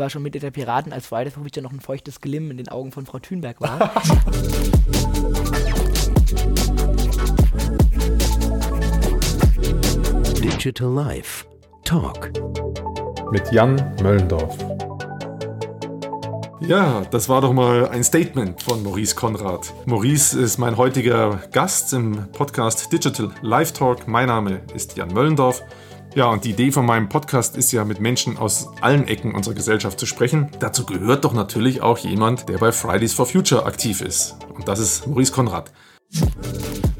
war 0.00 0.10
schon 0.10 0.22
Mitglied 0.22 0.42
der 0.42 0.50
Piraten, 0.50 0.92
als 0.92 1.06
Fridays 1.06 1.34
for 1.34 1.42
Future 1.44 1.62
noch 1.62 1.72
ein 1.72 1.80
feuchtes 1.80 2.20
Glimm 2.20 2.50
in 2.50 2.56
den 2.56 2.68
Augen 2.68 2.90
von 2.90 3.06
Frau 3.06 3.18
Thünberg 3.18 3.60
war. 3.60 3.92
Digital 10.42 10.92
Life 10.92 11.44
Talk 11.84 12.32
mit 13.30 13.52
Jan 13.52 13.76
Möllendorf. 14.02 14.56
Ja, 16.60 17.02
das 17.10 17.28
war 17.28 17.40
doch 17.40 17.52
mal 17.52 17.88
ein 17.88 18.02
Statement 18.02 18.62
von 18.62 18.82
Maurice 18.82 19.14
Konrad. 19.14 19.72
Maurice 19.86 20.38
ist 20.38 20.58
mein 20.58 20.76
heutiger 20.76 21.42
Gast 21.52 21.92
im 21.92 22.26
Podcast 22.32 22.92
Digital 22.92 23.30
Life 23.42 23.74
Talk. 23.74 24.08
Mein 24.08 24.28
Name 24.28 24.60
ist 24.74 24.96
Jan 24.96 25.12
Möllendorf. 25.12 25.62
Ja, 26.16 26.26
und 26.26 26.44
die 26.44 26.50
Idee 26.50 26.72
von 26.72 26.84
meinem 26.86 27.08
Podcast 27.08 27.56
ist 27.56 27.70
ja, 27.70 27.84
mit 27.84 28.00
Menschen 28.00 28.36
aus 28.36 28.68
allen 28.80 29.06
Ecken 29.06 29.32
unserer 29.32 29.54
Gesellschaft 29.54 30.00
zu 30.00 30.06
sprechen. 30.06 30.50
Dazu 30.58 30.84
gehört 30.84 31.24
doch 31.24 31.32
natürlich 31.32 31.82
auch 31.82 31.98
jemand, 31.98 32.48
der 32.48 32.58
bei 32.58 32.72
Fridays 32.72 33.12
for 33.12 33.26
Future 33.26 33.64
aktiv 33.64 34.00
ist. 34.00 34.36
Und 34.52 34.66
das 34.66 34.80
ist 34.80 35.06
Maurice 35.06 35.30
Konrad. 35.30 35.70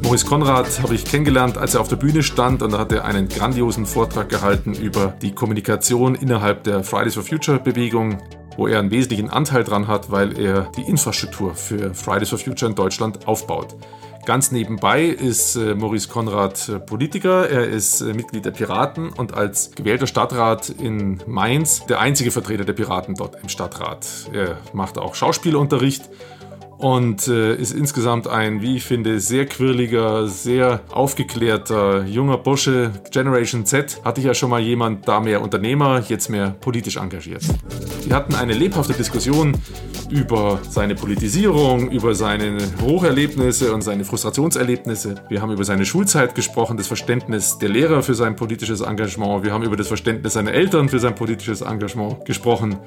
Maurice 0.00 0.24
Konrad 0.24 0.80
habe 0.80 0.94
ich 0.94 1.04
kennengelernt, 1.04 1.58
als 1.58 1.74
er 1.74 1.80
auf 1.80 1.88
der 1.88 1.96
Bühne 1.96 2.22
stand 2.22 2.62
und 2.62 2.72
da 2.72 2.78
hat 2.78 2.92
er 2.92 3.04
einen 3.04 3.28
grandiosen 3.28 3.84
Vortrag 3.84 4.28
gehalten 4.28 4.74
über 4.74 5.08
die 5.20 5.32
Kommunikation 5.32 6.14
innerhalb 6.14 6.62
der 6.62 6.84
Fridays 6.84 7.14
for 7.14 7.24
Future 7.24 7.58
Bewegung, 7.58 8.22
wo 8.56 8.68
er 8.68 8.78
einen 8.78 8.92
wesentlichen 8.92 9.28
Anteil 9.28 9.64
dran 9.64 9.88
hat, 9.88 10.12
weil 10.12 10.38
er 10.38 10.70
die 10.76 10.82
Infrastruktur 10.82 11.56
für 11.56 11.94
Fridays 11.94 12.28
for 12.28 12.38
Future 12.38 12.70
in 12.70 12.76
Deutschland 12.76 13.26
aufbaut. 13.26 13.74
Ganz 14.26 14.52
nebenbei 14.52 15.04
ist 15.04 15.56
äh, 15.56 15.74
Maurice 15.74 16.08
Konrad 16.08 16.68
äh, 16.68 16.78
Politiker, 16.78 17.48
er 17.48 17.66
ist 17.66 18.02
äh, 18.02 18.12
Mitglied 18.12 18.44
der 18.44 18.50
Piraten 18.50 19.10
und 19.10 19.32
als 19.34 19.70
gewählter 19.72 20.06
Stadtrat 20.06 20.68
in 20.68 21.22
Mainz 21.26 21.86
der 21.86 22.00
einzige 22.00 22.30
Vertreter 22.30 22.64
der 22.64 22.74
Piraten 22.74 23.14
dort 23.14 23.42
im 23.42 23.48
Stadtrat. 23.48 24.06
Er 24.32 24.58
macht 24.74 24.98
auch 24.98 25.14
Schauspielunterricht 25.14 26.02
und 26.80 27.28
äh, 27.28 27.54
ist 27.56 27.72
insgesamt 27.72 28.26
ein, 28.26 28.62
wie 28.62 28.76
ich 28.76 28.84
finde, 28.84 29.20
sehr 29.20 29.44
quirliger, 29.44 30.26
sehr 30.26 30.80
aufgeklärter 30.90 32.06
junger 32.06 32.38
Bursche. 32.38 32.90
Generation 33.10 33.66
Z 33.66 34.00
hatte 34.02 34.20
ich 34.20 34.26
ja 34.26 34.34
schon 34.34 34.48
mal 34.48 34.60
jemand, 34.60 35.06
da 35.06 35.20
mehr 35.20 35.42
Unternehmer, 35.42 36.02
jetzt 36.08 36.30
mehr 36.30 36.56
politisch 36.60 36.96
engagiert. 36.96 37.42
Wir 38.04 38.16
hatten 38.16 38.34
eine 38.34 38.54
lebhafte 38.54 38.94
Diskussion 38.94 39.54
über 40.10 40.58
seine 40.68 40.94
Politisierung, 40.94 41.90
über 41.90 42.14
seine 42.14 42.58
Hocherlebnisse 42.82 43.72
und 43.74 43.82
seine 43.82 44.04
Frustrationserlebnisse. 44.04 45.16
Wir 45.28 45.42
haben 45.42 45.52
über 45.52 45.64
seine 45.64 45.84
Schulzeit 45.84 46.34
gesprochen, 46.34 46.78
das 46.78 46.86
Verständnis 46.86 47.58
der 47.58 47.68
Lehrer 47.68 48.02
für 48.02 48.14
sein 48.14 48.36
politisches 48.36 48.80
Engagement. 48.80 49.44
Wir 49.44 49.52
haben 49.52 49.62
über 49.62 49.76
das 49.76 49.88
Verständnis 49.88 50.32
seiner 50.32 50.52
Eltern 50.52 50.88
für 50.88 50.98
sein 50.98 51.14
politisches 51.14 51.60
Engagement 51.60 52.24
gesprochen. 52.24 52.78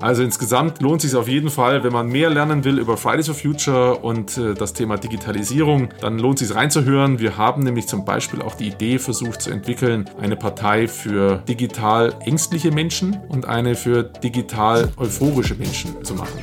Also 0.00 0.22
insgesamt 0.22 0.80
lohnt 0.80 1.02
es 1.04 1.10
sich 1.10 1.18
auf 1.18 1.28
jeden 1.28 1.50
Fall, 1.50 1.84
wenn 1.84 1.92
man 1.92 2.08
mehr 2.08 2.30
lernen 2.30 2.64
will 2.64 2.78
über 2.78 2.96
Fridays 2.96 3.26
for 3.26 3.34
Future 3.34 3.96
und 3.96 4.36
äh, 4.38 4.54
das 4.54 4.72
Thema 4.72 4.96
Digitalisierung, 4.96 5.88
dann 6.00 6.18
lohnt 6.18 6.40
es 6.40 6.48
sich 6.48 6.56
reinzuhören. 6.56 7.18
Wir 7.18 7.36
haben 7.36 7.62
nämlich 7.62 7.86
zum 7.86 8.04
Beispiel 8.04 8.42
auch 8.42 8.54
die 8.54 8.68
Idee 8.68 8.98
versucht 8.98 9.42
zu 9.42 9.50
entwickeln, 9.50 10.08
eine 10.20 10.36
Partei 10.36 10.88
für 10.88 11.42
digital 11.48 12.14
ängstliche 12.24 12.70
Menschen 12.70 13.18
und 13.28 13.46
eine 13.46 13.74
für 13.74 14.02
digital 14.02 14.90
euphorische 14.96 15.54
Menschen 15.54 16.04
zu 16.04 16.14
machen. 16.14 16.38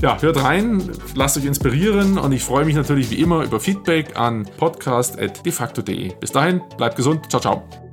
Ja, 0.00 0.20
hört 0.20 0.42
rein, 0.44 0.82
lasst 1.14 1.36
euch 1.36 1.44
inspirieren 1.44 2.18
und 2.18 2.30
ich 2.30 2.44
freue 2.44 2.64
mich 2.64 2.76
natürlich 2.76 3.10
wie 3.10 3.20
immer 3.20 3.42
über 3.42 3.58
Feedback 3.58 4.16
an 4.16 4.46
podcast.defacto.de. 4.56 6.12
Bis 6.20 6.30
dahin, 6.30 6.60
bleibt 6.76 6.96
gesund, 6.96 7.28
ciao, 7.28 7.40
ciao 7.40 7.87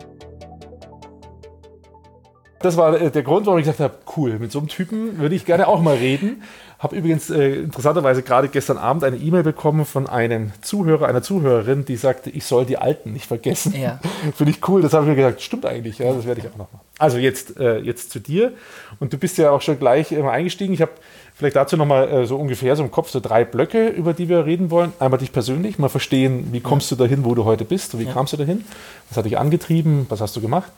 das 2.65 2.77
war 2.77 2.99
äh, 2.99 3.11
der 3.11 3.23
Grund, 3.23 3.45
warum 3.45 3.59
ich 3.59 3.65
gesagt 3.65 3.79
habe, 3.79 3.95
cool, 4.17 4.39
mit 4.39 4.51
so 4.51 4.59
einem 4.59 4.67
Typen 4.67 5.19
würde 5.19 5.35
ich 5.35 5.45
gerne 5.45 5.67
auch 5.67 5.81
mal 5.81 5.95
reden. 5.95 6.43
Habe 6.79 6.97
übrigens 6.97 7.29
äh, 7.29 7.61
interessanterweise 7.61 8.21
gerade 8.21 8.49
gestern 8.49 8.77
Abend 8.77 9.03
eine 9.03 9.17
E-Mail 9.17 9.43
bekommen 9.43 9.85
von 9.85 10.07
einem 10.07 10.51
Zuhörer, 10.61 11.07
einer 11.07 11.21
Zuhörerin, 11.21 11.85
die 11.85 11.95
sagte, 11.95 12.29
ich 12.29 12.45
soll 12.45 12.65
die 12.65 12.77
Alten 12.77 13.13
nicht 13.13 13.27
vergessen. 13.27 13.73
Ja. 13.79 13.99
Finde 14.35 14.51
ich 14.51 14.67
cool. 14.67 14.81
Das 14.81 14.93
habe 14.93 15.05
ich 15.05 15.09
mir 15.09 15.15
gesagt, 15.15 15.41
stimmt 15.41 15.65
eigentlich. 15.65 15.99
Ja, 15.99 16.11
das 16.11 16.25
werde 16.25 16.41
ich 16.41 16.47
auch 16.47 16.57
noch 16.57 16.71
machen. 16.71 16.79
Also 16.99 17.17
jetzt, 17.17 17.57
äh, 17.59 17.79
jetzt 17.79 18.11
zu 18.11 18.19
dir. 18.19 18.51
Und 18.99 19.13
du 19.13 19.17
bist 19.17 19.37
ja 19.37 19.51
auch 19.51 19.61
schon 19.61 19.79
gleich 19.79 20.11
immer 20.11 20.31
eingestiegen. 20.31 20.73
Ich 20.73 20.81
habe 20.81 20.91
vielleicht 21.33 21.55
dazu 21.55 21.77
nochmal 21.77 22.09
äh, 22.09 22.25
so 22.25 22.35
ungefähr 22.35 22.75
so 22.75 22.83
im 22.83 22.91
Kopf 22.91 23.09
so 23.09 23.19
drei 23.19 23.45
Blöcke, 23.45 23.87
über 23.87 24.13
die 24.13 24.27
wir 24.27 24.45
reden 24.45 24.69
wollen. 24.69 24.91
Einmal 24.99 25.19
dich 25.19 25.31
persönlich, 25.31 25.79
mal 25.79 25.89
verstehen, 25.89 26.49
wie 26.51 26.61
kommst 26.61 26.91
du 26.91 26.95
dahin, 26.95 27.25
wo 27.25 27.35
du 27.35 27.45
heute 27.45 27.63
bist? 27.63 27.97
Wie 27.97 28.03
ja. 28.03 28.11
kamst 28.11 28.33
du 28.33 28.37
dahin? 28.37 28.65
Was 29.09 29.17
hat 29.17 29.25
dich 29.25 29.37
angetrieben? 29.37 30.07
Was 30.09 30.19
hast 30.19 30.35
du 30.35 30.41
gemacht? 30.41 30.71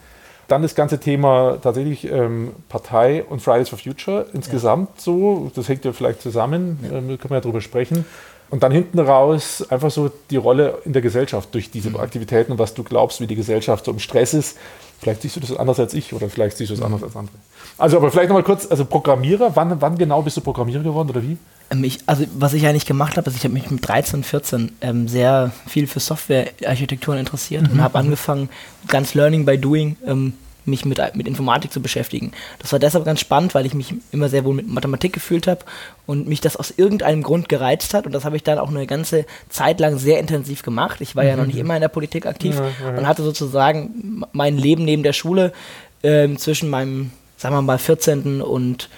Dann 0.47 0.62
das 0.62 0.75
ganze 0.75 1.00
Thema 1.00 1.58
tatsächlich 1.62 2.09
ähm, 2.09 2.52
Partei 2.69 3.24
und 3.24 3.41
Fridays 3.41 3.69
for 3.69 3.78
Future 3.78 4.28
insgesamt 4.34 4.90
ja. 4.96 5.03
so, 5.03 5.52
das 5.53 5.68
hängt 5.68 5.84
ja 5.84 5.91
vielleicht 5.91 6.22
zusammen, 6.22 6.80
ja. 6.84 6.97
Ähm, 6.97 7.08
können 7.08 7.30
wir 7.30 7.35
ja 7.35 7.41
drüber 7.41 7.62
sprechen. 7.62 8.06
Und 8.50 8.63
dann 8.63 8.72
hinten 8.72 9.00
raus 9.00 9.66
einfach 9.69 9.91
so 9.91 10.09
die 10.30 10.38
Rolle 10.38 10.78
in 10.86 10.94
der 10.94 11.02
Gesellschaft 11.02 11.53
durch 11.53 11.69
diese 11.69 11.90
mhm. 11.90 11.97
Aktivitäten 11.97 12.53
und 12.53 12.59
was 12.59 12.74
du 12.74 12.84
glaubst, 12.84 13.19
wie 13.19 13.28
die 13.28 13.36
Gesellschaft 13.36 13.86
so 13.86 13.91
im 13.91 14.00
Stress 14.00 14.34
ist. 14.34 14.57
Vielleicht 15.00 15.22
siehst 15.22 15.35
du 15.35 15.40
das 15.40 15.56
anders 15.56 15.80
als 15.80 15.94
ich 15.94 16.13
oder 16.13 16.30
vielleicht 16.30 16.58
siehst 16.58 16.72
du 16.72 16.75
mhm. 16.75 16.84
anders 16.84 17.03
als 17.03 17.16
andere. 17.16 17.35
Also, 17.78 17.97
aber 17.97 18.12
vielleicht 18.12 18.30
nochmal 18.30 18.44
kurz, 18.44 18.66
also 18.69 18.85
Programmierer, 18.85 19.56
wann, 19.56 19.80
wann 19.80 19.97
genau 19.97 20.22
bist 20.22 20.38
du 20.38 20.41
Programmierer 20.41 20.84
geworden 20.84 21.09
oder 21.09 21.22
wie? 21.22 21.38
Ähm, 21.69 21.84
ich, 21.84 22.00
also 22.08 22.25
was 22.38 22.53
ich 22.53 22.66
eigentlich 22.66 22.85
gemacht 22.85 23.18
habe, 23.18 23.30
ist, 23.30 23.36
ich 23.36 23.44
habe 23.44 23.53
mich 23.53 23.69
mit 23.69 23.88
13, 23.88 24.24
14 24.24 24.72
ähm, 24.81 25.07
sehr 25.07 25.52
viel 25.68 25.88
für 25.88 26.00
Softwarearchitekturen 26.00 27.19
interessiert 27.19 27.68
mhm. 27.68 27.74
und 27.74 27.81
habe 27.81 27.97
angefangen, 28.00 28.50
ganz 28.88 29.13
Learning 29.13 29.46
by 29.46 29.57
Doing 29.57 29.97
ähm, 30.06 30.34
mich 30.68 30.86
mit, 30.86 31.00
mit 31.16 31.28
Informatik 31.28 31.72
zu 31.72 31.82
beschäftigen. 31.82 32.32
Das 32.60 32.72
war 32.72 32.80
deshalb 32.80 33.06
ganz 33.06 33.20
spannend, 33.20 33.56
weil 33.56 33.66
ich 33.66 33.74
mich 33.74 33.94
immer 34.12 34.30
sehr 34.30 34.46
wohl 34.46 34.54
mit 34.54 34.68
Mathematik 34.68 35.14
gefühlt 35.14 35.48
habe 35.48 35.62
und 36.06 36.28
mich 36.28 36.42
das 36.42 36.56
aus 36.56 36.74
irgendeinem 36.76 37.24
Grund 37.24 37.50
gereizt 37.50 37.94
hat. 37.94 38.06
Und 38.06 38.12
das 38.12 38.26
habe 38.26 38.36
ich 38.36 38.44
dann 38.44 38.60
auch 38.60 38.70
eine 38.70 38.86
ganze 38.86 39.26
Zeit 39.50 39.80
lang 39.80 39.98
sehr 39.98 40.20
intensiv 40.20 40.64
gemacht. 40.64 41.02
Ich 41.02 41.16
war 41.16 41.24
mhm. 41.24 41.30
ja 41.30 41.36
noch 41.38 41.46
nicht 41.46 41.56
mhm. 41.56 41.62
immer 41.62 41.76
in 41.76 41.82
der 41.82 41.88
Politik 41.88 42.26
aktiv 42.26 42.56
ja, 42.56 42.92
ja. 42.92 42.98
und 42.98 43.08
hatte 43.08 43.24
sozusagen 43.24 44.24
mein 44.32 44.58
Leben 44.58 44.86
neben 44.86 45.04
der 45.04 45.14
Schule 45.14 45.54
äh, 46.02 46.34
zwischen 46.36 46.70
meinem, 46.70 47.12
sagen 47.38 47.56
wir 47.56 47.62
mal, 47.62 47.78
14. 47.78 48.42
und 48.42 48.90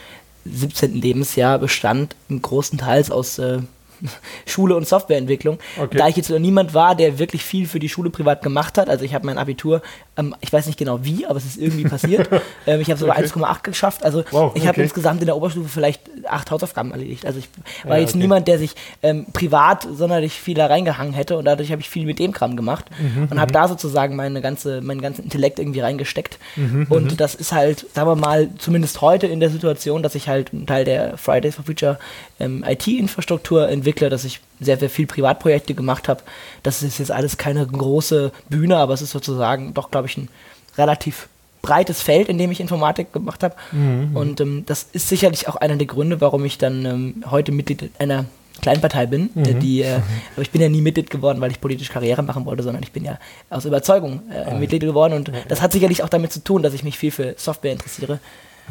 17. 0.46 0.96
Lebensjahr 0.96 1.60
bestand 1.60 2.16
im 2.30 2.42
großen 2.42 2.80
Teils 2.80 3.12
aus 3.12 3.38
äh, 3.40 3.60
Schule 4.46 4.76
und 4.76 4.88
Softwareentwicklung. 4.88 5.60
Okay. 5.80 5.98
Da 5.98 6.08
ich 6.08 6.16
jetzt 6.16 6.30
niemand 6.30 6.74
war, 6.74 6.96
der 6.96 7.20
wirklich 7.20 7.44
viel 7.44 7.68
für 7.68 7.80
die 7.80 7.90
Schule 7.90 8.10
privat 8.10 8.42
gemacht 8.42 8.78
hat, 8.78 8.90
also 8.90 9.06
ich 9.06 9.14
habe 9.14 9.26
mein 9.26 9.38
Abitur, 9.38 9.82
ähm, 10.18 10.36
ich 10.42 10.52
weiß 10.52 10.68
nicht 10.68 10.78
genau 10.78 11.00
wie, 11.04 11.26
aber 11.26 11.38
es 11.38 11.46
ist 11.46 11.58
irgendwie 11.58 11.86
passiert. 11.86 12.30
ähm, 12.68 12.82
ich 12.82 12.90
habe 12.90 13.00
sogar 13.00 13.18
okay. 13.18 13.28
1,8 13.28 13.64
geschafft. 13.64 14.04
Also 14.04 14.24
wow, 14.32 14.52
ich 14.56 14.64
habe 14.64 14.72
okay. 14.72 14.84
insgesamt 14.84 15.22
in 15.22 15.26
der 15.26 15.36
Oberstufe 15.36 15.70
vielleicht 15.70 16.02
acht 16.28 16.52
Hausaufgaben 16.52 16.92
erledigt. 16.92 17.26
Also 17.26 17.40
ich 17.40 17.50
war 17.84 17.98
ja, 17.98 18.02
jetzt 18.02 18.16
niemand, 18.16 18.48
der 18.48 18.60
sich 18.60 18.76
ähm, 19.04 19.26
privat 19.34 19.88
sonderlich 19.92 20.34
viel 20.34 20.56
da 20.56 20.68
reingehangen 20.68 21.14
hätte 21.14 21.38
und 21.38 21.46
dadurch 21.46 21.72
habe 21.72 21.82
ich 21.82 21.90
viel 21.90 22.06
mit 22.06 22.20
dem 22.20 22.32
Kram 22.32 22.56
gemacht 22.56 22.86
mhm, 23.00 23.28
und 23.30 23.40
habe 23.40 23.52
mhm. 23.52 23.54
da 23.54 23.68
sozusagen 23.68 24.16
meine 24.16 24.42
ganze, 24.42 24.82
meinen 24.82 25.02
ganzen 25.02 25.24
Intellekt 25.24 25.60
irgendwie 25.60 25.80
reingesteckt. 25.80 26.40
Mhm, 26.56 26.88
und 26.90 27.12
mhm. 27.12 27.18
das 27.18 27.36
ist 27.36 27.52
halt, 27.52 27.86
sagen 27.94 28.10
wir 28.10 28.16
mal, 28.16 28.50
zumindest 28.58 29.02
heute 29.02 29.28
in 29.28 29.40
der 29.40 29.50
Situation, 29.50 30.04
dass 30.04 30.16
ich 30.16 30.28
halt 30.28 30.54
einen 30.54 30.66
Teil 30.66 30.86
der 30.86 31.18
Fridays 31.18 31.56
for 31.56 31.66
Future 31.66 32.00
ähm, 32.40 32.64
IT-Infrastruktur 32.68 33.70
entwickle 33.70 33.89
Entwickler, 33.90 34.10
dass 34.10 34.24
ich 34.24 34.40
sehr, 34.60 34.78
sehr 34.78 34.90
viel 34.90 35.08
Privatprojekte 35.08 35.74
gemacht 35.74 36.08
habe. 36.08 36.22
Das 36.62 36.84
ist 36.84 37.00
jetzt 37.00 37.12
alles 37.12 37.38
keine 37.38 37.66
große 37.66 38.32
Bühne, 38.50 38.78
aber 38.78 38.94
es 38.94 39.02
ist 39.02 39.12
sozusagen 39.12 39.74
doch, 39.74 39.90
glaube 39.90 40.08
ich, 40.08 40.18
ein 40.18 40.30
relativ 40.78 41.28
breites 41.62 42.02
Feld, 42.02 42.30
in 42.30 42.38
dem 42.38 42.52
ich 42.52 42.60
Informatik 42.60 43.12
gemacht 43.12 43.42
habe. 43.42 43.56
Mhm. 43.72 44.16
Und 44.16 44.42
ähm, 44.42 44.64
das 44.68 44.88
ist 44.94 45.10
sicherlich 45.10 45.48
auch 45.48 45.56
einer 45.56 45.76
der 45.76 45.88
Gründe, 45.88 46.22
warum 46.22 46.46
ich 46.46 46.58
dann 46.58 46.86
ähm, 46.86 47.24
heute 47.32 47.52
Mitglied 47.52 47.90
einer 47.98 48.26
Kleinpartei 48.62 49.08
bin. 49.08 49.32
Mhm. 49.34 49.60
Die, 49.60 49.82
äh, 49.82 49.96
aber 50.36 50.44
ich 50.44 50.52
bin 50.52 50.62
ja 50.62 50.70
nie 50.70 50.82
Mitglied 50.82 51.10
geworden, 51.10 51.42
weil 51.42 51.52
ich 51.52 51.60
politisch 51.60 51.90
Karriere 51.90 52.22
machen 52.22 52.46
wollte, 52.46 52.62
sondern 52.62 52.84
ich 52.84 52.92
bin 52.92 53.04
ja 53.04 53.18
aus 53.50 53.66
Überzeugung 53.66 54.22
äh. 54.32 54.54
Mitglied 54.56 54.84
geworden. 54.84 55.14
Und 55.14 55.32
das 55.48 55.62
hat 55.62 55.72
sicherlich 55.72 56.04
auch 56.04 56.10
damit 56.10 56.32
zu 56.32 56.44
tun, 56.44 56.62
dass 56.62 56.74
ich 56.74 56.84
mich 56.84 56.98
viel 56.98 57.12
für 57.12 57.34
Software 57.38 57.72
interessiere. 57.72 58.20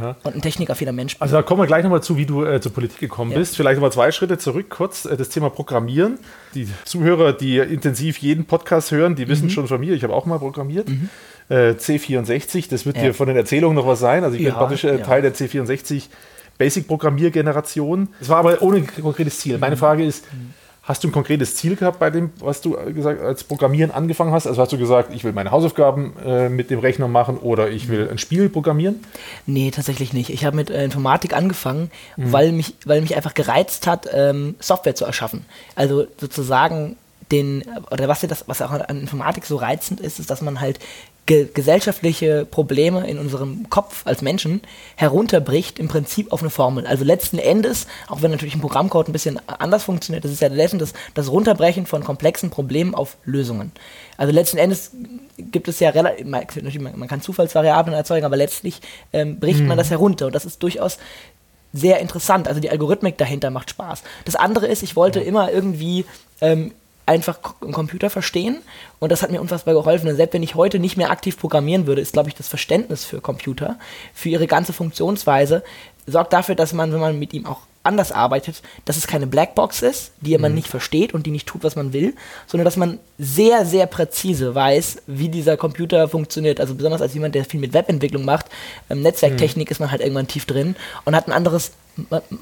Ja. 0.01 0.17
Und 0.23 0.35
ein 0.35 0.43
technikaffiner 0.43 0.93
Mensch. 0.93 1.17
Also 1.19 1.37
da 1.37 1.43
kommen 1.43 1.63
wir 1.63 1.67
gleich 1.67 1.83
nochmal 1.83 2.03
zu, 2.03 2.17
wie 2.17 2.27
du 2.27 2.45
äh, 2.45 2.61
zur 2.61 2.73
Politik 2.73 2.99
gekommen 2.99 3.33
ja. 3.33 3.39
bist. 3.39 3.57
Vielleicht 3.57 3.77
nochmal 3.77 3.93
zwei 3.93 4.13
Schritte 4.13 4.39
zurück, 4.39 4.71
kurz 4.71 5.05
äh, 5.05 5.17
das 5.17 5.29
Thema 5.29 5.51
Programmieren. 5.51 6.19
Die 6.55 6.69
Zuhörer, 6.85 7.33
die 7.33 7.59
intensiv 7.59 8.19
jeden 8.19 8.45
Podcast 8.45 8.91
hören, 8.91 9.17
die 9.17 9.29
wissen 9.29 9.47
mhm. 9.47 9.51
schon 9.51 9.69
von 9.69 9.81
mir, 9.81 9.95
ich 9.95 10.03
habe 10.03 10.15
auch 10.15 10.27
mal 10.27 10.39
programmiert. 10.39 10.89
Mhm. 10.89 11.09
Äh, 11.49 11.71
C64, 11.73 12.69
das 12.69 12.87
wird 12.87 12.97
ja. 12.97 13.05
dir 13.05 13.15
von 13.15 13.27
den 13.27 13.37
Erzählungen 13.37 13.77
noch 13.77 13.87
was 13.87 14.01
sein. 14.01 14.25
Also 14.25 14.37
ich 14.37 14.45
bin 14.45 14.53
praktisch 14.53 14.85
äh, 14.85 14.99
Teil 14.99 15.23
der 15.23 15.35
C64 15.35 16.05
Basic-Programmiergeneration. 16.59 18.09
Es 18.21 18.29
war 18.29 18.39
aber 18.39 18.61
ohne 18.63 18.83
konkretes 18.83 19.39
Ziel. 19.39 19.59
Meine 19.59 19.77
mhm. 19.77 19.81
Frage 19.81 20.05
ist, 20.05 20.25
mhm. 20.33 20.55
Hast 20.89 21.05
du 21.05 21.09
ein 21.09 21.13
konkretes 21.13 21.55
Ziel 21.55 21.77
gehabt 21.77 21.99
bei 21.99 22.09
dem, 22.09 22.31
was 22.39 22.63
du 22.63 22.71
gesagt, 22.95 23.21
als 23.21 23.45
Programmieren 23.45 23.91
angefangen 23.91 24.33
hast? 24.33 24.47
Also 24.47 24.63
hast 24.63 24.73
du 24.73 24.79
gesagt, 24.79 25.13
ich 25.13 25.23
will 25.23 25.35
meine 25.35 25.51
Hausaufgaben 25.51 26.15
äh, 26.25 26.49
mit 26.49 26.71
dem 26.71 26.79
Rechner 26.79 27.09
machen 27.09 27.37
oder 27.37 27.69
ich 27.69 27.89
will 27.89 28.09
ein 28.11 28.17
Spiel 28.17 28.49
programmieren? 28.49 29.05
Nee, 29.45 29.71
tatsächlich 29.71 30.15
nicht. 30.15 30.31
Ich 30.31 30.47
habe 30.47 30.57
mit 30.57 30.71
äh, 30.71 30.83
Informatik 30.83 31.37
angefangen, 31.37 31.91
mhm. 32.17 32.33
weil, 32.33 32.53
mich, 32.53 32.75
weil 32.87 33.03
mich 33.03 33.17
einfach 33.17 33.35
gereizt 33.35 33.87
hat, 33.87 34.09
ähm, 34.15 34.55
Software 34.61 34.95
zu 34.95 35.05
erschaffen. 35.05 35.45
Also 35.75 36.07
sozusagen 36.19 36.97
den, 37.31 37.65
oder 37.91 38.09
was, 38.09 38.23
das, 38.23 38.45
was 38.47 38.63
auch 38.63 38.71
an 38.71 39.01
Informatik 39.01 39.45
so 39.45 39.57
reizend 39.57 40.01
ist, 40.01 40.19
ist, 40.19 40.31
dass 40.31 40.41
man 40.41 40.59
halt 40.59 40.79
ge 41.29 41.47
gesellschaftliche 41.53 42.47
Probleme 42.47 43.07
in 43.07 43.19
unserem 43.19 43.69
Kopf 43.69 44.07
als 44.07 44.23
Menschen 44.23 44.63
herunterbricht, 44.97 45.79
im 45.79 45.87
Prinzip 45.87 46.33
auf 46.33 46.41
eine 46.41 46.49
Formel. 46.49 46.87
Also 46.87 47.05
letzten 47.05 47.39
Endes, 47.39 47.87
auch 48.09 48.23
wenn 48.23 48.31
natürlich 48.31 48.55
ein 48.55 48.63
Programmcode 48.63 49.09
ein 49.09 49.13
bisschen 49.13 49.39
anders 49.47 49.85
funktioniert, 49.85 50.25
das 50.25 50.33
ist 50.33 50.41
ja 50.41 50.49
letzten 50.49 50.79
das, 50.79 50.95
das 51.13 51.31
Runterbrechen 51.31 51.85
von 51.85 52.03
komplexen 52.03 52.49
Problemen 52.49 52.95
auf 52.95 53.19
Lösungen. 53.25 53.73
Also 54.17 54.33
letzten 54.33 54.57
Endes 54.57 54.93
gibt 55.37 55.69
es 55.69 55.81
ja 55.81 55.91
relativ, 55.91 56.27
man, 56.27 56.99
man 56.99 57.09
kann 57.09 57.21
Zufallsvariablen 57.21 57.95
erzeugen, 57.95 58.25
aber 58.25 58.39
letztlich 58.39 58.81
ähm, 59.13 59.39
bricht 59.39 59.61
mhm. 59.61 59.67
man 59.67 59.77
das 59.77 59.91
herunter 59.91 60.27
und 60.27 60.35
das 60.35 60.47
ist 60.47 60.63
durchaus 60.63 60.97
sehr 61.75 62.01
interessant. 62.01 62.49
Also 62.49 62.59
die 62.59 62.71
Algorithmik 62.71 63.19
dahinter 63.19 63.51
macht 63.51 63.69
Spaß. 63.69 64.03
Das 64.25 64.35
andere 64.35 64.67
ist, 64.67 64.83
ich 64.83 64.97
wollte 64.97 65.21
ja. 65.21 65.27
immer 65.27 65.53
irgendwie 65.53 66.07
ähm, 66.41 66.73
einfach 67.09 67.39
einen 67.63 67.73
Computer 67.73 68.11
verstehen 68.11 68.59
und 68.99 69.11
das 69.11 69.23
hat 69.23 69.31
mir 69.31 69.41
unfassbar 69.41 69.75
geholfen. 69.75 70.09
Und 70.09 70.17
selbst 70.17 70.35
wenn 70.35 70.43
ich 70.43 70.55
heute 70.55 70.79
nicht 70.79 70.97
mehr 70.97 71.11
aktiv 71.11 71.39
programmieren 71.39 71.87
würde, 71.87 72.03
ist, 72.03 72.13
glaube 72.13 72.29
ich, 72.29 72.35
das 72.35 72.49
Verständnis 72.49 73.05
für 73.05 73.21
Computer, 73.21 73.79
für 74.15 74.29
ihre 74.29 74.47
ganze 74.47 74.73
Funktionsweise, 74.73 75.65
sorgt 76.07 76.33
dafür, 76.33 76.55
dass 76.55 76.73
man, 76.73 76.93
wenn 76.93 77.01
man 77.01 77.19
mit 77.19 77.33
ihm 77.33 77.47
auch 77.47 77.61
anders 77.83 78.13
arbeitet, 78.13 78.63
dass 78.85 78.97
es 78.97 79.07
keine 79.07 79.27
Blackbox 79.27 79.83
ist, 79.83 80.13
die 80.21 80.37
man 80.37 80.53
mhm. 80.53 80.57
nicht 80.57 80.69
versteht 80.69 81.15
und 81.15 81.25
die 81.25 81.31
nicht 81.31 81.47
tut, 81.47 81.65
was 81.65 81.75
man 81.75 81.93
will, 81.93 82.15
sondern 82.47 82.67
dass 82.67 82.77
man 82.77 82.99
sehr, 83.19 83.65
sehr 83.65 83.87
präzise 83.87 84.55
weiß, 84.55 85.03
wie 85.07 85.31
dieser 85.31 85.57
Computer 85.57 86.09
funktioniert. 86.09 86.61
Also 86.61 86.75
besonders 86.75 87.01
als 87.01 87.15
jemand, 87.15 87.35
der 87.35 87.47
viel 87.47 87.61
mit 87.61 87.73
Webentwicklung 87.73 88.25
macht, 88.25 88.47
ähm, 88.91 89.01
Netzwerktechnik 89.01 89.69
mhm. 89.69 89.73
ist 89.73 89.81
man 89.81 89.91
halt 89.91 90.03
irgendwann 90.03 90.29
tief 90.29 90.45
drin 90.45 90.77
und 91.05 91.17
hat 91.17 91.27
ein 91.27 91.33
anderes 91.33 91.73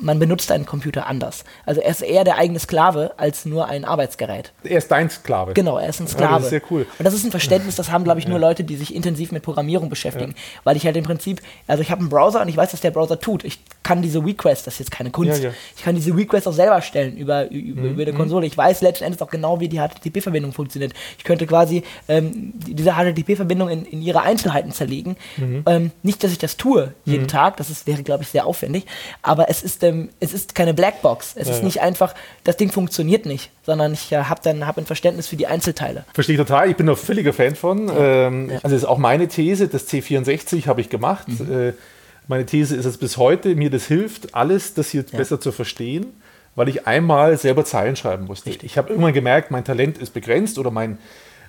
man 0.00 0.18
benutzt 0.18 0.50
einen 0.52 0.66
Computer 0.66 1.06
anders. 1.06 1.44
Also 1.64 1.80
er 1.80 1.90
ist 1.90 2.02
eher 2.02 2.24
der 2.24 2.36
eigene 2.38 2.58
Sklave 2.58 3.12
als 3.16 3.46
nur 3.46 3.68
ein 3.68 3.84
Arbeitsgerät. 3.84 4.52
Er 4.64 4.78
ist 4.78 4.90
dein 4.90 5.10
Sklave. 5.10 5.54
Genau, 5.54 5.78
er 5.78 5.88
ist 5.88 6.00
ein 6.00 6.08
Sklave. 6.08 6.32
Ja, 6.32 6.36
das 6.36 6.44
ist 6.44 6.50
sehr 6.50 6.62
cool. 6.70 6.86
Und 6.98 7.04
das 7.04 7.14
ist 7.14 7.24
ein 7.24 7.30
Verständnis, 7.30 7.76
das 7.76 7.90
haben, 7.90 8.04
glaube 8.04 8.20
ich, 8.20 8.28
nur 8.28 8.38
Leute, 8.38 8.64
die 8.64 8.76
sich 8.76 8.94
intensiv 8.94 9.32
mit 9.32 9.42
Programmierung 9.42 9.88
beschäftigen. 9.88 10.32
Ja. 10.32 10.60
Weil 10.64 10.76
ich 10.76 10.84
halt 10.84 10.96
im 10.96 11.04
Prinzip, 11.04 11.40
also 11.66 11.82
ich 11.82 11.90
habe 11.90 12.00
einen 12.00 12.08
Browser 12.08 12.42
und 12.42 12.48
ich 12.48 12.56
weiß, 12.56 12.72
was 12.72 12.80
der 12.80 12.90
Browser 12.90 13.18
tut. 13.18 13.44
Ich 13.44 13.60
kann 13.82 14.02
diese 14.02 14.24
Request, 14.24 14.66
das 14.66 14.74
ist 14.74 14.80
jetzt 14.80 14.90
keine 14.90 15.10
Kunst, 15.10 15.42
ja, 15.42 15.50
ich 15.76 15.82
kann 15.82 15.94
diese 15.94 16.14
Request 16.14 16.48
auch 16.48 16.52
selber 16.52 16.82
stellen 16.82 17.16
über, 17.16 17.50
über, 17.50 17.82
mhm. 17.82 17.92
über 17.92 18.04
die 18.04 18.12
Konsole. 18.12 18.46
Ich 18.46 18.56
weiß 18.56 18.82
letzten 18.82 19.04
Endes 19.04 19.22
auch 19.22 19.30
genau, 19.30 19.60
wie 19.60 19.68
die 19.68 19.78
HTTP-Verbindung 19.78 20.52
funktioniert. 20.52 20.92
Ich 21.18 21.24
könnte 21.24 21.46
quasi 21.46 21.82
ähm, 22.08 22.52
diese 22.54 22.92
HTTP-Verbindung 22.94 23.68
in, 23.68 23.84
in 23.84 24.02
ihre 24.02 24.22
Einzelheiten 24.22 24.72
zerlegen. 24.72 25.16
Mhm. 25.36 25.62
Ähm, 25.66 25.90
nicht, 26.02 26.22
dass 26.24 26.32
ich 26.32 26.38
das 26.38 26.56
tue 26.56 26.94
jeden 27.04 27.22
mhm. 27.22 27.28
Tag, 27.28 27.56
das 27.56 27.70
ist, 27.70 27.86
wäre, 27.86 28.02
glaube 28.02 28.24
ich, 28.24 28.28
sehr 28.28 28.46
aufwendig, 28.46 28.86
aber 29.22 29.45
es 29.48 29.62
ist, 29.62 29.82
ähm, 29.82 30.10
es 30.20 30.32
ist 30.32 30.54
keine 30.54 30.74
Blackbox. 30.74 31.34
Es 31.36 31.48
ja, 31.48 31.54
ist 31.54 31.62
nicht 31.62 31.80
einfach, 31.80 32.14
das 32.44 32.56
Ding 32.56 32.70
funktioniert 32.70 33.26
nicht, 33.26 33.50
sondern 33.64 33.92
ich 33.92 34.12
äh, 34.12 34.16
habe 34.24 34.40
dann 34.42 34.66
hab 34.66 34.78
ein 34.78 34.86
Verständnis 34.86 35.28
für 35.28 35.36
die 35.36 35.46
Einzelteile. 35.46 36.04
Verstehe 36.14 36.34
ich 36.34 36.40
total. 36.40 36.70
Ich 36.70 36.76
bin 36.76 36.88
ein 36.88 36.96
völliger 36.96 37.32
Fan 37.32 37.54
von. 37.54 37.90
Ähm, 37.96 38.50
also 38.50 38.62
das 38.62 38.72
ist 38.72 38.84
auch 38.84 38.98
meine 38.98 39.28
These, 39.28 39.68
das 39.68 39.88
C64 39.88 40.66
habe 40.66 40.80
ich 40.80 40.88
gemacht. 40.88 41.28
Mhm. 41.28 41.68
Äh, 41.68 41.72
meine 42.28 42.44
These 42.44 42.74
ist 42.76 42.84
es 42.84 42.98
bis 42.98 43.16
heute, 43.16 43.54
mir 43.54 43.70
das 43.70 43.86
hilft, 43.86 44.34
alles 44.34 44.74
das 44.74 44.90
hier 44.90 45.04
besser 45.04 45.40
zu 45.40 45.52
verstehen, 45.52 46.06
weil 46.56 46.68
ich 46.68 46.86
einmal 46.86 47.38
selber 47.38 47.64
Zeilen 47.64 47.94
schreiben 47.94 48.26
musste. 48.26 48.50
Richtig. 48.50 48.72
Ich 48.72 48.78
habe 48.78 48.90
irgendwann 48.90 49.12
gemerkt, 49.12 49.50
mein 49.50 49.64
Talent 49.64 49.98
ist 49.98 50.12
begrenzt 50.12 50.58
oder 50.58 50.70
mein 50.70 50.98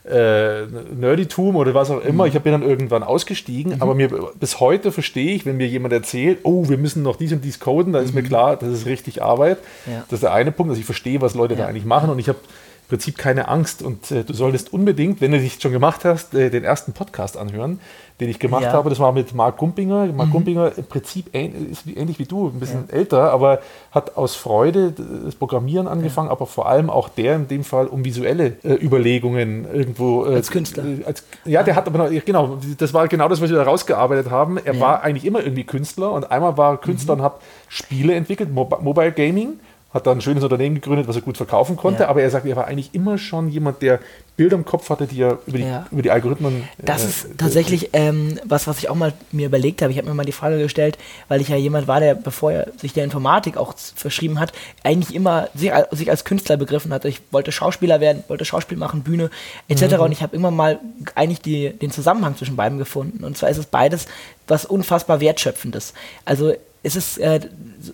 äh, 0.09 0.65
Nerditum 0.95 1.55
oder 1.55 1.73
was 1.73 1.91
auch 1.91 2.01
immer. 2.01 2.25
Mhm. 2.25 2.31
Ich 2.35 2.41
bin 2.41 2.51
dann 2.51 2.63
irgendwann 2.63 3.03
ausgestiegen, 3.03 3.75
mhm. 3.75 3.81
aber 3.81 3.95
mir 3.95 4.09
bis 4.39 4.59
heute 4.59 4.91
verstehe 4.91 5.35
ich, 5.35 5.45
wenn 5.45 5.57
mir 5.57 5.67
jemand 5.67 5.93
erzählt, 5.93 6.39
oh, 6.43 6.69
wir 6.69 6.77
müssen 6.77 7.03
noch 7.03 7.15
dies 7.15 7.31
und 7.31 7.43
dies 7.43 7.59
coden, 7.59 7.93
dann 7.93 8.03
ist 8.03 8.13
mir 8.13 8.21
mhm. 8.21 8.27
klar, 8.27 8.57
das 8.57 8.69
ist 8.69 8.85
richtig 8.85 9.21
Arbeit. 9.21 9.57
Ja. 9.85 10.03
Das 10.09 10.17
ist 10.17 10.23
der 10.23 10.33
eine 10.33 10.51
Punkt, 10.51 10.71
dass 10.71 10.79
ich 10.79 10.85
verstehe, 10.85 11.21
was 11.21 11.35
Leute 11.35 11.53
ja. 11.55 11.61
da 11.61 11.67
eigentlich 11.67 11.85
machen 11.85 12.09
und 12.09 12.19
ich 12.19 12.29
habe 12.29 12.39
Prinzip 12.87 13.17
keine 13.17 13.49
Angst 13.49 13.81
und 13.81 14.11
äh, 14.11 14.23
du 14.23 14.33
solltest 14.33 14.71
unbedingt, 14.71 15.19
wenn 15.19 15.31
du 15.31 15.39
dich 15.39 15.61
schon 15.61 15.73
gemacht 15.73 16.05
hast, 16.05 16.33
äh, 16.33 16.49
den 16.49 16.63
ersten 16.63 16.93
Podcast 16.93 17.35
anhören, 17.35 17.81
den 18.21 18.29
ich 18.29 18.39
gemacht 18.39 18.63
ja. 18.63 18.71
habe. 18.71 18.89
Das 18.89 18.99
war 18.99 19.11
mit 19.11 19.35
Marc 19.35 19.57
Gumpinger. 19.57 20.05
Marc 20.07 20.29
mhm. 20.29 20.31
Gumpinger 20.31 20.71
im 20.77 20.85
Prinzip 20.85 21.35
ist 21.35 21.85
ähnlich 21.85 22.17
wie 22.17 22.23
du, 22.23 22.47
ein 22.47 22.59
bisschen 22.61 22.85
ja. 22.87 22.95
älter, 22.95 23.31
aber 23.33 23.59
hat 23.91 24.15
aus 24.15 24.35
Freude 24.35 24.93
das 25.25 25.35
Programmieren 25.35 25.87
angefangen, 25.87 26.27
ja. 26.27 26.31
aber 26.31 26.45
vor 26.45 26.69
allem 26.69 26.89
auch 26.89 27.09
der 27.09 27.35
in 27.35 27.49
dem 27.49 27.65
Fall 27.65 27.87
um 27.87 28.05
visuelle 28.05 28.55
äh, 28.63 28.73
Überlegungen 28.75 29.67
irgendwo. 29.71 30.25
Äh, 30.25 30.35
als 30.35 30.49
Künstler. 30.49 30.85
Als, 31.05 31.25
ja, 31.43 31.63
der 31.63 31.75
hat 31.75 31.87
aber 31.87 31.97
noch, 31.97 32.25
genau, 32.25 32.57
das 32.77 32.93
war 32.93 33.09
genau 33.09 33.27
das, 33.27 33.41
was 33.41 33.49
wir 33.49 33.57
da 33.57 33.63
rausgearbeitet 33.63 34.31
haben. 34.31 34.57
Er 34.63 34.79
war 34.79 35.03
eigentlich 35.03 35.25
immer 35.25 35.43
irgendwie 35.43 35.65
Künstler 35.65 36.13
und 36.13 36.31
einmal 36.31 36.57
war 36.57 36.77
Künstler 36.79 37.15
mhm. 37.15 37.21
und 37.21 37.25
hat 37.25 37.41
Spiele 37.67 38.13
entwickelt, 38.13 38.49
Mobile 38.53 39.11
Gaming 39.11 39.59
hat 39.93 40.05
dann 40.05 40.17
ein 40.17 40.21
schönes 40.21 40.43
Unternehmen 40.43 40.75
gegründet, 40.75 41.07
was 41.07 41.15
er 41.15 41.21
gut 41.21 41.37
verkaufen 41.37 41.77
konnte, 41.77 42.03
ja. 42.03 42.09
aber 42.09 42.21
er 42.21 42.29
sagt, 42.29 42.45
er 42.45 42.55
war 42.57 42.67
eigentlich 42.67 42.93
immer 42.93 43.17
schon 43.17 43.49
jemand, 43.49 43.81
der 43.81 43.99
Bilder 44.35 44.55
im 44.55 44.65
Kopf 44.65 44.89
hatte, 44.89 45.07
die 45.07 45.21
er 45.21 45.39
über 45.47 45.57
die, 45.57 45.63
ja. 45.63 45.87
über 45.91 46.01
die 46.01 46.11
Algorithmen. 46.11 46.67
Das 46.77 47.03
äh, 47.03 47.07
ist 47.07 47.27
tatsächlich 47.37 47.89
ähm, 47.93 48.39
was, 48.43 48.67
was 48.67 48.79
ich 48.79 48.89
auch 48.89 48.95
mal 48.95 49.13
mir 49.31 49.47
überlegt 49.47 49.81
habe. 49.81 49.91
Ich 49.91 49.97
habe 49.97 50.07
mir 50.07 50.13
mal 50.13 50.25
die 50.25 50.33
Frage 50.33 50.59
gestellt, 50.59 50.97
weil 51.29 51.39
ich 51.41 51.47
ja 51.47 51.55
jemand 51.55 51.87
war, 51.87 51.99
der, 52.01 52.15
bevor 52.15 52.51
er 52.51 52.71
sich 52.77 52.93
der 52.93 53.05
Informatik 53.05 53.57
auch 53.57 53.73
verschrieben 53.77 54.39
hat, 54.39 54.51
eigentlich 54.83 55.15
immer 55.15 55.47
sich, 55.55 55.71
sich 55.91 56.09
als 56.11 56.25
Künstler 56.25 56.57
begriffen 56.57 56.93
hat. 56.93 57.05
Ich 57.05 57.21
wollte 57.31 57.51
Schauspieler 57.51 57.99
werden, 57.99 58.23
wollte 58.27 58.45
Schauspiel 58.45 58.77
machen, 58.77 59.03
Bühne 59.03 59.31
etc. 59.69 59.95
Mhm. 59.95 60.01
Und 60.01 60.11
ich 60.11 60.21
habe 60.21 60.35
immer 60.35 60.51
mal 60.51 60.79
eigentlich 61.15 61.41
die, 61.41 61.71
den 61.71 61.91
Zusammenhang 61.91 62.35
zwischen 62.35 62.57
beiden 62.57 62.77
gefunden. 62.77 63.23
Und 63.23 63.37
zwar 63.37 63.49
ist 63.49 63.57
es 63.57 63.65
beides 63.65 64.05
was 64.47 64.65
unfassbar 64.65 65.19
wertschöpfendes. 65.19 65.93
Also 66.25 66.53
es 66.83 66.95
ist 66.95 67.17
äh, 67.17 67.39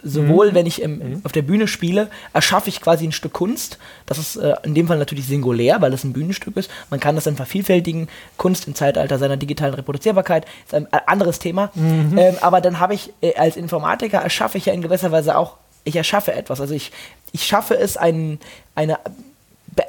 sowohl, 0.03 0.51
mhm. 0.51 0.55
wenn 0.55 0.65
ich 0.65 0.81
im, 0.81 0.97
mhm. 0.97 1.21
auf 1.23 1.31
der 1.31 1.41
Bühne 1.41 1.67
spiele, 1.67 2.09
erschaffe 2.33 2.69
ich 2.69 2.81
quasi 2.81 3.05
ein 3.05 3.11
Stück 3.11 3.33
Kunst. 3.33 3.77
Das 4.05 4.17
ist 4.17 4.35
äh, 4.35 4.53
in 4.63 4.75
dem 4.75 4.87
Fall 4.87 4.97
natürlich 4.97 5.25
singulär, 5.25 5.81
weil 5.81 5.93
es 5.93 6.03
ein 6.03 6.13
Bühnenstück 6.13 6.57
ist. 6.57 6.69
Man 6.89 6.99
kann 6.99 7.15
das 7.15 7.23
dann 7.23 7.35
vervielfältigen. 7.35 8.07
Kunst 8.37 8.67
im 8.67 8.75
Zeitalter 8.75 9.17
seiner 9.17 9.37
digitalen 9.37 9.73
Reproduzierbarkeit 9.73 10.45
ist 10.65 10.73
ein 10.73 10.87
anderes 10.91 11.39
Thema. 11.39 11.71
Mhm. 11.75 12.17
Ähm, 12.17 12.35
aber 12.41 12.61
dann 12.61 12.79
habe 12.79 12.93
ich 12.93 13.13
äh, 13.21 13.35
als 13.35 13.57
Informatiker 13.57 14.19
erschaffe 14.19 14.57
ich 14.57 14.65
ja 14.65 14.73
in 14.73 14.81
gewisser 14.81 15.11
Weise 15.11 15.37
auch, 15.37 15.57
ich 15.83 15.95
erschaffe 15.95 16.33
etwas. 16.33 16.61
Also 16.61 16.73
ich, 16.73 16.91
ich 17.31 17.45
schaffe 17.45 17.77
es, 17.77 17.97
ein, 17.97 18.39
eine 18.75 18.99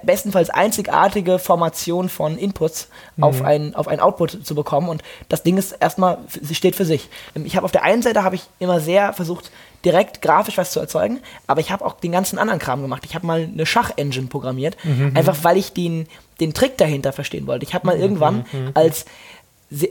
bestenfalls 0.02 0.50
einzigartige 0.50 1.38
Formation 1.38 2.08
von 2.08 2.38
Inputs 2.38 2.88
mhm. 3.16 3.24
auf, 3.24 3.42
ein, 3.42 3.74
auf 3.74 3.88
ein 3.88 4.00
Output 4.00 4.46
zu 4.46 4.54
bekommen. 4.54 4.88
Und 4.88 5.02
das 5.28 5.42
Ding 5.42 5.56
ist 5.56 5.72
erstmal, 5.72 6.18
sie 6.28 6.54
steht 6.54 6.76
für 6.76 6.84
sich. 6.84 7.08
Ähm, 7.34 7.46
ich 7.46 7.56
habe 7.56 7.64
auf 7.64 7.72
der 7.72 7.82
einen 7.82 8.02
Seite 8.02 8.22
habe 8.22 8.36
ich 8.36 8.42
immer 8.58 8.80
sehr 8.80 9.12
versucht, 9.12 9.50
direkt 9.84 10.22
grafisch 10.22 10.56
was 10.56 10.70
zu 10.70 10.80
erzeugen, 10.80 11.20
aber 11.46 11.60
ich 11.60 11.70
habe 11.70 11.84
auch 11.84 11.94
den 11.94 12.12
ganzen 12.12 12.38
anderen 12.38 12.58
Kram 12.58 12.80
gemacht. 12.80 13.02
Ich 13.04 13.14
habe 13.14 13.26
mal 13.26 13.48
eine 13.52 13.66
Schach-Engine 13.66 14.28
programmiert, 14.28 14.76
mhm. 14.82 15.12
einfach 15.14 15.36
weil 15.42 15.58
ich 15.58 15.74
den, 15.74 16.06
den 16.40 16.54
Trick 16.54 16.78
dahinter 16.78 17.12
verstehen 17.12 17.46
wollte. 17.46 17.66
Ich 17.66 17.74
habe 17.74 17.86
mal 17.86 17.96
mhm. 17.96 18.02
irgendwann 18.02 18.46
mhm. 18.50 18.70
als 18.72 19.04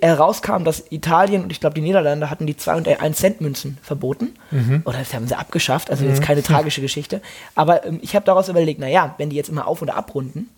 herauskam, 0.02 0.64
dass 0.64 0.84
Italien 0.92 1.44
und 1.44 1.52
ich 1.52 1.60
glaube 1.60 1.76
die 1.76 1.82
Niederlande 1.82 2.30
hatten 2.30 2.46
die 2.46 2.56
2 2.56 2.76
und 2.76 2.88
1 2.88 3.18
Cent 3.18 3.42
Münzen 3.42 3.78
verboten. 3.82 4.36
Mhm. 4.52 4.82
Oder 4.86 5.00
das 5.00 5.14
haben 5.14 5.28
sie 5.28 5.36
abgeschafft, 5.36 5.90
also 5.90 6.04
mhm. 6.04 6.12
jetzt 6.12 6.22
keine 6.22 6.44
tragische 6.44 6.82
Geschichte. 6.82 7.22
Aber 7.56 7.86
ähm, 7.86 8.00
ich 8.02 8.16
habe 8.16 8.26
daraus 8.26 8.50
überlegt, 8.50 8.80
naja, 8.80 9.16
wenn 9.18 9.30
die 9.30 9.36
jetzt 9.36 9.50
immer 9.50 9.68
auf- 9.68 9.82
oder 9.82 9.96
abrunden, 9.96 10.50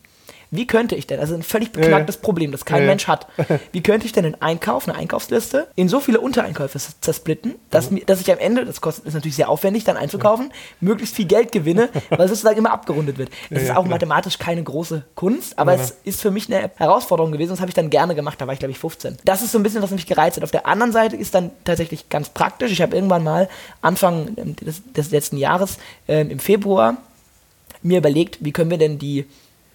wie 0.52 0.68
könnte 0.68 0.96
ich 0.96 1.08
denn, 1.08 1.20
also 1.20 1.36
ein 1.36 1.44
völlig 1.44 1.72
beknacktes 1.72 2.16
ja, 2.16 2.22
Problem, 2.22 2.52
das 2.52 2.66
kein 2.66 2.82
ja, 2.82 2.88
Mensch 2.88 3.08
hat, 3.08 3.28
wie 3.72 3.82
könnte 3.82 4.06
ich 4.06 4.12
denn 4.12 4.26
einen 4.26 4.42
Einkauf, 4.42 4.88
eine 4.88 4.98
Einkaufsliste, 4.98 5.68
in 5.76 5.90
so 5.90 6.00
viele 6.00 6.20
Untereinkäufe 6.20 6.80
zersplitten, 7.02 7.56
dass, 7.70 7.92
mhm. 7.92 8.06
dass 8.06 8.22
ich 8.22 8.32
am 8.32 8.40
Ende, 8.40 8.66
das 8.66 8.82
kostet 8.82 9.06
ist 9.06 9.14
natürlich 9.14 9.36
sehr 9.36 9.50
aufwendig, 9.50 9.84
dann 9.84 9.98
einzukaufen, 9.98 10.52
möglichst 10.80 11.16
viel 11.16 11.26
Geld 11.26 11.52
gewinne, 11.52 11.90
weil 12.10 12.22
es 12.22 12.32
sozusagen 12.32 12.58
immer 12.58 12.72
abgerundet 12.72 13.18
wird. 13.18 13.30
Es 13.50 13.64
ist 13.64 13.76
auch 13.76 13.86
mathematisch 13.86 14.38
keine 14.38 14.64
große 14.64 15.04
Kunst, 15.16 15.58
aber 15.58 15.74
es 15.74 15.98
ist 16.04 16.22
für 16.22 16.32
mich 16.32 16.52
eine 16.52 16.72
Herausforderung 16.76 17.32
gewesen, 17.32 17.52
das 17.52 17.60
habe 17.60 17.70
ich 17.70 17.76
dann 17.76 17.90
gerne 17.90 18.16
gemacht, 18.16 18.40
da 18.40 18.48
war 18.48 18.54
ich 18.54 18.60
glaube 18.60 18.72
ich 18.72 18.80
15. 18.80 19.18
Das 19.26 19.42
ist 19.42 19.52
so 19.52 19.60
ein 19.60 19.64
bisschen, 19.64 19.82
was 19.82 19.92
mich 19.92 20.06
gereizt 20.06 20.38
hat. 20.38 20.44
Auf 20.44 20.52
der 20.52 20.66
anderen 20.66 20.92
Seite 20.92 21.16
ist 21.16 21.36
dann 21.36 21.52
tatsächlich 21.64 22.10
ganz 22.10 22.30
praktisch. 22.30 22.72
Ich 22.72 22.82
habe 22.82 22.96
irgendwann 22.96 23.24
mal 23.24 23.50
Anfang 23.82 24.36
ähm, 24.38 24.56
des, 24.56 24.82
des 24.94 25.12
letzten 25.12 25.38
Jahres, 25.38 25.78
äh, 26.08 26.22
im 26.22 26.40
Februar, 26.40 26.98
mir 27.82 28.00
überlegt, 28.00 28.40
wie 28.42 28.52
können 28.52 28.72
wir 28.72 28.78
denn 28.78 28.98
die 28.98 29.26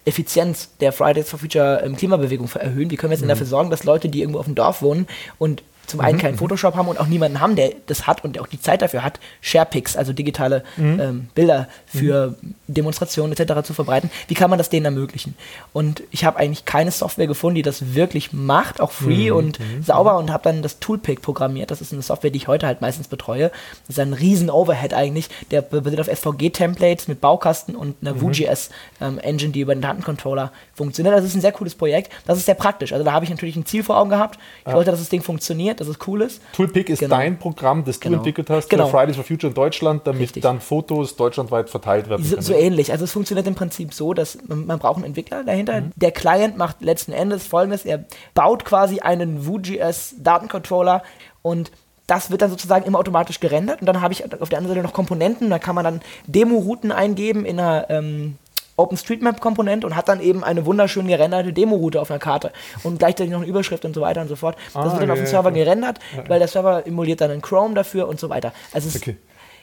Effizienz 0.05 0.69
der 0.79 0.91
Fridays 0.91 1.29
for 1.29 1.39
Future 1.39 1.81
ähm, 1.83 1.95
Klimabewegung 1.95 2.49
erhöhen? 2.53 2.89
Wie 2.89 2.95
können 2.95 3.11
wir 3.11 3.17
jetzt 3.17 3.23
mhm. 3.23 3.29
dafür 3.29 3.45
sorgen, 3.45 3.69
dass 3.69 3.83
Leute, 3.83 4.09
die 4.09 4.21
irgendwo 4.21 4.39
auf 4.39 4.45
dem 4.45 4.55
Dorf 4.55 4.81
wohnen 4.81 5.07
und 5.37 5.63
zum 5.87 5.99
einen 5.99 6.17
mhm. 6.17 6.21
keinen 6.21 6.37
Photoshop 6.37 6.75
haben 6.75 6.87
und 6.87 6.99
auch 6.99 7.07
niemanden 7.07 7.39
haben, 7.39 7.55
der 7.55 7.73
das 7.87 8.07
hat 8.07 8.23
und 8.23 8.35
der 8.35 8.41
auch 8.41 8.47
die 8.47 8.61
Zeit 8.61 8.81
dafür 8.81 9.03
hat, 9.03 9.19
Sharepics, 9.41 9.97
also 9.97 10.13
digitale 10.13 10.63
mhm. 10.77 10.99
ähm, 10.99 11.29
Bilder 11.35 11.67
für 11.85 12.35
mhm. 12.41 12.55
Demonstrationen 12.67 13.35
etc. 13.35 13.65
zu 13.67 13.73
verbreiten. 13.73 14.09
Wie 14.27 14.33
kann 14.33 14.49
man 14.49 14.57
das 14.57 14.69
denen 14.69 14.85
ermöglichen? 14.85 15.35
Und 15.73 16.03
ich 16.11 16.23
habe 16.23 16.37
eigentlich 16.37 16.65
keine 16.65 16.91
Software 16.91 17.27
gefunden, 17.27 17.55
die 17.55 17.61
das 17.61 17.93
wirklich 17.93 18.31
macht, 18.33 18.79
auch 18.79 18.91
free 18.91 19.31
mhm. 19.31 19.37
und 19.37 19.59
mhm. 19.59 19.83
sauber 19.83 20.17
und 20.17 20.31
habe 20.31 20.43
dann 20.43 20.61
das 20.61 20.79
Toolpick 20.79 21.21
programmiert. 21.21 21.71
Das 21.71 21.81
ist 21.81 21.91
eine 21.91 22.01
Software, 22.01 22.31
die 22.31 22.37
ich 22.37 22.47
heute 22.47 22.67
halt 22.67 22.81
meistens 22.81 23.07
betreue. 23.07 23.51
Das 23.87 23.97
ist 23.97 23.99
ein 23.99 24.13
riesen 24.13 24.49
Overhead 24.49 24.93
eigentlich. 24.93 25.29
Der 25.51 25.61
basiert 25.61 25.99
auf 25.99 26.07
SVG-Templates 26.07 27.07
mit 27.07 27.21
Baukasten 27.21 27.75
und 27.75 27.95
einer 28.01 28.15
mhm. 28.15 28.21
Vue.js-Engine, 28.21 29.47
ähm, 29.47 29.51
die 29.51 29.59
über 29.59 29.75
den 29.75 29.81
Datencontroller 29.81 30.51
funktioniert. 30.73 31.15
Das 31.15 31.25
ist 31.25 31.35
ein 31.35 31.41
sehr 31.41 31.51
cooles 31.51 31.75
Projekt. 31.75 32.11
Das 32.25 32.37
ist 32.37 32.45
sehr 32.45 32.55
praktisch. 32.55 32.93
Also 32.93 33.03
da 33.03 33.11
habe 33.11 33.25
ich 33.25 33.31
natürlich 33.31 33.55
ein 33.55 33.65
Ziel 33.65 33.83
vor 33.83 33.97
Augen 33.97 34.09
gehabt. 34.09 34.39
Ich 34.61 34.67
ja. 34.67 34.73
wollte, 34.73 34.91
dass 34.91 34.99
das 34.99 35.09
Ding 35.09 35.21
funktioniert 35.21 35.80
dass 35.81 35.89
es 35.89 35.97
cool 36.07 36.21
ist. 36.21 36.41
Toolpick 36.53 36.89
ist 36.89 36.99
Genau. 36.99 37.15
dein 37.17 37.37
Programm, 37.39 37.83
das 37.83 37.99
du 37.99 38.05
Genau. 38.05 38.17
entwickelt 38.19 38.49
hast 38.49 38.69
Genau. 38.69 38.85
für 38.87 38.97
Fridays 38.97 39.15
for 39.15 39.25
Future 39.25 39.49
in 39.49 39.53
Deutschland, 39.55 40.05
damit 40.07 40.21
Richtig. 40.21 40.43
dann 40.43 40.61
Fotos 40.61 41.15
deutschlandweit 41.15 41.69
verteilt 41.69 42.09
werden 42.09 42.23
So, 42.23 42.35
können. 42.35 42.41
so 42.45 42.53
ähnlich. 42.53 42.91
Also 42.91 43.03
es 43.05 43.11
funktioniert 43.11 43.47
im 43.47 43.55
Prinzip 43.55 43.93
so, 43.93 44.13
dass 44.13 44.37
man, 44.47 44.65
man 44.65 44.79
braucht 44.79 44.97
einen 44.97 45.05
Entwickler 45.05 45.43
dahinter. 45.43 45.83
Der 45.95 46.11
Client 46.11 46.57
macht 46.57 46.81
letzten 46.81 47.11
Endes 47.11 47.45
folgendes: 47.47 47.83
Er 47.85 48.05
baut 48.33 48.63
quasi 48.65 48.99
einen 48.99 49.45
Vue.js 49.45 50.15
Datencontroller 50.19 51.03
und 51.41 51.71
das 52.07 52.29
wird 52.29 52.41
dann 52.41 52.49
sozusagen 52.49 52.85
immer 52.85 52.99
automatisch 52.99 53.39
gerendert 53.39 53.79
und 53.79 53.85
dann 53.87 54.01
habe 54.01 54.13
ich 54.13 54.23
auf 54.23 54.49
der 54.49 54.57
anderen 54.57 54.75
Seite 54.75 54.85
noch 54.85 54.93
Komponenten, 54.93 55.49
da 55.49 55.59
kann 55.59 55.75
man 55.75 55.83
dann 55.85 56.01
Demo-Routen 56.27 56.91
eingeben 56.91 57.45
in 57.45 57.57
einer 57.59 57.89
ähm, 57.89 58.37
OpenStreetMap-Komponente 58.77 59.85
und 59.87 59.95
hat 59.95 60.07
dann 60.09 60.21
eben 60.21 60.43
eine 60.43 60.65
wunderschön 60.65 61.07
gerenderte 61.07 61.53
Demo-Route 61.53 61.99
auf 62.01 62.09
einer 62.11 62.19
Karte 62.19 62.51
und 62.83 62.99
gleichzeitig 62.99 63.31
noch 63.31 63.39
eine 63.41 63.47
Überschrift 63.47 63.85
und 63.85 63.93
so 63.95 64.01
weiter 64.01 64.21
und 64.21 64.27
so 64.27 64.35
fort. 64.35 64.55
Das 64.73 64.75
Ah, 64.75 64.83
wird 64.85 65.01
dann 65.01 65.07
ja, 65.07 65.13
auf 65.13 65.19
dem 65.19 65.25
ja, 65.25 65.29
Server 65.31 65.51
klar. 65.51 65.63
gerendert, 65.65 65.99
weil 66.27 66.39
der 66.39 66.47
Server 66.47 66.85
emuliert 66.87 67.21
dann 67.21 67.31
einen 67.31 67.41
Chrome 67.41 67.73
dafür 67.75 68.07
und 68.07 68.19
so 68.19 68.29
weiter. 68.29 68.53
Also 68.73 68.89
Okay. 68.97 69.17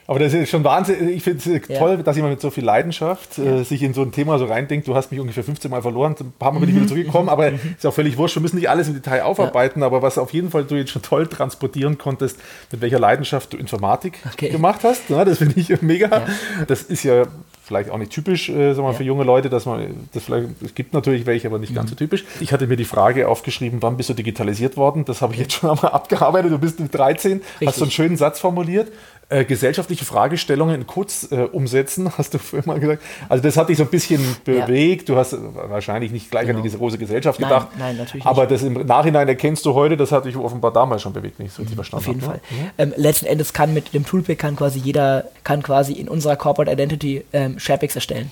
Aber 0.07 0.17
das 0.17 0.33
ist 0.33 0.49
schon 0.49 0.63
Wahnsinn. 0.63 1.07
Ich 1.09 1.21
finde 1.21 1.37
es 1.37 1.45
äh, 1.45 1.71
Ja. 1.71 1.77
toll, 1.77 1.97
dass 1.99 2.15
jemand 2.15 2.33
mit 2.33 2.41
so 2.41 2.49
viel 2.49 2.63
Leidenschaft 2.65 3.37
äh, 3.37 3.61
sich 3.61 3.83
in 3.83 3.93
so 3.93 4.01
ein 4.01 4.11
Thema 4.11 4.39
so 4.39 4.45
reindenkt. 4.45 4.87
Du 4.87 4.95
hast 4.95 5.11
mich 5.11 5.19
ungefähr 5.19 5.43
15 5.43 5.69
Mal 5.69 5.83
verloren, 5.83 6.15
ein 6.19 6.31
paar 6.39 6.51
Mal 6.51 6.61
bin 6.61 6.69
ich 6.69 6.73
Mhm. 6.73 6.79
wieder 6.79 6.87
zurückgekommen, 6.87 7.29
aber 7.29 7.49
ist 7.51 7.85
auch 7.85 7.93
völlig 7.93 8.17
wurscht. 8.17 8.35
Wir 8.35 8.41
müssen 8.41 8.55
nicht 8.55 8.71
alles 8.71 8.87
im 8.87 8.95
Detail 8.95 9.21
aufarbeiten, 9.21 9.83
aber 9.83 10.01
was 10.01 10.17
auf 10.17 10.33
jeden 10.33 10.49
Fall 10.49 10.63
du 10.63 10.73
jetzt 10.77 10.89
schon 10.89 11.03
toll 11.03 11.27
transportieren 11.27 11.99
konntest, 11.99 12.39
mit 12.71 12.81
welcher 12.81 12.97
Leidenschaft 12.97 13.53
du 13.53 13.57
Informatik 13.57 14.17
Okay. 14.33 14.49
gemacht 14.49 14.79
hast. 14.83 15.11
Ne? 15.11 15.23
Das 15.25 15.37
finde 15.37 15.59
ich 15.59 15.69
mega. 15.83 16.23
Das 16.67 16.81
ist 16.81 17.03
ja 17.03 17.25
vielleicht 17.69 17.91
auch 17.91 17.99
nicht 17.99 18.11
typisch 18.11 18.49
äh, 18.49 18.73
mal, 18.73 18.93
für 18.93 19.03
junge 19.03 19.23
Leute, 19.23 19.49
dass 19.49 19.65
man 19.67 20.07
das 20.13 20.23
vielleicht, 20.23 20.49
es 20.63 20.73
gibt 20.73 20.93
natürlich 20.93 21.27
welche, 21.27 21.47
aber 21.47 21.59
nicht 21.59 21.69
Mhm. 21.69 21.75
ganz 21.75 21.89
so 21.91 21.95
typisch. 21.95 22.25
Ich 22.39 22.51
hatte 22.51 22.65
mir 22.65 22.77
die 22.77 22.83
Frage 22.83 23.27
aufgeschrieben, 23.27 23.81
wann 23.83 23.95
bist 23.95 24.09
du 24.09 24.15
digitalisiert 24.15 24.75
worden? 24.75 25.05
Das 25.05 25.21
habe 25.21 25.33
ich 25.35 25.39
jetzt 25.39 25.53
schon 25.53 25.69
einmal 25.69 25.91
abgearbeitet. 25.93 26.51
Du 26.51 26.57
bist 26.57 26.79
mit 26.79 26.93
13, 26.93 27.41
hast 27.41 27.61
Richtig. 27.61 27.75
so 27.77 27.83
einen 27.83 27.91
schönen 27.91 28.17
Satz 28.17 28.39
formuliert. 28.39 28.91
Äh, 29.31 29.45
gesellschaftliche 29.45 30.05
Fragestellungen 30.05 30.73
in 30.73 30.87
kurz 30.87 31.27
äh, 31.31 31.41
umsetzen, 31.41 32.11
hast 32.17 32.33
du 32.33 32.39
vorhin 32.39 32.67
mal 32.67 32.79
gesagt. 32.79 33.03
Also 33.29 33.43
das 33.43 33.57
hat 33.57 33.69
dich 33.69 33.77
so 33.77 33.83
ein 33.83 33.89
bisschen 33.91 34.19
bewegt. 34.43 35.07
Du 35.07 35.17
hast 35.17 35.35
wahrscheinlich 35.53 36.11
nicht 36.11 36.31
gleich 36.31 36.49
an 36.49 36.55
Genau. 36.55 36.63
die 36.67 36.75
große 36.75 36.97
Gesellschaft 36.97 37.39
Nein, 37.39 37.49
gedacht. 37.49 37.67
nein, 37.77 37.97
natürlich 37.97 38.25
Aber 38.25 38.47
das 38.47 38.63
im 38.63 38.73
Nachhinein 38.73 39.27
erkennst 39.27 39.63
du 39.67 39.75
heute, 39.75 39.97
das 39.97 40.11
hat 40.11 40.25
dich 40.25 40.35
offenbar 40.35 40.73
damals 40.73 41.03
schon 41.03 41.13
bewegt, 41.13 41.39
ich 41.39 41.45
es 41.49 41.59
richtig 41.59 41.75
verstanden 41.75 42.05
Auf 42.05 42.07
jeden 42.07 42.21
habe. 42.27 42.39
Fall. 42.39 42.57
ne? 42.57 42.71
Ähm, 42.79 42.93
letzten 42.97 43.27
Endes 43.27 43.53
kann 43.53 43.71
mit 43.71 43.93
dem 43.93 44.03
Toolpick 44.03 44.39
kann 44.39 44.55
quasi 44.55 44.79
jeder 44.79 45.25
kann 45.43 45.61
quasi 45.61 45.93
in 45.93 46.07
unserer 46.07 46.35
Corporate 46.35 46.71
Identity 46.71 47.23
ähm, 47.31 47.59
SharePicks 47.59 47.93
erstellen. 47.95 48.31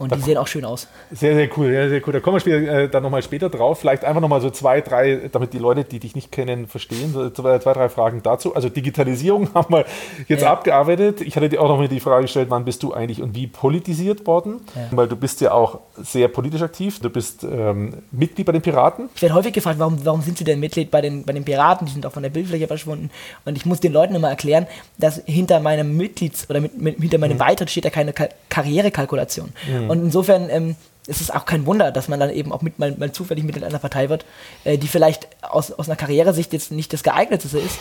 Und 0.00 0.14
die 0.16 0.20
sehen 0.22 0.38
auch 0.38 0.46
schön 0.46 0.64
aus. 0.64 0.88
Sehr, 1.12 1.34
sehr 1.34 1.48
cool, 1.58 1.68
sehr, 1.68 1.90
sehr 1.90 2.00
cool. 2.06 2.14
Da 2.14 2.20
kommen 2.20 2.36
wir 2.36 2.40
später, 2.40 2.72
äh, 2.72 2.88
dann 2.88 3.02
nochmal 3.02 3.22
später 3.22 3.50
drauf. 3.50 3.80
Vielleicht 3.80 4.02
einfach 4.04 4.22
nochmal 4.22 4.40
so 4.40 4.48
zwei, 4.48 4.80
drei, 4.80 5.28
damit 5.30 5.52
die 5.52 5.58
Leute, 5.58 5.84
die 5.84 6.00
dich 6.00 6.14
nicht 6.14 6.32
kennen, 6.32 6.66
verstehen, 6.66 7.12
so 7.12 7.28
zwei, 7.28 7.58
zwei 7.58 7.74
drei 7.74 7.88
Fragen 7.90 8.22
dazu. 8.22 8.54
Also 8.54 8.70
Digitalisierung 8.70 9.50
haben 9.54 9.72
wir 9.74 9.84
jetzt 10.26 10.40
Ja. 10.42 10.52
abgearbeitet. 10.52 11.20
Ich 11.20 11.36
hatte 11.36 11.50
dir 11.50 11.60
auch 11.60 11.68
noch 11.68 11.76
mal 11.76 11.86
die 11.86 12.00
Frage 12.00 12.22
gestellt, 12.22 12.48
wann 12.48 12.64
bist 12.64 12.82
du 12.82 12.94
eigentlich 12.94 13.20
und 13.20 13.34
wie 13.34 13.46
politisiert 13.46 14.26
worden? 14.26 14.60
Weil 14.90 15.06
du 15.06 15.16
bist 15.16 15.42
ja 15.42 15.52
auch 15.52 15.80
sehr 15.98 16.28
politisch 16.28 16.62
aktiv. 16.62 16.98
Du 17.00 17.10
bist 17.10 17.44
ähm, 17.44 17.98
Mitglied 18.10 18.46
bei 18.46 18.52
den 18.52 18.62
Piraten. 18.62 19.10
Ich 19.14 19.20
werde 19.20 19.34
häufig 19.34 19.52
gefragt, 19.52 19.78
warum, 19.78 20.02
warum 20.04 20.22
sind 20.22 20.38
sie 20.38 20.44
denn 20.44 20.60
Mitglied 20.60 20.90
bei 20.90 21.02
den, 21.02 21.24
bei 21.24 21.34
den 21.34 21.44
Piraten? 21.44 21.86
Die 21.86 21.92
sind 21.92 22.06
auch 22.06 22.12
von 22.12 22.22
der 22.22 22.30
Bildfläche 22.30 22.66
verschwunden. 22.66 23.10
Und 23.44 23.56
ich 23.58 23.66
muss 23.66 23.80
den 23.80 23.92
Leuten 23.92 24.14
immer 24.14 24.30
erklären, 24.30 24.66
dass 24.96 25.20
hinter 25.26 25.60
meinem 25.60 25.98
Mitglieds- 26.00 26.48
oder 26.48 26.60
mit, 26.60 26.80
mit, 26.80 26.96
hinter 26.98 27.18
meinem 27.18 27.36
Beitritt 27.36 27.68
steht 27.70 27.84
ja 27.84 27.90
keine 27.90 28.14
Ka 28.14 28.28
Karrierekalkulation. 28.48 29.50
Und 29.90 30.04
insofern 30.04 30.48
ähm, 30.50 30.76
ist 31.08 31.20
es 31.20 31.32
auch 31.32 31.44
kein 31.44 31.66
Wunder, 31.66 31.90
dass 31.90 32.06
man 32.06 32.20
dann 32.20 32.30
eben 32.30 32.52
auch 32.52 32.62
mit, 32.62 32.78
mal, 32.78 32.94
mal 32.96 33.10
zufällig 33.10 33.42
Mitglied 33.42 33.64
einer 33.64 33.80
Partei 33.80 34.08
wird, 34.08 34.24
äh, 34.62 34.78
die 34.78 34.86
vielleicht 34.86 35.26
aus, 35.42 35.72
aus 35.72 35.88
einer 35.88 35.96
Karrieresicht 35.96 36.52
jetzt 36.52 36.70
nicht 36.70 36.92
das 36.92 37.02
geeignetste 37.02 37.58
ist. 37.58 37.76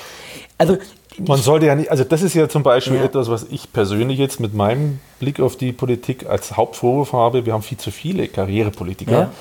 Also 0.58 0.78
Man 1.20 1.40
sollte 1.40 1.68
ja 1.68 1.76
nicht, 1.76 1.92
also 1.92 2.04
das 2.04 2.24
ist 2.24 2.34
ja 2.34 2.50
zum 2.50 2.64
Beispiel 2.64 2.96
Ja. 2.98 3.04
etwas, 3.04 3.30
was 3.30 3.46
ich 3.52 3.72
persönlich 3.72 4.18
jetzt 4.18 4.40
mit 4.40 4.56
meinem 4.56 5.00
Blick 5.20 5.40
auf 5.40 5.56
die 5.56 5.72
Politik 5.72 6.26
als 6.28 6.58
Hauptvorwurf 6.58 7.14
habe. 7.14 7.46
Wir 7.46 7.54
haben 7.54 7.62
viel 7.62 7.78
zu 7.78 7.92
viele 7.92 8.28
Karrierepolitiker. 8.28 9.12
Ja. 9.12 9.32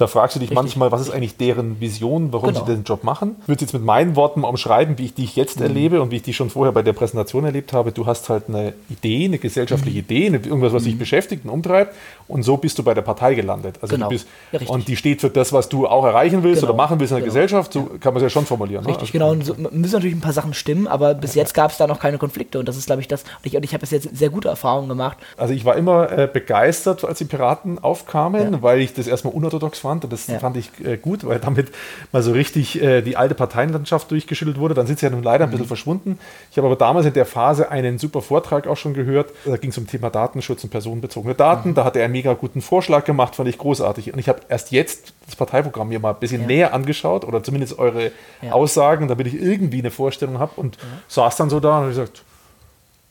Da 0.00 0.06
fragst 0.06 0.34
du 0.36 0.40
dich 0.40 0.50
manchmal, 0.50 0.90
was 0.92 1.02
ist 1.02 1.10
eigentlich 1.10 1.36
deren 1.36 1.78
Vision, 1.80 2.32
warum 2.32 2.48
Genau. 2.48 2.60
sie 2.60 2.64
diesen 2.72 2.84
Job 2.84 3.04
machen. 3.04 3.36
Ich 3.42 3.48
würde 3.48 3.56
es 3.56 3.60
jetzt 3.60 3.72
mit 3.74 3.84
meinen 3.84 4.16
Worten 4.16 4.40
mal 4.40 4.48
umschreiben, 4.48 4.96
wie 4.98 5.04
ich 5.04 5.14
die 5.14 5.24
ich 5.24 5.36
jetzt 5.36 5.58
Mhm. 5.60 5.66
erlebe 5.66 6.00
und 6.00 6.10
wie 6.10 6.16
ich 6.16 6.22
die 6.22 6.32
schon 6.32 6.48
vorher 6.48 6.72
bei 6.72 6.82
der 6.82 6.94
Präsentation 6.94 7.44
erlebt 7.44 7.72
habe. 7.74 7.92
Du 7.92 8.06
hast 8.06 8.30
halt 8.30 8.44
eine 8.48 8.72
Idee, 8.88 9.26
eine 9.26 9.38
gesellschaftliche 9.38 9.98
Mhm. 9.98 10.04
Idee, 10.04 10.26
eine, 10.28 10.36
irgendwas, 10.38 10.72
was 10.72 10.84
dich 10.84 10.98
beschäftigt 10.98 11.44
und 11.44 11.50
umtreibt 11.50 11.94
und 12.28 12.42
so 12.44 12.56
bist 12.56 12.78
du 12.78 12.82
bei 12.82 12.94
der 12.94 13.02
Partei 13.02 13.34
gelandet. 13.34 13.76
Also 13.82 13.94
Genau. 13.96 14.08
bist, 14.08 14.26
Ja, 14.52 14.58
richtig. 14.60 14.74
und 14.74 14.88
die 14.88 14.96
steht 14.96 15.20
für 15.20 15.28
das, 15.28 15.52
was 15.52 15.68
du 15.68 15.86
auch 15.86 16.04
erreichen 16.06 16.42
willst 16.42 16.62
Genau. 16.62 16.72
oder 16.72 16.76
machen 16.82 16.98
willst 16.98 17.10
in 17.12 17.16
der 17.16 17.22
Genau. 17.24 17.34
Gesellschaft, 17.34 17.72
so 17.74 17.82
kann 18.00 18.14
man 18.14 18.16
es 18.16 18.22
ja 18.22 18.30
schon 18.30 18.46
formulieren. 18.46 18.84
ne? 18.84 18.90
Richtig, 18.90 19.12
genau. 19.12 19.32
Und 19.32 19.44
so, 19.44 19.54
müssen 19.54 19.92
natürlich 19.94 20.16
ein 20.16 20.20
paar 20.22 20.32
Sachen 20.32 20.54
stimmen, 20.54 20.86
aber 20.86 21.12
bis 21.12 21.34
jetzt 21.34 21.52
gab 21.52 21.72
es 21.72 21.76
da 21.76 21.86
noch 21.86 22.00
keine 22.00 22.16
Konflikte. 22.16 22.58
Und 22.58 22.66
das 22.68 22.78
ist, 22.78 22.86
glaube 22.86 23.02
ich, 23.02 23.08
das. 23.08 23.22
Und 23.22 23.28
ich, 23.44 23.54
und 23.56 23.64
ich 23.64 23.72
habe 23.74 23.80
bis 23.80 23.90
jetzt 23.90 24.16
sehr 24.16 24.30
gute 24.30 24.48
Erfahrungen 24.48 24.88
gemacht. 24.88 25.18
Also 25.36 25.52
ich 25.52 25.66
war 25.66 25.76
immer 25.76 26.10
äh, 26.10 26.26
begeistert, 26.32 27.04
als 27.04 27.18
die 27.18 27.26
Piraten 27.26 27.78
aufkamen, 27.78 28.52
Ja. 28.54 28.62
weil 28.62 28.80
ich 28.80 28.94
das 28.94 29.06
erstmal 29.06 29.34
unorthodox 29.34 29.78
fand 29.78 29.89
und 30.04 30.12
das 30.12 30.26
Ja. 30.28 30.38
fand 30.38 30.56
ich 30.56 30.70
äh, 30.84 30.96
gut, 30.96 31.26
weil 31.26 31.38
damit 31.40 31.72
mal 32.12 32.22
so 32.22 32.32
richtig 32.32 32.80
äh, 32.80 33.02
die 33.02 33.16
alte 33.16 33.34
Parteienlandschaft 33.34 34.10
durchgeschüttelt 34.10 34.58
wurde. 34.58 34.74
Dann 34.74 34.86
sind 34.86 34.98
sie 35.00 35.06
ja 35.06 35.10
nun 35.10 35.22
leider 35.22 35.44
ein 35.44 35.48
Mhm. 35.48 35.52
bisschen 35.52 35.66
verschwunden. 35.66 36.18
Ich 36.50 36.56
habe 36.56 36.66
aber 36.66 36.76
damals 36.76 37.06
in 37.06 37.12
der 37.12 37.26
Phase 37.26 37.70
einen 37.70 37.98
super 37.98 38.22
Vortrag 38.22 38.66
auch 38.66 38.76
schon 38.76 38.94
gehört. 38.94 39.30
Da 39.44 39.56
ging 39.56 39.70
es 39.70 39.78
um 39.78 39.86
Thema 39.86 40.08
Datenschutz 40.10 40.62
und 40.64 40.70
personenbezogene 40.70 41.34
Daten. 41.34 41.70
Mhm. 41.70 41.74
Da 41.74 41.84
hat 41.84 41.96
er 41.96 42.04
einen 42.04 42.12
mega 42.12 42.32
guten 42.34 42.60
Vorschlag 42.62 43.04
gemacht, 43.04 43.34
fand 43.36 43.48
ich 43.48 43.58
großartig. 43.58 44.12
Und 44.12 44.18
ich 44.18 44.28
habe 44.28 44.40
erst 44.48 44.70
jetzt 44.70 45.12
das 45.26 45.36
Parteiprogramm 45.36 45.88
mir 45.88 45.98
mal 46.00 46.10
ein 46.10 46.20
bisschen 46.20 46.42
Ja. 46.42 46.46
näher 46.46 46.74
angeschaut 46.74 47.24
oder 47.24 47.42
zumindest 47.42 47.78
eure 47.78 48.12
Ja. 48.42 48.52
Aussagen, 48.52 49.08
damit 49.08 49.26
ich 49.26 49.34
irgendwie 49.34 49.80
eine 49.80 49.90
Vorstellung 49.90 50.38
habe 50.38 50.52
und 50.56 50.78
saß 51.08 51.36
dann 51.36 51.50
so 51.50 51.60
da 51.60 51.68
und 51.70 51.74
habe 51.76 51.88
gesagt, 51.88 52.22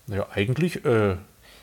naja, 0.07 0.25
eigentlich, 0.33 0.83
äh, 0.85 1.15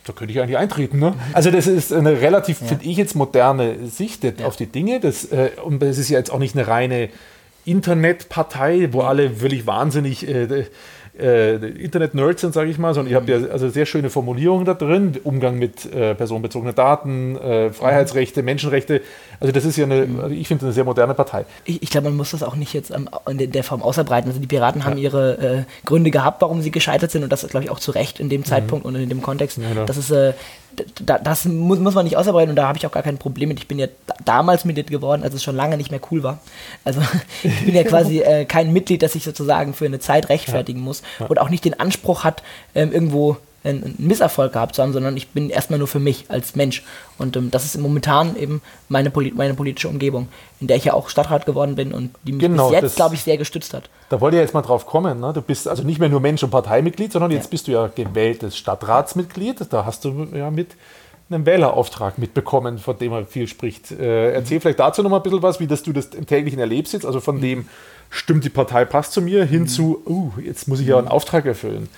da 0.06 0.12
könnte 0.12 0.32
ich 0.32 0.40
eigentlich 0.40 0.56
eintreten. 0.56 0.98
Ne? 0.98 1.14
Also 1.32 1.50
das 1.50 1.66
ist 1.66 1.92
eine 1.92 2.20
relativ, 2.20 2.58
finde 2.58 2.84
ich 2.84 2.96
jetzt, 2.96 3.14
moderne 3.14 3.86
Sicht 3.88 4.24
auf 4.42 4.56
die 4.56 4.66
Dinge. 4.66 5.00
Das, 5.00 5.24
äh, 5.26 5.50
und 5.62 5.82
das 5.82 5.98
ist 5.98 6.08
ja 6.08 6.18
jetzt 6.18 6.30
auch 6.30 6.38
nicht 6.38 6.56
eine 6.56 6.66
reine 6.66 7.08
Internetpartei, 7.64 8.90
wo 8.92 9.00
alle 9.00 9.30
völlig 9.30 9.66
wahnsinnig 9.66 10.26
äh, 10.28 10.66
äh, 11.18 11.54
Internet-Nerds 11.56 12.40
sind, 12.40 12.54
sage 12.54 12.70
ich 12.70 12.78
mal, 12.78 12.94
sondern 12.94 13.10
ihr 13.10 13.16
habt 13.16 13.28
ja 13.28 13.36
also 13.50 13.68
sehr 13.68 13.86
schöne 13.86 14.10
Formulierungen 14.10 14.64
da 14.64 14.74
drin, 14.74 15.16
Umgang 15.24 15.58
mit 15.58 15.92
äh, 15.92 16.14
personenbezogenen 16.14 16.74
Daten, 16.74 17.36
äh, 17.36 17.70
Freiheitsrechte, 17.70 18.42
Menschenrechte. 18.42 19.02
Also 19.40 19.52
das 19.52 19.64
ist 19.64 19.76
ja 19.76 19.84
eine, 19.84 20.06
also 20.22 20.34
ich 20.34 20.48
finde, 20.48 20.64
eine 20.66 20.72
sehr 20.72 20.84
moderne 20.84 21.14
Partei. 21.14 21.44
Ich, 21.64 21.82
ich 21.82 21.90
glaube, 21.90 22.08
man 22.08 22.16
muss 22.16 22.30
das 22.30 22.42
auch 22.42 22.56
nicht 22.56 22.72
jetzt 22.72 22.90
ähm, 22.90 23.08
in 23.28 23.50
der- 23.52 23.64
Form 23.64 23.82
ausbreiten. 23.82 24.28
Also 24.28 24.40
die 24.40 24.46
Piraten 24.46 24.84
haben 24.84 24.96
ihre 24.96 25.38
äh, 25.38 25.62
Gründe 25.84 26.10
gehabt, 26.10 26.40
warum 26.42 26.62
sie 26.62 26.70
gescheitert 26.70 27.10
sind 27.10 27.24
und 27.24 27.30
das 27.32 27.42
ist, 27.42 27.50
glaube 27.50 27.64
ich, 27.64 27.70
auch 27.70 27.80
zu 27.80 27.90
Recht 27.90 28.20
in 28.20 28.28
dem 28.28 28.44
Zeitpunkt 28.44 28.84
und 28.84 28.94
in 28.94 29.08
dem 29.08 29.22
Kontext. 29.22 29.58
genau. 29.58 29.84
Das 29.84 29.96
ist, 29.96 30.10
äh, 30.10 30.34
da, 31.04 31.18
das 31.18 31.44
muss, 31.44 31.78
muss 31.78 31.94
man 31.94 32.04
nicht 32.04 32.16
ausarbeiten 32.16 32.50
und 32.50 32.56
da 32.56 32.68
habe 32.68 32.78
ich 32.78 32.86
auch 32.86 32.92
gar 32.92 33.02
kein 33.02 33.18
Problem 33.18 33.48
mit. 33.48 33.58
Ich 33.58 33.68
bin 33.68 33.78
ja 33.78 33.86
da- 34.06 34.14
damals 34.24 34.64
Mitglied 34.64 34.90
geworden, 34.90 35.22
als 35.22 35.34
es 35.34 35.42
schon 35.42 35.56
lange 35.56 35.76
nicht 35.76 35.90
mehr 35.90 36.00
cool 36.10 36.22
war. 36.22 36.38
Also 36.84 37.00
ich 37.42 37.64
bin 37.64 37.74
ja 37.74 37.84
quasi 37.84 38.20
äh, 38.20 38.44
kein 38.44 38.72
Mitglied, 38.72 39.02
das 39.02 39.12
sich 39.12 39.24
sozusagen 39.24 39.74
für 39.74 39.86
eine 39.86 39.98
Zeit 39.98 40.28
rechtfertigen 40.28 40.80
muss 40.80 41.02
und 41.28 41.40
auch 41.40 41.48
nicht 41.50 41.64
den 41.64 41.78
Anspruch 41.78 42.24
hat, 42.24 42.42
ähm, 42.74 42.92
irgendwo 42.92 43.36
einen 43.66 43.84
einen 43.84 43.94
Misserfolg 43.98 44.52
gehabt 44.52 44.74
zu 44.74 44.82
haben, 44.82 44.92
sondern 44.92 45.16
ich 45.16 45.28
bin 45.28 45.50
erstmal 45.50 45.78
nur 45.78 45.88
für 45.88 45.98
mich 45.98 46.26
als 46.28 46.56
Mensch. 46.56 46.84
Und 47.18 47.36
ähm, 47.36 47.50
das 47.50 47.64
ist 47.64 47.78
momentan 47.78 48.36
eben 48.36 48.62
meine, 48.88 49.10
Poli 49.10 49.32
meine 49.34 49.54
politische 49.54 49.88
Umgebung, 49.88 50.28
in 50.60 50.66
der 50.66 50.76
ich 50.76 50.84
ja 50.84 50.94
auch 50.94 51.08
Stadtrat 51.08 51.46
geworden 51.46 51.74
bin 51.74 51.92
und 51.92 52.14
die 52.22 52.32
mich 52.32 52.40
Genau, 52.42 52.70
bis 52.70 52.80
jetzt, 52.80 52.96
glaube 52.96 53.14
ich, 53.14 53.22
sehr 53.22 53.36
gestützt 53.36 53.74
hat. 53.74 53.90
Da 54.08 54.20
wollte 54.20 54.36
ich 54.36 54.42
jetzt 54.42 54.54
mal 54.54 54.62
drauf 54.62 54.86
kommen. 54.86 55.20
Ne? 55.20 55.32
Du 55.32 55.42
bist 55.42 55.68
also 55.68 55.82
nicht 55.82 55.98
mehr 55.98 56.08
nur 56.08 56.20
Mensch 56.20 56.42
und 56.42 56.50
Parteimitglied, 56.50 57.12
sondern 57.12 57.30
jetzt 57.30 57.44
Ja. 57.46 57.50
bist 57.50 57.66
du 57.68 57.72
ja 57.72 57.88
gewähltes 57.88 58.56
Stadtratsmitglied. 58.56 59.66
Da 59.70 59.84
hast 59.84 60.04
du 60.04 60.28
ja 60.34 60.50
mit 60.50 60.76
einem 61.28 61.44
Wählerauftrag 61.44 62.18
mitbekommen, 62.18 62.78
von 62.78 62.96
dem 62.98 63.12
er 63.12 63.26
viel 63.26 63.48
spricht. 63.48 63.90
Äh, 63.90 64.32
erzähl 64.32 64.60
vielleicht 64.60 64.78
dazu 64.78 65.02
noch 65.02 65.10
mal 65.10 65.16
ein 65.16 65.22
bisschen 65.24 65.42
was, 65.42 65.58
wie 65.58 65.66
das 65.66 65.82
du 65.82 65.92
das 65.92 66.06
im 66.06 66.24
täglichen 66.26 66.60
erlebst 66.60 66.92
jetzt. 66.92 67.04
Also 67.04 67.20
von 67.20 67.40
dem 67.40 67.66
stimmt 68.16 68.44
die 68.44 68.50
Partei 68.50 68.84
passt 68.84 69.12
zu 69.12 69.20
mir 69.20 69.44
hin 69.44 69.68
zu, 69.68 70.02
uh, 70.06 70.32
jetzt 70.40 70.68
muss 70.68 70.80
ich 70.80 70.86
ja 70.86 70.98
einen 70.98 71.08
Auftrag 71.08 71.44
erfüllen. 71.44 71.88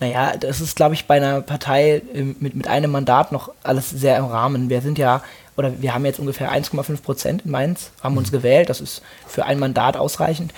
Naja, 0.00 0.36
das 0.36 0.60
ist, 0.60 0.76
glaube 0.76 0.94
ich, 0.94 1.06
bei 1.06 1.16
einer 1.16 1.42
Partei 1.42 2.02
ähm, 2.14 2.36
mit, 2.40 2.54
mit 2.54 2.66
einem 2.68 2.90
Mandat 2.90 3.32
noch 3.32 3.52
alles 3.62 3.90
sehr 3.90 4.16
im 4.16 4.24
Rahmen. 4.24 4.70
Wir 4.70 4.80
sind 4.80 4.98
ja, 4.98 5.22
oder 5.56 5.80
wir 5.80 5.94
haben 5.94 6.06
jetzt 6.06 6.18
ungefähr 6.18 6.52
1,5 6.52 7.02
Prozent 7.02 7.44
in 7.44 7.50
Mainz, 7.50 7.90
haben 8.02 8.16
uns 8.16 8.32
gewählt. 8.32 8.70
Das 8.70 8.80
ist 8.80 9.02
für 9.26 9.44
ein 9.44 9.58
Mandat 9.58 9.96
ausreichend. 9.96 10.52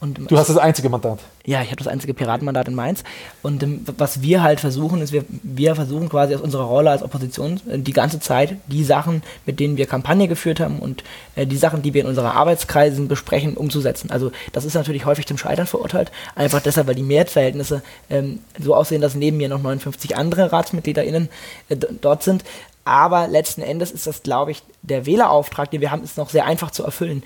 Und 0.00 0.30
Du 0.30 0.38
hast 0.38 0.48
das 0.48 0.58
einzige 0.58 0.88
Mandat. 0.88 1.18
Ja, 1.44 1.60
ich 1.62 1.68
habe 1.68 1.78
das 1.78 1.88
einzige 1.88 2.14
Piratenmandat 2.14 2.68
in 2.68 2.74
Mainz. 2.74 3.02
Und 3.42 3.64
ähm, 3.64 3.84
was 3.96 4.22
wir 4.22 4.42
halt 4.42 4.60
versuchen, 4.60 5.02
ist, 5.02 5.12
wir, 5.12 5.24
wir 5.42 5.74
versuchen 5.74 6.08
quasi 6.08 6.36
aus 6.36 6.40
unserer 6.40 6.64
Rolle 6.64 6.90
als 6.90 7.02
Opposition 7.02 7.60
äh, 7.68 7.78
die 7.78 7.92
ganze 7.92 8.20
Zeit 8.20 8.56
die 8.68 8.84
Sachen, 8.84 9.24
mit 9.44 9.58
denen 9.58 9.76
wir 9.76 9.86
Kampagne 9.86 10.28
geführt 10.28 10.60
haben 10.60 10.78
und 10.78 11.02
äh, 11.34 11.46
die 11.46 11.56
Sachen, 11.56 11.82
die 11.82 11.94
wir 11.94 12.02
in 12.02 12.06
unseren 12.06 12.26
Arbeitskreisen 12.26 13.08
besprechen, 13.08 13.56
umzusetzen. 13.56 14.12
Also 14.12 14.30
das 14.52 14.64
ist 14.64 14.74
natürlich 14.74 15.04
häufig 15.04 15.26
zum 15.26 15.36
Scheitern 15.36 15.66
verurteilt. 15.66 16.12
Einfach 16.36 16.60
deshalb, 16.60 16.86
weil 16.86 16.94
die 16.94 17.02
Mehrheitsverhältnisse 17.02 17.82
ähm, 18.08 18.38
so 18.62 18.76
aussehen, 18.76 19.00
dass 19.00 19.16
neben 19.16 19.36
mir 19.36 19.48
noch 19.48 19.62
59 19.62 20.16
andere 20.16 20.52
RatsmitgliederInnen 20.52 21.28
äh, 21.70 21.76
dort 22.00 22.22
sind. 22.22 22.44
Aber 22.84 23.28
letzten 23.28 23.62
Endes 23.62 23.90
ist 23.90 24.06
das, 24.06 24.22
glaube 24.22 24.52
ich, 24.52 24.62
der 24.82 25.04
Wählerauftrag, 25.04 25.70
den 25.70 25.82
wir 25.82 25.90
haben, 25.90 26.04
ist 26.04 26.16
noch 26.16 26.30
sehr 26.30 26.46
einfach 26.46 26.70
zu 26.70 26.84
erfüllen. 26.84 27.22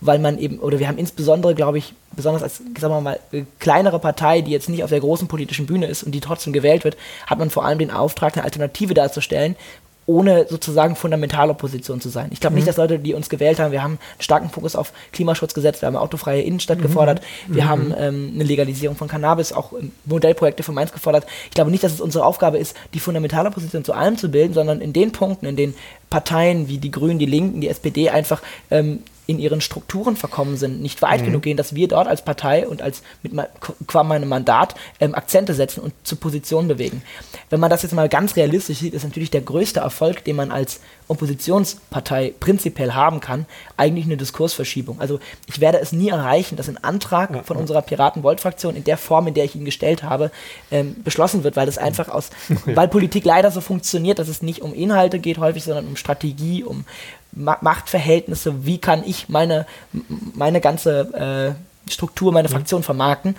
Weil 0.00 0.18
man 0.18 0.38
eben, 0.38 0.58
oder 0.58 0.78
wir 0.78 0.88
haben 0.88 0.98
insbesondere, 0.98 1.54
glaube 1.54 1.78
ich, 1.78 1.94
besonders 2.14 2.42
als, 2.42 2.58
sagen 2.78 2.94
wir 2.94 3.00
mal, 3.00 3.20
kleinere 3.58 3.98
Partei, 3.98 4.40
die 4.40 4.50
jetzt 4.50 4.68
nicht 4.68 4.84
auf 4.84 4.90
der 4.90 5.00
großen 5.00 5.28
politischen 5.28 5.66
Bühne 5.66 5.86
ist 5.86 6.02
und 6.02 6.12
die 6.12 6.20
trotzdem 6.20 6.52
gewählt 6.52 6.84
wird, 6.84 6.96
hat 7.26 7.38
man 7.38 7.50
vor 7.50 7.64
allem 7.64 7.78
den 7.78 7.90
Auftrag, 7.90 8.36
eine 8.36 8.44
Alternative 8.44 8.94
darzustellen, 8.94 9.56
ohne 10.06 10.46
sozusagen 10.48 10.96
Fundamentalopposition 10.96 12.00
zu 12.00 12.08
sein. 12.08 12.28
Ich 12.30 12.40
glaube 12.40 12.52
mhm. 12.52 12.56
nicht, 12.58 12.68
dass 12.68 12.76
Leute, 12.76 12.98
die 12.98 13.14
uns 13.14 13.28
gewählt 13.28 13.58
haben, 13.58 13.72
wir 13.72 13.82
haben 13.82 13.92
einen 13.92 14.20
starken 14.20 14.50
Fokus 14.50 14.76
auf 14.76 14.92
Klimaschutz 15.12 15.54
gesetzt, 15.54 15.82
wir 15.82 15.86
haben 15.86 15.96
eine 15.96 16.02
autofreie 16.02 16.42
Innenstadt 16.42 16.78
mhm. 16.78 16.82
gefordert, 16.82 17.22
wir 17.46 17.64
mhm. 17.64 17.68
haben 17.68 17.94
ähm, 17.96 18.32
eine 18.34 18.44
Legalisierung 18.44 18.96
von 18.96 19.08
Cannabis, 19.08 19.52
auch 19.52 19.72
Modellprojekte 20.04 20.62
von 20.62 20.74
Mainz 20.74 20.92
gefordert. 20.92 21.26
Ich 21.46 21.52
glaube 21.52 21.70
nicht, 21.70 21.84
dass 21.84 21.92
es 21.92 22.00
unsere 22.00 22.26
Aufgabe 22.26 22.58
ist, 22.58 22.76
die 22.92 23.00
Fundamentalopposition 23.00 23.84
zu 23.84 23.94
allem 23.94 24.18
zu 24.18 24.28
bilden, 24.28 24.52
sondern 24.52 24.80
in 24.80 24.92
den 24.92 25.12
Punkten, 25.12 25.46
in 25.46 25.56
denen 25.56 25.74
Parteien 26.10 26.68
wie 26.68 26.78
die 26.78 26.90
Grünen, 26.90 27.18
die 27.18 27.26
Linken, 27.26 27.60
die 27.60 27.68
SPD 27.68 28.10
einfach 28.10 28.42
ähm, 28.70 29.02
in 29.26 29.38
ihren 29.38 29.60
Strukturen 29.60 30.16
verkommen 30.16 30.56
sind, 30.56 30.82
nicht 30.82 31.00
weit 31.02 31.22
mhm. 31.22 31.26
genug 31.26 31.42
gehen, 31.42 31.56
dass 31.56 31.74
wir 31.74 31.88
dort 31.88 32.06
als 32.08 32.22
Partei 32.22 32.68
und 32.68 32.82
als 32.82 33.02
mit 33.22 33.32
qua 33.86 34.02
meinem 34.02 34.28
Mandat 34.28 34.74
ähm, 35.00 35.14
Akzente 35.14 35.54
setzen 35.54 35.80
und 35.80 35.94
zu 36.04 36.16
Positionen 36.16 36.68
bewegen. 36.68 37.02
Wenn 37.50 37.60
man 37.60 37.70
das 37.70 37.82
jetzt 37.82 37.92
mal 37.92 38.08
ganz 38.08 38.36
realistisch 38.36 38.78
sieht, 38.78 38.94
ist 38.94 39.04
natürlich 39.04 39.30
der 39.30 39.40
größte 39.40 39.80
Erfolg, 39.80 40.24
den 40.24 40.36
man 40.36 40.50
als 40.50 40.80
Oppositionspartei 41.08 42.34
prinzipiell 42.38 42.92
haben 42.92 43.20
kann, 43.20 43.46
eigentlich 43.76 44.06
eine 44.06 44.16
Diskursverschiebung. 44.16 45.00
Also 45.00 45.20
ich 45.46 45.60
werde 45.60 45.78
es 45.78 45.92
nie 45.92 46.08
erreichen, 46.08 46.56
dass 46.56 46.68
ein 46.68 46.82
Antrag 46.82 47.44
von 47.44 47.56
unserer 47.56 47.82
Piraten-Volt-Fraktion 47.82 48.76
in 48.76 48.84
der 48.84 48.96
Form, 48.96 49.26
in 49.26 49.34
der 49.34 49.44
ich 49.44 49.54
ihn 49.54 49.64
gestellt 49.64 50.02
habe, 50.02 50.30
ähm, 50.70 50.96
beschlossen 51.02 51.44
wird, 51.44 51.56
weil 51.56 51.68
es 51.68 51.78
einfach 51.78 52.08
aus, 52.08 52.30
weil 52.66 52.88
Politik 52.88 53.24
leider 53.24 53.50
so 53.50 53.60
funktioniert, 53.60 54.18
dass 54.18 54.28
es 54.28 54.42
nicht 54.42 54.62
um 54.62 54.74
Inhalte 54.74 55.18
geht 55.18 55.38
häufig, 55.38 55.64
sondern 55.64 55.86
um 55.86 55.96
Strategie, 55.96 56.62
um 56.64 56.84
Machtverhältnisse, 57.34 58.64
wie 58.66 58.78
kann 58.78 59.02
ich 59.04 59.28
meine, 59.28 59.66
meine 60.34 60.60
ganze 60.60 61.56
äh, 61.86 61.90
Struktur, 61.90 62.32
meine 62.32 62.48
Fraktion 62.48 62.82
vermarkten. 62.82 63.36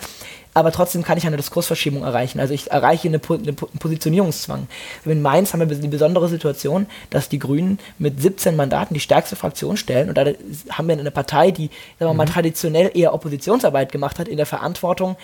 Aber 0.56 0.72
trotzdem 0.72 1.02
kann 1.02 1.18
ich 1.18 1.26
eine 1.26 1.36
Diskursverschiebung 1.36 2.02
erreichen. 2.02 2.40
Also 2.40 2.54
ich 2.54 2.70
erreiche 2.70 3.08
eine, 3.08 3.20
eine 3.28 3.52
Positionierungszwang. 3.52 4.68
In 5.04 5.20
Mainz 5.20 5.52
haben 5.52 5.60
wir 5.60 5.76
die 5.76 5.86
besondere 5.86 6.28
Situation, 6.28 6.86
dass 7.10 7.28
die 7.28 7.38
Grünen 7.38 7.78
mit 7.98 8.22
17 8.22 8.56
Mandaten 8.56 8.94
die 8.94 9.00
stärkste 9.00 9.36
Fraktion 9.36 9.76
stellen. 9.76 10.08
Und 10.08 10.16
da 10.16 10.24
haben 10.70 10.88
wir 10.88 10.98
eine 10.98 11.10
Partei, 11.10 11.50
die 11.50 11.68
sagen 11.98 12.10
wir 12.10 12.14
mal, 12.14 12.24
mhm. 12.24 12.30
traditionell 12.30 12.90
eher 12.94 13.12
Oppositionsarbeit 13.12 13.92
gemacht 13.92 14.18
hat, 14.18 14.28
in 14.28 14.38
der 14.38 14.46
Verantwortung, 14.46 15.16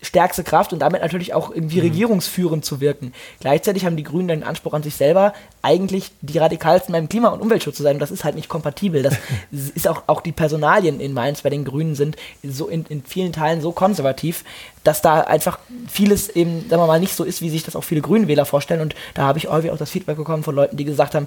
stärkste 0.00 0.44
Kraft 0.44 0.72
und 0.72 0.78
damit 0.78 1.02
natürlich 1.02 1.34
auch 1.34 1.50
irgendwie 1.50 1.78
mhm. 1.78 1.88
regierungsführend 1.88 2.64
zu 2.64 2.80
wirken. 2.80 3.12
Gleichzeitig 3.40 3.84
haben 3.84 3.96
die 3.96 4.04
Grünen 4.04 4.28
den 4.28 4.44
Anspruch 4.44 4.72
an 4.72 4.82
sich 4.82 4.94
selber, 4.94 5.32
eigentlich 5.60 6.12
die 6.20 6.38
radikalsten 6.38 6.92
beim 6.92 7.08
Klima- 7.08 7.28
und 7.28 7.40
Umweltschutz 7.40 7.76
zu 7.76 7.82
sein. 7.82 7.96
Und 7.96 8.00
das 8.00 8.10
ist 8.10 8.24
halt 8.24 8.36
nicht 8.36 8.48
kompatibel. 8.48 9.02
Das 9.02 9.16
ist 9.74 9.88
auch, 9.88 10.04
auch 10.06 10.20
die 10.20 10.32
Personalien 10.32 11.00
in 11.00 11.12
Mainz 11.12 11.42
bei 11.42 11.50
den 11.50 11.64
Grünen 11.64 11.94
sind 11.94 12.16
so 12.42 12.68
in, 12.68 12.84
in 12.88 13.02
vielen 13.02 13.32
Teilen 13.32 13.60
so 13.60 13.72
konservativ, 13.72 14.44
dass 14.84 15.02
da 15.02 15.20
einfach 15.20 15.58
vieles 15.88 16.28
eben, 16.28 16.68
sagen 16.68 16.82
wir 16.82 16.86
mal, 16.86 17.00
nicht 17.00 17.14
so 17.14 17.24
ist, 17.24 17.42
wie 17.42 17.50
sich 17.50 17.64
das 17.64 17.74
auch 17.74 17.84
viele 17.84 18.00
Grünenwähler 18.00 18.44
vorstellen. 18.44 18.80
Und 18.80 18.94
da 19.14 19.22
habe 19.22 19.38
ich 19.38 19.48
häufig 19.48 19.70
auch 19.72 19.78
das 19.78 19.90
Feedback 19.90 20.16
bekommen 20.16 20.44
von 20.44 20.54
Leuten, 20.54 20.76
die 20.76 20.84
gesagt 20.84 21.14
haben, 21.14 21.26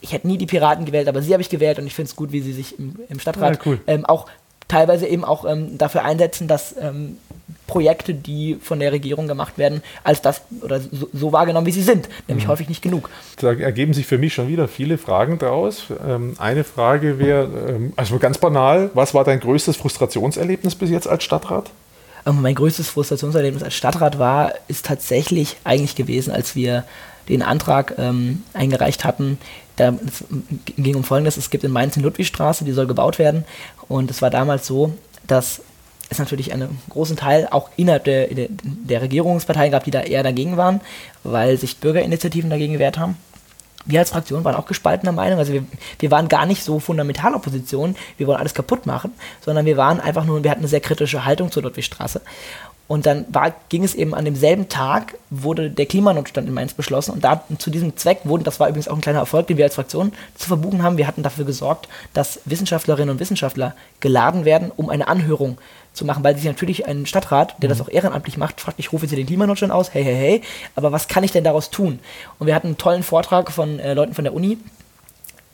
ich 0.00 0.12
hätte 0.12 0.26
nie 0.26 0.38
die 0.38 0.46
Piraten 0.46 0.84
gewählt, 0.84 1.08
aber 1.08 1.22
sie 1.22 1.32
habe 1.32 1.42
ich 1.42 1.48
gewählt 1.48 1.78
und 1.78 1.86
ich 1.86 1.94
finde 1.94 2.10
es 2.10 2.16
gut, 2.16 2.32
wie 2.32 2.40
sie 2.40 2.52
sich 2.52 2.78
im, 2.78 2.96
im 3.08 3.20
Stadtrat 3.20 3.56
ja, 3.56 3.60
cool. 3.66 3.80
ähm, 3.86 4.04
auch 4.04 4.26
teilweise 4.72 5.06
eben 5.06 5.24
auch 5.24 5.44
ähm, 5.44 5.76
dafür 5.76 6.02
einsetzen, 6.04 6.48
dass 6.48 6.74
ähm, 6.80 7.18
Projekte, 7.66 8.14
die 8.14 8.56
von 8.60 8.80
der 8.80 8.92
Regierung 8.92 9.28
gemacht 9.28 9.58
werden, 9.58 9.82
als 10.02 10.22
das 10.22 10.42
oder 10.62 10.80
so, 10.80 11.08
so 11.12 11.32
wahrgenommen, 11.32 11.66
wie 11.66 11.72
sie 11.72 11.82
sind, 11.82 12.08
nämlich 12.26 12.46
mhm. 12.46 12.50
häufig 12.50 12.68
nicht 12.68 12.82
genug. 12.82 13.10
Da 13.38 13.52
ergeben 13.52 13.92
sich 13.92 14.06
für 14.06 14.18
mich 14.18 14.32
schon 14.34 14.48
wieder 14.48 14.68
viele 14.68 14.98
Fragen 14.98 15.38
daraus. 15.38 15.84
Ähm, 16.06 16.34
eine 16.38 16.64
Frage 16.64 17.18
wäre, 17.18 17.48
ähm, 17.68 17.92
also 17.96 18.18
ganz 18.18 18.38
banal, 18.38 18.90
was 18.94 19.12
war 19.14 19.24
dein 19.24 19.40
größtes 19.40 19.76
Frustrationserlebnis 19.76 20.74
bis 20.74 20.90
jetzt 20.90 21.06
als 21.06 21.22
Stadtrat? 21.22 21.70
Ähm, 22.26 22.40
mein 22.40 22.54
größtes 22.54 22.88
Frustrationserlebnis 22.88 23.62
als 23.62 23.74
Stadtrat 23.74 24.18
war, 24.18 24.54
ist 24.68 24.86
tatsächlich 24.86 25.56
eigentlich 25.64 25.96
gewesen, 25.96 26.32
als 26.32 26.56
wir 26.56 26.84
den 27.28 27.42
Antrag 27.42 27.94
ähm, 27.98 28.42
eingereicht 28.54 29.04
hatten. 29.04 29.38
Da 29.76 29.94
ging 30.76 30.96
um 30.96 31.04
Folgendes: 31.04 31.36
Es 31.36 31.50
gibt 31.50 31.64
in 31.64 31.70
Mainz 31.70 31.96
eine 31.96 32.04
Ludwigstraße, 32.04 32.64
die 32.64 32.72
soll 32.72 32.86
gebaut 32.86 33.18
werden. 33.18 33.44
Und 33.88 34.10
es 34.10 34.22
war 34.22 34.30
damals 34.30 34.66
so, 34.66 34.92
dass 35.26 35.62
es 36.12 36.18
natürlich 36.18 36.52
einen 36.52 36.78
großen 36.90 37.16
Teil 37.16 37.48
auch 37.50 37.70
innerhalb 37.76 38.04
der, 38.04 38.28
der, 38.28 38.48
der 38.50 39.02
Regierungsparteien 39.02 39.72
gab, 39.72 39.84
die 39.84 39.90
da 39.90 40.00
eher 40.00 40.22
dagegen 40.22 40.56
waren, 40.56 40.80
weil 41.24 41.56
sich 41.56 41.78
Bürgerinitiativen 41.78 42.50
dagegen 42.50 42.74
gewehrt 42.74 42.98
haben. 42.98 43.16
Wir 43.84 43.98
als 43.98 44.10
Fraktion 44.10 44.44
waren 44.44 44.54
auch 44.54 44.66
gespaltener 44.66 45.10
Meinung. 45.10 45.38
Also 45.40 45.52
wir, 45.52 45.64
wir 45.98 46.10
waren 46.12 46.28
gar 46.28 46.46
nicht 46.46 46.62
so 46.62 46.78
fundamental 46.78 47.34
Opposition, 47.34 47.96
wir 48.16 48.26
wollen 48.28 48.38
alles 48.38 48.54
kaputt 48.54 48.86
machen, 48.86 49.12
sondern 49.40 49.66
wir 49.66 49.76
waren 49.76 50.00
einfach 50.00 50.24
nur, 50.24 50.44
wir 50.44 50.50
hatten 50.50 50.60
eine 50.60 50.68
sehr 50.68 50.80
kritische 50.80 51.24
Haltung 51.24 51.50
zur 51.50 51.64
Ludwigstraße. 51.64 52.20
Und 52.92 53.06
dann 53.06 53.24
war, 53.30 53.54
ging 53.70 53.84
es 53.84 53.94
eben 53.94 54.14
an 54.14 54.26
demselben 54.26 54.68
Tag, 54.68 55.14
wurde 55.30 55.70
der 55.70 55.86
Klimanotstand 55.86 56.46
in 56.46 56.52
Mainz 56.52 56.74
beschlossen. 56.74 57.12
Und 57.12 57.24
da 57.24 57.42
zu 57.56 57.70
diesem 57.70 57.96
Zweck 57.96 58.18
wurden, 58.24 58.44
das 58.44 58.60
war 58.60 58.68
übrigens 58.68 58.86
auch 58.86 58.96
ein 58.96 59.00
kleiner 59.00 59.20
Erfolg, 59.20 59.46
den 59.46 59.56
wir 59.56 59.64
als 59.64 59.76
Fraktion 59.76 60.12
zu 60.34 60.46
verbuchen 60.48 60.82
haben, 60.82 60.98
wir 60.98 61.06
hatten 61.06 61.22
dafür 61.22 61.46
gesorgt, 61.46 61.88
dass 62.12 62.40
Wissenschaftlerinnen 62.44 63.08
und 63.08 63.18
Wissenschaftler 63.18 63.74
geladen 64.00 64.44
werden, 64.44 64.70
um 64.76 64.90
eine 64.90 65.08
Anhörung 65.08 65.56
zu 65.94 66.04
machen, 66.04 66.22
weil 66.22 66.36
sich 66.36 66.44
natürlich 66.44 66.86
ein 66.86 67.06
Stadtrat, 67.06 67.54
der 67.62 67.70
mhm. 67.70 67.72
das 67.72 67.80
auch 67.80 67.88
ehrenamtlich 67.88 68.36
macht, 68.36 68.60
fragt, 68.60 68.78
ich 68.78 68.92
rufe 68.92 69.06
jetzt 69.06 69.10
hier 69.12 69.22
den 69.22 69.26
Klimanotstand 69.26 69.72
aus, 69.72 69.94
hey, 69.94 70.04
hey, 70.04 70.14
hey, 70.14 70.42
aber 70.74 70.92
was 70.92 71.08
kann 71.08 71.24
ich 71.24 71.32
denn 71.32 71.44
daraus 71.44 71.70
tun? 71.70 71.98
Und 72.38 72.46
wir 72.46 72.54
hatten 72.54 72.66
einen 72.66 72.76
tollen 72.76 73.04
Vortrag 73.04 73.52
von 73.52 73.78
äh, 73.78 73.94
Leuten 73.94 74.12
von 74.12 74.24
der 74.24 74.34
Uni, 74.34 74.58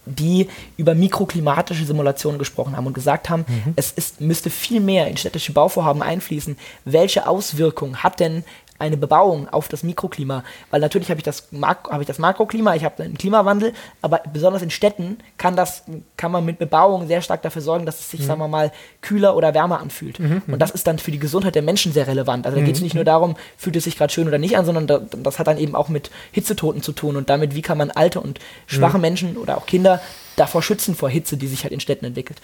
die 0.09 0.49
über 0.77 0.95
mikroklimatische 0.95 1.85
Simulationen 1.85 2.39
gesprochen 2.39 2.77
haben 2.77 2.87
und 2.87 2.95
gesagt 2.95 3.29
haben, 3.29 3.45
mhm. 3.49 3.75
es 3.77 3.93
ist, 3.93 4.21
müsste 4.21 4.51
viel 4.51 4.81
mehr 4.81 5.09
in 5.09 5.17
städtische 5.17 5.53
Bauvorhaben 5.53 6.03
einfließen. 6.03 6.57
Welche 6.85 7.27
Auswirkungen 7.27 8.03
hat 8.03 8.21
denn 8.21 8.45
eine 8.79 8.97
Bebauung 8.97 9.49
auf 9.49 9.69
das 9.69 9.83
Mikroklima. 9.83 10.45
Weil 10.71 10.81
natürlich 10.81 11.11
habe 11.11 11.19
ich, 11.19 11.25
das 11.25 11.49
hab 11.63 12.01
ich 12.01 12.07
das 12.07 12.19
Makroklima, 12.19 12.75
ich 12.75 12.85
habe 12.85 13.03
einen 13.03 13.19
Klimawandel, 13.19 13.73
aber 14.03 14.21
besonders 14.33 14.63
in 14.63 14.71
Städten 14.71 15.19
kann, 15.37 15.57
das, 15.57 15.85
kann 16.17 16.33
man 16.33 16.45
mit 16.45 16.59
Bebauung 16.59 17.07
sehr 17.07 17.23
stark 17.23 17.43
dafür 17.43 17.63
sorgen, 17.63 17.87
dass 17.87 18.01
es 18.01 18.11
sich, 18.11 18.21
mhm. 18.21 18.25
sagen 18.25 18.41
wir 18.41 18.49
mal, 18.49 18.73
kühler 19.01 19.37
oder 19.37 19.55
wärmer 19.55 19.81
anfühlt. 19.81 20.21
Mhm. 20.21 20.43
Und 20.47 20.59
das 20.61 20.71
ist 20.71 20.87
dann 20.87 20.99
für 20.99 21.11
die 21.11 21.19
Gesundheit 21.19 21.55
der 21.55 21.63
Menschen 21.63 21.93
sehr 21.93 22.07
relevant. 22.07 22.47
Also 22.47 22.59
da 22.59 22.65
geht 22.65 22.75
es 22.75 22.81
mhm. 22.81 22.85
nicht 22.85 22.95
nur 22.95 23.05
darum, 23.05 23.37
fühlt 23.57 23.77
es 23.77 23.85
sich 23.85 23.97
gerade 23.97 24.13
schön 24.13 24.29
oder 24.29 24.39
nicht 24.39 24.57
an, 24.57 24.65
sondern 24.65 24.87
da, 24.87 24.99
das 24.99 25.39
hat 25.39 25.47
dann 25.47 25.59
eben 25.59 25.75
auch 25.75 25.89
mit 25.89 26.11
Hitzetoten 26.33 26.83
zu 26.83 26.93
tun 26.93 27.17
und 27.17 27.31
damit, 27.31 27.55
wie 27.55 27.63
kann 27.63 27.79
man 27.79 27.91
alte 27.91 28.21
und 28.21 28.39
schwache 28.67 28.99
mhm. 28.99 29.03
Menschen 29.03 29.37
oder 29.37 29.59
auch 29.59 29.67
Kinder 29.67 30.01
davor 30.37 30.63
schützen 30.63 30.95
vor 30.95 31.11
Hitze, 31.11 31.37
die 31.37 31.49
sich 31.49 31.65
halt 31.65 31.73
in 31.73 31.81
Städten 31.81 32.05
entwickelt. 32.05 32.41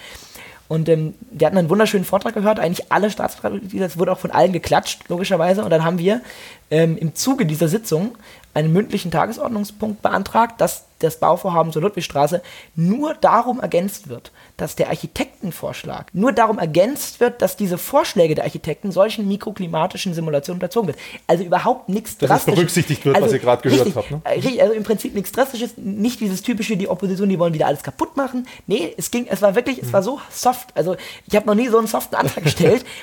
Und 0.68 0.88
ähm, 0.88 1.14
wir 1.30 1.46
hatten 1.46 1.58
einen 1.58 1.68
wunderschönen 1.68 2.04
Vortrag 2.04 2.34
gehört, 2.34 2.58
eigentlich 2.58 2.90
alle 2.90 3.10
Staatsmitglieder, 3.10 3.86
es 3.86 3.98
wurde 3.98 4.12
auch 4.12 4.18
von 4.18 4.30
allen 4.30 4.52
geklatscht, 4.52 5.08
logischerweise. 5.08 5.62
Und 5.62 5.70
dann 5.70 5.84
haben 5.84 5.98
wir 5.98 6.22
ähm, 6.70 6.96
im 6.96 7.14
Zuge 7.14 7.44
dieser 7.44 7.68
Sitzung 7.68 8.16
einen 8.54 8.72
mündlichen 8.72 9.10
Tagesordnungspunkt 9.10 10.00
beantragt, 10.00 10.60
dass 10.60 10.84
das 11.04 11.18
Bauvorhaben 11.18 11.72
zur 11.72 11.82
Ludwigstraße 11.82 12.42
nur 12.74 13.14
darum 13.14 13.60
ergänzt 13.60 14.08
wird, 14.08 14.32
dass 14.56 14.76
der 14.76 14.88
Architektenvorschlag 14.88 16.12
nur 16.12 16.32
darum 16.32 16.58
ergänzt 16.58 17.20
wird, 17.20 17.42
dass 17.42 17.56
diese 17.56 17.78
Vorschläge 17.78 18.34
der 18.34 18.44
Architekten 18.44 18.92
solchen 18.92 19.28
mikroklimatischen 19.28 20.14
Simulationen 20.14 20.60
unterzogen 20.60 20.88
wird. 20.88 20.98
Also 21.26 21.44
überhaupt 21.44 21.88
nichts 21.88 22.18
dass 22.18 22.28
Drastisches. 22.28 22.46
Dass 22.46 22.54
berücksichtigt 22.56 23.04
wird, 23.04 23.16
also, 23.16 23.26
was 23.26 23.32
ihr 23.32 23.38
gerade 23.38 23.68
gehört 23.68 23.94
habt. 23.94 24.10
Ne? 24.10 24.20
Äh, 24.24 24.60
also 24.60 24.74
im 24.74 24.82
Prinzip 24.82 25.14
nichts 25.14 25.32
Drastisches, 25.32 25.76
nicht 25.76 26.20
dieses 26.20 26.42
typische, 26.42 26.76
die 26.76 26.88
Opposition, 26.88 27.28
die 27.28 27.38
wollen 27.38 27.54
wieder 27.54 27.66
alles 27.66 27.82
kaputt 27.82 28.16
machen. 28.16 28.46
Nee, 28.66 28.94
es 28.96 29.10
ging, 29.10 29.26
es 29.28 29.42
war 29.42 29.54
wirklich, 29.54 29.82
es 29.82 29.92
war 29.92 30.02
so 30.02 30.20
soft. 30.30 30.76
Also 30.76 30.96
ich 31.26 31.36
habe 31.36 31.46
noch 31.46 31.54
nie 31.54 31.68
so 31.68 31.78
einen 31.78 31.86
soften 31.86 32.14
Antrag 32.14 32.44
gestellt. 32.44 32.84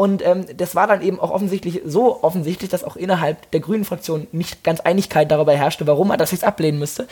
Und 0.00 0.24
ähm, 0.24 0.46
das 0.56 0.76
war 0.76 0.86
dann 0.86 1.02
eben 1.02 1.18
auch 1.18 1.32
offensichtlich 1.32 1.82
so 1.84 2.22
offensichtlich, 2.22 2.70
dass 2.70 2.84
auch 2.84 2.94
innerhalb 2.94 3.50
der 3.50 3.58
Grünen 3.58 3.84
Fraktion 3.84 4.28
nicht 4.30 4.62
ganz 4.62 4.78
Einigkeit 4.78 5.28
darüber 5.28 5.52
herrschte, 5.52 5.88
warum 5.88 6.06
man 6.06 6.18
das 6.20 6.30
jetzt 6.30 6.44
ablehnen 6.44 6.78
müsste. 6.78 7.08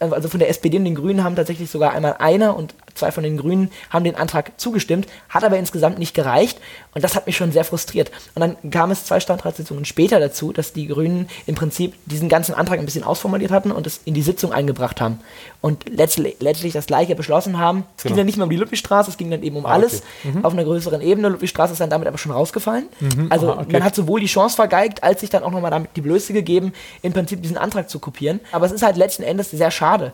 Also 0.00 0.28
von 0.28 0.38
der 0.38 0.50
SPD 0.50 0.76
und 0.76 0.84
den 0.84 0.96
Grünen 0.96 1.24
haben 1.24 1.34
tatsächlich 1.34 1.70
sogar 1.70 1.94
einmal 1.94 2.16
einer 2.18 2.54
und 2.54 2.74
zwei 2.96 3.10
von 3.12 3.22
den 3.22 3.36
Grünen 3.36 3.70
haben 3.90 4.04
den 4.04 4.16
Antrag 4.16 4.52
zugestimmt, 4.58 5.06
hat 5.28 5.44
aber 5.44 5.58
insgesamt 5.58 5.98
nicht 5.98 6.14
gereicht 6.14 6.58
und 6.94 7.04
das 7.04 7.14
hat 7.14 7.26
mich 7.26 7.36
schon 7.36 7.52
sehr 7.52 7.64
frustriert. 7.64 8.10
Und 8.34 8.40
dann 8.40 8.70
kam 8.70 8.90
es 8.90 9.04
zwei 9.04 9.20
Stadtratssitzungen 9.20 9.84
später 9.84 10.18
dazu, 10.18 10.52
dass 10.52 10.72
die 10.72 10.86
Grünen 10.86 11.28
im 11.46 11.54
Prinzip 11.54 11.94
diesen 12.06 12.28
ganzen 12.28 12.54
Antrag 12.54 12.78
ein 12.78 12.84
bisschen 12.84 13.04
ausformuliert 13.04 13.50
hatten 13.50 13.70
und 13.70 13.86
es 13.86 14.00
in 14.04 14.14
die 14.14 14.22
Sitzung 14.22 14.52
eingebracht 14.52 15.00
haben 15.00 15.20
und 15.60 15.88
letztlich, 15.88 16.36
letztlich 16.40 16.72
das 16.72 16.86
gleiche 16.86 17.14
beschlossen 17.14 17.58
haben. 17.58 17.84
Es 17.96 18.02
genau. 18.02 18.10
ging 18.10 18.16
dann 18.18 18.26
nicht 18.26 18.36
mehr 18.36 18.44
um 18.44 18.50
die 18.50 18.56
Ludwigstraße, 18.56 19.10
es 19.10 19.16
ging 19.16 19.30
dann 19.30 19.42
eben 19.42 19.56
um 19.56 19.66
ah, 19.66 19.72
alles 19.72 20.02
okay. 20.24 20.38
mhm. 20.38 20.44
auf 20.44 20.52
einer 20.52 20.64
größeren 20.64 21.00
Ebene. 21.00 21.28
Ludwigstraße 21.28 21.72
ist 21.72 21.80
dann 21.80 21.90
damit 21.90 22.08
aber 22.08 22.18
schon 22.18 22.32
rausgefallen. 22.32 22.86
Mhm. 23.00 23.26
Also 23.30 23.52
Aha, 23.52 23.60
okay. 23.60 23.72
man 23.72 23.84
hat 23.84 23.94
sowohl 23.94 24.20
die 24.20 24.26
Chance 24.26 24.56
vergeigt, 24.56 25.02
als 25.02 25.20
sich 25.20 25.30
dann 25.30 25.42
auch 25.42 25.50
nochmal 25.50 25.70
damit 25.70 25.90
die 25.96 26.00
Blöße 26.00 26.32
gegeben, 26.32 26.72
im 27.02 27.12
Prinzip 27.12 27.42
diesen 27.42 27.58
Antrag 27.58 27.90
zu 27.90 27.98
kopieren. 27.98 28.40
Aber 28.52 28.66
es 28.66 28.72
ist 28.72 28.82
halt 28.82 28.96
letzten 28.96 29.22
Endes 29.22 29.50
sehr 29.50 29.70
schade 29.70 30.12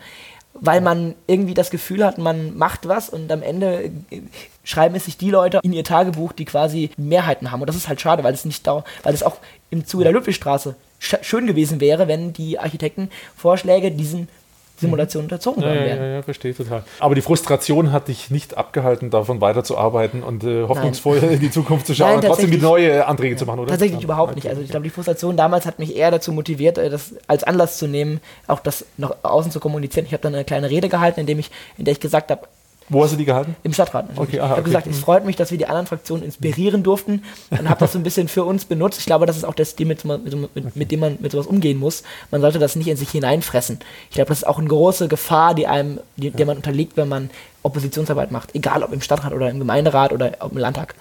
weil 0.55 0.81
man 0.81 1.15
irgendwie 1.27 1.55
das 1.55 1.71
Gefühl 1.71 2.05
hat, 2.05 2.19
man 2.19 2.57
macht 2.57 2.89
was 2.89 3.09
und 3.09 3.31
am 3.33 3.43
Ende 3.43 3.91
schreiben 4.65 4.95
es 4.95 5.07
sich 5.07 5.17
die 5.17 5.31
Leute 5.31 5.61
in 5.63 5.73
ihr 5.73 5.85
Tagebuch, 5.85 6.33
die 6.33 6.45
quasi 6.45 6.91
Mehrheiten 6.97 7.51
haben. 7.51 7.61
Und 7.61 7.67
das 7.67 7.77
ist 7.77 7.89
halt 7.89 8.01
schade, 8.01 8.23
weil 8.23 8.35
es 8.35 8.45
nicht 8.45 8.67
da, 8.67 8.85
weil 9.03 9.15
es 9.15 9.23
auch 9.23 9.37
im 9.71 9.87
Zuge 9.87 10.05
der 10.05 10.13
Ludwigstraße 10.13 10.77
schön 10.99 11.47
gewesen 11.47 11.81
wäre, 11.81 12.07
wenn 12.07 12.33
die 12.33 12.59
Architektenvorschläge 12.59 13.91
diesen 13.91 14.29
Simulation 14.83 15.25
unterzogen 15.25 15.63
ja, 15.63 15.69
worden 15.69 15.89
ja. 15.89 15.97
Ja, 15.97 16.07
ja, 16.07 16.23
verstehe 16.23 16.55
total. 16.55 16.85
Aber 17.01 17.15
die 17.15 17.23
Frustration 17.23 17.93
hat 17.93 18.09
dich 18.09 18.31
nicht 18.31 18.57
abgehalten, 18.57 19.11
davon 19.11 19.41
weiterzuarbeiten 19.41 20.23
und 20.23 20.45
äh, 20.45 20.65
hoffnungsvoll 20.65 21.21
Nein. 21.21 21.31
in 21.33 21.41
die 21.41 21.51
Zukunft 21.51 21.87
zu 21.87 21.95
schauen 21.97 22.09
Nein, 22.09 22.19
und 22.19 22.27
trotzdem 22.27 22.51
die 22.51 22.59
neue 22.59 23.07
Anträge 23.07 23.35
ja, 23.35 23.39
zu 23.39 23.47
machen, 23.47 23.61
oder? 23.61 23.71
Tatsächlich 23.71 24.01
ja. 24.01 24.05
überhaupt 24.05 24.35
nicht. 24.35 24.49
Also 24.49 24.61
ich 24.61 24.69
glaube, 24.69 24.85
die 24.85 24.91
Frustration 24.91 25.37
damals 25.37 25.67
hat 25.67 25.79
mich 25.79 25.97
eher 25.97 26.11
dazu 26.11 26.33
motiviert, 26.33 26.79
äh, 26.79 26.91
das 26.91 27.15
als 27.27 27.45
Anlass 27.45 27.79
zu 27.79 27.87
nehmen, 27.87 28.21
auch 28.47 28.61
das 28.61 28.85
nach 28.97 29.15
außen 29.23 29.51
zu 29.51 29.61
kommunizieren. 29.61 30.07
Ich 30.07 30.13
habe 30.13 30.23
dann 30.23 30.35
eine 30.35 30.45
kleine 30.45 30.69
Rede 30.69 30.89
gehalten, 30.89 31.21
in, 31.21 31.27
dem 31.27 31.39
ich, 31.39 31.51
in 31.79 31.85
der 31.85 31.93
ich 31.93 32.01
gesagt 32.01 32.31
habe, 32.31 32.43
wo 32.93 33.03
hast 33.03 33.13
du 33.13 33.17
die 33.17 33.25
gehalten? 33.25 33.57
Im 33.63 33.73
Stadtrat. 33.73 34.07
Okay, 34.17 34.39
aha, 34.39 34.47
ich 34.47 34.51
habe 34.51 34.53
okay. 34.53 34.63
gesagt, 34.65 34.87
es 34.87 34.99
freut 34.99 35.25
mich, 35.25 35.37
dass 35.37 35.51
wir 35.51 35.59
die 35.59 35.67
anderen 35.67 35.87
Fraktionen 35.87 36.25
inspirieren 36.25 36.83
durften 36.83 37.25
und 37.51 37.69
habe 37.69 37.81
das 37.81 37.93
so 37.93 37.99
ein 37.99 38.03
bisschen 38.03 38.29
für 38.29 38.45
uns 38.45 38.65
benutzt. 38.65 39.01
Ich 39.01 39.07
glaube, 39.07 39.27
das 39.27 39.37
ist 39.37 39.45
auch 39.45 39.55
das 39.55 39.71
Stil, 39.71 39.87
mit, 39.87 40.05
mit, 40.05 40.55
mit, 40.55 40.77
mit, 40.77 40.91
dem 40.91 41.01
man 41.01 41.19
mit 41.21 41.33
sowas 41.33 41.47
umgehen 41.47 41.79
muss. 41.79 42.03
Man 42.31 42.41
sollte 42.41 42.59
das 42.59 42.77
nicht 42.77 42.89
in 42.89 42.97
sich 42.97 43.11
hineinfressen. 43.11 43.79
Ich 44.11 44.15
glaube, 44.15 44.29
das 44.29 44.39
ist 44.39 44.47
auch 44.47 44.59
eine 44.59 44.69
große 44.69 45.09
Gefahr, 45.09 45.55
die 45.55 45.67
einem, 45.67 46.01
die, 46.17 46.31
der 46.31 46.47
man 46.47 46.57
unterliegt, 46.57 46.97
wenn 46.97 47.09
man 47.09 47.31
Oppositionsarbeit 47.63 48.31
macht. 48.31 48.55
Egal 48.55 48.83
ob 48.83 48.93
im 48.93 49.01
Stadtrat 49.01 49.33
oder 49.33 49.49
im 49.49 49.59
Gemeinderat 49.59 50.13
oder 50.13 50.33
im 50.43 50.59
Landtag. 50.59 50.95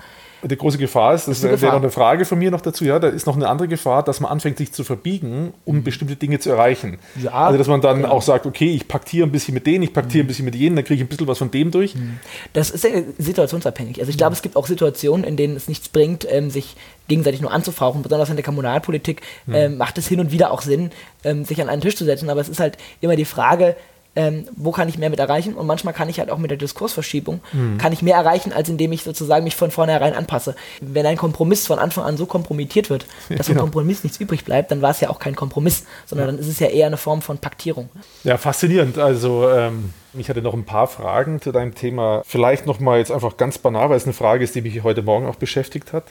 Die 0.43 0.57
große 0.57 0.77
Gefahr 0.77 1.13
ist, 1.13 1.27
das 1.27 1.43
wäre 1.43 1.67
noch 1.67 1.81
eine 1.81 1.91
Frage 1.91 2.25
von 2.25 2.39
mir 2.39 2.49
noch 2.51 2.61
dazu, 2.61 2.83
ja, 2.83 2.99
da 2.99 3.07
ist 3.07 3.27
noch 3.27 3.35
eine 3.35 3.47
andere 3.47 3.67
Gefahr, 3.67 4.03
dass 4.03 4.19
man 4.19 4.31
anfängt, 4.31 4.57
sich 4.57 4.71
zu 4.71 4.83
verbiegen, 4.83 5.53
um 5.65 5.77
mhm. 5.77 5.83
bestimmte 5.83 6.15
Dinge 6.15 6.39
zu 6.39 6.49
erreichen. 6.49 6.97
Ja, 7.21 7.31
also, 7.31 7.57
dass 7.57 7.67
man 7.67 7.81
dann 7.81 7.97
genau. 8.01 8.09
auch 8.09 8.21
sagt, 8.21 8.45
okay, 8.45 8.73
ich 8.73 8.87
paktiere 8.87 9.27
ein 9.27 9.31
bisschen 9.31 9.53
mit 9.53 9.67
denen, 9.67 9.83
ich 9.83 9.93
paktiere 9.93 10.23
mhm. 10.23 10.25
ein 10.25 10.27
bisschen 10.27 10.45
mit 10.45 10.55
jenen, 10.55 10.75
dann 10.75 10.85
kriege 10.85 11.01
ich 11.01 11.05
ein 11.05 11.09
bisschen 11.09 11.27
was 11.27 11.37
von 11.37 11.51
dem 11.51 11.71
durch. 11.71 11.95
Mhm. 11.95 12.19
Das 12.53 12.71
ist 12.71 12.83
ja 12.83 12.89
situationsabhängig. 13.17 13.99
Also 13.99 14.09
ich 14.09 14.17
glaube, 14.17 14.33
es 14.33 14.41
gibt 14.41 14.55
auch 14.55 14.67
Situationen, 14.67 15.23
in 15.23 15.37
denen 15.37 15.55
es 15.55 15.67
nichts 15.67 15.89
bringt, 15.89 16.25
ähm, 16.29 16.49
sich 16.49 16.75
gegenseitig 17.07 17.41
nur 17.41 17.51
anzufauchen. 17.51 18.01
Besonders 18.01 18.29
in 18.29 18.35
der 18.35 18.45
Kommunalpolitik 18.45 19.21
ähm, 19.51 19.77
macht 19.77 19.97
es 19.97 20.07
hin 20.07 20.19
und 20.19 20.31
wieder 20.31 20.51
auch 20.51 20.61
Sinn, 20.61 20.91
ähm, 21.23 21.43
sich 21.43 21.61
an 21.61 21.69
einen 21.69 21.81
Tisch 21.81 21.95
zu 21.95 22.05
setzen. 22.05 22.29
Aber 22.29 22.41
es 22.41 22.49
ist 22.49 22.59
halt 22.59 22.77
immer 23.01 23.15
die 23.15 23.25
Frage, 23.25 23.75
ähm, 24.15 24.45
wo 24.55 24.71
kann 24.71 24.89
ich 24.89 24.97
mehr 24.97 25.09
mit 25.09 25.19
erreichen 25.19 25.55
und 25.55 25.65
manchmal 25.65 25.93
kann 25.93 26.09
ich 26.09 26.19
halt 26.19 26.29
auch 26.29 26.37
mit 26.37 26.51
der 26.51 26.57
Diskursverschiebung, 26.57 27.39
mhm. 27.53 27.77
kann 27.77 27.93
ich 27.93 28.01
mehr 28.01 28.15
erreichen, 28.15 28.51
als 28.51 28.67
indem 28.67 28.91
ich 28.91 29.03
sozusagen 29.03 29.43
mich 29.43 29.55
von 29.55 29.71
vornherein 29.71 30.13
anpasse. 30.13 30.55
Wenn 30.81 31.05
ein 31.05 31.17
Kompromiss 31.17 31.65
von 31.65 31.79
Anfang 31.79 32.03
an 32.03 32.17
so 32.17 32.25
kompromittiert 32.25 32.89
wird, 32.89 33.05
dass 33.29 33.47
ja, 33.47 33.53
vom 33.53 33.63
Kompromiss 33.63 34.03
nichts 34.03 34.19
übrig 34.19 34.43
bleibt, 34.43 34.71
dann 34.71 34.81
war 34.81 34.91
es 34.91 34.99
ja 34.99 35.09
auch 35.09 35.19
kein 35.19 35.35
Kompromiss, 35.35 35.85
sondern 36.05 36.27
ja. 36.27 36.31
dann 36.33 36.41
ist 36.41 36.47
es 36.47 36.59
ja 36.59 36.67
eher 36.67 36.87
eine 36.87 36.97
Form 36.97 37.21
von 37.21 37.37
Paktierung. 37.37 37.89
Ja, 38.23 38.37
faszinierend. 38.37 38.97
Also 38.97 39.49
ähm, 39.49 39.93
ich 40.13 40.29
hatte 40.29 40.41
noch 40.41 40.53
ein 40.53 40.65
paar 40.65 40.87
Fragen 40.87 41.41
zu 41.41 41.51
deinem 41.51 41.73
Thema. 41.73 42.21
Vielleicht 42.25 42.65
nochmal 42.65 42.99
jetzt 42.99 43.11
einfach 43.11 43.37
ganz 43.37 43.57
banal, 43.57 43.89
weil 43.89 43.97
es 43.97 44.03
eine 44.03 44.13
Frage 44.13 44.43
ist, 44.43 44.55
die 44.55 44.61
mich 44.61 44.83
heute 44.83 45.03
Morgen 45.03 45.25
auch 45.25 45.35
beschäftigt 45.35 45.93
hat. 45.93 46.05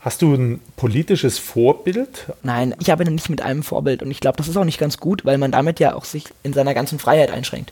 Hast 0.00 0.22
du 0.22 0.34
ein 0.34 0.60
politisches 0.76 1.38
Vorbild? 1.38 2.32
Nein, 2.42 2.74
ich 2.80 2.90
arbeite 2.90 3.10
nicht 3.10 3.28
mit 3.28 3.42
einem 3.42 3.62
Vorbild 3.62 4.02
und 4.02 4.10
ich 4.10 4.20
glaube, 4.20 4.38
das 4.38 4.48
ist 4.48 4.56
auch 4.56 4.64
nicht 4.64 4.80
ganz 4.80 4.96
gut, 4.96 5.26
weil 5.26 5.36
man 5.36 5.52
damit 5.52 5.78
ja 5.78 5.94
auch 5.94 6.06
sich 6.06 6.24
in 6.42 6.54
seiner 6.54 6.72
ganzen 6.72 6.98
Freiheit 6.98 7.30
einschränkt. 7.30 7.70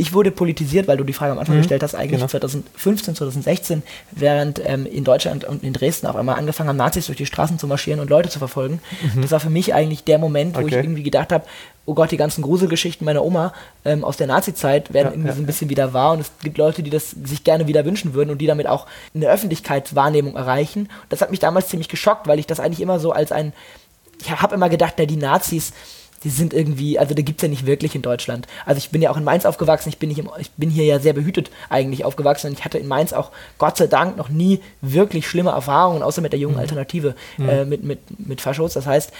Ich 0.00 0.14
wurde 0.14 0.30
politisiert, 0.30 0.88
weil 0.88 0.96
du 0.96 1.04
die 1.04 1.12
Frage 1.12 1.32
am 1.32 1.38
Anfang 1.38 1.56
mhm, 1.56 1.60
gestellt 1.60 1.82
hast, 1.82 1.94
eigentlich 1.94 2.20
genau. 2.20 2.26
2015, 2.26 3.16
2016, 3.16 3.82
während 4.12 4.60
ähm, 4.64 4.86
in 4.86 5.04
Deutschland 5.04 5.44
und 5.44 5.62
in 5.62 5.74
Dresden 5.74 6.06
auf 6.06 6.16
einmal 6.16 6.38
angefangen 6.38 6.70
haben, 6.70 6.78
Nazis 6.78 7.06
durch 7.06 7.18
die 7.18 7.26
Straßen 7.26 7.58
zu 7.58 7.66
marschieren 7.66 8.00
und 8.00 8.08
Leute 8.08 8.30
zu 8.30 8.38
verfolgen. 8.38 8.80
Mhm. 9.14 9.20
Das 9.20 9.30
war 9.30 9.40
für 9.40 9.50
mich 9.50 9.74
eigentlich 9.74 10.02
der 10.04 10.18
Moment, 10.18 10.56
wo 10.56 10.60
okay. 10.60 10.68
ich 10.68 10.74
irgendwie 10.76 11.02
gedacht 11.02 11.32
habe, 11.32 11.44
oh 11.84 11.92
Gott, 11.92 12.12
die 12.12 12.16
ganzen 12.16 12.40
Gruselgeschichten 12.40 13.04
meiner 13.04 13.22
Oma 13.22 13.52
ähm, 13.84 14.02
aus 14.02 14.16
der 14.16 14.26
Nazi-Zeit 14.26 14.94
werden 14.94 15.08
ja, 15.08 15.12
irgendwie 15.12 15.28
ja, 15.28 15.34
so 15.34 15.42
ein 15.42 15.46
bisschen 15.46 15.68
ja. 15.68 15.70
wieder 15.70 15.92
wahr 15.92 16.12
und 16.12 16.20
es 16.20 16.32
gibt 16.42 16.56
Leute, 16.56 16.82
die 16.82 16.90
das 16.90 17.10
sich 17.10 17.44
gerne 17.44 17.66
wieder 17.66 17.84
wünschen 17.84 18.14
würden 18.14 18.30
und 18.30 18.38
die 18.38 18.46
damit 18.46 18.68
auch 18.68 18.86
eine 19.14 19.28
Öffentlichkeitswahrnehmung 19.28 20.34
erreichen. 20.34 20.88
Das 21.10 21.20
hat 21.20 21.30
mich 21.30 21.40
damals 21.40 21.68
ziemlich 21.68 21.88
geschockt, 21.88 22.26
weil 22.26 22.38
ich 22.38 22.46
das 22.46 22.58
eigentlich 22.58 22.80
immer 22.80 23.00
so 23.00 23.12
als 23.12 23.32
ein, 23.32 23.52
ich 24.18 24.30
habe 24.30 24.54
immer 24.54 24.70
gedacht, 24.70 24.94
na, 24.96 25.04
die 25.04 25.16
Nazis, 25.16 25.72
die 26.22 26.30
sind 26.30 26.52
irgendwie, 26.52 26.98
also 26.98 27.14
da 27.14 27.22
gibt 27.22 27.40
es 27.40 27.42
ja 27.42 27.48
nicht 27.48 27.66
wirklich 27.66 27.94
in 27.94 28.02
Deutschland. 28.02 28.46
Also 28.66 28.78
ich 28.78 28.90
bin 28.90 29.00
ja 29.00 29.10
auch 29.10 29.16
in 29.16 29.24
Mainz 29.24 29.46
aufgewachsen, 29.46 29.88
ich 29.88 29.98
bin, 29.98 30.10
nicht 30.10 30.18
im, 30.18 30.28
ich 30.38 30.50
bin 30.52 30.68
hier 30.68 30.84
ja 30.84 30.98
sehr 30.98 31.14
behütet 31.14 31.50
eigentlich 31.70 32.04
aufgewachsen 32.04 32.48
und 32.48 32.58
ich 32.58 32.64
hatte 32.64 32.78
in 32.78 32.86
Mainz 32.86 33.12
auch 33.12 33.30
Gott 33.58 33.78
sei 33.78 33.86
Dank 33.86 34.16
noch 34.16 34.28
nie 34.28 34.60
wirklich 34.82 35.26
schlimme 35.26 35.50
Erfahrungen, 35.50 36.02
außer 36.02 36.20
mit 36.20 36.32
der 36.32 36.40
jungen 36.40 36.56
mhm. 36.56 36.60
Alternative, 36.60 37.14
mhm. 37.38 37.48
Äh, 37.48 37.64
mit, 37.64 37.84
mit, 37.84 38.00
mit 38.18 38.40
Faschos. 38.40 38.74
Das 38.74 38.86
heißt, 38.86 39.12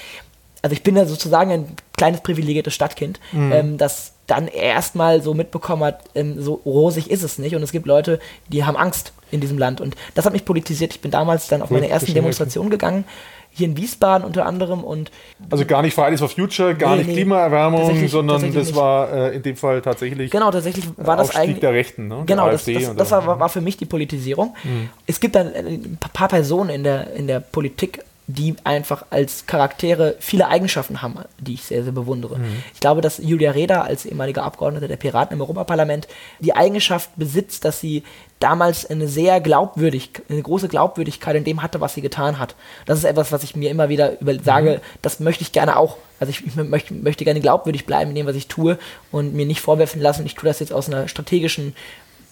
also 0.63 0.75
ich 0.75 0.83
bin 0.83 0.97
ja 0.97 1.07
sozusagen 1.07 1.51
ein 1.51 1.77
kleines 1.97 2.21
privilegiertes 2.21 2.75
Stadtkind, 2.75 3.19
mhm. 3.33 3.53
ähm, 3.53 3.79
das 3.79 4.13
dann 4.27 4.47
erstmal 4.47 5.23
so 5.23 5.35
mitbekommen 5.35 5.83
hat, 5.83 6.05
ähm, 6.15 6.41
so 6.41 6.55
rosig 6.65 7.11
ist 7.11 7.23
es 7.23 7.39
nicht. 7.39 7.57
Und 7.57 7.63
es 7.63 7.73
gibt 7.73 7.87
Leute, 7.87 8.21
die 8.49 8.65
haben 8.65 8.77
Angst 8.77 9.13
in 9.31 9.41
diesem 9.41 9.59
Land. 9.59 9.81
Und 9.81 9.97
das 10.15 10.25
hat 10.25 10.33
mich 10.33 10.45
politisiert. 10.45 10.93
Ich 10.95 11.01
bin 11.01 11.11
damals 11.11 11.49
dann 11.49 11.63
auf 11.63 11.71
meine 11.71 11.89
ersten 11.89 12.15
Demonstration 12.15 12.71
gegangen 12.71 13.05
hier 13.51 13.67
in 13.67 13.77
Wiesbaden 13.77 14.25
unter 14.25 14.47
anderem 14.47 14.85
und 14.85 15.11
also 15.51 15.65
gar 15.65 15.83
nicht 15.83 15.95
Fridays 15.95 16.21
for 16.21 16.29
Future, 16.29 16.75
gar 16.75 16.93
nee, 16.93 16.99
nicht 16.99 17.09
nee, 17.09 17.15
Klimaerwärmung, 17.15 18.09
sondern 18.09 18.41
das 18.53 18.67
nicht. 18.67 18.77
war 18.77 19.13
äh, 19.13 19.37
in 19.37 19.43
dem 19.43 19.57
Fall 19.57 19.83
tatsächlich 19.83 20.31
genau 20.31 20.51
tatsächlich 20.51 20.87
war 20.97 21.17
das 21.17 21.35
eigentlich 21.35 21.61
der 21.61 21.73
Rechten, 21.73 22.09
ne? 22.09 22.23
genau 22.27 22.51
das, 22.51 22.65
das, 22.65 22.95
das 22.95 23.11
war, 23.11 23.41
war, 23.41 23.49
für 23.49 23.61
mich 23.61 23.77
die 23.77 23.87
Politisierung. 23.87 24.55
Mhm. 24.63 24.91
Es 25.07 25.21
gibt 25.21 25.35
dann 25.35 25.53
ein 25.55 25.99
paar 26.13 26.29
Personen 26.29 26.71
in 26.71 26.85
der 26.85 27.13
in 27.15 27.27
der 27.27 27.41
Politik 27.41 28.05
die 28.35 28.55
einfach 28.65 29.07
als 29.11 29.47
Charaktere 29.47 30.15
viele 30.21 30.49
Eigenschaften 30.49 31.03
haben, 31.03 31.19
die 31.39 31.55
ich 31.55 31.65
sehr, 31.65 31.83
sehr 31.83 31.93
bewundere. 31.93 32.39
Mhm. 32.39 32.63
Ich 32.73 32.81
glaube, 32.81 33.01
dass 33.01 33.19
Julia 33.19 33.51
Reda 33.51 33.83
als 33.83 34.07
ehemalige 34.07 34.43
Abgeordnete 34.43 34.89
der 34.89 34.97
Piraten 34.97 35.35
im 35.35 35.41
Europaparlament 35.41 36.07
die 36.39 36.55
Eigenschaft 36.55 37.11
besitzt, 37.17 37.65
dass 37.65 37.81
sie 37.81 38.05
damals 38.41 38.89
eine 38.89 39.07
sehr 39.07 39.41
glaubwürdig, 39.41 40.11
eine 40.29 40.43
große 40.43 40.69
Glaubwürdigkeit 40.69 41.37
in 41.37 41.45
dem 41.45 41.63
hatte, 41.63 41.81
was 41.81 41.95
sie 41.95 42.01
getan 42.01 42.39
hat. 42.39 42.57
Das 42.87 42.99
ist 42.99 43.05
etwas, 43.05 43.31
was 43.33 43.45
ich 43.45 43.55
mir 43.55 43.71
immer 43.71 43.89
wieder 43.89 44.21
über 44.21 44.35
sage, 44.43 44.77
mhm. 44.79 44.99
das 45.03 45.21
möchte 45.21 45.43
ich 45.43 45.53
gerne 45.53 45.77
auch. 45.77 45.99
Also 46.19 46.31
ich, 46.31 46.47
ich 46.47 46.57
möchte, 46.57 46.95
möchte 46.95 47.25
gerne 47.25 47.41
glaubwürdig 47.41 47.87
bleiben 47.87 48.11
in 48.11 48.17
dem, 48.17 48.27
was 48.27 48.37
ich 48.37 48.49
tue 48.49 48.79
und 49.13 49.35
mir 49.35 49.47
nicht 49.47 49.61
vorwerfen 49.61 50.01
lassen, 50.01 50.27
ich 50.27 50.35
tue 50.35 50.49
das 50.49 50.59
jetzt 50.59 50.73
aus 50.73 50.89
einer 50.89 51.07
strategischen 51.07 51.75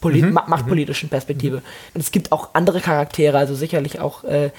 Poli 0.01 0.23
mhm. 0.23 0.33
machtpolitischen 0.33 1.11
Perspektive. 1.11 1.59
Mhm. 1.59 1.63
Und 1.95 2.01
es 2.01 2.11
gibt 2.11 2.33
auch 2.33 2.51
andere 2.55 2.81
Charaktere, 2.81 3.37
also 3.37 3.55
sicherlich 3.55 4.01
auch 4.01 4.25
äh, 4.25 4.51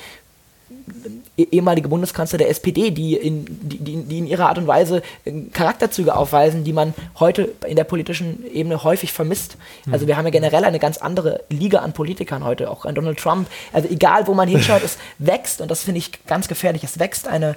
ehemalige 1.43 1.89
Bundeskanzler 1.89 2.37
der 2.37 2.49
SPD, 2.49 2.91
die 2.91 3.15
in, 3.15 3.45
die, 3.47 3.77
die 3.77 4.17
in 4.17 4.27
ihrer 4.27 4.49
Art 4.49 4.57
und 4.57 4.67
Weise 4.67 5.01
äh, 5.25 5.31
Charakterzüge 5.53 6.15
aufweisen, 6.15 6.63
die 6.63 6.73
man 6.73 6.93
heute 7.19 7.53
in 7.67 7.75
der 7.75 7.83
politischen 7.83 8.45
Ebene 8.51 8.83
häufig 8.83 9.13
vermisst. 9.13 9.57
Mhm. 9.85 9.93
Also 9.93 10.07
wir 10.07 10.17
haben 10.17 10.25
ja 10.25 10.31
generell 10.31 10.63
eine 10.63 10.79
ganz 10.79 10.97
andere 10.97 11.43
Liga 11.49 11.79
an 11.79 11.93
Politikern 11.93 12.43
heute, 12.43 12.69
auch 12.69 12.85
an 12.85 12.95
Donald 12.95 13.19
Trump. 13.19 13.47
Also 13.73 13.89
egal, 13.89 14.27
wo 14.27 14.33
man 14.33 14.47
hinschaut, 14.47 14.81
es 14.83 14.97
wächst, 15.17 15.61
und 15.61 15.69
das 15.71 15.83
finde 15.83 15.99
ich 15.99 16.25
ganz 16.25 16.47
gefährlich, 16.47 16.83
es 16.83 16.99
wächst 16.99 17.27
eine, 17.27 17.55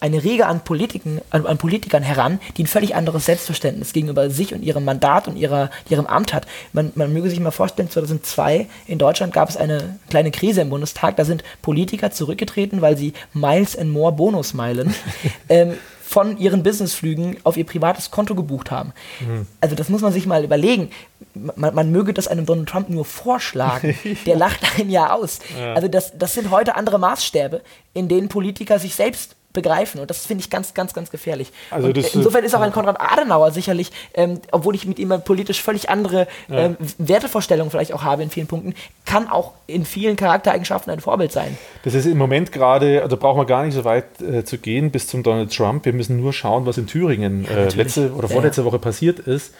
eine 0.00 0.22
Riege 0.22 0.46
an, 0.46 0.60
Politiken, 0.60 1.20
an, 1.30 1.46
an, 1.46 1.58
Politikern 1.58 2.02
heran, 2.02 2.40
die 2.56 2.64
ein 2.64 2.66
völlig 2.66 2.94
anderes 2.94 3.26
Selbstverständnis 3.26 3.92
gegenüber 3.92 4.30
sich 4.30 4.54
und 4.54 4.62
ihrem 4.62 4.84
Mandat 4.84 5.28
und 5.28 5.36
ihrer, 5.36 5.70
ihrem 5.88 6.06
Amt 6.06 6.32
hat. 6.32 6.46
Man, 6.72 6.92
man 6.94 7.12
möge 7.12 7.30
sich 7.30 7.40
mal 7.40 7.50
vorstellen, 7.50 7.90
2002 7.90 8.66
in 8.86 8.98
Deutschland 8.98 9.32
gab 9.32 9.48
es 9.48 9.56
eine 9.56 9.98
kleine 10.10 10.30
Krise 10.30 10.60
im 10.60 10.70
Bundestag. 10.70 11.16
Da 11.16 11.24
sind 11.24 11.44
Politiker 11.62 12.10
zurückgetreten, 12.10 12.80
weil 12.80 12.96
sie 12.96 13.12
Miles 13.32 13.76
and 13.76 13.90
More 13.90 14.12
Bonusmeilen 14.12 14.94
ähm, 15.48 15.74
von 16.06 16.38
ihren 16.38 16.62
Businessflügen 16.62 17.36
auf 17.42 17.56
ihr 17.56 17.66
privates 17.66 18.10
Konto 18.10 18.34
gebucht 18.34 18.70
haben. 18.70 18.92
Mhm. 19.20 19.46
Also 19.60 19.74
das 19.74 19.88
muss 19.88 20.02
man 20.02 20.12
sich 20.12 20.26
mal 20.26 20.44
überlegen. 20.44 20.90
Man, 21.34 21.74
man, 21.74 21.90
möge 21.90 22.14
das 22.14 22.28
einem 22.28 22.46
Donald 22.46 22.68
Trump 22.68 22.88
nur 22.88 23.04
vorschlagen. 23.04 23.94
Der 24.26 24.36
lacht 24.36 24.60
ein 24.78 24.88
Jahr 24.88 25.14
aus. 25.14 25.40
Ja. 25.58 25.74
Also 25.74 25.88
das, 25.88 26.16
das 26.16 26.34
sind 26.34 26.50
heute 26.50 26.76
andere 26.76 26.98
Maßstäbe, 26.98 27.60
in 27.92 28.08
denen 28.08 28.28
Politiker 28.28 28.78
sich 28.78 28.94
selbst 28.94 29.35
begreifen. 29.56 30.00
Und 30.00 30.08
das 30.08 30.24
finde 30.24 30.42
ich 30.42 30.50
ganz, 30.50 30.74
ganz, 30.74 30.94
ganz 30.94 31.10
gefährlich. 31.10 31.50
Also 31.72 31.92
das, 31.92 32.14
insofern 32.14 32.44
ist 32.44 32.54
auch 32.54 32.60
ein 32.60 32.70
Konrad 32.70 33.00
Adenauer 33.00 33.50
sicherlich, 33.50 33.90
ähm, 34.14 34.40
obwohl 34.52 34.76
ich 34.76 34.86
mit 34.86 35.00
ihm 35.00 35.12
politisch 35.24 35.60
völlig 35.60 35.90
andere 35.90 36.28
ähm. 36.48 36.76
Wertevorstellungen 36.98 37.70
vielleicht 37.70 37.92
auch 37.92 38.04
habe 38.04 38.22
in 38.22 38.30
vielen 38.30 38.46
Punkten, 38.46 38.74
kann 39.04 39.28
auch 39.28 39.52
in 39.66 39.84
vielen 39.84 40.14
Charaktereigenschaften 40.16 40.92
ein 40.92 41.00
Vorbild 41.00 41.32
sein. 41.32 41.56
Das 41.82 41.94
ist 41.94 42.06
im 42.06 42.18
Moment 42.18 42.52
gerade, 42.52 43.02
also 43.02 43.16
brauchen 43.16 43.40
wir 43.40 43.46
gar 43.46 43.64
nicht 43.64 43.74
so 43.74 43.84
weit 43.84 44.20
äh, 44.20 44.44
zu 44.44 44.58
gehen 44.58 44.90
bis 44.90 45.06
zum 45.08 45.22
Donald 45.22 45.54
Trump. 45.54 45.84
Wir 45.84 45.92
müssen 45.92 46.20
nur 46.20 46.32
schauen, 46.32 46.66
was 46.66 46.78
in 46.78 46.86
Thüringen 46.86 47.46
äh, 47.48 47.68
letzte 47.70 48.12
oder 48.12 48.28
vorletzte. 48.28 48.64
Woche 48.64 48.78
passiert 48.78 49.18
ist. 49.18 49.54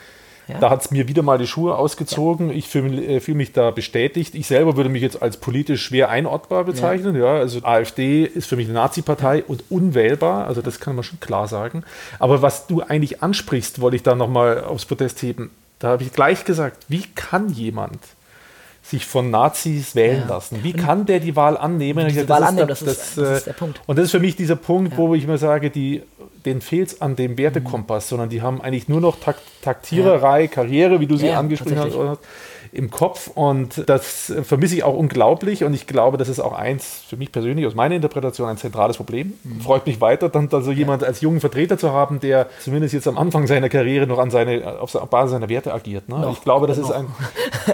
Ja. 0.49 0.59
Da 0.61 0.71
hat 0.71 0.83
es 0.83 0.91
mir 0.91 1.09
wieder 1.09 1.23
mal 1.23 1.39
die 1.39 1.47
Schuhe 1.47 1.77
ausgezogen. 1.77 2.51
Ja. 2.51 2.55
Ich 2.55 2.69
fühle 2.69 3.05
äh, 3.05 3.21
fühl 3.21 3.35
mich 3.35 3.53
da 3.53 3.71
bestätigt. 3.71 4.35
Ich 4.35 4.47
selber 4.47 4.77
würde 4.77 4.89
mich 4.89 5.03
jetzt 5.03 5.21
als 5.21 5.39
politisch 5.39 5.83
schwer 5.83 6.09
einordbar 6.09 6.65
bezeichnen. 6.65 7.17
Ja. 7.17 7.35
ja 7.35 7.41
also 7.41 7.63
AfD 7.63 8.25
ist 8.25 8.47
für 8.47 8.57
mich 8.57 8.67
eine 8.67 8.75
Nazi-Partei 8.75 9.43
und 9.45 9.65
unwählbar. 9.71 10.47
Also 10.47 10.63
das 10.63 10.79
kann 10.81 10.95
man 10.95 11.03
schon 11.03 11.21
klar 11.21 11.49
sagen. 11.49 11.83
Aber 12.19 12.43
was 12.43 12.67
du 12.67 12.83
eigentlich 12.83 13.23
ansprichst, 13.23 13.81
wollte 13.81 13.97
ich 13.97 14.03
da 14.03 14.15
nochmal 14.15 14.65
aufs 14.65 14.85
Protest 14.85 15.21
heben. 15.23 15.51
Da 15.79 15.89
habe 15.89 16.03
ich 16.05 16.13
gleich 16.13 16.45
gesagt, 16.45 16.85
wie 16.89 17.03
kann 17.15 17.51
jemand 17.51 17.99
sich 18.87 19.05
von 19.05 19.31
Nazis 19.31 19.95
wählen 19.95 20.23
ja. 20.23 20.35
lassen. 20.35 20.63
Wie 20.63 20.73
kann 20.73 21.07
der 21.07 21.19
die 21.19 21.35
Wahl 21.35 21.57
annehmen? 21.57 22.07
Die 22.09 22.29
Wahl 22.29 22.45
annehmen, 22.45 22.69
das, 22.69 22.83
ist, 22.83 23.19
das, 23.19 23.39
ist, 23.39 23.47
der 23.47 23.53
Punkt. 23.53 23.81
Und 23.87 23.99
das 23.99 24.07
ist 24.07 24.11
für 24.13 24.21
mich 24.21 24.37
dieser 24.37 24.57
Punkt, 24.57 24.93
ja. 24.93 24.99
wo 24.99 25.15
ich 25.15 25.27
mir 25.27 25.39
sage, 25.39 25.71
die 25.71 26.03
denen 26.45 26.61
fehlt 26.61 26.89
es 26.89 27.01
an 27.01 27.17
dem 27.17 27.37
Wertekompass, 27.37 28.09
sondern 28.09 28.29
die 28.29 28.41
haben 28.41 28.61
eigentlich 28.61 28.89
nur 28.89 29.01
noch 29.01 29.19
Takt 29.19 29.43
Taktiererei, 29.63 30.43
ja. 30.43 30.47
Karriere, 30.47 31.01
wie 31.01 31.09
du 31.09 31.17
sie 31.17 31.31
angesprochen 31.31 31.79
hast, 31.79 32.21
im 32.77 32.91
Kopf 32.91 33.31
und 33.35 33.89
das 33.89 34.33
vermisse 34.43 34.77
ich 34.77 34.85
auch 34.85 34.95
unglaublich 34.95 35.65
und 35.65 35.73
ich 35.75 35.87
glaube, 35.87 36.19
das 36.19 36.29
ist 36.29 36.41
auch 36.41 36.53
eins 36.53 37.03
für 37.09 37.17
mich 37.17 37.33
persönlich 37.33 37.67
aus 37.67 37.75
meiner 37.75 37.95
Interpretation 37.95 38.49
ein 38.49 38.59
zentrales 38.59 38.97
Problem. 38.97 39.33
Mhm. 39.43 39.61
Freut 39.61 39.87
mich 39.87 40.01
weiter, 40.01 40.29
dann 40.29 40.49
so 40.51 40.73
jemand 40.73 41.03
als 41.03 41.21
jungen 41.21 41.41
Vertreter 41.41 41.79
zu 41.79 41.93
haben, 41.93 42.21
der 42.21 42.49
zumindest 42.61 42.95
jetzt 42.95 43.09
am 43.09 43.19
Anfang 43.19 43.47
seiner 43.47 43.69
Karriere 43.69 44.07
noch 44.07 44.19
an 44.19 44.31
seine, 44.31 44.81
auf 44.81 44.93
Basis 45.11 45.33
seiner 45.33 45.49
Werte 45.49 45.73
agiert. 45.73 46.09
Ne? 46.09 46.29
ich 46.33 46.43
glaube, 46.43 46.67
das 46.67 46.79
ist 46.79 46.91
ein, 46.91 47.07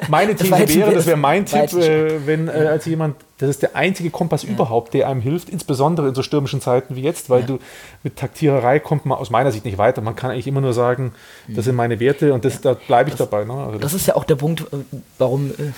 meine 0.09 0.35
These 0.37 0.69
wäre, 0.69 0.95
das 0.95 1.07
wäre 1.07 1.17
mein 1.17 1.47
Tipp, 1.47 1.73
äh, 1.73 2.27
wenn 2.27 2.49
äh, 2.49 2.53
als 2.53 2.85
jemand 2.87 3.17
das 3.43 3.51
ist 3.51 3.63
der 3.63 3.75
einzige 3.75 4.11
Kompass 4.11 4.45
ja. 4.45 4.51
überhaupt, 4.51 4.95
der 4.95 5.09
einem 5.09 5.21
hilft, 5.21 5.49
insbesondere 5.49 6.09
in 6.09 6.15
so 6.15 6.23
stürmischen 6.23 6.61
Zeiten 6.61 6.95
wie 6.95 7.03
jetzt, 7.03 7.29
weil 7.29 7.41
ja. 7.41 7.47
du 7.47 7.59
mit 8.05 8.15
Taktiererei 8.15 8.79
kommt 8.79 9.05
man 9.05 9.19
aus 9.19 9.31
meiner 9.31 9.51
Sicht 9.51 9.65
nicht 9.65 9.79
weiter. 9.79 10.01
Man 10.01 10.15
kann 10.15 10.31
eigentlich 10.31 10.47
immer 10.47 10.61
nur 10.61 10.73
sagen, 10.73 11.13
das 11.49 11.65
sind 11.65 11.75
meine 11.75 11.99
Werte 11.99 12.35
und 12.35 12.45
das, 12.45 12.63
ja. 12.63 12.75
da 12.75 12.75
bleibe 12.75 13.11
ich 13.11 13.17
das, 13.17 13.29
dabei. 13.29 13.45
Ne? 13.45 13.53
Also 13.53 13.73
das, 13.73 13.81
das, 13.81 13.95
ist 13.95 14.07
ja 14.07 14.15
auch 14.15 14.23
der 14.23 14.37
Punkt, 14.37 14.61
äh, 14.73 14.77
warum 15.19 15.51
äh, 15.51 15.73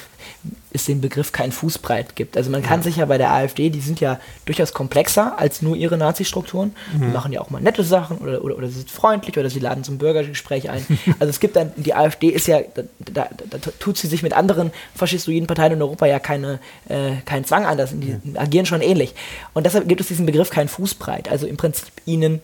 es 0.72 0.86
den 0.86 1.00
Begriff 1.00 1.32
kein 1.32 1.52
Fußbreit 1.52 2.16
gibt. 2.16 2.36
Also 2.36 2.50
man 2.50 2.62
kann 2.62 2.82
sich 2.82 2.96
ja 2.96 3.06
bei 3.06 3.16
der 3.16 3.32
AfD, 3.32 3.70
die 3.70 3.80
sind 3.80 4.00
ja 4.00 4.18
durchaus 4.44 4.72
komplexer 4.72 5.38
als 5.38 5.62
nur 5.62 5.76
ihre 5.76 5.96
Nazi-Strukturen. 5.96 6.74
Mhm. 6.92 7.00
Die 7.00 7.06
machen 7.06 7.32
ja 7.32 7.40
auch 7.40 7.50
mal 7.50 7.62
nette 7.62 7.84
Sachen 7.84 8.18
oder, 8.18 8.42
oder, 8.42 8.56
oder 8.56 8.66
sie 8.66 8.78
sind 8.78 8.90
freundlich 8.90 9.38
oder 9.38 9.48
sie 9.48 9.60
laden 9.60 9.84
zum 9.84 9.98
Bürgergespräch 9.98 10.68
ein. 10.70 10.84
also 11.20 11.30
es 11.30 11.38
gibt 11.38 11.54
dann, 11.54 11.72
die 11.76 11.94
AfD 11.94 12.28
ist 12.28 12.48
ja, 12.48 12.60
da, 12.74 12.82
da, 12.98 13.28
da, 13.50 13.58
tut 13.78 13.96
sie 13.96 14.08
sich 14.08 14.22
mit 14.22 14.32
anderen 14.32 14.72
faschistoiden 14.96 15.46
Parteien 15.46 15.74
in 15.74 15.82
Europa 15.82 16.06
ja 16.06 16.18
keine, 16.18 16.58
äh, 16.88 17.12
keinen 17.24 17.44
Zwang 17.44 17.66
an, 17.66 17.78
das, 17.78 17.92
die 17.92 18.10
ja. 18.10 18.40
agieren 18.40 18.66
schon 18.66 18.80
ähnlich. 18.80 19.14
Und 19.52 19.66
deshalb 19.66 19.88
gibt 19.88 20.00
es 20.00 20.08
diesen 20.08 20.26
Begriff 20.26 20.50
kein 20.50 20.68
Fußbreit. 20.68 21.28
Also 21.28 21.46
im 21.46 21.56
Prinzip 21.56 21.92
ihnen 22.04 22.40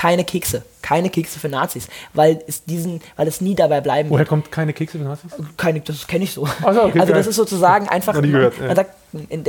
keine 0.00 0.24
Kekse. 0.24 0.62
Keine 0.80 1.10
Kekse 1.10 1.38
für 1.38 1.50
Nazis. 1.50 1.88
Weil 2.14 2.42
es 2.46 2.64
diesen, 2.64 3.02
weil 3.16 3.28
es 3.28 3.42
nie 3.42 3.54
dabei 3.54 3.82
bleiben 3.82 4.08
Woher 4.08 4.20
wird. 4.20 4.28
kommt 4.30 4.50
keine 4.50 4.72
Kekse 4.72 4.96
für 4.96 5.04
Nazis? 5.04 5.32
Keine, 5.58 5.80
das 5.80 6.06
kenne 6.06 6.24
ich 6.24 6.32
so. 6.32 6.46
So, 6.46 6.84
okay, 6.84 7.00
also 7.00 7.12
das 7.12 7.26
ist 7.26 7.36
sozusagen 7.36 7.86
einfach, 7.86 8.14
man, 8.14 8.30
gehört, 8.30 8.58
man 8.58 8.76
sagt, 8.76 8.94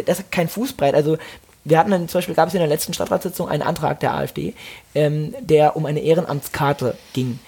das 0.06 0.20
ist 0.20 0.32
kein 0.32 0.50
Fußbreit. 0.50 0.94
Also 0.94 1.18
wir 1.64 1.78
hatten 1.78 1.92
dann 1.92 2.10
zum 2.10 2.18
Beispiel, 2.18 2.36
gab 2.36 2.50
es 2.50 2.54
in 2.54 2.60
der 2.60 2.68
letzten 2.68 2.94
Stadtratssitzung 2.94 3.48
einen 3.48 3.62
Antrag 3.62 4.02
der 4.02 4.14
AfD, 4.14 4.54
ähm, 4.94 5.34
der 5.40 5.78
um 5.78 5.86
eine 5.86 6.02
Ehrenamtskarte 6.02 6.98
ging. 7.14 7.40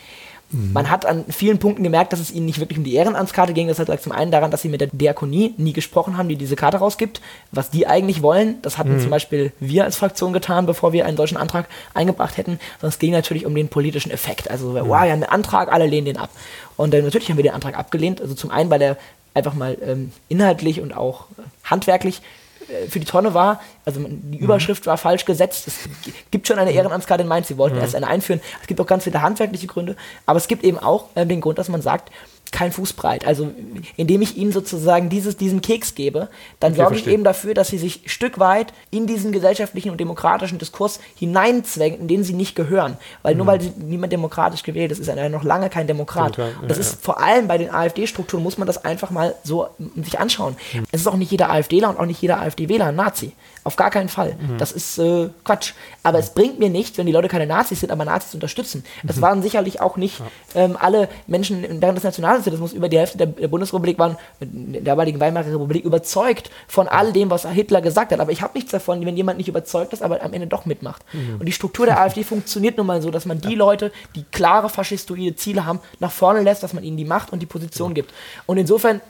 Man 0.54 0.90
hat 0.90 1.06
an 1.06 1.26
vielen 1.30 1.58
Punkten 1.58 1.84
gemerkt, 1.84 2.14
dass 2.14 2.20
es 2.20 2.32
ihnen 2.32 2.46
nicht 2.46 2.60
wirklich 2.60 2.78
um 2.78 2.84
die 2.84 2.94
Ehrenamtskarte 2.94 3.54
ging. 3.54 3.68
Das 3.68 3.80
lag 3.80 4.00
zum 4.00 4.12
einen 4.12 4.32
daran, 4.32 4.52
dass 4.52 4.62
sie 4.62 4.70
mit 4.70 4.82
der 4.82 4.90
Diakonie 4.92 5.54
nie 5.58 5.74
gesprochen 5.74 6.18
haben, 6.18 6.30
die 6.30 6.36
diese 6.36 6.56
Karte 6.56 6.78
rausgibt, 6.78 7.22
was 7.52 7.72
die 7.72 7.88
eigentlich 7.88 8.22
wollen. 8.22 8.62
Das 8.62 8.78
hatten 8.78 8.96
mhm. 8.96 9.00
zum 9.00 9.10
Beispiel 9.10 9.52
wir 9.60 9.84
als 9.84 9.98
Fraktion 9.98 10.32
getan, 10.32 10.66
bevor 10.66 10.94
wir 10.94 11.06
einen 11.06 11.18
solchen 11.18 11.38
Antrag 11.38 11.68
eingebracht 11.94 12.38
hätten. 12.38 12.60
Sondern 12.80 12.90
es 12.90 13.00
ging 13.00 13.12
natürlich 13.12 13.46
um 13.46 13.56
den 13.56 13.70
politischen 13.70 14.12
Effekt. 14.12 14.52
Also, 14.52 14.70
mhm. 14.70 14.76
wow, 14.88 14.88
wir 14.88 15.00
haben 15.00 15.12
einen 15.12 15.24
Antrag, 15.24 15.72
alle 15.72 15.88
lehnen 15.88 16.06
den 16.06 16.18
ab. 16.18 16.30
Und 16.78 16.94
äh, 16.94 17.02
natürlich 17.02 17.30
haben 17.30 17.38
wir 17.38 17.44
den 17.44 17.54
Antrag 17.54 17.78
abgelehnt. 17.78 18.22
Also 18.22 18.36
zum 18.36 18.52
einen, 18.52 18.70
weil 18.70 18.82
er 18.82 18.98
einfach 19.34 19.56
mal 19.56 19.78
ähm, 19.84 20.12
inhaltlich 20.30 20.82
und 20.82 20.96
auch 20.96 21.26
handwerklich 21.64 22.18
äh, 22.18 22.43
für 22.90 23.00
die 23.00 23.06
Tonne 23.06 23.34
war. 23.34 23.62
Also 23.86 24.02
die 24.08 24.38
Überschrift 24.38 24.86
mhm. 24.86 24.92
war 24.92 24.98
falsch 24.98 25.26
gesetzt. 25.26 25.68
Es 25.68 25.90
gibt 26.32 26.48
schon 26.48 26.60
eine 26.60 26.72
mhm. 26.72 26.78
Ehrenamtskarte 26.78 27.24
in 27.24 27.28
Mainz. 27.28 27.48
Sie 27.48 27.58
wollten 27.58 27.76
mhm. 27.76 27.82
erst 27.82 27.96
eine 27.96 28.08
einführen. 28.08 28.42
Es 28.62 28.68
gibt 28.68 28.80
auch 28.80 28.88
ganz 28.88 29.04
viele 29.04 29.22
handwerkliche 29.22 29.68
Gründe. 29.68 29.96
Aber 30.26 30.38
es 30.38 30.48
gibt 30.48 30.64
eben 30.64 30.80
auch 30.80 31.10
äh, 31.16 31.26
den 31.26 31.42
Grund, 31.42 31.58
dass 31.58 31.70
man 31.70 31.82
sagt, 31.82 32.12
kein 32.54 32.72
Fußbreit. 32.72 33.28
Also 33.28 33.52
indem 33.98 34.22
ich 34.22 34.38
ihnen 34.38 34.54
sozusagen 34.54 35.10
dieses, 35.10 35.36
diesen 35.36 35.62
Keks 35.62 35.96
gebe, 35.96 36.30
dann 36.60 36.74
sorge 36.76 36.96
ich 36.96 37.08
eben 37.08 37.24
dafür, 37.26 37.54
dass 37.54 37.68
sie 37.68 37.78
sich 37.78 38.02
Stück 38.06 38.40
weit 38.40 38.74
in 38.92 39.08
diesen 39.08 39.34
gesellschaftlichen 39.34 39.90
und 39.90 40.00
demokratischen 40.00 40.60
Diskurs 40.60 41.00
hineinzwängen, 41.16 42.00
in 42.00 42.08
den 42.08 42.24
sie 42.24 42.34
nicht 42.34 42.56
gehören. 42.56 42.98
Weil 43.24 43.34
mhm. 43.34 43.38
nur 43.40 43.48
weil 43.48 43.60
niemand 43.78 44.14
demokratisch 44.14 44.64
gewählt 44.64 44.92
ist, 44.92 45.00
ist 45.00 45.08
er 45.10 45.30
noch 45.30 45.44
lange 45.44 45.70
kein 45.70 45.88
Demokrat. 45.88 46.38
Ja, 46.38 46.50
das 46.68 46.78
ist 46.78 46.92
ja. 46.94 46.98
vor 47.02 47.20
allem 47.20 47.48
bei 47.48 47.58
den 47.58 47.72
AfD-Strukturen, 47.72 48.44
muss 48.44 48.58
man 48.58 48.68
das 48.68 48.86
einfach 48.86 49.10
mal 49.10 49.36
so 49.44 49.68
sich 49.96 50.20
anschauen. 50.20 50.56
Mhm. 50.74 50.84
Es 50.92 51.02
ist 51.02 51.08
auch 51.08 51.18
nicht 51.18 51.32
jeder 51.32 51.50
AfDler 51.50 51.90
und 51.90 52.00
auch 52.00 52.06
nicht 52.06 52.22
jeder 52.22 52.40
AfD-Wähler 52.40 52.88
ein 52.88 52.96
Nazi. 52.96 53.34
Auf 53.66 53.76
gar 53.78 53.90
keinen 53.90 54.10
Fall. 54.10 54.36
Mhm. 54.40 54.58
Das 54.58 54.72
ist 54.72 54.98
äh, 54.98 55.30
Quatsch. 55.44 55.74
Aber 56.04 56.18
mhm. 56.18 56.24
es 56.24 56.30
bringt 56.32 56.60
mir 56.60 56.70
nichts, 56.70 56.98
wenn 56.98 57.06
die 57.06 57.12
Leute 57.12 57.28
keine 57.28 57.48
Nazis 57.48 57.80
sind, 57.80 57.92
aber 57.92 58.04
Nazis 58.04 58.34
unterstützen. 58.34 58.84
Es 59.08 59.18
mhm. 59.18 59.22
waren 59.22 59.42
sicherlich 59.42 59.80
auch 59.80 59.96
nicht 59.96 60.20
ja. 60.20 60.66
ähm, 60.66 60.78
alle 60.80 61.08
Menschen 61.28 61.64
während 61.82 61.98
des 61.98 62.04
Nationalsozialismus, 62.04 62.74
über 62.74 62.90
die 62.90 62.98
Hälfte 62.98 63.18
der, 63.18 63.28
der 63.28 63.48
Bundesrepublik 63.48 63.98
waren, 63.98 64.18
der 64.42 64.82
damaligen 64.82 65.20
Weimarer 65.20 65.48
Republik, 65.48 65.86
überzeugt 65.86 66.50
von 66.68 66.88
all 66.88 67.14
dem, 67.14 67.30
was 67.30 67.48
Hitler 67.48 67.82
gesagt 67.82 68.12
hat. 68.12 68.20
Aber 68.20 68.32
ich 68.32 68.42
habe 68.42 68.54
nichts 68.56 68.72
davon, 68.72 69.06
wenn 69.06 69.16
jemand 69.16 69.38
nicht 69.38 69.48
überzeugt 69.48 69.94
ist, 69.94 70.04
aber 70.04 70.22
am 70.22 70.34
Ende 70.34 70.48
doch 70.48 70.66
mitmacht. 70.66 71.04
Mhm. 71.14 71.38
Und 71.40 71.46
die 71.46 71.54
Struktur 71.54 71.86
der 71.86 72.02
AfD 72.02 72.24
funktioniert 72.24 72.78
nun 72.78 72.88
mal 72.88 73.02
so, 73.02 73.12
dass 73.12 73.26
man 73.26 73.40
die 73.40 73.56
Leute, 73.56 73.92
die 74.16 74.24
klare 74.32 74.70
faschistoide 74.70 75.36
Ziele 75.36 75.66
haben, 75.66 75.80
nach 76.00 76.12
vorne 76.12 76.42
lässt, 76.42 76.64
dass 76.64 76.74
man 76.74 76.84
ihnen 76.84 76.98
die 76.98 77.06
Macht 77.06 77.32
und 77.32 77.40
die 77.40 77.46
Position 77.46 77.94
gibt. 77.94 78.14
Und 78.46 78.58
insofern 78.58 79.02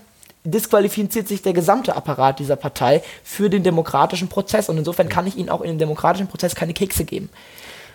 disqualifiziert 0.44 1.28
sich 1.28 1.42
der 1.42 1.54
gesamte 1.54 1.96
Apparat 1.96 2.40
dieser 2.40 2.56
Partei 2.56 3.02
für 3.24 3.50
den 3.50 3.64
demokratischen 3.64 4.28
Prozess. 4.28 4.70
Und 4.70 4.78
insofern 4.78 5.10
kann 5.10 5.28
ich 5.28 5.38
ihnen 5.38 5.50
auch 5.50 5.62
in 5.62 5.70
dem 5.70 5.78
demokratischen 5.78 6.28
Prozess 6.28 6.56
keine 6.56 6.74
Kekse 6.74 7.06
geben. 7.06 7.30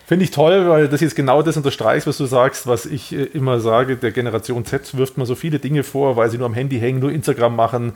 Finde 0.09 0.25
ich 0.25 0.31
toll, 0.31 0.67
weil 0.67 0.87
das 0.87 1.01
jetzt 1.01 1.15
genau 1.15 1.43
das 1.43 1.55
unterstreicht, 1.55 2.07
was 2.07 2.17
du 2.17 2.25
sagst, 2.25 2.65
was 2.65 2.87
ich 2.87 3.13
äh, 3.13 3.25
immer 3.25 3.59
sage, 3.59 3.95
der 3.95 4.11
Generation 4.11 4.65
Z 4.65 4.97
wirft 4.97 5.19
man 5.19 5.27
so 5.27 5.35
viele 5.35 5.59
Dinge 5.59 5.83
vor, 5.83 6.15
weil 6.15 6.31
sie 6.31 6.39
nur 6.39 6.47
am 6.47 6.55
Handy 6.55 6.79
hängen, 6.79 6.99
nur 6.99 7.11
Instagram 7.11 7.55
machen, 7.55 7.93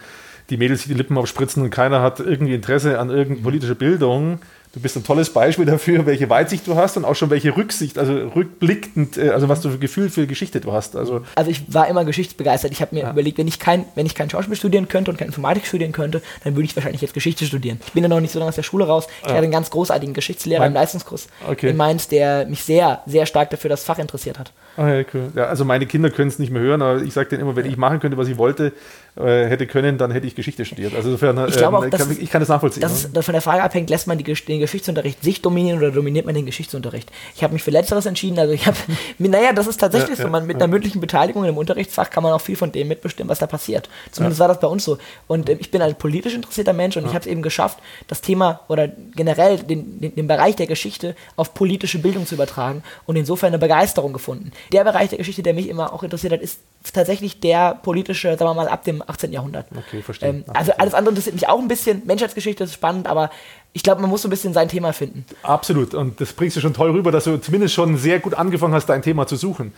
die 0.51 0.57
Mädels 0.57 0.81
sich 0.81 0.89
die 0.89 0.93
Lippen 0.93 1.17
aufspritzen 1.17 1.63
und 1.63 1.71
keiner 1.71 2.03
hat 2.03 2.19
irgendwie 2.19 2.53
Interesse 2.53 2.99
an 2.99 3.09
irgendeiner 3.09 3.43
politischer 3.43 3.73
Bildung. 3.73 4.39
Du 4.73 4.79
bist 4.79 4.97
ein 4.97 5.03
tolles 5.03 5.29
Beispiel 5.29 5.65
dafür, 5.65 6.07
welche 6.07 6.27
Weitsicht 6.31 6.65
du 6.65 6.75
hast 6.75 6.97
und 6.97 7.05
auch 7.05 7.13
schon 7.15 7.29
welche 7.29 7.55
Rücksicht, 7.55 7.99
also 7.99 8.13
rückblickend, 8.13 9.19
äh, 9.19 9.29
also 9.29 9.47
was 9.47 9.61
du 9.61 9.69
für 9.69 9.77
Gefühl 9.77 10.09
für 10.09 10.25
Geschichte 10.25 10.61
du 10.61 10.73
hast. 10.73 10.95
Also, 10.95 11.21
also 11.35 11.51
ich 11.51 11.71
war 11.71 11.87
immer 11.87 12.03
geschichtsbegeistert. 12.05 12.71
Ich 12.71 12.81
habe 12.81 12.95
mir 12.95 13.03
ja. 13.03 13.11
überlegt, 13.11 13.37
wenn 13.37 13.47
ich, 13.47 13.59
kein, 13.59 13.85
wenn 13.93 14.07
ich 14.07 14.15
kein 14.15 14.31
Schauspiel 14.31 14.55
studieren 14.55 14.87
könnte 14.87 15.11
und 15.11 15.17
kein 15.17 15.27
Informatik 15.27 15.67
studieren 15.67 15.91
könnte, 15.91 16.23
dann 16.43 16.55
würde 16.55 16.65
ich 16.65 16.75
wahrscheinlich 16.75 17.03
jetzt 17.03 17.13
Geschichte 17.13 17.45
studieren. 17.45 17.79
Ich 17.85 17.93
bin 17.93 18.01
ja 18.01 18.09
noch 18.09 18.19
nicht 18.19 18.31
so 18.31 18.39
lange 18.39 18.49
aus 18.49 18.55
der 18.55 18.63
Schule 18.63 18.87
raus. 18.87 19.05
Ich 19.21 19.27
ja. 19.27 19.35
hatte 19.35 19.43
einen 19.43 19.51
ganz 19.51 19.69
großartigen 19.69 20.15
Geschichtslehrer 20.15 20.61
mein, 20.61 20.71
im 20.71 20.73
Leistungskurs 20.73 21.27
okay. 21.47 21.69
in 21.69 21.77
Mainz, 21.77 22.07
der 22.07 22.47
mich 22.47 22.63
sehr, 22.63 23.03
sehr 23.05 23.27
stark 23.27 23.51
dafür 23.51 23.69
das 23.69 23.83
Fach 23.83 23.99
interessiert 23.99 24.39
hat. 24.39 24.53
Ah, 24.75 24.89
ja, 24.89 25.05
cool. 25.13 25.31
ja, 25.35 25.45
also 25.45 25.65
meine 25.65 25.85
Kinder 25.85 26.09
können 26.09 26.29
es 26.29 26.39
nicht 26.39 26.51
mehr 26.51 26.63
hören, 26.63 26.81
aber 26.81 27.03
ich 27.03 27.13
sage 27.13 27.29
denen 27.29 27.43
immer, 27.43 27.55
wenn 27.55 27.67
ich 27.67 27.77
machen 27.77 27.99
könnte, 27.99 28.17
was 28.17 28.27
ich 28.27 28.39
wollte, 28.39 28.73
äh, 29.15 29.45
hätte 29.45 29.67
können, 29.67 29.99
dann 29.99 30.09
hätte 30.09 30.25
ich 30.25 30.33
Geschichte 30.33 30.65
studiert. 30.65 30.95
Also 30.95 31.09
insofern, 31.09 31.47
ich, 31.47 31.57
glaube 31.57 31.77
auch, 31.77 31.89
kann, 31.91 32.17
ich 32.19 32.31
kann 32.31 32.41
das 32.41 32.49
nachvollziehen. 32.49 32.81
Dass 32.81 33.13
ne? 33.13 33.21
von 33.21 33.33
der 33.33 33.43
Frage 33.43 33.61
abhängt, 33.61 33.91
lässt 33.91 34.07
man 34.07 34.17
die, 34.17 34.23
den 34.23 34.62
Geschichtsunterricht 34.63 35.23
sich 35.23 35.41
dominieren 35.41 35.77
oder 35.79 35.91
dominiert 35.91 36.25
man 36.25 36.35
den 36.35 36.45
Geschichtsunterricht? 36.45 37.11
Ich 37.35 37.43
habe 37.43 37.53
mich 37.53 37.63
für 37.63 37.71
Letzteres 37.71 38.05
entschieden. 38.05 38.39
Also 38.39 38.53
ich 38.53 38.65
habe, 38.65 38.77
naja, 39.17 39.53
das 39.53 39.67
ist 39.67 39.79
tatsächlich 39.79 40.17
ja, 40.17 40.25
so. 40.25 40.29
Man, 40.29 40.47
mit 40.47 40.55
einer 40.55 40.67
mündlichen 40.67 41.01
Beteiligung 41.01 41.45
im 41.45 41.57
Unterrichtsfach 41.57 42.09
kann 42.09 42.23
man 42.23 42.33
auch 42.33 42.41
viel 42.41 42.55
von 42.55 42.71
dem 42.71 42.87
mitbestimmen, 42.87 43.29
was 43.29 43.39
da 43.39 43.47
passiert. 43.47 43.89
Zumindest 44.11 44.39
war 44.39 44.47
das 44.47 44.59
bei 44.59 44.67
uns 44.67 44.83
so. 44.83 44.97
Und 45.27 45.49
äh, 45.49 45.57
ich 45.59 45.71
bin 45.71 45.81
ein 45.81 45.95
politisch 45.95 46.33
interessierter 46.33 46.73
Mensch 46.73 46.97
und 46.97 47.05
ich 47.05 47.13
habe 47.13 47.19
es 47.19 47.27
eben 47.27 47.41
geschafft, 47.41 47.79
das 48.07 48.21
Thema 48.21 48.61
oder 48.67 48.87
generell 48.87 49.57
den, 49.57 49.99
den, 49.99 50.15
den 50.15 50.27
Bereich 50.27 50.55
der 50.55 50.67
Geschichte 50.67 51.15
auf 51.35 51.53
politische 51.53 51.99
Bildung 51.99 52.25
zu 52.25 52.35
übertragen 52.35 52.83
und 53.05 53.15
insofern 53.15 53.47
eine 53.47 53.59
Begeisterung 53.59 54.13
gefunden. 54.13 54.51
Der 54.71 54.83
Bereich 54.83 55.09
der 55.09 55.17
Geschichte, 55.17 55.43
der 55.43 55.53
mich 55.53 55.67
immer 55.67 55.93
auch 55.93 56.03
interessiert 56.03 56.33
hat, 56.33 56.41
ist 56.41 56.59
tatsächlich 56.91 57.39
der 57.39 57.75
politische, 57.75 58.37
sagen 58.37 58.49
wir 58.49 58.53
mal, 58.53 58.67
ab 58.67 58.83
dem 58.83 59.01
18. 59.05 59.31
Jahrhundert. 59.31 59.67
Okay, 59.75 60.01
verstehe. 60.01 60.29
Ähm, 60.29 60.45
also 60.53 60.73
alles 60.77 60.93
andere 60.93 61.11
interessiert 61.11 61.35
mich 61.35 61.47
auch 61.47 61.59
ein 61.59 61.67
bisschen. 61.67 62.01
Menschheitsgeschichte 62.05 62.65
ist 62.65 62.73
spannend, 62.73 63.07
aber 63.07 63.29
ich 63.73 63.81
glaube, 63.81 64.01
man 64.01 64.09
muss 64.09 64.21
so 64.21 64.27
ein 64.27 64.31
bisschen 64.31 64.53
sein 64.53 64.69
Thema 64.69 64.93
finden. 64.93 65.25
Absolut. 65.41 65.95
Und 65.95 66.21
das 66.21 66.31
bringst 66.33 66.55
du 66.55 66.61
schon 66.61 66.73
toll 66.73 66.91
rüber, 66.91 67.11
dass 67.11 67.23
du 67.23 67.37
zumindest 67.37 67.73
schon 67.73 67.97
sehr 67.97 68.19
gut 68.19 68.35
angefangen 68.35 68.73
hast, 68.73 68.85
dein 68.85 69.01
Thema 69.01 69.25
zu 69.25 69.35
suchen 69.35 69.73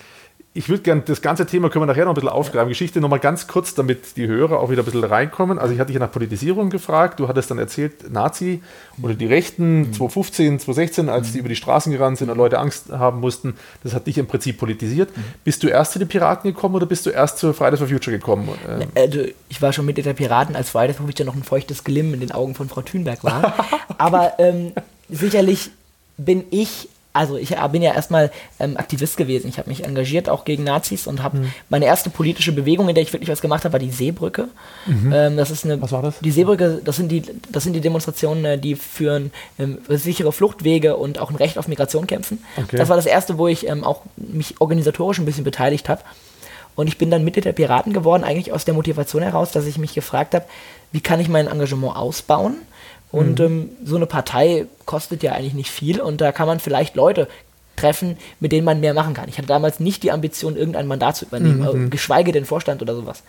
ich 0.58 0.70
würde 0.70 0.84
gerne 0.84 1.02
das 1.02 1.22
ganze 1.22 1.46
Thema 1.46 1.70
können 1.70 1.84
wir 1.84 1.88
nachher 1.88 2.06
noch 2.06 2.14
ein 2.14 2.16
bisschen 2.16 2.30
aufgreifen. 2.30 2.70
Geschichte 2.70 3.02
nochmal 3.02 3.20
ganz 3.20 3.46
kurz, 3.46 3.76
damit 3.76 4.16
die 4.16 4.26
Hörer 4.26 4.62
auch 4.62 4.72
wieder 4.72 4.84
ein 4.84 4.86
bisschen 4.86 5.04
reinkommen. 5.04 5.60
Also 5.60 5.74
ich 5.74 5.82
hatte 5.82 5.92
dich 5.92 6.00
nach 6.00 6.10
Politisierung 6.10 6.70
gefragt, 6.70 7.20
du 7.20 7.28
hattest 7.28 7.52
dann 7.52 7.60
erzählt, 7.60 8.10
Nazi 8.10 8.62
oder 9.02 9.16
die 9.16 9.26
Rechten 9.26 9.80
mhm. 9.80 9.94
2015, 9.94 10.60
2016, 10.60 11.10
als 11.10 11.28
mhm. 11.28 11.34
die 11.34 11.40
über 11.40 11.50
die 11.50 11.58
Straßen 11.58 11.92
gerannt 11.92 12.20
sind 12.20 12.30
und 12.30 12.38
Leute 12.38 12.58
Angst 12.58 12.90
haben 12.90 13.20
mussten, 13.20 13.56
das 13.84 13.94
hat 13.94 14.08
dich 14.08 14.18
im 14.18 14.28
Prinzip 14.28 14.58
politisiert. 14.58 15.16
Mhm. 15.16 15.24
Bist 15.44 15.62
du 15.62 15.68
erst 15.68 15.92
zu 15.92 16.00
den 16.00 16.08
Piraten 16.08 16.50
gekommen 16.50 16.76
oder 16.76 16.86
bist 16.86 17.06
du 17.06 17.10
erst 17.10 17.38
zu 17.38 17.52
Fridays 17.52 17.80
for 17.80 17.90
Future 17.90 18.18
gekommen? 18.18 18.48
Ähm. 18.70 18.88
Also 18.96 19.26
ich 19.50 19.62
war 19.62 19.74
schon 19.74 19.86
mit 19.86 19.98
der 19.98 20.14
Piraten, 20.14 20.56
als 20.56 20.70
Fridays 20.70 20.96
for 20.96 21.06
Future 21.06 21.28
noch 21.28 21.36
ein 21.36 21.44
feuchtes 21.44 21.84
Glimmen 21.84 22.14
in 22.14 22.22
den 22.22 22.32
Augen 22.32 22.56
von 22.56 22.70
Frau 22.70 22.82
Thünberg 22.82 23.26
war. 23.26 23.56
Aber 23.98 24.40
ähm, 24.40 24.72
sicherlich 25.10 25.72
bin 26.16 26.46
ich 26.50 26.88
also 27.16 27.38
ich 27.38 27.56
bin 27.72 27.82
ja 27.82 27.94
erstmal 27.94 28.30
ähm, 28.60 28.76
Aktivist 28.78 29.16
gewesen. 29.16 29.48
Ich 29.48 29.58
habe 29.58 29.70
mich 29.70 29.86
engagiert 29.86 30.28
auch 30.28 30.44
gegen 30.44 30.64
Nazis 30.64 31.08
und 31.08 31.24
habe 31.24 31.38
mhm. 31.38 31.54
meine 31.70 31.86
erste 31.86 32.10
politische 32.10 32.52
Bewegung, 32.52 32.90
in 32.90 32.96
der 32.96 33.04
ich 33.04 33.14
wirklich 33.14 33.30
was 33.30 33.42
gemacht 33.42 33.64
habe, 33.64 33.74
war 33.74 33.80
die 33.80 33.90
Seebrücke. 33.90 34.50
Mhm. 34.86 35.14
Ähm, 35.14 35.38
das 35.38 35.50
ist 35.50 35.64
eine, 35.64 35.82
was 35.82 35.92
war 35.92 36.02
das? 36.02 36.20
Die 36.20 36.32
Seebrücke, 36.32 36.82
das 36.84 36.98
sind 36.98 37.10
die, 37.10 37.24
das 37.52 37.64
sind 37.64 37.74
die 37.74 37.82
Demonstrationen, 37.82 38.46
äh, 38.46 38.58
die 38.58 38.76
für 38.76 39.30
ähm, 39.58 39.78
sichere 39.88 40.34
Fluchtwege 40.34 40.98
und 40.98 41.20
auch 41.20 41.30
ein 41.30 41.38
Recht 41.38 41.58
auf 41.58 41.68
Migration 41.70 42.06
kämpfen. 42.06 42.44
Okay. 42.58 42.76
Das 42.76 42.90
war 42.90 42.98
das 42.98 43.06
erste, 43.06 43.38
wo 43.38 43.48
ich 43.48 43.68
ähm, 43.68 43.84
auch 43.86 44.02
mich 44.18 44.56
organisatorisch 44.60 45.18
ein 45.20 45.26
bisschen 45.26 45.46
beteiligt 45.46 45.88
habe. 45.88 46.02
Und 46.76 46.88
ich 46.88 46.98
bin 46.98 47.10
dann 47.10 47.24
Mitglied 47.24 47.46
der 47.46 47.54
Piraten 47.54 47.94
geworden, 47.94 48.26
eigentlich 48.26 48.52
aus 48.52 48.66
der 48.66 48.74
Motivation 48.74 49.24
heraus, 49.24 49.52
dass 49.52 49.66
ich 49.66 49.78
mich 49.78 49.94
gefragt 49.94 50.34
habe, 50.36 50.46
wie 50.92 51.00
kann 51.00 51.22
ich 51.22 51.30
mein 51.30 51.48
Engagement 51.48 51.96
ausbauen? 51.96 52.58
Und 53.16 53.40
mhm. 53.40 53.46
ähm, 53.46 53.70
so 53.84 53.96
eine 53.96 54.06
Partei 54.06 54.66
kostet 54.86 55.24
ja 55.24 55.34
eigentlich 55.34 55.54
nicht 55.54 55.72
viel 55.72 56.02
und 56.02 56.22
da 56.22 56.32
kann 56.32 56.48
man 56.48 56.60
vielleicht 56.60 56.96
Leute 56.96 57.28
treffen, 57.76 58.18
mit 58.40 58.52
denen 58.52 58.66
man 58.66 58.80
mehr 58.80 58.94
machen 58.94 59.14
kann. 59.14 59.28
Ich 59.30 59.38
hatte 59.38 59.48
damals 59.48 59.80
nicht 59.80 60.04
die 60.04 60.12
Ambition, 60.12 60.56
irgendein 60.56 60.88
Mandat 60.88 61.18
zu 61.18 61.26
übernehmen, 61.26 61.60
mhm. 61.62 61.90
geschweige 61.90 62.32
den 62.32 62.46
Vorstand 62.46 62.82
oder 62.82 62.96
sowas. 62.96 63.24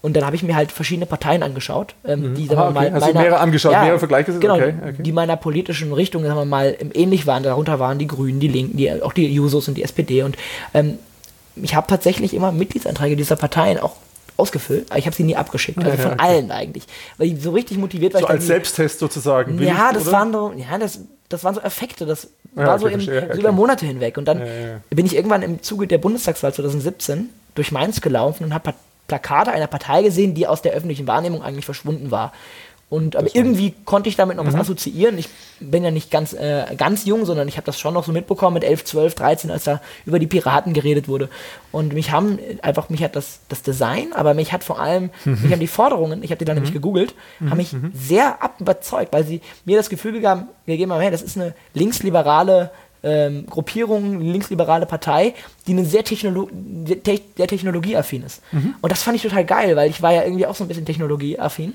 Und 0.00 0.16
dann 0.16 0.24
habe 0.24 0.36
ich 0.36 0.42
mir 0.42 0.54
halt 0.54 0.70
verschiedene 0.70 1.06
Parteien 1.06 1.42
angeschaut, 1.42 1.94
ähm, 2.04 2.34
die 2.34 2.46
sagen 2.46 2.60
wir 2.60 2.80
okay. 2.80 2.90
mal, 2.90 3.00
du 3.00 3.18
mehrere 3.18 3.40
angeschaut, 3.40 3.72
mehrere 3.72 3.98
Vergleiche 3.98 4.32
sind? 4.32 4.40
Genau, 4.40 4.54
Okay, 4.54 4.74
okay. 4.80 5.02
die 5.02 5.12
meiner 5.12 5.36
politischen 5.36 5.92
Richtung, 5.92 6.22
sagen 6.22 6.36
wir 6.36 6.44
mal, 6.44 6.76
ähm, 6.78 6.90
ähnlich 6.94 7.26
waren. 7.26 7.42
Darunter 7.42 7.80
waren 7.80 7.98
die 7.98 8.06
Grünen, 8.06 8.38
die 8.38 8.48
Linken, 8.48 8.76
die, 8.76 9.02
auch 9.02 9.12
die 9.12 9.26
Jusos 9.26 9.66
und 9.66 9.74
die 9.74 9.82
SPD. 9.82 10.22
Und 10.22 10.36
ähm, 10.72 10.98
ich 11.56 11.74
habe 11.74 11.88
tatsächlich 11.88 12.32
immer 12.32 12.52
Mitgliedsanträge 12.52 13.16
dieser 13.16 13.36
Parteien 13.36 13.78
auch 13.80 13.96
ausgefüllt, 14.38 14.90
aber 14.90 14.98
ich 14.98 15.06
habe 15.06 15.14
sie 15.14 15.24
nie 15.24 15.36
abgeschickt. 15.36 15.78
Also 15.84 15.96
von 16.02 16.18
allen 16.18 16.50
eigentlich. 16.50 16.84
Weil 17.18 17.28
ich 17.28 17.42
so 17.42 17.50
richtig 17.50 17.76
motiviert 17.76 18.14
war. 18.14 18.20
So 18.22 18.26
als 18.28 18.40
nie- 18.42 18.46
Selbsttest 18.46 18.98
sozusagen. 19.00 19.60
ja, 19.62 19.92
das 19.92 20.04
oder? 20.04 20.12
waren 20.12 20.32
so, 20.32 20.52
ja, 20.56 20.78
das, 20.78 21.00
das 21.28 21.44
waren 21.44 21.54
so 21.54 21.60
Effekte, 21.60 22.06
das 22.06 22.28
Ja, 22.56 22.66
war 22.66 22.78
so, 22.78 22.86
im, 22.86 23.00
ja, 23.00 23.34
so 23.34 23.40
über 23.40 23.52
Monate 23.52 23.84
hinweg. 23.84 24.16
Und 24.16 24.26
dann 24.26 24.40
bin 24.90 25.04
ich 25.06 25.14
irgendwann 25.14 25.42
im 25.42 25.62
Zuge 25.62 25.86
der 25.86 25.98
Bundestagswahl 25.98 26.54
2017 26.54 27.28
durch 27.54 27.72
Mainz 27.72 28.00
gelaufen 28.00 28.44
und 28.44 28.54
habe 28.54 28.72
Plakate 29.08 29.50
einer 29.52 29.66
Partei 29.66 30.02
gesehen, 30.02 30.34
die 30.34 30.46
aus 30.46 30.62
der 30.62 30.72
öffentlichen 30.72 31.06
Wahrnehmung 31.06 31.42
eigentlich 31.42 31.64
verschwunden 31.64 32.10
war. 32.10 32.32
Und 32.90 33.16
aber 33.16 33.28
irgendwie 33.34 33.74
konnte 33.84 34.08
ich 34.08 34.16
damit 34.16 34.38
noch 34.38 34.46
was 34.46 34.54
Mhm. 34.54 34.60
assoziieren. 34.60 35.18
Ich 35.18 35.28
bin 35.60 35.84
ja 35.84 35.90
nicht 35.90 36.10
ganz, 36.10 36.32
äh, 36.32 36.64
ganz 36.74 37.04
jung, 37.04 37.26
sondern 37.26 37.46
ich 37.46 37.56
habe 37.58 37.66
das 37.66 37.78
schon 37.78 37.92
noch 37.92 38.04
so 38.04 38.12
mitbekommen 38.12 38.54
mit 38.54 38.64
11, 38.64 38.84
12, 38.86 39.14
13, 39.14 39.50
als 39.50 39.64
da 39.64 39.82
über 40.06 40.18
die 40.18 40.26
Piraten 40.26 40.72
geredet 40.72 41.06
wurde. 41.06 41.28
Und 41.70 41.92
mich 41.92 42.12
haben 42.12 42.38
einfach, 42.62 42.88
mich 42.88 43.02
hat 43.02 43.14
das, 43.14 43.40
das 43.50 43.60
Design, 43.62 44.14
aber 44.14 44.32
mich 44.32 44.54
hat 44.54 44.64
vor 44.64 44.80
allem, 44.80 45.10
Mhm. 45.26 45.38
mich 45.42 45.52
haben 45.52 45.60
die 45.60 45.66
Forderungen, 45.66 46.22
ich 46.22 46.30
habe 46.30 46.38
die 46.38 46.46
dann 46.46 46.54
nämlich 46.56 46.72
gegoogelt, 46.72 47.14
haben 47.50 47.58
mich 47.58 47.76
sehr 47.92 48.42
ab 48.42 48.54
überzeugt, 48.58 49.12
weil 49.12 49.24
sie 49.24 49.42
mir 49.66 49.76
das 49.76 49.90
Gefühl 49.90 50.12
gegeben, 50.12 50.44
gegeben 50.64 50.90
haben, 50.92 51.02
hey, 51.02 51.10
das 51.10 51.20
ist 51.20 51.36
eine 51.36 51.54
linksliberale 51.74 52.70
ähm, 53.04 53.46
Gruppierung, 53.48 54.14
eine 54.20 54.32
linksliberale 54.32 54.84
Partei, 54.86 55.34
die 55.68 55.72
eine 55.72 55.84
sehr, 55.84 56.02
Technolo 56.04 56.48
te 57.04 57.20
sehr 57.36 57.46
technologieaffin 57.46 58.24
ist. 58.24 58.42
Mhm. 58.50 58.74
Und 58.80 58.90
das 58.90 59.02
fand 59.04 59.14
ich 59.16 59.22
total 59.22 59.44
geil, 59.44 59.76
weil 59.76 59.88
ich 59.88 60.02
war 60.02 60.12
ja 60.12 60.24
irgendwie 60.24 60.46
auch 60.46 60.54
so 60.56 60.64
ein 60.64 60.68
bisschen 60.68 60.84
technologieaffin. 60.84 61.74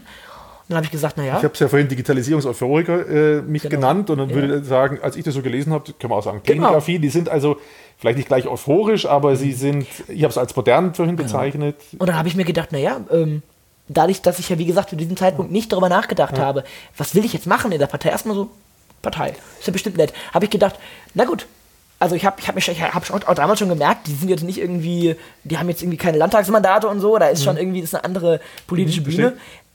Dann 0.73 0.77
habe 0.77 0.86
ich 0.86 0.91
gesagt, 0.91 1.17
naja, 1.17 1.38
Ich 1.38 1.43
habe 1.43 1.53
es 1.53 1.59
ja 1.59 1.67
vorhin 1.67 1.88
Digitalisierungseuphoriker 1.88 3.07
äh, 3.38 3.41
mich 3.41 3.62
Genau. 3.63 3.75
genannt 3.75 4.09
und 4.09 4.17
dann 4.17 4.29
Ja. 4.29 4.36
würde 4.36 4.57
ich 4.59 4.65
sagen, 4.67 4.99
als 5.01 5.15
ich 5.15 5.23
das 5.23 5.33
so 5.33 5.41
gelesen 5.41 5.71
habe, 5.73 5.91
können 5.99 6.12
wir 6.12 6.17
auch 6.17 6.23
sagen, 6.23 6.41
Genau. 6.43 6.63
Technikaffin, 6.63 7.01
die 7.01 7.09
sind 7.09 7.29
also 7.29 7.57
vielleicht 7.97 8.17
nicht 8.17 8.27
gleich 8.27 8.47
euphorisch, 8.47 9.05
aber 9.05 9.31
Mhm. 9.31 9.36
sie 9.36 9.51
sind, 9.53 9.88
ich 10.07 10.23
habe 10.23 10.31
es 10.31 10.38
als 10.38 10.55
modern 10.55 10.86
Genau. 10.86 10.95
vorhin 10.95 11.15
bezeichnet. 11.15 11.75
Und 11.97 12.07
dann 12.07 12.17
habe 12.17 12.27
ich 12.27 12.36
mir 12.36 12.45
gedacht, 12.45 12.71
naja, 12.71 12.99
ähm, 13.12 13.41
dadurch, 13.88 14.21
dass 14.21 14.39
ich 14.39 14.49
ja, 14.49 14.57
wie 14.57 14.65
gesagt, 14.65 14.89
zu 14.89 14.95
diesem 14.95 15.15
Zeitpunkt 15.17 15.51
nicht 15.51 15.71
darüber 15.71 15.89
nachgedacht 15.89 16.39
habe, 16.39 16.63
was 16.97 17.15
will 17.15 17.23
ich 17.25 17.33
jetzt 17.33 17.47
machen 17.47 17.71
in 17.71 17.79
der 17.79 17.88
Partei? 17.88 18.09
Erstmal 18.09 18.36
so, 18.36 18.49
Partei, 19.01 19.33
ist 19.59 19.67
ja 19.67 19.73
bestimmt 19.73 19.97
nett. 19.97 20.13
Habe 20.33 20.45
ich 20.45 20.51
gedacht, 20.51 20.75
na 21.13 21.25
gut. 21.25 21.45
Also 21.99 22.15
ich 22.15 22.25
habe 22.25 22.36
ich 22.39 22.47
hab 22.49 22.55
mich 22.55 22.67
ich 22.67 22.81
hab 22.81 23.05
schon, 23.05 23.23
auch 23.23 23.33
damals 23.33 23.59
schon 23.59 23.69
gemerkt, 23.69 24.07
die 24.07 24.13
sind 24.13 24.27
jetzt 24.27 24.43
nicht 24.43 24.57
irgendwie, 24.57 25.15
die 25.45 25.57
haben 25.57 25.69
jetzt 25.69 25.81
irgendwie 25.81 25.97
keine 25.97 26.17
Landtagsmandate 26.17 26.86
und 26.89 26.99
so, 26.99 27.17
da 27.17 27.27
ist 27.27 27.45
schon 27.45 27.55
irgendwie 27.55 27.79
das 27.79 27.91
ist 27.91 27.95
eine 27.95 28.03
andere 28.03 28.41
politische 28.67 28.99
Mhm, 28.99 29.05
Bühne. 29.05 29.33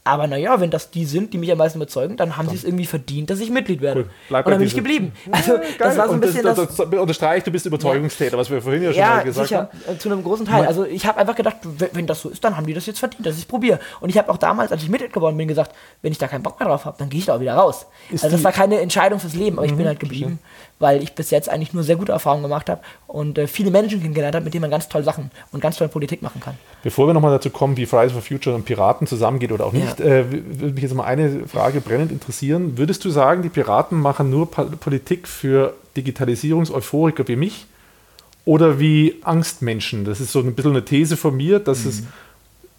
Aber 0.09 0.27
naja, 0.27 0.59
wenn 0.61 0.71
das 0.71 0.91
die 0.91 1.05
sind, 1.05 1.33
die 1.35 1.39
mich 1.39 1.53
am 1.53 1.59
meisten 1.59 1.79
überzeugen, 1.79 2.17
dann 2.17 2.37
haben 2.37 2.49
sie 2.49 2.57
es 2.57 2.65
irgendwie 2.65 2.87
verdient, 2.87 3.31
dass 3.31 3.41
ich 3.41 3.51
Mitglied 3.51 3.81
werde. 3.81 4.01
Cool. 4.01 4.11
Bleib 4.29 4.47
und 4.47 4.51
dann 4.53 4.59
bin 4.59 4.69
ich 4.69 4.75
geblieben. 4.75 5.13
Also 5.31 5.55
Ja, 5.57 5.61
das 5.79 5.99
war 5.99 6.09
so 6.09 6.15
ein 6.15 6.21
bisschen 6.21 6.43
das, 6.43 6.57
das, 6.57 6.77
das, 6.77 6.87
unterstreicht, 6.89 7.47
du 7.47 7.51
bist 7.51 7.67
Überzeugungstäter, 7.67 8.39
was 8.39 8.51
wir 8.51 8.63
vorhin 8.63 8.83
ja 8.83 8.93
schon 8.93 9.01
mal 9.03 9.17
ja, 9.19 9.23
gesagt 9.23 9.49
sicher, 9.49 9.71
haben. 9.87 9.99
zu 10.01 10.09
einem 10.11 10.23
großen 10.25 10.47
Teil. 10.47 10.67
Also 10.67 10.85
ich 10.85 11.07
habe 11.07 11.19
einfach 11.19 11.35
gedacht, 11.37 11.57
wenn, 11.63 11.89
wenn 11.93 12.07
das 12.07 12.23
so 12.23 12.29
ist, 12.31 12.43
dann 12.43 12.57
haben 12.57 12.67
die 12.67 12.75
das 12.75 12.87
jetzt 12.87 12.99
verdient, 12.99 13.27
dass 13.27 13.35
ich 13.35 13.43
es 13.43 13.47
probiere. 13.47 13.79
Und 14.01 14.09
ich 14.11 14.19
habe 14.19 14.31
auch 14.31 14.37
damals, 14.39 14.73
als 14.73 14.83
ich 14.83 14.89
Mitglied 14.89 15.13
geworden 15.13 15.37
bin, 15.37 15.47
gesagt, 15.49 15.73
wenn 16.03 16.13
ich 16.13 16.19
da 16.19 16.27
keinen 16.29 16.43
Bock 16.43 16.59
mehr 16.59 16.69
drauf 16.69 16.85
habe, 16.85 16.97
dann 16.99 17.09
gehe 17.11 17.21
ich 17.21 17.27
da 17.27 17.37
auch 17.37 17.41
wieder 17.41 17.55
raus. 17.55 17.87
also 18.11 18.29
das 18.31 18.43
war 18.45 18.53
keine 18.53 18.81
Entscheidung 18.81 19.21
fürs 19.21 19.35
Leben, 19.35 19.59
aber 19.59 19.67
ich 19.67 19.73
bin 19.73 19.83
Mhm, 19.85 19.89
halt 19.89 20.01
geblieben, 20.01 20.39
weil 20.81 21.03
ich 21.03 21.13
bis 21.15 21.31
jetzt 21.31 21.49
eigentlich 21.49 21.73
nur 21.75 21.83
sehr 21.83 21.97
gute 21.97 22.13
Erfahrungen 22.13 22.45
gemacht 22.45 22.69
habe 22.71 22.81
und 23.09 23.37
äh, 23.37 23.47
viele 23.49 23.71
Menschen 23.71 24.01
kennengelernt 24.01 24.35
habe, 24.37 24.45
mit 24.45 24.55
denen 24.55 24.61
man 24.63 24.71
ganz 24.71 24.89
toll 24.89 25.03
Sachen 25.03 25.31
und 25.51 25.61
ganz 25.61 25.77
toll 25.77 25.89
Politik 25.89 26.23
machen 26.23 26.41
kann. 26.41 26.55
Bevor 26.85 27.07
wir 27.09 27.15
nochmal 27.15 27.33
dazu 27.33 27.51
kommen, 27.51 27.77
wie 27.77 27.85
Fridays 27.87 28.13
for 28.13 28.23
Future 28.23 28.55
und 28.55 28.65
Piraten 28.65 29.07
zusammengeht 29.07 29.51
oder 29.51 29.67
auch 29.67 29.73
Ja. 29.75 29.81
nicht, 29.81 30.01
äh, 30.01 30.25
würde 30.31 30.75
mich 30.75 30.83
jetzt 30.85 30.95
mal 30.95 31.05
eine 31.05 31.49
Frage 31.49 31.81
brennend 31.81 32.13
interessieren. 32.13 32.79
Würdest 32.79 33.05
du 33.05 33.11
sagen, 33.11 33.43
die 33.43 33.49
Piraten 33.49 33.99
machen 34.01 34.31
nur 34.31 34.51
Pa- 34.51 34.65
Politik 34.65 35.27
für 35.27 35.75
Digitalisierungseuphoriker 35.97 37.27
wie 37.29 37.37
mich 37.37 37.67
oder 38.45 38.79
wie 38.79 39.17
Angstmenschen? 39.23 40.05
Das 40.05 40.21
ist 40.21 40.33
so 40.33 40.41
ein 40.41 40.55
bisschen 40.55 40.73
eine 40.73 40.85
These 40.85 41.17
von 41.17 41.37
mir, 41.37 41.59
dass 41.59 41.85
es, 41.85 42.05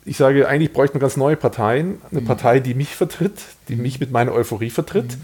ich 0.05 0.17
sage, 0.17 0.47
eigentlich 0.47 0.73
bräuchte 0.73 0.95
man 0.95 1.01
ganz 1.01 1.17
neue 1.17 1.35
Parteien. 1.35 2.01
Eine 2.11 2.21
Partei, 2.21 2.59
die 2.59 2.73
mich 2.73 2.95
vertritt, 2.95 3.33
die 3.67 3.75
mich 3.75 3.99
mit 3.99 4.11
meiner 4.11 4.31
Euphorie 4.33 4.69
vertritt. 4.69 5.17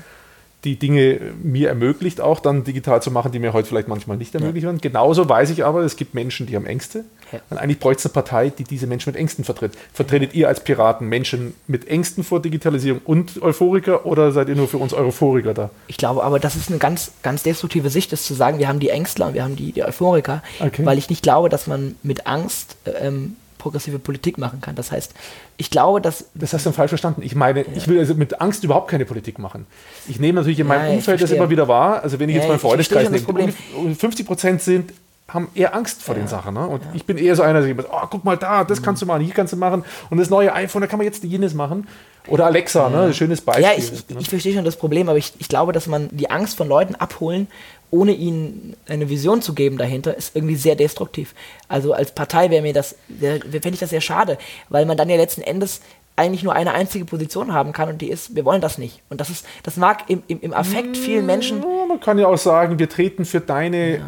Die 0.65 0.78
Dinge 0.78 1.19
mir 1.41 1.69
ermöglicht, 1.69 2.19
auch 2.19 2.39
dann 2.41 2.63
digital 2.63 3.01
zu 3.01 3.12
machen, 3.12 3.32
die 3.32 3.39
mir 3.39 3.54
heute 3.54 3.67
vielleicht 3.69 3.88
manchmal 3.88 4.17
nicht 4.17 4.36
ermöglicht 4.36 4.65
werden. 4.65 4.82
Genauso 4.82 5.30
weiß 5.30 5.49
ich 5.51 5.63
aber, 5.63 5.82
es 5.84 5.95
gibt 5.95 6.13
Menschen, 6.13 6.47
die 6.47 6.56
haben 6.56 6.65
Ängste. 6.65 7.06
Und 7.49 7.58
eigentlich 7.58 7.80
bräuchte 7.80 7.99
es 7.99 8.06
eine 8.06 8.13
Partei, 8.13 8.49
die 8.49 8.63
diese 8.63 8.88
Menschen 8.88 9.10
mit 9.12 9.19
Ängsten 9.19 9.43
vertritt. 9.45 9.73
Vertretet 9.93 10.34
ihr 10.34 10.47
als 10.47 10.63
Piraten 10.63 11.08
Menschen 11.08 11.54
mit 11.67 11.88
Ängsten 11.88 12.23
vor 12.23 12.41
Digitalisierung 12.41 13.01
und 13.06 13.41
Euphoriker 13.41 14.06
oder 14.06 14.32
seid 14.32 14.49
ihr 14.49 14.56
nur 14.56 14.67
für 14.67 14.78
uns 14.78 14.93
Euphoriker 14.93 15.54
da? 15.54 15.69
Ich 15.88 15.97
glaube 15.97 16.23
aber, 16.23 16.39
das 16.39 16.56
ist 16.56 16.69
eine 16.69 16.78
ganz, 16.80 17.12
ganz 17.23 17.43
destruktive 17.43 17.89
Sicht, 17.89 18.12
ist 18.13 18.25
zu 18.25 18.34
sagen, 18.34 18.60
wir 18.60 18.67
haben 18.67 18.80
die 18.80 18.89
Ängstler 18.89 19.28
und 19.28 19.34
wir 19.34 19.43
haben 19.43 19.56
die, 19.56 19.71
die 19.71 19.84
Euphoriker, 19.84 20.41
Okay. 20.60 20.86
weil 20.86 20.97
ich 20.97 21.10
nicht 21.10 21.23
glaube, 21.23 21.49
dass 21.49 21.67
man 21.67 21.95
mit 22.04 22.28
Angst 22.28 22.78
ähm, 22.99 23.36
progressive 23.65 23.97
Politik 23.97 24.38
machen 24.38 24.62
kann. 24.62 24.75
Das 24.75 24.91
heißt, 24.91 25.13
ich 25.58 25.71
glaube, 25.71 26.01
dass 26.01 26.25
Das 26.36 26.54
hast 26.54 26.65
du 26.67 26.71
falsch 26.71 26.89
verstanden. 26.89 27.23
Ich 27.23 27.34
meine, 27.34 27.65
ich 27.75 27.88
will 27.88 27.97
also 27.97 28.13
mit 28.13 28.39
Angst 28.39 28.63
überhaupt 28.63 28.89
keine 28.91 29.06
Politik 29.06 29.39
machen. 29.39 29.65
Ich 30.08 30.19
nehme 30.19 30.39
natürlich 30.39 30.60
in 30.60 30.67
meinem 30.67 30.86
Ja, 30.86 30.93
Umfeld 30.93 31.21
das 31.21 31.32
immer 31.32 31.49
wieder 31.49 31.67
wahr. 31.67 32.04
Also 32.04 32.19
wenn 32.19 32.30
ich 32.30 32.36
Ja, 32.36 32.41
jetzt 32.41 32.49
meinen 32.49 32.60
Freundeskreis 32.60 33.10
nehme, 33.10 33.25
das 33.25 33.56
ungefähr 33.75 33.99
50 33.99 34.25
Prozent 34.28 34.62
sind 34.62 34.93
haben 35.28 35.49
eher 35.56 35.73
Angst 35.73 36.04
vor 36.04 36.13
den 36.13 36.28
Sachen. 36.28 36.54
Ne? 36.54 36.67
Und 36.67 36.84
ich 36.93 37.06
bin 37.06 37.17
eher 37.17 37.36
so 37.36 37.41
einer, 37.41 37.60
der 37.60 37.75
sagt, 37.75 37.89
oh, 37.91 38.08
guck 38.12 38.23
mal 38.23 38.38
da, 38.38 38.63
das 38.63 38.84
kannst 38.84 39.01
du 39.01 39.08
machen, 39.08 39.23
hier 39.23 39.34
kannst 39.34 39.54
du 39.54 39.58
machen. 39.58 39.84
Und 40.12 40.19
das 40.19 40.30
neue 40.30 40.54
iPhone, 40.54 40.82
da 40.82 40.88
kann 40.88 40.99
man 40.99 41.06
jetzt 41.06 41.23
jenes 41.23 41.56
machen. 41.56 41.88
Oder 42.28 42.45
Alexa, 42.45 42.89
ne? 42.89 43.13
schönes 43.13 43.41
Beispiel. 43.41 43.65
Ja, 43.65 43.71
ich, 43.75 43.91
ich, 43.91 44.10
ne? 44.10 44.17
ich 44.19 44.30
verstehe 44.30 44.54
schon 44.54 44.65
das 44.65 44.78
Problem, 44.78 45.10
aber 45.10 45.17
ich, 45.17 45.34
ich 45.39 45.47
glaube, 45.47 45.73
dass 45.73 45.88
man 45.88 46.10
die 46.12 46.30
Angst 46.30 46.58
von 46.58 46.67
Leuten 46.67 46.95
abholen, 46.95 47.47
ohne 47.91 48.12
ihnen 48.13 48.76
eine 48.88 49.10
Vision 49.10 49.41
zu 49.41 49.54
geben 49.54 49.78
dahinter, 49.78 50.15
ist 50.17 50.36
irgendwie 50.36 50.56
sehr 50.56 50.76
destruktiv. 50.76 51.34
Also 51.67 51.93
als 51.93 52.12
Partei 52.12 52.50
wäre 52.50 52.62
mir 52.62 52.74
das, 52.74 52.95
fände 53.19 53.69
ich 53.74 53.80
das 53.80 53.89
sehr 53.91 54.02
schade, 54.02 54.38
weil 54.69 54.86
man 54.86 54.98
dann 54.98 55.10
ja 55.10 55.15
letzten 55.15 55.41
Endes 55.41 55.82
eigentlich 56.17 56.43
nur 56.43 56.54
eine 56.54 56.74
einzige 56.74 57.04
Position 57.06 57.54
haben 57.54 57.74
kann 57.74 57.89
und 57.89 58.02
die 58.02 58.10
ist, 58.10 58.36
wir 58.36 58.45
wollen 58.45 58.62
das 58.62 58.78
nicht. 58.78 59.02
Und 59.10 59.19
das 59.21 59.30
ist, 59.30 59.45
das 59.63 59.76
mag 59.78 60.04
im, 60.10 60.24
im, 60.28 60.39
im 60.41 60.54
Affekt 60.54 60.95
vielen 60.98 61.26
Menschen. 61.26 61.62
Ja, 61.62 61.86
man 61.88 62.00
kann 62.00 62.17
ja 62.17 62.28
auch 62.28 62.38
sagen, 62.38 62.80
wir 62.80 62.88
treten 62.89 63.26
für 63.26 63.41
deine 63.41 64.00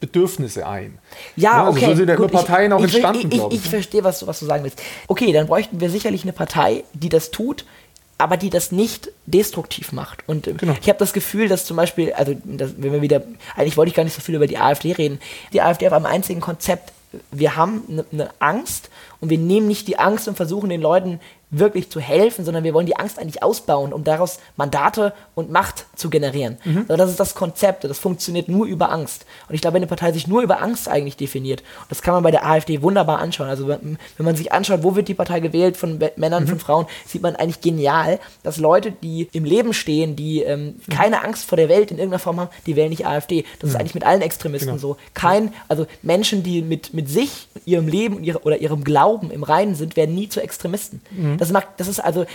Bedürfnisse 0.00 0.66
ein. 0.66 0.98
Ja, 1.36 1.64
also 1.64 1.78
okay. 1.78 1.86
So 1.90 1.94
sind 1.94 2.08
ja 2.08 2.16
gut, 2.16 2.30
Parteien 2.30 2.72
auch 2.72 2.80
ich, 2.80 2.86
ich, 2.88 2.94
entstanden, 2.94 3.18
ich, 3.20 3.24
ich, 3.26 3.30
glaube 3.38 3.54
ich 3.54 3.60
verstehe, 3.62 4.04
was, 4.04 4.18
du- 4.20 4.26
was 4.26 4.38
du 4.40 4.44
sagen 4.46 4.64
willst. 4.64 4.82
Okay, 5.08 5.32
dann 5.32 5.46
bräuchten 5.46 5.80
wir 5.80 5.88
sicherlich 5.88 6.24
eine 6.24 6.32
Partei, 6.34 6.84
die 6.92 7.08
das 7.08 7.30
tut, 7.30 7.64
aber 8.18 8.36
die 8.36 8.50
das 8.50 8.72
nicht 8.72 9.10
destruktiv 9.26 9.92
macht. 9.92 10.26
Und 10.28 10.46
ähm, 10.46 10.56
Genau. 10.56 10.74
ich 10.80 10.88
habe 10.88 10.98
das 10.98 11.12
Gefühl, 11.12 11.48
dass 11.48 11.64
zum 11.64 11.76
Beispiel, 11.76 12.12
also 12.12 12.34
das, 12.44 12.74
wenn 12.78 12.92
wir 12.92 13.02
wieder, 13.02 13.22
eigentlich 13.56 13.76
wollte 13.76 13.88
ich 13.90 13.94
gar 13.94 14.04
nicht 14.04 14.14
so 14.14 14.20
viel 14.20 14.34
über 14.34 14.46
die 14.46 14.58
AfD 14.58 14.92
reden. 14.92 15.18
Die 15.52 15.60
AfD 15.62 15.86
auf 15.86 15.92
einem 15.92 16.06
einzigen 16.06 16.40
Konzept. 16.40 16.92
Wir 17.30 17.56
haben 17.56 17.82
eine 17.88 18.04
ne 18.10 18.30
Angst 18.40 18.90
und 19.20 19.30
wir 19.30 19.38
nehmen 19.38 19.68
nicht 19.68 19.86
die 19.86 19.98
Angst 19.98 20.26
und 20.26 20.36
versuchen 20.36 20.68
den 20.68 20.80
Leuten 20.80 21.20
wirklich 21.58 21.90
zu 21.90 22.00
helfen, 22.00 22.44
sondern 22.44 22.64
wir 22.64 22.74
wollen 22.74 22.86
die 22.86 22.96
Angst 22.96 23.18
eigentlich 23.18 23.42
ausbauen, 23.42 23.92
um 23.92 24.04
daraus 24.04 24.38
Mandate 24.56 25.12
und 25.34 25.50
Macht 25.50 25.86
zu 25.96 26.10
generieren. 26.10 26.58
Mhm. 26.64 26.84
Also 26.88 26.96
das 26.96 27.10
ist 27.10 27.20
das 27.20 27.34
Konzept, 27.34 27.84
das 27.84 27.98
funktioniert 27.98 28.48
nur 28.48 28.66
über 28.66 28.90
Angst. 28.90 29.26
Und 29.48 29.54
ich 29.54 29.60
glaube, 29.60 29.74
wenn 29.74 29.82
eine 29.82 29.88
Partei 29.88 30.12
sich 30.12 30.26
nur 30.26 30.42
über 30.42 30.62
Angst 30.62 30.88
eigentlich 30.88 31.16
definiert, 31.16 31.60
und 31.82 31.90
das 31.90 32.02
kann 32.02 32.14
man 32.14 32.22
bei 32.22 32.30
der 32.30 32.46
AfD 32.46 32.82
wunderbar 32.82 33.18
anschauen. 33.20 33.48
Also 33.48 33.68
wenn 33.68 33.98
wenn 34.16 34.26
man 34.26 34.36
sich 34.36 34.52
anschaut, 34.52 34.82
wo 34.82 34.96
wird 34.96 35.08
die 35.08 35.14
Partei 35.14 35.40
gewählt 35.40 35.76
von 35.76 35.98
Männern, 36.16 36.44
Mhm. 36.44 36.48
von 36.48 36.58
Frauen, 36.60 36.86
sieht 37.06 37.22
man 37.22 37.36
eigentlich 37.36 37.60
genial, 37.60 38.18
dass 38.42 38.58
Leute, 38.58 38.90
die 38.92 39.28
im 39.32 39.44
Leben 39.44 39.72
stehen, 39.74 40.16
die 40.16 40.42
ähm, 40.42 40.74
Mhm. 40.86 40.92
keine 40.92 41.24
Angst 41.24 41.44
vor 41.46 41.56
der 41.56 41.68
Welt 41.68 41.90
in 41.90 41.98
irgendeiner 41.98 42.18
Form 42.18 42.40
haben, 42.40 42.50
die 42.66 42.76
wählen 42.76 42.90
nicht 42.90 43.06
AfD. 43.06 43.44
Das 43.60 43.70
ist 43.70 43.76
eigentlich 43.76 43.94
mit 43.94 44.04
allen 44.04 44.22
Extremisten 44.22 44.68
Genau. 44.68 44.78
so. 44.78 44.96
Kein, 45.14 45.52
also 45.68 45.86
Menschen, 46.02 46.42
die 46.42 46.62
mit, 46.62 46.94
mit 46.94 47.08
sich, 47.08 47.48
ihrem 47.64 47.88
Leben 47.88 48.22
ihre, 48.24 48.40
oder 48.42 48.58
ihrem 48.58 48.84
Glauben 48.84 49.30
im 49.30 49.42
Reinen 49.42 49.74
sind, 49.74 49.96
werden 49.96 50.14
nie 50.14 50.28
zu 50.28 50.40
Extremisten. 50.40 51.00
Mhm. 51.10 51.38
Das 51.44 51.52
macht, 51.52 51.68
das 51.76 51.88
ist 51.88 52.00
also 52.00 52.26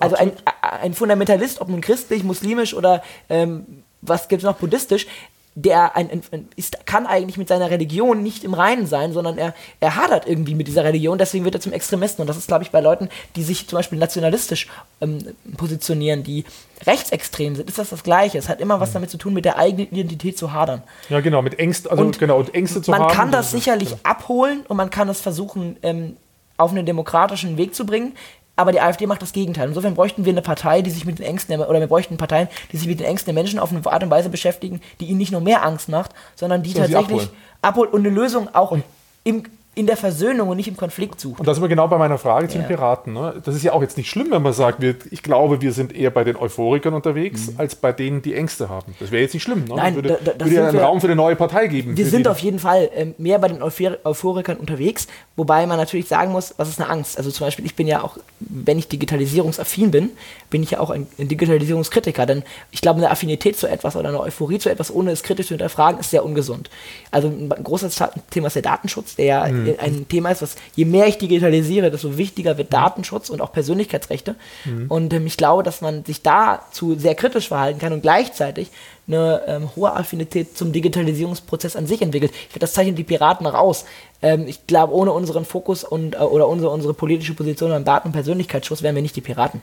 also 0.00 0.16
ein, 0.16 0.32
ein 0.60 0.94
Fundamentalist, 0.94 1.60
ob 1.60 1.68
nun 1.68 1.80
christlich, 1.80 2.24
muslimisch 2.24 2.74
oder 2.74 3.02
ähm, 3.28 3.84
was 4.00 4.28
gibt 4.28 4.42
es 4.42 4.46
noch, 4.46 4.56
buddhistisch, 4.56 5.06
der 5.54 5.96
ein, 5.96 6.08
ein, 6.10 6.48
ist, 6.54 6.86
kann 6.86 7.06
eigentlich 7.06 7.36
mit 7.36 7.48
seiner 7.48 7.70
Religion 7.70 8.22
nicht 8.22 8.44
im 8.44 8.54
Reinen 8.54 8.86
sein, 8.86 9.12
sondern 9.12 9.38
er, 9.38 9.54
er 9.80 9.96
hadert 9.96 10.28
irgendwie 10.28 10.54
mit 10.54 10.68
dieser 10.68 10.84
Religion, 10.84 11.18
deswegen 11.18 11.44
wird 11.44 11.56
er 11.56 11.60
zum 11.60 11.72
Extremisten. 11.72 12.22
Und 12.22 12.28
das 12.28 12.36
ist, 12.36 12.46
glaube 12.46 12.62
ich, 12.62 12.70
bei 12.70 12.80
Leuten, 12.80 13.08
die 13.34 13.42
sich 13.42 13.66
zum 13.66 13.76
Beispiel 13.76 13.98
nationalistisch 13.98 14.68
ähm, 15.00 15.18
positionieren, 15.56 16.22
die 16.22 16.44
rechtsextrem 16.86 17.56
sind, 17.56 17.68
ist 17.68 17.78
das 17.78 17.90
das 17.90 18.04
Gleiche. 18.04 18.38
Es 18.38 18.48
hat 18.48 18.60
immer 18.60 18.78
was 18.78 18.92
damit 18.92 19.10
zu 19.10 19.18
tun, 19.18 19.34
mit 19.34 19.44
der 19.44 19.58
eigenen 19.58 19.88
Identität 19.90 20.38
zu 20.38 20.52
hadern. 20.52 20.82
Ja, 21.08 21.20
genau, 21.20 21.42
mit 21.42 21.58
Ängsten, 21.58 21.90
also 21.90 22.04
Und 22.04 22.20
genau, 22.20 22.38
und 22.38 22.54
Ängste 22.54 22.80
zu 22.80 22.92
man 22.92 23.02
haben. 23.02 23.12
kann 23.12 23.32
das 23.32 23.50
sicherlich 23.50 23.96
abholen 24.04 24.64
und 24.68 24.76
man 24.76 24.90
kann 24.90 25.08
es 25.08 25.20
versuchen, 25.20 25.76
ähm, 25.82 26.16
auf 26.58 26.70
einen 26.70 26.84
demokratischen 26.84 27.56
Weg 27.56 27.74
zu 27.74 27.86
bringen. 27.86 28.14
Aber 28.56 28.72
die 28.72 28.80
AfD 28.80 29.06
macht 29.06 29.22
das 29.22 29.32
Gegenteil. 29.32 29.68
Insofern 29.68 29.94
bräuchten 29.94 30.24
wir 30.24 30.32
eine 30.32 30.42
Partei, 30.42 30.82
die 30.82 30.90
sich 30.90 31.04
mit 31.04 31.20
den 31.20 31.26
Ängsten, 31.26 31.56
der- 31.56 31.70
oder 31.70 31.78
wir 31.78 31.86
bräuchten 31.86 32.16
Parteien, 32.16 32.48
die 32.72 32.76
sich 32.76 32.88
mit 32.88 32.98
den 32.98 33.06
Ängsten 33.06 33.32
der 33.32 33.40
Menschen 33.40 33.60
auf 33.60 33.70
eine 33.70 33.86
Art 33.86 34.02
und 34.02 34.10
Weise 34.10 34.28
beschäftigen, 34.30 34.80
die 34.98 35.06
ihnen 35.06 35.18
nicht 35.18 35.30
nur 35.30 35.40
mehr 35.40 35.64
Angst 35.64 35.88
macht, 35.88 36.10
sondern 36.34 36.64
die 36.64 36.70
sie 36.70 36.80
tatsächlich 36.80 37.30
abholt 37.62 37.92
und 37.92 38.00
eine 38.00 38.10
Lösung 38.12 38.52
auch 38.52 38.76
im, 39.22 39.44
in 39.78 39.86
der 39.86 39.96
Versöhnung 39.96 40.48
und 40.48 40.56
nicht 40.56 40.68
im 40.68 40.76
Konflikt 40.76 41.20
sucht. 41.20 41.38
Und 41.40 41.46
da 41.46 41.54
sind 41.54 41.62
wir 41.62 41.68
genau 41.68 41.86
bei 41.88 41.98
meiner 41.98 42.18
Frage 42.18 42.48
zu 42.48 42.56
Ja. 42.58 42.64
den 42.64 42.68
Piraten. 42.68 43.12
Ne? 43.12 43.40
Das 43.44 43.54
ist 43.54 43.62
ja 43.62 43.72
auch 43.72 43.80
jetzt 43.82 43.96
nicht 43.96 44.10
schlimm, 44.10 44.28
wenn 44.30 44.42
man 44.42 44.52
sagt, 44.52 44.80
wir, 44.82 44.96
ich 45.10 45.22
glaube, 45.22 45.60
wir 45.60 45.72
sind 45.72 45.94
eher 45.94 46.10
bei 46.10 46.24
den 46.24 46.36
Euphorikern 46.36 46.94
unterwegs, 46.94 47.52
als 47.56 47.74
bei 47.76 47.92
denen, 47.92 48.20
die 48.22 48.34
Ängste 48.34 48.68
haben. 48.68 48.94
Das 48.98 49.10
wäre 49.12 49.22
jetzt 49.22 49.34
nicht 49.34 49.44
schlimm. 49.44 49.64
Ne? 49.64 49.70
Mhm. 49.70 49.76
Nein, 49.76 49.94
würde, 49.94 50.08
da- 50.08 50.14
da- 50.24 50.32
das 50.32 50.46
würde 50.48 50.54
ja 50.56 50.64
einen 50.68 50.72
wir- 50.78 50.82
Raum 50.82 51.00
für 51.00 51.06
eine 51.06 51.16
neue 51.16 51.36
Partei 51.36 51.68
geben. 51.68 51.96
Wir 51.96 52.06
sind 52.06 52.26
die- 52.26 52.30
auf 52.30 52.40
jeden 52.40 52.58
Fall 52.58 52.90
ähm, 52.94 53.14
mehr 53.18 53.38
bei 53.38 53.48
den 53.48 53.62
Euphor 53.62 53.96
Euphorikern 54.04 54.56
unterwegs, 54.56 55.06
wobei 55.36 55.64
man 55.66 55.76
natürlich 55.78 56.08
sagen 56.08 56.32
muss, 56.32 56.54
was 56.56 56.68
ist 56.68 56.80
eine 56.80 56.90
Angst? 56.90 57.16
Also 57.16 57.30
zum 57.30 57.46
Beispiel, 57.46 57.64
ich 57.64 57.76
bin 57.76 57.86
ja 57.86 58.02
auch, 58.02 58.18
wenn 58.40 58.78
ich 58.78 58.88
digitalisierungsaffin 58.88 59.90
bin, 59.90 60.10
bin 60.50 60.62
ich 60.62 60.72
ja 60.72 60.80
auch 60.80 60.90
ein, 60.90 61.06
ein 61.18 61.28
Digitalisierungskritiker, 61.28 62.26
denn 62.26 62.42
ich 62.70 62.80
glaube, 62.80 62.98
eine 62.98 63.10
Affinität 63.10 63.56
zu 63.56 63.66
etwas 63.68 63.94
oder 63.96 64.08
eine 64.08 64.20
Euphorie 64.20 64.58
zu 64.58 64.70
etwas, 64.70 64.92
ohne 64.92 65.10
es 65.12 65.22
kritisch 65.22 65.46
zu 65.46 65.54
hinterfragen, 65.54 66.00
ist 66.00 66.10
sehr 66.10 66.24
ungesund. 66.24 66.70
Also 67.10 67.28
ein 67.28 67.48
großes 67.62 68.02
Thema 68.30 68.48
ist 68.48 68.56
der 68.56 68.62
Datenschutz, 68.62 69.16
der 69.16 69.24
ja 69.26 69.46
Mhm. 69.72 69.80
ein 69.80 70.08
Thema 70.08 70.30
ist, 70.30 70.42
was 70.42 70.56
je 70.74 70.84
mehr 70.84 71.06
ich 71.06 71.18
digitalisiere, 71.18 71.90
desto 71.90 72.16
wichtiger 72.16 72.58
wird 72.58 72.72
Datenschutz 72.72 73.30
und 73.30 73.40
auch 73.40 73.52
Persönlichkeitsrechte. 73.52 74.34
Mhm. 74.64 74.86
Und 74.88 75.12
ähm, 75.12 75.26
ich 75.26 75.36
glaube, 75.36 75.62
dass 75.62 75.80
man 75.80 76.04
sich 76.04 76.22
dazu 76.22 76.94
sehr 76.96 77.14
kritisch 77.14 77.48
verhalten 77.48 77.78
kann 77.78 77.92
und 77.92 78.02
gleichzeitig 78.02 78.70
eine 79.06 79.42
ähm, 79.46 79.70
hohe 79.74 79.94
Affinität 79.94 80.56
zum 80.56 80.72
Digitalisierungsprozess 80.72 81.76
an 81.76 81.86
sich 81.86 82.02
entwickelt. 82.02 82.30
Ich 82.32 82.48
finde, 82.48 82.60
das 82.60 82.74
zeichnet 82.74 82.98
die 82.98 83.04
Piraten 83.04 83.46
auch 83.46 83.54
aus. 83.54 83.86
Ähm, 84.20 84.46
ich 84.46 84.66
glaube, 84.66 84.92
ohne 84.92 85.12
unseren 85.12 85.44
Fokus 85.44 85.82
und 85.82 86.14
äh, 86.14 86.18
oder 86.18 86.46
unsere, 86.46 86.70
unsere 86.70 86.92
politische 86.92 87.34
Position 87.34 87.70
beim 87.70 87.84
Daten- 87.84 88.08
und 88.08 88.12
Persönlichkeitsschutz 88.12 88.82
wären 88.82 88.94
wir 88.94 89.02
nicht 89.02 89.16
die 89.16 89.22
Piraten. 89.22 89.60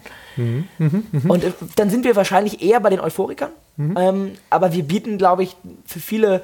Und 1.28 1.44
äh, 1.44 1.52
dann 1.76 1.90
sind 1.90 2.06
wir 2.06 2.16
wahrscheinlich 2.16 2.64
eher 2.64 2.80
bei 2.80 2.90
den 2.90 3.00
Euphorikern. 3.00 3.52
Ähm, 3.78 4.32
aber 4.50 4.74
wir 4.74 4.84
bieten, 4.84 5.18
glaube 5.18 5.44
ich, 5.44 5.56
für 5.86 6.00
viele, 6.00 6.42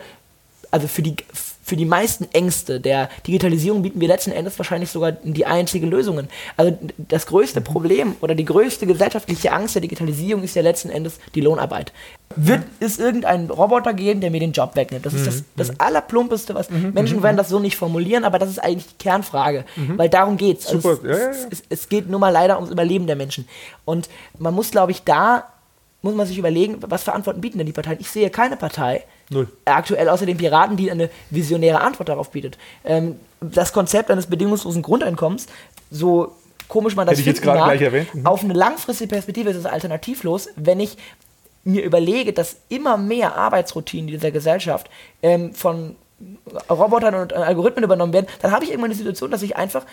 also 0.69 0.87
für 0.87 1.01
die, 1.01 1.15
für 1.63 1.75
die 1.75 1.85
meisten 1.85 2.27
Ängste 2.33 2.79
der 2.79 3.09
Digitalisierung 3.27 3.83
bieten 3.83 4.01
wir 4.01 4.07
letzten 4.07 4.31
Endes 4.31 4.57
wahrscheinlich 4.57 4.89
sogar 4.89 5.11
die 5.11 5.45
einzige 5.45 5.85
Lösungen. 5.85 6.27
Also 6.57 6.77
das 6.97 7.27
größte 7.27 7.61
Problem 7.61 8.15
oder 8.21 8.33
die 8.33 8.45
größte 8.45 8.87
gesellschaftliche 8.87 9.51
Angst 9.51 9.75
der 9.75 9.81
Digitalisierung 9.81 10.43
ist 10.43 10.55
ja 10.55 10.63
letzten 10.63 10.89
Endes 10.89 11.19
die 11.35 11.41
Lohnarbeit. 11.41 11.93
Wird 12.35 12.63
es 12.79 12.97
irgendeinen 12.97 13.49
Roboter 13.49 13.93
geben, 13.93 14.21
der 14.21 14.31
mir 14.31 14.39
den 14.39 14.53
Job 14.53 14.75
wegnimmt? 14.75 15.05
Das 15.05 15.13
ist 15.13 15.27
das, 15.27 15.43
das 15.55 15.79
Allerplumpeste, 15.79 16.55
was 16.55 16.69
Menschen 16.69 17.21
werden 17.21 17.37
das 17.37 17.49
so 17.49 17.59
nicht 17.59 17.75
formulieren, 17.75 18.23
aber 18.23 18.39
das 18.39 18.49
ist 18.49 18.59
eigentlich 18.59 18.87
die 18.87 19.03
Kernfrage, 19.03 19.65
weil 19.97 20.09
darum 20.09 20.37
geht 20.37 20.59
es. 20.59 20.67
Super, 20.67 20.97
es, 21.03 21.19
ja. 21.19 21.47
es, 21.51 21.63
es 21.69 21.89
geht 21.89 22.09
nun 22.09 22.21
mal 22.21 22.29
leider 22.29 22.55
ums 22.55 22.71
Überleben 22.71 23.05
der 23.05 23.15
Menschen. 23.15 23.47
Und 23.85 24.09
man 24.39 24.53
muss, 24.53 24.71
glaube 24.71 24.91
ich, 24.91 25.03
da 25.03 25.47
muss 26.01 26.15
man 26.15 26.25
sich 26.25 26.37
überlegen, 26.37 26.77
was 26.81 27.03
für 27.03 27.13
Antworten 27.13 27.41
bieten 27.41 27.57
denn 27.57 27.67
die 27.67 27.73
Parteien? 27.73 27.99
Ich 27.99 28.09
sehe 28.09 28.29
keine 28.29 28.57
Partei, 28.57 29.03
Null. 29.31 29.47
aktuell 29.65 30.09
außer 30.09 30.25
den 30.25 30.37
Piraten, 30.37 30.77
die 30.77 30.91
eine 30.91 31.09
visionäre 31.29 31.81
Antwort 31.81 32.09
darauf 32.09 32.31
bietet. 32.31 32.57
Ähm, 32.83 33.15
das 33.39 33.73
Konzept 33.73 34.11
eines 34.11 34.27
bedingungslosen 34.27 34.81
Grundeinkommens, 34.81 35.47
so 35.89 36.35
komisch 36.67 36.95
man 36.95 37.07
das 37.07 37.13
Hätte 37.13 37.21
ich 37.21 37.27
jetzt 37.27 37.41
gerade 37.41 37.63
gleich 37.63 37.81
erwähnt. 37.81 38.13
Mhm. 38.13 38.25
auf 38.25 38.43
eine 38.43 38.53
langfristige 38.53 39.09
Perspektive 39.09 39.49
ist 39.49 39.57
es 39.57 39.65
alternativlos, 39.65 40.49
wenn 40.55 40.79
ich 40.79 40.97
mir 41.63 41.83
überlege, 41.83 42.33
dass 42.33 42.57
immer 42.69 42.97
mehr 42.97 43.35
Arbeitsroutinen 43.37 44.07
dieser 44.07 44.31
Gesellschaft 44.31 44.89
ähm, 45.21 45.53
von 45.53 45.95
Robotern 46.69 47.15
und 47.15 47.31
äh, 47.31 47.35
Algorithmen 47.35 47.83
übernommen 47.83 48.13
werden, 48.13 48.27
dann 48.41 48.51
habe 48.51 48.63
ich 48.63 48.71
irgendwann 48.71 48.91
die 48.91 48.97
Situation, 48.97 49.31
dass 49.31 49.41
ich 49.41 49.55
einfach 49.55 49.85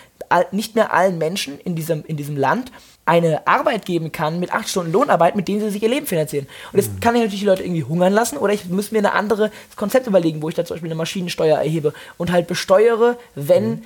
nicht 0.51 0.75
mehr 0.75 0.93
allen 0.93 1.17
Menschen 1.17 1.59
in 1.59 1.75
diesem, 1.75 2.03
in 2.05 2.17
diesem 2.17 2.37
Land 2.37 2.71
eine 3.05 3.47
Arbeit 3.47 3.85
geben 3.85 4.11
kann 4.11 4.39
mit 4.39 4.53
acht 4.53 4.69
Stunden 4.69 4.91
Lohnarbeit, 4.91 5.35
mit 5.35 5.47
denen 5.47 5.61
sie 5.61 5.71
sich 5.71 5.81
ihr 5.81 5.89
Leben 5.89 6.05
finanzieren. 6.05 6.47
Und 6.71 6.77
das 6.77 6.89
kann 7.01 7.15
ich 7.15 7.21
natürlich 7.21 7.39
die 7.39 7.47
Leute 7.47 7.63
irgendwie 7.63 7.83
hungern 7.83 8.13
lassen 8.13 8.37
oder 8.37 8.53
ich 8.53 8.65
muss 8.65 8.91
mir 8.91 8.99
ein 8.99 9.05
anderes 9.07 9.49
Konzept 9.75 10.05
überlegen, 10.05 10.43
wo 10.43 10.49
ich 10.49 10.55
da 10.55 10.63
zum 10.63 10.75
Beispiel 10.75 10.89
eine 10.89 10.95
Maschinensteuer 10.95 11.57
erhebe 11.57 11.93
und 12.17 12.31
halt 12.31 12.45
besteuere, 12.45 13.17
wenn 13.33 13.83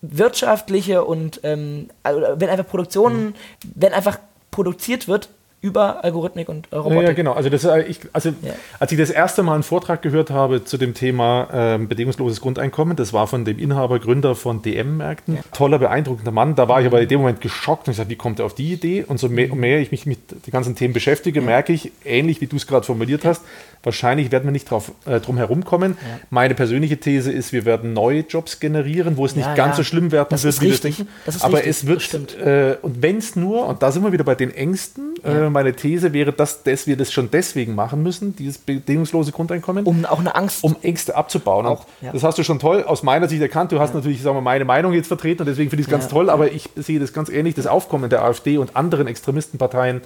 wirtschaftliche 0.00 1.04
und 1.04 1.40
ähm, 1.44 1.90
also 2.02 2.20
wenn 2.36 2.48
einfach 2.48 2.66
Produktionen, 2.66 3.34
wenn 3.74 3.92
einfach 3.92 4.18
produziert 4.50 5.06
wird 5.06 5.28
über 5.60 6.04
Algorithmik 6.04 6.48
und 6.48 6.66
äh, 6.70 6.76
Ja, 6.76 6.80
Robotik. 6.82 7.08
ja, 7.08 7.12
genau. 7.14 7.32
Also, 7.32 7.50
das, 7.50 7.64
äh, 7.64 7.82
ich, 7.82 8.00
also 8.12 8.28
Ja. 8.42 8.52
als 8.78 8.92
ich 8.92 8.98
das 8.98 9.10
erste 9.10 9.42
Mal 9.42 9.54
einen 9.54 9.62
Vortrag 9.64 10.02
gehört 10.02 10.30
habe 10.30 10.64
zu 10.64 10.76
dem 10.78 10.94
Thema 10.94 11.48
ähm, 11.52 11.88
bedingungsloses 11.88 12.40
Grundeinkommen, 12.40 12.96
das 12.96 13.12
war 13.12 13.26
von 13.26 13.44
dem 13.44 13.58
Inhaber, 13.58 13.98
Gründer 13.98 14.34
von 14.36 14.62
DM-Märkten. 14.62 15.38
Toller, 15.52 15.78
beeindruckender 15.80 16.30
Mann. 16.30 16.54
Da 16.54 16.68
war 16.68 16.80
ich 16.80 16.86
aber 16.86 17.00
in 17.02 17.08
dem 17.08 17.20
Moment 17.20 17.40
geschockt 17.40 17.88
und 17.88 17.92
ich 17.92 17.96
sagte, 17.96 18.10
wie 18.10 18.16
kommt 18.16 18.38
er 18.38 18.46
auf 18.46 18.54
die 18.54 18.72
Idee? 18.72 19.04
Und 19.06 19.18
so 19.18 19.28
mehr, 19.28 19.52
mehr 19.54 19.80
ich 19.80 19.90
mich 19.90 20.06
mit 20.06 20.46
den 20.46 20.50
ganzen 20.52 20.76
Themen 20.76 20.94
beschäftige, 20.94 21.40
merke 21.40 21.72
ich, 21.72 21.90
ähnlich 22.04 22.40
wie 22.40 22.46
du 22.46 22.56
es 22.56 22.66
gerade 22.66 22.86
formuliert 22.86 23.24
hast, 23.24 23.42
wahrscheinlich 23.82 24.30
werden 24.30 24.44
wir 24.44 24.52
nicht 24.52 24.70
drauf, 24.70 24.92
äh, 25.06 25.18
drum 25.20 25.36
herumkommen. 25.38 25.96
Meine 26.30 26.54
persönliche 26.54 26.98
These 26.98 27.32
ist, 27.32 27.52
wir 27.52 27.64
werden 27.64 27.92
neue 27.92 28.20
Jobs 28.20 28.60
generieren, 28.60 29.16
wo 29.16 29.24
es 29.26 29.34
nicht 29.36 29.46
Ja, 29.46 29.54
ganz 29.54 29.72
ja. 29.72 29.76
so 29.78 29.82
schlimm 29.84 30.12
werden 30.12 30.28
Das 30.30 30.44
wird, 30.44 30.54
ist 30.54 30.60
wie 30.62 30.70
wir 30.70 30.78
denken. 30.78 31.08
Das 31.26 31.36
ist 31.36 31.42
aber 31.44 31.58
richtig. 31.64 31.70
es 31.70 31.86
wird, 31.86 32.38
äh, 32.38 32.76
und 32.82 33.02
wenn 33.02 33.18
es 33.18 33.34
nur, 33.36 33.66
und 33.66 33.82
da 33.82 33.90
sind 33.92 34.02
wir 34.04 34.12
wieder 34.12 34.24
bei 34.24 34.34
den 34.34 34.54
Ängsten, 34.54 35.14
äh, 35.48 35.52
meine 35.52 35.74
These 35.74 36.12
wäre, 36.12 36.32
dass, 36.32 36.62
dass 36.62 36.86
wir 36.86 36.96
das 36.96 37.12
schon 37.12 37.30
deswegen 37.30 37.74
machen 37.74 38.02
müssen, 38.02 38.36
dieses 38.36 38.58
bedingungslose 38.58 39.32
Grundeinkommen, 39.32 39.84
Um 39.84 40.04
auch 40.04 40.20
eine 40.20 40.34
Angst 40.34 40.62
um 40.64 40.76
Ängste 40.82 41.16
abzubauen. 41.16 41.66
Auch, 41.66 41.86
ja. 42.00 42.12
Das 42.12 42.22
hast 42.22 42.38
du 42.38 42.44
schon 42.44 42.58
toll 42.58 42.82
aus 42.84 43.02
meiner 43.02 43.28
Sicht 43.28 43.42
erkannt. 43.42 43.72
Du 43.72 43.80
hast 43.80 43.94
natürlich 43.94 44.22
sagen 44.22 44.36
wir, 44.36 44.40
meine 44.42 44.64
Meinung 44.64 44.92
jetzt 44.92 45.08
vertreten 45.08 45.42
und 45.42 45.46
deswegen 45.46 45.70
finde 45.70 45.80
ich 45.82 45.86
es 45.88 45.90
ganz 45.90 46.04
Ja. 46.04 46.10
toll, 46.10 46.30
aber 46.30 46.52
ich 46.52 46.68
sehe 46.76 47.00
das 47.00 47.12
ganz 47.12 47.28
ähnlich. 47.28 47.54
Das 47.54 47.66
Aufkommen 47.66 48.08
der 48.10 48.22
AfD 48.24 48.58
und 48.58 48.76
anderen 48.76 49.06
Extremistenparteien 49.06 50.02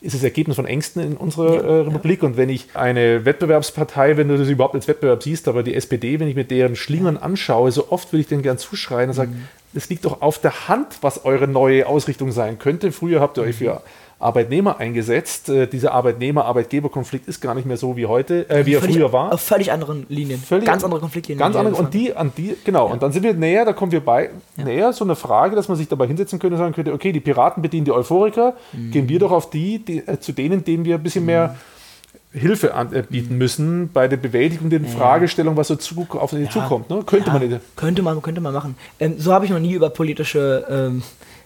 ist 0.00 0.16
das 0.16 0.24
Ergebnis 0.24 0.56
von 0.56 0.66
Ängsten 0.66 1.00
in 1.00 1.16
unserer 1.16 1.62
äh, 1.62 1.80
Republik. 1.82 2.24
Und 2.24 2.36
wenn 2.36 2.48
ich 2.48 2.68
eine 2.74 3.24
Wettbewerbspartei, 3.24 4.16
wenn 4.16 4.26
du 4.28 4.36
das 4.36 4.48
überhaupt 4.48 4.74
als 4.74 4.88
Wettbewerb 4.88 5.22
siehst, 5.22 5.46
aber 5.46 5.62
die 5.62 5.74
SPD, 5.76 6.18
wenn 6.18 6.26
ich 6.26 6.34
mir 6.34 6.44
deren 6.44 6.74
Schlingern 6.74 7.16
anschaue, 7.16 7.70
so 7.70 7.90
oft 7.92 8.12
will 8.12 8.18
ich 8.20 8.26
denen 8.26 8.42
gern 8.42 8.58
zuschreien 8.58 9.10
und 9.10 9.14
sagen, 9.14 9.48
es 9.74 9.88
liegt 9.88 10.04
doch 10.04 10.20
auf 10.20 10.40
der 10.40 10.68
Hand, 10.68 10.98
was 11.02 11.24
eure 11.24 11.46
neue 11.48 11.86
Ausrichtung 11.86 12.32
sein 12.32 12.58
könnte. 12.58 12.90
Früher 12.92 13.20
habt 13.20 13.38
ihr 13.38 13.44
euch 13.44 13.56
für 13.56 13.80
Arbeitnehmer 14.22 14.78
eingesetzt. 14.78 15.48
Äh, 15.48 15.66
dieser 15.66 15.92
Arbeitnehmer-Arbeitgeber-Konflikt 15.92 17.28
ist 17.28 17.40
gar 17.40 17.54
nicht 17.54 17.66
mehr 17.66 17.76
so 17.76 17.96
wie 17.96 18.06
heute, 18.06 18.48
äh, 18.48 18.64
wie 18.66 18.74
er 18.74 18.80
völlig, 18.80 18.96
früher 18.96 19.12
war. 19.12 19.32
auf 19.32 19.40
völlig 19.40 19.72
anderen 19.72 20.06
Linien. 20.08 20.40
Völlig 20.40 20.66
ganz 20.66 20.84
andere 20.84 21.00
Konfliktlinien. 21.00 21.38
Ganz 21.38 21.56
andere. 21.56 21.74
Und 21.76 21.92
die, 21.94 22.14
an 22.14 22.32
die, 22.36 22.56
genau. 22.64 22.90
Und 22.90 23.02
dann 23.02 23.12
sind 23.12 23.22
wir 23.22 23.34
näher, 23.34 23.64
da 23.64 23.72
kommen 23.72 23.92
wir 23.92 24.00
bei, 24.00 24.30
näher, 24.56 24.92
so 24.92 25.04
eine 25.04 25.16
Frage, 25.16 25.56
dass 25.56 25.68
man 25.68 25.76
sich 25.76 25.88
dabei 25.88 26.06
hinsetzen 26.06 26.38
könnte 26.38 26.54
und 26.54 26.60
sagen 26.60 26.74
könnte, 26.74 26.92
okay, 26.92 27.12
die 27.12 27.20
Piraten 27.20 27.62
bedienen 27.62 27.84
die 27.84 27.92
Euphoriker, 27.92 28.54
Mhm. 28.72 28.90
gehen 28.90 29.08
wir 29.08 29.18
doch 29.18 29.32
auf 29.32 29.50
die, 29.50 29.78
die 29.78 29.98
äh, 30.06 30.18
zu 30.20 30.32
denen, 30.32 30.64
denen 30.64 30.84
wir 30.84 30.96
ein 30.96 31.02
bisschen 31.02 31.24
mehr 31.24 31.56
Hilfe 32.34 32.72
anbieten 32.74 33.36
müssen 33.36 33.90
bei 33.92 34.08
der 34.08 34.16
Bewältigung 34.16 34.70
der 34.70 34.80
Fragestellung, 34.80 35.56
was 35.56 35.68
so 35.68 35.76
zu, 35.76 36.06
auf 36.12 36.30
sie 36.30 36.48
zukommt. 36.48 36.88
Ne? 36.88 37.02
Könnte 37.04 37.26
ja, 37.30 37.38
man. 37.38 37.60
Könnte 37.76 38.02
man, 38.02 38.22
könnte 38.22 38.40
man 38.40 38.54
machen. 38.54 38.74
Ähm, 38.98 39.16
so 39.18 39.34
habe 39.34 39.44
ich 39.44 39.50
noch 39.50 39.58
nie 39.58 39.74
über 39.74 39.90
politische, 39.90 40.64
ähm, 40.70 41.02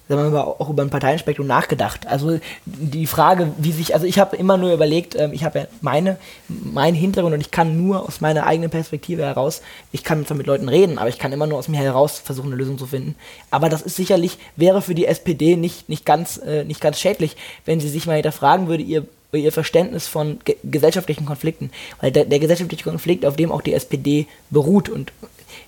sagen 0.08 0.22
wir 0.22 0.30
mal, 0.30 0.42
auch 0.42 0.70
über 0.70 0.82
ein 0.82 0.90
Parteienspektrum 0.90 1.46
nachgedacht. 1.46 2.06
Also 2.06 2.38
die 2.64 3.06
Frage, 3.06 3.52
wie 3.58 3.72
sich, 3.72 3.94
also 3.94 4.06
ich 4.06 4.18
habe 4.18 4.36
immer 4.36 4.56
nur 4.56 4.72
überlegt, 4.72 5.16
ähm, 5.16 5.32
ich 5.32 5.44
habe 5.44 5.60
ja 5.60 5.66
meine, 5.80 6.16
meinen 6.48 6.94
Hintergrund 6.94 7.34
und 7.34 7.40
ich 7.40 7.50
kann 7.50 7.76
nur 7.76 8.02
aus 8.06 8.20
meiner 8.20 8.46
eigenen 8.46 8.70
Perspektive 8.70 9.22
heraus, 9.22 9.62
ich 9.92 10.04
kann 10.04 10.24
zwar 10.24 10.36
mit 10.36 10.46
Leuten 10.46 10.68
reden, 10.68 10.98
aber 10.98 11.08
ich 11.08 11.18
kann 11.18 11.32
immer 11.32 11.46
nur 11.46 11.58
aus 11.58 11.68
mir 11.68 11.78
heraus 11.78 12.20
versuchen, 12.20 12.48
eine 12.48 12.56
Lösung 12.56 12.78
zu 12.78 12.86
finden. 12.86 13.16
Aber 13.50 13.68
das 13.68 13.82
ist 13.82 13.96
sicherlich, 13.96 14.38
wäre 14.54 14.80
für 14.80 14.94
die 14.94 15.06
SPD 15.06 15.56
nicht, 15.56 15.88
nicht, 15.88 16.06
ganz, 16.06 16.38
äh, 16.38 16.64
nicht 16.64 16.80
ganz 16.80 17.00
schädlich, 17.00 17.36
wenn 17.64 17.80
sie 17.80 17.88
sich 17.88 18.06
mal 18.06 18.14
hinterfragen 18.14 18.68
würde, 18.68 18.82
ihr 18.82 19.06
ihr 19.32 19.52
Verständnis 19.52 20.06
von 20.06 20.38
ge 20.46 20.56
gesellschaftlichen 20.64 21.26
Konflikten. 21.26 21.70
Weil 22.00 22.10
der, 22.10 22.24
der 22.24 22.38
gesellschaftliche 22.38 22.84
Konflikt, 22.84 23.26
auf 23.26 23.36
dem 23.36 23.52
auch 23.52 23.60
die 23.60 23.74
SPD 23.74 24.26
beruht 24.48 24.88
und 24.88 25.12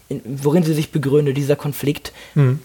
in, 0.09 0.23
worin 0.25 0.63
sie 0.63 0.73
sich 0.73 0.91
begründet, 0.91 1.37
dieser 1.37 1.57
Konflikt, 1.57 2.13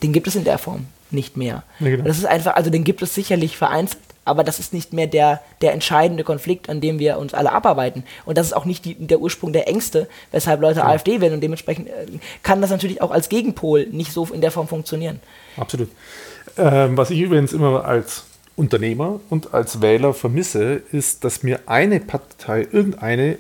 den 0.02 0.14
gibt 0.14 0.28
es 0.28 0.36
in 0.38 0.46
der 0.46 0.58
Form 0.60 0.86
nicht 1.14 1.38
mehr. 1.38 1.64
Ja, 1.80 1.90
genau. 1.90 2.04
Das 2.04 2.18
ist 2.18 2.26
einfach, 2.26 2.56
also 2.56 2.70
den 2.70 2.84
gibt 2.84 3.02
es 3.02 3.14
sicherlich 3.14 3.58
vereinzelt, 3.58 4.02
aber 4.26 4.44
das 4.44 4.60
ist 4.60 4.74
nicht 4.74 4.94
mehr 4.94 5.08
der, 5.08 5.42
der 5.62 5.74
entscheidende 5.74 6.24
Konflikt, 6.24 6.70
an 6.70 6.82
dem 6.82 7.00
wir 7.00 7.18
uns 7.18 7.34
alle 7.34 7.52
abarbeiten. 7.52 8.04
Und 8.26 8.38
das 8.38 8.48
ist 8.48 8.54
auch 8.54 8.66
nicht 8.66 8.86
die, 8.86 8.96
der 8.96 9.20
Ursprung 9.20 9.54
der 9.54 9.68
Ängste, 9.68 10.08
weshalb 10.32 10.62
Leute 10.62 10.86
AfD 10.86 11.22
wählen 11.22 11.34
und 11.34 11.42
dementsprechend 11.42 11.90
äh, 11.90 12.06
kann 12.42 12.62
das 12.62 12.70
natürlich 12.70 13.02
auch 13.02 13.12
als 13.12 13.30
Gegenpol 13.30 13.88
nicht 13.92 14.14
so 14.14 14.26
in 14.26 14.42
der 14.42 14.52
Form 14.52 14.68
funktionieren. 14.68 15.20
Absolut. 15.58 15.90
Ähm, 16.58 16.98
was 16.98 17.10
ich 17.10 17.20
übrigens 17.20 17.52
immer 17.54 17.86
als 17.86 18.24
Unternehmer 18.56 19.20
und 19.30 19.54
als 19.54 19.82
Wähler 19.82 20.14
vermisse, 20.14 20.82
ist, 20.92 21.24
dass 21.24 21.44
mir 21.44 21.62
eine 21.66 22.00
Partei, 22.00 22.68
irgendeine, 22.72 23.38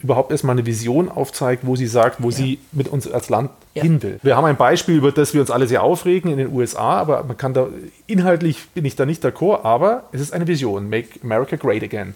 überhaupt 0.00 0.32
erstmal 0.32 0.54
eine 0.56 0.66
Vision 0.66 1.08
aufzeigt, 1.08 1.66
wo 1.66 1.76
sie 1.76 1.86
sagt, 1.86 2.22
wo 2.22 2.30
sie 2.30 2.58
mit 2.72 2.88
uns 2.88 3.10
als 3.10 3.28
Land 3.28 3.50
Ja. 3.74 3.82
hin 3.82 4.02
will. 4.02 4.18
Wir 4.22 4.36
haben 4.36 4.44
ein 4.46 4.56
Beispiel, 4.56 4.96
über 4.96 5.12
das 5.12 5.32
wir 5.32 5.40
uns 5.40 5.50
alle 5.50 5.66
sehr 5.68 5.82
aufregen 5.82 6.30
in 6.30 6.38
den 6.38 6.52
USA, 6.52 6.98
aber 6.98 7.22
man 7.24 7.36
kann 7.36 7.54
da, 7.54 7.68
inhaltlich 8.08 8.68
bin 8.74 8.84
ich 8.84 8.96
da 8.96 9.06
nicht 9.06 9.24
d'accord, 9.24 9.64
aber 9.64 10.04
es 10.12 10.20
ist 10.20 10.32
eine 10.32 10.46
Vision. 10.48 10.88
Make 10.88 11.20
America 11.22 11.54
Great 11.56 11.82
Again. 11.84 12.14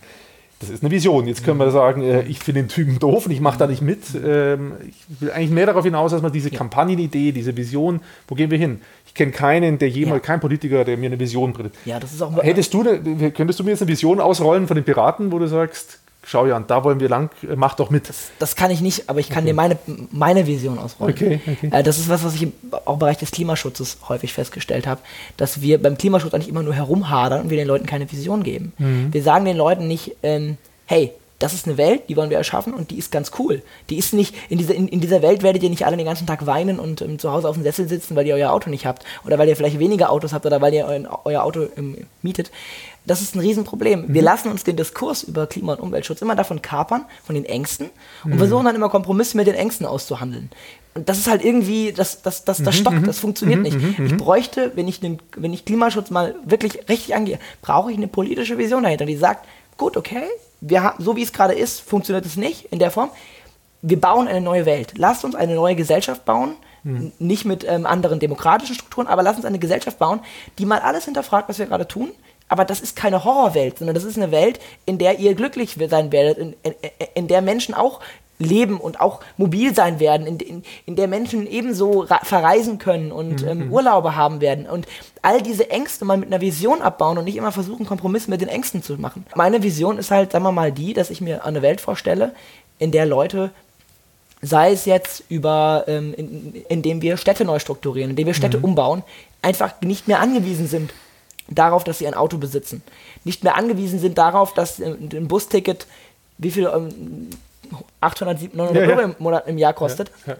Das 0.60 0.70
ist 0.70 0.82
eine 0.82 0.90
Vision. 0.90 1.26
Jetzt 1.26 1.44
können 1.44 1.58
wir 1.58 1.70
sagen, 1.70 2.02
äh, 2.02 2.22
ich 2.22 2.38
finde 2.38 2.62
den 2.62 2.68
Typen 2.68 2.98
doof 2.98 3.26
und 3.26 3.32
ich 3.32 3.40
mache 3.40 3.58
da 3.58 3.66
nicht 3.66 3.82
mit. 3.82 4.00
Ähm, 4.24 4.72
ich 4.88 5.20
will 5.20 5.30
eigentlich 5.30 5.50
mehr 5.50 5.66
darauf 5.66 5.84
hinaus, 5.84 6.12
dass 6.12 6.22
man 6.22 6.32
diese 6.32 6.50
Kampagnenidee, 6.50 7.32
diese 7.32 7.56
Vision, 7.56 8.00
wo 8.28 8.34
gehen 8.34 8.50
wir 8.50 8.58
hin? 8.58 8.80
Ich 9.06 9.14
kenne 9.14 9.32
keinen, 9.32 9.78
der 9.78 9.90
jemals, 9.90 10.22
Ja. 10.22 10.26
kein 10.26 10.40
Politiker, 10.40 10.84
der 10.84 10.96
mir 10.96 11.06
eine 11.06 11.18
Vision 11.20 11.52
bringt. 11.52 11.74
Ja, 11.84 12.00
das 12.00 12.12
ist 12.14 12.22
auch 12.22 12.40
Hättest 12.42 12.72
du, 12.72 12.82
könntest 13.32 13.60
du 13.60 13.64
mir 13.64 13.70
jetzt 13.70 13.82
eine 13.82 13.88
Vision 13.90 14.20
ausrollen 14.20 14.66
von 14.66 14.74
den 14.76 14.84
Piraten, 14.84 15.30
wo 15.32 15.38
du 15.38 15.46
sagst, 15.46 16.00
schau 16.24 16.46
ja 16.46 16.56
an, 16.56 16.66
da 16.66 16.84
wollen 16.84 17.00
wir 17.00 17.08
lang, 17.08 17.30
äh, 17.42 17.56
mach 17.56 17.74
doch 17.74 17.90
mit. 17.90 18.08
Das, 18.08 18.30
das 18.38 18.56
kann 18.56 18.70
ich 18.70 18.80
nicht, 18.80 19.08
aber 19.08 19.20
ich 19.20 19.28
kann 19.28 19.44
okay. 19.44 19.50
dir 19.50 19.54
meine, 19.54 19.78
meine 20.10 20.46
Vision 20.46 20.78
ausrollen. 20.78 21.14
Okay, 21.14 21.40
okay. 21.46 21.70
Äh, 21.70 21.82
das 21.82 21.98
ist 21.98 22.08
was, 22.08 22.24
was 22.24 22.34
ich 22.34 22.48
auch 22.84 22.94
im 22.94 22.98
Bereich 22.98 23.18
des 23.18 23.30
Klimaschutzes 23.30 23.98
häufig 24.08 24.32
festgestellt 24.32 24.86
habe, 24.86 25.00
dass 25.36 25.60
wir 25.60 25.80
beim 25.82 25.98
Klimaschutz 25.98 26.34
eigentlich 26.34 26.48
immer 26.48 26.62
nur 26.62 26.74
herumhadern 26.74 27.42
und 27.42 27.50
wir 27.50 27.56
den 27.56 27.68
Leuten 27.68 27.86
keine 27.86 28.10
Vision 28.10 28.42
geben. 28.42 28.72
Mhm. 28.78 29.12
Wir 29.12 29.22
sagen 29.22 29.44
den 29.44 29.56
Leuten 29.56 29.86
nicht, 29.86 30.16
ähm, 30.22 30.56
hey, 30.86 31.12
das 31.44 31.52
ist 31.52 31.66
eine 31.66 31.76
Welt, 31.76 32.04
die 32.08 32.16
wollen 32.16 32.30
wir 32.30 32.36
erschaffen 32.36 32.72
und 32.72 32.90
die 32.90 32.96
ist 32.96 33.10
ganz 33.10 33.32
cool. 33.38 33.62
Die 33.90 33.98
ist 33.98 34.14
nicht, 34.14 34.34
in 34.48 34.58
dieser, 34.58 34.74
in, 34.74 34.88
in 34.88 35.00
dieser 35.00 35.20
Welt 35.20 35.42
werdet 35.42 35.62
ihr 35.62 35.68
nicht 35.68 35.84
alle 35.84 35.96
den 35.96 36.06
ganzen 36.06 36.26
Tag 36.26 36.46
weinen 36.46 36.78
und 36.78 37.02
ähm, 37.02 37.18
zu 37.18 37.32
Hause 37.32 37.48
auf 37.48 37.56
dem 37.56 37.64
Sessel 37.64 37.88
sitzen, 37.88 38.14
weil 38.16 38.26
ihr 38.26 38.34
euer 38.34 38.50
Auto 38.50 38.70
nicht 38.70 38.86
habt 38.86 39.04
oder 39.26 39.36
weil 39.36 39.48
ihr 39.48 39.56
vielleicht 39.56 39.78
weniger 39.78 40.10
Autos 40.10 40.32
habt 40.32 40.46
oder 40.46 40.60
weil 40.60 40.72
ihr 40.72 40.86
euer, 40.86 41.20
euer 41.24 41.42
Auto 41.42 41.66
um, 41.76 41.96
mietet. 42.22 42.50
Das 43.06 43.20
ist 43.20 43.34
ein 43.34 43.40
Riesenproblem. 43.40 44.06
Mhm. 44.06 44.14
Wir 44.14 44.22
lassen 44.22 44.50
uns 44.50 44.64
den 44.64 44.76
Diskurs 44.76 45.22
über 45.22 45.46
Klima- 45.46 45.74
und 45.74 45.80
Umweltschutz 45.80 46.22
immer 46.22 46.34
davon 46.34 46.62
kapern, 46.62 47.04
von 47.22 47.34
den 47.34 47.44
Ängsten 47.44 47.90
und 48.24 48.34
mhm. 48.34 48.38
versuchen 48.38 48.64
dann 48.64 48.76
immer 48.76 48.88
Kompromisse 48.88 49.36
mit 49.36 49.46
den 49.46 49.54
Ängsten 49.54 49.86
auszuhandeln. 49.86 50.50
Und 50.94 51.08
das 51.08 51.18
ist 51.18 51.26
halt 51.26 51.44
irgendwie, 51.44 51.92
das, 51.92 52.22
das, 52.22 52.44
das, 52.44 52.62
das 52.62 52.76
mhm, 52.76 52.80
stockt, 52.80 53.00
mhm. 53.00 53.06
das 53.06 53.18
funktioniert 53.18 53.58
mhm, 53.58 53.64
nicht. 53.64 53.98
Ich 53.98 54.16
bräuchte, 54.16 54.72
wenn 54.76 54.86
ich, 54.86 55.00
den, 55.00 55.18
wenn 55.36 55.52
ich 55.52 55.64
Klimaschutz 55.64 56.10
mal 56.10 56.36
wirklich 56.44 56.88
richtig 56.88 57.14
angehe, 57.14 57.38
brauche 57.62 57.90
ich 57.90 57.96
eine 57.96 58.08
politische 58.08 58.58
Vision 58.58 58.84
dahinter, 58.84 59.04
die 59.04 59.16
sagt, 59.16 59.46
gut, 59.76 59.96
okay, 59.96 60.22
wir 60.60 60.94
so 60.98 61.16
wie 61.16 61.22
es 61.22 61.32
gerade 61.32 61.54
ist, 61.54 61.80
funktioniert 61.80 62.24
es 62.24 62.36
nicht 62.36 62.66
in 62.72 62.78
der 62.78 62.90
Form. 62.90 63.10
Wir 63.82 64.00
bauen 64.00 64.28
eine 64.28 64.40
neue 64.40 64.64
Welt. 64.64 64.94
Lasst 64.96 65.24
uns 65.24 65.34
eine 65.34 65.56
neue 65.56 65.74
Gesellschaft 65.74 66.24
bauen, 66.24 66.54
mhm. 66.84 67.12
nicht 67.18 67.44
mit 67.44 67.66
ähm, 67.68 67.84
anderen 67.86 68.18
demokratischen 68.18 68.74
Strukturen, 68.74 69.08
aber 69.08 69.22
lasst 69.22 69.36
uns 69.36 69.44
eine 69.44 69.58
Gesellschaft 69.58 69.98
bauen, 69.98 70.20
die 70.58 70.64
mal 70.64 70.78
alles 70.78 71.04
hinterfragt, 71.04 71.48
was 71.48 71.58
wir 71.58 71.66
gerade 71.66 71.86
tun. 71.86 72.12
Aber 72.48 72.64
das 72.64 72.80
ist 72.80 72.94
keine 72.94 73.24
Horrorwelt, 73.24 73.78
sondern 73.78 73.94
das 73.94 74.04
ist 74.04 74.16
eine 74.16 74.30
Welt, 74.30 74.60
in 74.86 74.98
der 74.98 75.18
ihr 75.18 75.34
glücklich 75.34 75.76
sein 75.88 76.12
werdet, 76.12 76.38
in, 76.38 76.54
in, 76.62 76.74
in 77.14 77.28
der 77.28 77.42
Menschen 77.42 77.74
auch 77.74 78.00
leben 78.38 78.78
und 78.78 79.00
auch 79.00 79.20
mobil 79.36 79.74
sein 79.74 80.00
werden, 80.00 80.26
in, 80.26 80.38
in, 80.38 80.62
in 80.86 80.96
der 80.96 81.08
Menschen 81.08 81.46
ebenso 81.46 82.06
verreisen 82.22 82.78
können 82.78 83.12
und 83.12 83.42
mhm. 83.42 83.48
ähm, 83.48 83.72
Urlaube 83.72 84.16
haben 84.16 84.40
werden 84.40 84.66
und 84.66 84.86
all 85.22 85.40
diese 85.40 85.70
Ängste 85.70 86.04
mal 86.04 86.16
mit 86.16 86.28
einer 86.28 86.40
Vision 86.40 86.82
abbauen 86.82 87.16
und 87.16 87.24
nicht 87.24 87.36
immer 87.36 87.52
versuchen, 87.52 87.86
Kompromisse 87.86 88.30
mit 88.30 88.40
den 88.40 88.48
Ängsten 88.48 88.82
zu 88.82 88.94
machen. 88.94 89.24
Meine 89.34 89.62
Vision 89.62 89.98
ist 89.98 90.10
halt, 90.10 90.32
sagen 90.32 90.44
wir 90.44 90.52
mal, 90.52 90.72
die, 90.72 90.94
dass 90.94 91.10
ich 91.10 91.20
mir 91.20 91.44
eine 91.44 91.62
Welt 91.62 91.80
vorstelle, 91.80 92.34
in 92.78 92.90
der 92.90 93.06
Leute 93.06 93.50
sei 94.42 94.72
es 94.72 94.84
jetzt 94.84 95.24
über, 95.28 95.84
ähm, 95.86 96.12
in, 96.14 96.64
indem 96.68 97.00
wir 97.00 97.16
Städte 97.16 97.44
neu 97.44 97.58
strukturieren, 97.58 98.10
indem 98.10 98.26
wir 98.26 98.34
Städte 98.34 98.58
mhm. 98.58 98.64
umbauen, 98.64 99.02
einfach 99.42 99.80
nicht 99.80 100.08
mehr 100.08 100.20
angewiesen 100.20 100.66
sind 100.66 100.92
darauf, 101.48 101.84
dass 101.84 101.98
sie 101.98 102.06
ein 102.06 102.14
Auto 102.14 102.38
besitzen. 102.38 102.82
Nicht 103.24 103.44
mehr 103.44 103.56
angewiesen 103.56 103.98
sind 103.98 104.18
darauf, 104.18 104.54
dass 104.54 104.80
äh, 104.80 104.86
ein 104.86 105.28
Busticket 105.28 105.86
wie 106.38 106.50
viel 106.50 106.70
ähm, 106.74 107.30
800, 108.00 108.54
900 108.54 108.82
ja, 108.82 108.90
Euro 108.90 109.00
im 109.00 109.14
Monat 109.18 109.46
im 109.46 109.58
Jahr 109.58 109.72
kostet. 109.72 110.10
Ja, 110.26 110.36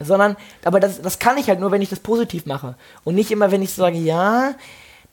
Sondern, 0.00 0.36
aber 0.64 0.78
das, 0.78 1.02
das 1.02 1.18
kann 1.18 1.38
ich 1.38 1.48
halt 1.48 1.58
nur, 1.58 1.72
wenn 1.72 1.82
ich 1.82 1.88
das 1.88 1.98
positiv 1.98 2.46
mache. 2.46 2.76
Und 3.04 3.16
nicht 3.16 3.30
immer, 3.30 3.50
wenn 3.50 3.62
ich 3.62 3.72
so 3.72 3.82
sage, 3.82 3.98
ja, 3.98 4.54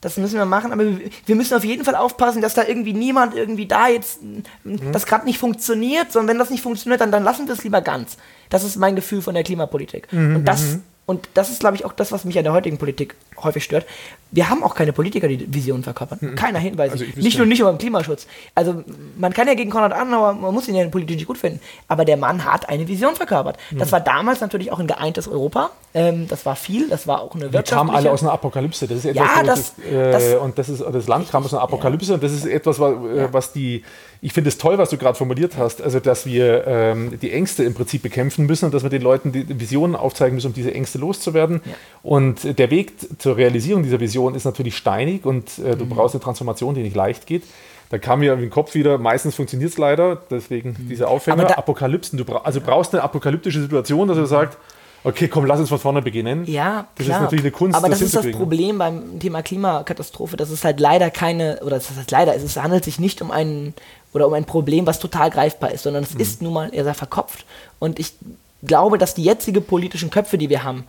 das 0.00 0.16
müssen 0.16 0.36
wir 0.36 0.44
machen, 0.44 0.72
aber 0.72 0.84
wir 0.84 1.34
müssen 1.34 1.54
auf 1.54 1.64
jeden 1.64 1.84
Fall 1.84 1.96
aufpassen, 1.96 2.40
dass 2.40 2.54
da 2.54 2.64
irgendwie 2.64 2.92
niemand 2.92 3.34
irgendwie 3.34 3.66
da 3.66 3.88
jetzt, 3.88 4.22
mhm. 4.22 4.92
das 4.92 5.06
gerade 5.06 5.24
nicht 5.24 5.38
funktioniert, 5.38 6.12
sondern 6.12 6.28
wenn 6.34 6.38
das 6.38 6.50
nicht 6.50 6.62
funktioniert, 6.62 7.00
dann, 7.00 7.10
dann 7.10 7.24
lassen 7.24 7.48
wir 7.48 7.54
es 7.54 7.64
lieber 7.64 7.80
ganz. 7.80 8.16
Das 8.48 8.62
ist 8.62 8.76
mein 8.76 8.94
Gefühl 8.94 9.22
von 9.22 9.34
der 9.34 9.42
Klimapolitik. 9.42 10.12
Mhm. 10.12 10.36
Und 10.36 10.44
das 10.44 10.62
mhm. 10.62 10.82
Und 11.06 11.28
das 11.34 11.50
ist, 11.50 11.60
glaube 11.60 11.76
ich, 11.76 11.84
auch 11.84 11.92
das, 11.92 12.10
was 12.10 12.24
mich 12.24 12.36
an 12.36 12.42
der 12.42 12.52
heutigen 12.52 12.78
Politik 12.78 13.14
häufig 13.42 13.62
stört. 13.62 13.86
Wir 14.32 14.50
haben 14.50 14.64
auch 14.64 14.74
keine 14.74 14.92
Politiker, 14.92 15.28
die 15.28 15.54
Visionen 15.54 15.84
verkörpern. 15.84 16.18
Mhm. 16.20 16.34
Keiner 16.34 16.58
Hinweise. 16.58 16.92
Also 16.92 17.04
nicht 17.14 17.38
nur 17.38 17.46
nicht 17.46 17.60
über 17.60 17.72
den 17.72 17.78
Klimaschutz. 17.78 18.26
Also 18.56 18.82
man 19.16 19.32
kann 19.32 19.46
ja 19.46 19.54
gegen 19.54 19.70
Konrad 19.70 19.92
Adenauer, 19.92 20.32
man 20.32 20.52
muss 20.52 20.66
ihn 20.66 20.74
ja 20.74 20.86
politisch 20.88 21.16
nicht 21.16 21.28
gut 21.28 21.38
finden. 21.38 21.60
Aber 21.86 22.04
der 22.04 22.16
Mann 22.16 22.44
hat 22.44 22.68
eine 22.68 22.88
Vision 22.88 23.14
verkörpert. 23.14 23.56
Mhm. 23.70 23.78
Das 23.78 23.92
war 23.92 24.00
damals 24.00 24.40
natürlich 24.40 24.72
auch 24.72 24.80
ein 24.80 24.88
geeintes 24.88 25.28
Europa. 25.28 25.70
Ähm, 25.96 26.28
das 26.28 26.44
war 26.44 26.56
viel. 26.56 26.90
Das 26.90 27.06
war 27.06 27.22
auch 27.22 27.34
eine 27.34 27.44
wirtschaftliche... 27.44 27.74
Wir 27.74 27.78
kamen 27.78 27.90
alle 27.90 28.10
aus 28.10 28.22
einer 28.22 28.32
Apokalypse. 28.32 28.86
Das 28.86 28.98
ist 28.98 29.06
etwas, 29.06 29.26
ja, 29.36 29.42
das, 29.42 29.74
das, 29.90 30.32
äh, 30.32 30.36
und 30.36 30.58
das 30.58 30.68
ist 30.68 30.84
das 30.92 31.08
Land 31.08 31.30
kam 31.30 31.42
aus 31.42 31.54
einer 31.54 31.62
Apokalypse. 31.62 32.08
Ja. 32.10 32.14
Und 32.16 32.22
das 32.22 32.32
ist 32.32 32.44
etwas, 32.44 32.78
was, 32.78 32.92
äh, 32.92 33.28
was 33.32 33.52
die 33.52 33.82
ich 34.20 34.32
finde 34.32 34.48
es 34.48 34.58
toll, 34.58 34.76
was 34.76 34.90
du 34.90 34.96
gerade 34.96 35.16
formuliert 35.16 35.56
hast, 35.56 35.80
also 35.82 36.00
dass 36.00 36.26
wir 36.26 36.66
ähm, 36.66 37.18
die 37.20 37.32
Ängste 37.32 37.64
im 37.64 37.74
Prinzip 37.74 38.02
bekämpfen 38.02 38.46
müssen 38.46 38.66
und 38.66 38.74
dass 38.74 38.82
wir 38.82 38.90
den 38.90 39.02
Leuten 39.02 39.32
die 39.32 39.60
Visionen 39.60 39.94
aufzeigen 39.94 40.34
müssen, 40.34 40.48
um 40.48 40.52
diese 40.52 40.74
Ängste 40.74 40.98
loszuwerden. 40.98 41.60
Ja. 41.64 41.72
Und 42.02 42.58
der 42.58 42.70
Weg 42.70 42.92
zur 43.18 43.36
Realisierung 43.36 43.82
dieser 43.82 44.00
Vision 44.00 44.34
ist 44.34 44.44
natürlich 44.44 44.76
steinig 44.76 45.24
und 45.24 45.58
äh, 45.58 45.76
du 45.76 45.84
mhm. 45.84 45.90
brauchst 45.90 46.14
eine 46.14 46.22
Transformation, 46.22 46.74
die 46.74 46.82
nicht 46.82 46.96
leicht 46.96 47.26
geht. 47.26 47.44
Da 47.88 47.98
kam 47.98 48.18
mir 48.18 48.32
im 48.32 48.50
Kopf 48.50 48.74
wieder, 48.74 48.98
meistens 48.98 49.36
funktioniert 49.36 49.70
es 49.70 49.78
leider, 49.78 50.16
deswegen 50.28 50.70
mhm. 50.70 50.88
diese 50.88 51.08
Aufhänger, 51.08 51.56
Apokalypsen. 51.56 52.18
Du 52.18 52.24
bra 52.24 52.40
also 52.42 52.60
brauchst 52.60 52.94
eine 52.94 53.02
apokalyptische 53.02 53.60
Situation, 53.60 54.08
dass 54.08 54.16
du 54.16 54.26
sagst, 54.26 54.58
Okay, 55.06 55.28
komm, 55.28 55.46
lass 55.46 55.60
uns 55.60 55.68
von 55.68 55.78
vorne 55.78 56.02
beginnen. 56.02 56.44
Ja, 56.46 56.88
das 56.96 57.06
klar. 57.06 57.18
ist 57.18 57.22
natürlich 57.22 57.44
eine 57.44 57.52
Kunst. 57.52 57.76
Aber 57.76 57.88
das, 57.88 58.00
das 58.00 58.08
ist 58.08 58.16
das 58.16 58.28
Problem 58.32 58.78
beim 58.78 59.20
Thema 59.20 59.40
Klimakatastrophe, 59.40 60.36
dass 60.36 60.50
es 60.50 60.64
halt 60.64 60.80
leider 60.80 61.12
keine, 61.12 61.60
oder 61.62 61.76
das 61.76 61.88
heißt 61.96 62.10
leider, 62.10 62.34
es 62.34 62.56
handelt 62.56 62.82
sich 62.82 62.98
nicht 62.98 63.22
um 63.22 63.30
einen 63.30 63.72
oder 64.12 64.26
um 64.26 64.34
ein 64.34 64.46
Problem, 64.46 64.84
was 64.84 64.98
total 64.98 65.30
greifbar 65.30 65.70
ist, 65.70 65.84
sondern 65.84 66.02
es 66.02 66.14
mhm. 66.14 66.20
ist 66.20 66.42
nun 66.42 66.52
mal 66.52 66.74
eher 66.74 66.82
sehr 66.82 66.94
verkopft. 66.94 67.44
Und 67.78 68.00
ich 68.00 68.14
glaube, 68.64 68.98
dass 68.98 69.14
die 69.14 69.22
jetzigen 69.22 69.62
politischen 69.62 70.10
Köpfe, 70.10 70.38
die 70.38 70.48
wir 70.48 70.64
haben, 70.64 70.82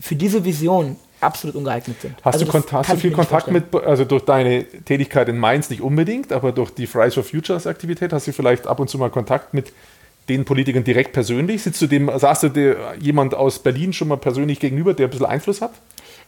für 0.00 0.16
diese 0.16 0.44
Vision 0.44 0.96
absolut 1.20 1.54
ungeeignet 1.54 2.00
sind. 2.00 2.16
Hast 2.24 2.34
also 2.34 2.46
du, 2.46 2.72
hast 2.72 2.90
du 2.90 2.96
viel 2.96 3.12
Kontakt 3.12 3.48
mit, 3.48 3.72
also 3.74 4.04
durch 4.04 4.24
deine 4.24 4.64
Tätigkeit 4.64 5.28
in 5.28 5.38
Mainz 5.38 5.70
nicht 5.70 5.82
unbedingt, 5.82 6.32
aber 6.32 6.50
durch 6.50 6.70
die 6.70 6.88
Fridays 6.88 7.14
for 7.14 7.22
Futures 7.22 7.68
Aktivität 7.68 8.12
hast 8.12 8.26
du 8.26 8.32
vielleicht 8.32 8.66
ab 8.66 8.80
und 8.80 8.90
zu 8.90 8.98
mal 8.98 9.10
Kontakt 9.10 9.54
mit 9.54 9.72
den 10.30 10.44
Politikern 10.44 10.84
direkt 10.84 11.12
persönlich? 11.12 11.62
Sitzt 11.62 11.82
du 11.82 11.86
dem, 11.86 12.10
sagst 12.18 12.44
du 12.44 12.48
dir 12.48 12.76
jemand 13.00 13.34
aus 13.34 13.58
Berlin 13.58 13.92
schon 13.92 14.08
mal 14.08 14.16
persönlich 14.16 14.60
gegenüber, 14.60 14.94
der 14.94 15.08
ein 15.08 15.10
bisschen 15.10 15.26
Einfluss 15.26 15.60
hat? 15.60 15.72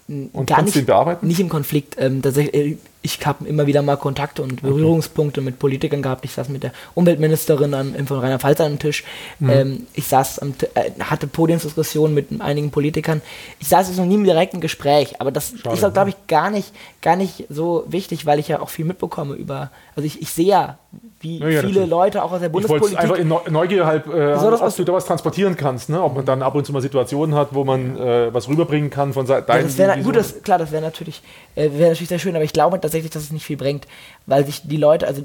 Und 0.08 0.32
Gar 0.46 0.56
kannst 0.58 0.74
nicht, 0.74 0.82
den 0.82 0.86
bearbeiten? 0.86 1.26
Nicht 1.26 1.38
im 1.38 1.48
Konflikt. 1.48 1.96
Ähm, 1.98 2.20
äh, 2.24 2.76
ich 3.02 3.24
habe 3.24 3.46
immer 3.46 3.66
wieder 3.66 3.82
mal 3.82 3.96
Kontakte 3.96 4.42
und 4.42 4.62
Berührungspunkte 4.62 5.40
okay. 5.40 5.44
mit 5.44 5.58
Politikern 5.58 6.02
gehabt. 6.02 6.24
Ich 6.24 6.32
saß 6.32 6.48
mit 6.48 6.64
der 6.64 6.72
Umweltministerin 6.94 7.72
an, 7.72 8.06
von 8.06 8.18
Rheinland-Pfalz 8.18 8.60
an 8.60 8.66
einem 8.66 8.78
Tisch. 8.80 9.04
Mhm. 9.38 9.50
Ähm, 9.50 9.86
ich 9.94 10.06
saß 10.08 10.40
am, 10.40 10.54
äh, 10.74 10.90
hatte 11.00 11.28
Podiumsdiskussionen 11.28 12.14
mit 12.14 12.28
einigen 12.40 12.70
Politikern. 12.70 13.22
Ich 13.60 13.68
saß 13.68 13.88
jetzt 13.88 13.96
noch 13.96 14.04
nie 14.04 14.16
im 14.16 14.24
direkten 14.24 14.60
Gespräch, 14.60 15.20
aber 15.20 15.30
das 15.30 15.54
Schade, 15.62 15.76
ist, 15.76 15.94
glaube 15.94 16.10
ich, 16.10 16.16
gar 16.26 16.50
nicht, 16.50 16.72
gar 17.00 17.16
nicht 17.16 17.46
so 17.48 17.84
wichtig, 17.86 18.26
weil 18.26 18.40
ich 18.40 18.48
ja 18.48 18.60
auch 18.60 18.70
viel 18.70 18.84
mitbekomme 18.84 19.34
über, 19.34 19.70
also 19.94 20.06
ich, 20.06 20.20
ich 20.20 20.30
sehe 20.30 20.46
ja, 20.46 20.78
wie 21.22 21.38
ja, 21.38 21.46
viele 21.46 21.62
natürlich. 21.62 21.88
Leute 21.88 22.22
auch 22.22 22.32
aus 22.32 22.40
der 22.40 22.48
Bundespolitik. 22.48 22.92
Ich 22.92 22.98
einfach 22.98 23.16
in 23.16 23.28
Neugier 23.28 23.86
halt, 23.86 24.06
äh, 24.06 24.34
ob 24.34 24.76
du 24.76 24.84
da 24.84 24.92
was 24.92 25.06
transportieren 25.06 25.56
kannst, 25.56 25.88
ne? 25.88 26.02
ob 26.02 26.16
man 26.16 26.24
dann 26.24 26.42
ab 26.42 26.54
und 26.54 26.66
zu 26.66 26.72
mal 26.72 26.82
Situationen 26.82 27.34
hat, 27.34 27.54
wo 27.54 27.64
man 27.64 27.96
äh, 27.96 28.34
was 28.34 28.48
rüberbringen 28.48 28.90
kann 28.90 29.12
von 29.12 29.26
deinen 29.26 29.46
das 29.46 29.78
wär, 29.78 29.96
Gut, 29.98 30.16
das, 30.16 30.42
klar, 30.42 30.58
das 30.58 30.72
wäre 30.72 30.82
natürlich, 30.82 31.22
äh, 31.54 31.70
wär 31.72 31.88
natürlich 31.88 32.08
sehr 32.08 32.18
schön, 32.18 32.34
aber 32.34 32.44
ich 32.44 32.52
glaube 32.52 32.80
tatsächlich, 32.80 33.12
dass 33.12 33.22
es 33.22 33.30
nicht 33.30 33.44
viel 33.44 33.56
bringt, 33.56 33.86
weil 34.26 34.44
sich 34.44 34.62
die 34.64 34.76
Leute, 34.76 35.06
also 35.06 35.22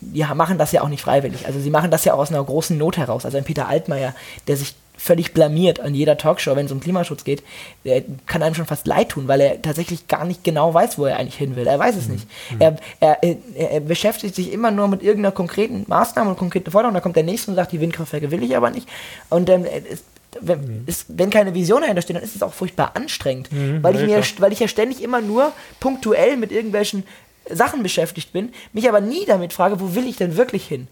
die 0.00 0.24
machen 0.34 0.58
das 0.58 0.72
ja 0.72 0.82
auch 0.82 0.88
nicht 0.88 1.02
freiwillig. 1.02 1.46
Also 1.46 1.60
sie 1.60 1.70
machen 1.70 1.90
das 1.90 2.04
ja 2.04 2.14
auch 2.14 2.18
aus 2.18 2.30
einer 2.30 2.42
großen 2.42 2.76
Not 2.76 2.96
heraus. 2.96 3.24
Also 3.24 3.38
ein 3.38 3.44
Peter 3.44 3.68
Altmaier, 3.68 4.14
der 4.46 4.56
sich 4.56 4.74
völlig 4.96 5.32
blamiert 5.32 5.80
an 5.80 5.94
jeder 5.94 6.16
Talkshow, 6.16 6.56
wenn 6.56 6.66
es 6.66 6.72
um 6.72 6.80
Klimaschutz 6.80 7.24
geht, 7.24 7.42
der 7.84 8.02
kann 8.26 8.42
einem 8.42 8.54
schon 8.54 8.66
fast 8.66 8.86
leid 8.86 9.10
tun, 9.10 9.28
weil 9.28 9.40
er 9.40 9.62
tatsächlich 9.62 10.08
gar 10.08 10.24
nicht 10.24 10.42
genau 10.42 10.72
weiß, 10.72 10.98
wo 10.98 11.04
er 11.04 11.18
eigentlich 11.18 11.36
hin 11.36 11.56
will. 11.56 11.66
Er 11.66 11.78
weiß 11.78 11.96
es 11.96 12.06
mhm. 12.06 12.14
nicht. 12.14 12.28
Mhm. 12.50 12.60
Er, 12.60 12.76
er, 13.00 13.36
er, 13.54 13.80
beschäftigt 13.80 14.34
sich 14.34 14.52
immer 14.52 14.70
nur 14.70 14.88
mit 14.88 15.02
irgendeiner 15.02 15.32
konkreten 15.32 15.84
Maßnahme 15.86 16.30
und 16.30 16.38
konkreten 16.38 16.70
Forderung. 16.70 16.94
Dann 16.94 17.02
kommt 17.02 17.16
der 17.16 17.22
nächste 17.22 17.50
und 17.50 17.56
sagt, 17.56 17.72
die 17.72 17.80
Windkraftwerke 17.80 18.30
will 18.30 18.42
ich 18.42 18.56
aber 18.56 18.70
nicht. 18.70 18.88
Und 19.28 19.50
ähm, 19.50 19.64
es, 19.64 20.02
wenn, 20.40 20.60
mhm. 20.60 20.84
ist, 20.86 21.06
wenn, 21.08 21.30
keine 21.30 21.54
Vision 21.54 21.82
dahinter 21.82 22.02
steht, 22.02 22.16
dann 22.16 22.22
ist 22.22 22.36
es 22.36 22.42
auch 22.42 22.52
furchtbar 22.52 22.92
anstrengend, 22.94 23.52
mhm, 23.52 23.82
weil, 23.82 23.96
ich 23.96 24.06
mir, 24.06 24.22
weil 24.38 24.52
ich 24.52 24.60
ja 24.60 24.68
ständig 24.68 25.02
immer 25.02 25.20
nur 25.20 25.52
punktuell 25.80 26.36
mit 26.36 26.52
irgendwelchen 26.52 27.04
Sachen 27.50 27.82
beschäftigt 27.82 28.32
bin, 28.32 28.52
mich 28.72 28.88
aber 28.88 29.00
nie 29.00 29.24
damit 29.26 29.52
frage, 29.52 29.80
wo 29.80 29.94
will 29.94 30.06
ich 30.08 30.16
denn 30.16 30.36
wirklich 30.36 30.66
hin? 30.66 30.88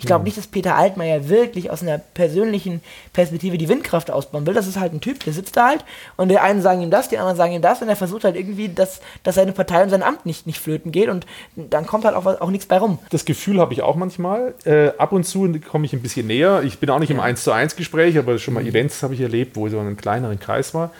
Ich 0.00 0.06
glaube 0.06 0.24
nicht, 0.24 0.38
dass 0.38 0.46
Peter 0.46 0.76
Altmaier 0.76 1.28
wirklich 1.28 1.70
aus 1.70 1.82
einer 1.82 1.98
persönlichen 1.98 2.82
Perspektive 3.12 3.58
die 3.58 3.68
Windkraft 3.68 4.12
ausbauen 4.12 4.46
will. 4.46 4.54
Das 4.54 4.68
ist 4.68 4.78
halt 4.78 4.92
ein 4.92 5.00
Typ, 5.00 5.24
der 5.24 5.32
sitzt 5.32 5.56
da 5.56 5.68
halt 5.68 5.84
und 6.16 6.28
der 6.28 6.44
einen 6.44 6.62
sagen 6.62 6.82
ihm 6.82 6.90
das, 6.90 7.08
die 7.08 7.18
anderen 7.18 7.36
sagen 7.36 7.52
ihm 7.52 7.62
das 7.62 7.82
und 7.82 7.88
er 7.88 7.96
versucht 7.96 8.22
halt 8.22 8.36
irgendwie, 8.36 8.68
dass, 8.68 9.00
dass 9.24 9.34
seine 9.34 9.50
Partei 9.50 9.82
und 9.82 9.90
sein 9.90 10.04
Amt 10.04 10.24
nicht, 10.24 10.46
nicht 10.46 10.60
flöten 10.60 10.92
geht 10.92 11.08
und 11.08 11.26
dann 11.56 11.84
kommt 11.84 12.04
halt 12.04 12.14
auch, 12.14 12.26
auch 12.26 12.50
nichts 12.50 12.66
bei 12.66 12.78
rum. 12.78 13.00
Das 13.10 13.24
Gefühl 13.24 13.58
habe 13.58 13.72
ich 13.72 13.82
auch 13.82 13.96
manchmal. 13.96 14.54
Äh, 14.64 14.90
ab 14.98 15.10
und 15.10 15.24
zu 15.24 15.52
komme 15.68 15.84
ich 15.84 15.92
ein 15.92 16.02
bisschen 16.02 16.28
näher. 16.28 16.62
Ich 16.62 16.78
bin 16.78 16.90
auch 16.90 17.00
nicht 17.00 17.10
im 17.10 17.18
1 17.18 17.42
zu 17.42 17.50
1 17.50 17.74
Gespräch, 17.74 18.16
aber 18.18 18.38
schon 18.38 18.54
mal. 18.54 18.64
Events 18.64 19.02
habe 19.02 19.14
ich 19.14 19.20
erlebt, 19.20 19.56
wo 19.56 19.68
so 19.68 19.78
ein 19.80 19.96
kleineren 19.96 20.38
Kreis 20.38 20.74
war. 20.74 20.92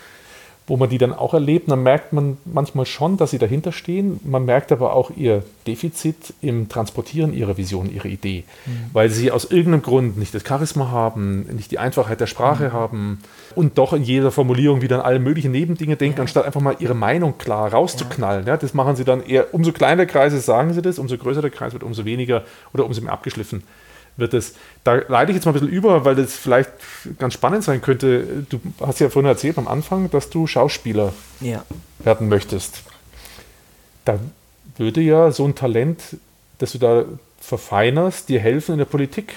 Wo 0.69 0.77
man 0.77 0.91
die 0.91 0.99
dann 0.99 1.15
auch 1.15 1.35
erlebt, 1.35 1.71
dann 1.71 1.83
merkt 1.83 2.13
man 2.13 2.37
manchmal 2.45 2.87
schon, 2.87 3.17
dass 3.17 3.31
sie 3.31 3.39
dahinter 3.39 3.73
stehen. 3.73 4.21
Man 4.23 4.45
merkt 4.45 4.71
aber 4.71 4.93
auch 4.93 5.11
ihr 5.17 5.43
Defizit 5.67 6.35
im 6.43 6.69
Transportieren 6.69 7.33
ihrer 7.33 7.57
Vision, 7.57 7.93
ihrer 7.93 8.07
Idee, 8.07 8.45
mhm. 8.67 8.91
weil 8.93 9.09
sie 9.09 9.33
aus 9.33 9.47
irgendeinem 9.47 9.83
Grund 9.83 10.19
nicht 10.19 10.35
das 10.35 10.45
Charisma 10.47 10.91
haben, 10.91 11.47
nicht 11.55 11.71
die 11.71 11.79
Einfachheit 11.79 12.21
der 12.21 12.27
Sprache 12.27 12.69
mhm. 12.69 12.73
haben 12.73 13.19
und 13.55 13.79
doch 13.79 13.95
in 13.95 14.03
jeder 14.03 14.31
Formulierung 14.31 14.83
wieder 14.83 14.97
an 14.97 15.03
alle 15.03 15.19
möglichen 15.19 15.53
Nebendinge 15.53 15.97
denken, 15.97 16.19
ja. 16.19 16.23
anstatt 16.23 16.45
einfach 16.45 16.61
mal 16.61 16.77
ihre 16.79 16.95
Meinung 16.95 17.39
klar 17.39 17.73
rauszuknallen. 17.73 18.47
Ja. 18.47 18.53
ja. 18.53 18.57
das 18.59 18.75
machen 18.75 18.95
sie 18.95 19.05
dann 19.05 19.23
eher, 19.23 19.55
umso 19.55 19.73
kleiner 19.73 20.05
Kreise 20.05 20.39
sagen 20.39 20.75
sie 20.75 20.83
das, 20.83 20.99
umso 20.99 21.17
größer 21.17 21.41
der 21.41 21.51
Kreis 21.51 21.73
wird, 21.73 21.83
umso 21.83 22.05
weniger 22.05 22.45
oder 22.75 22.85
umso 22.85 23.01
mehr 23.01 23.13
abgeschliffen 23.13 23.63
wird 24.19 24.35
es. 24.35 24.55
Da 24.85 24.95
leite 25.09 25.31
ich 25.31 25.37
jetzt 25.37 25.47
mal 25.47 25.53
ein 25.53 25.55
bisschen 25.55 25.69
über, 25.69 26.05
weil 26.05 26.17
das 26.17 26.35
vielleicht 26.35 26.71
ganz 27.19 27.35
spannend 27.35 27.65
sein 27.65 27.81
könnte. 27.81 28.45
Du 28.49 28.61
hast 28.81 28.99
ja 29.01 29.09
vorhin 29.09 29.29
erzählt 29.29 29.57
am 29.57 29.69
Anfang, 29.69 30.11
dass 30.11 30.29
du 30.29 30.47
Schauspieler 30.47 31.13
ja. 31.41 31.65
werden 32.01 32.29
möchtest. 32.29 32.83
Da 34.05 34.19
würde 34.77 35.01
ja 35.01 35.31
so 35.31 35.45
ein 35.45 35.55
Talent, 35.55 36.03
das 36.59 36.73
du 36.73 36.79
da 36.79 37.05
verfeinerst, 37.41 38.29
dir 38.29 38.41
helfen 38.41 38.73
in 38.73 38.79
der 38.79 38.85
Politik, 38.85 39.35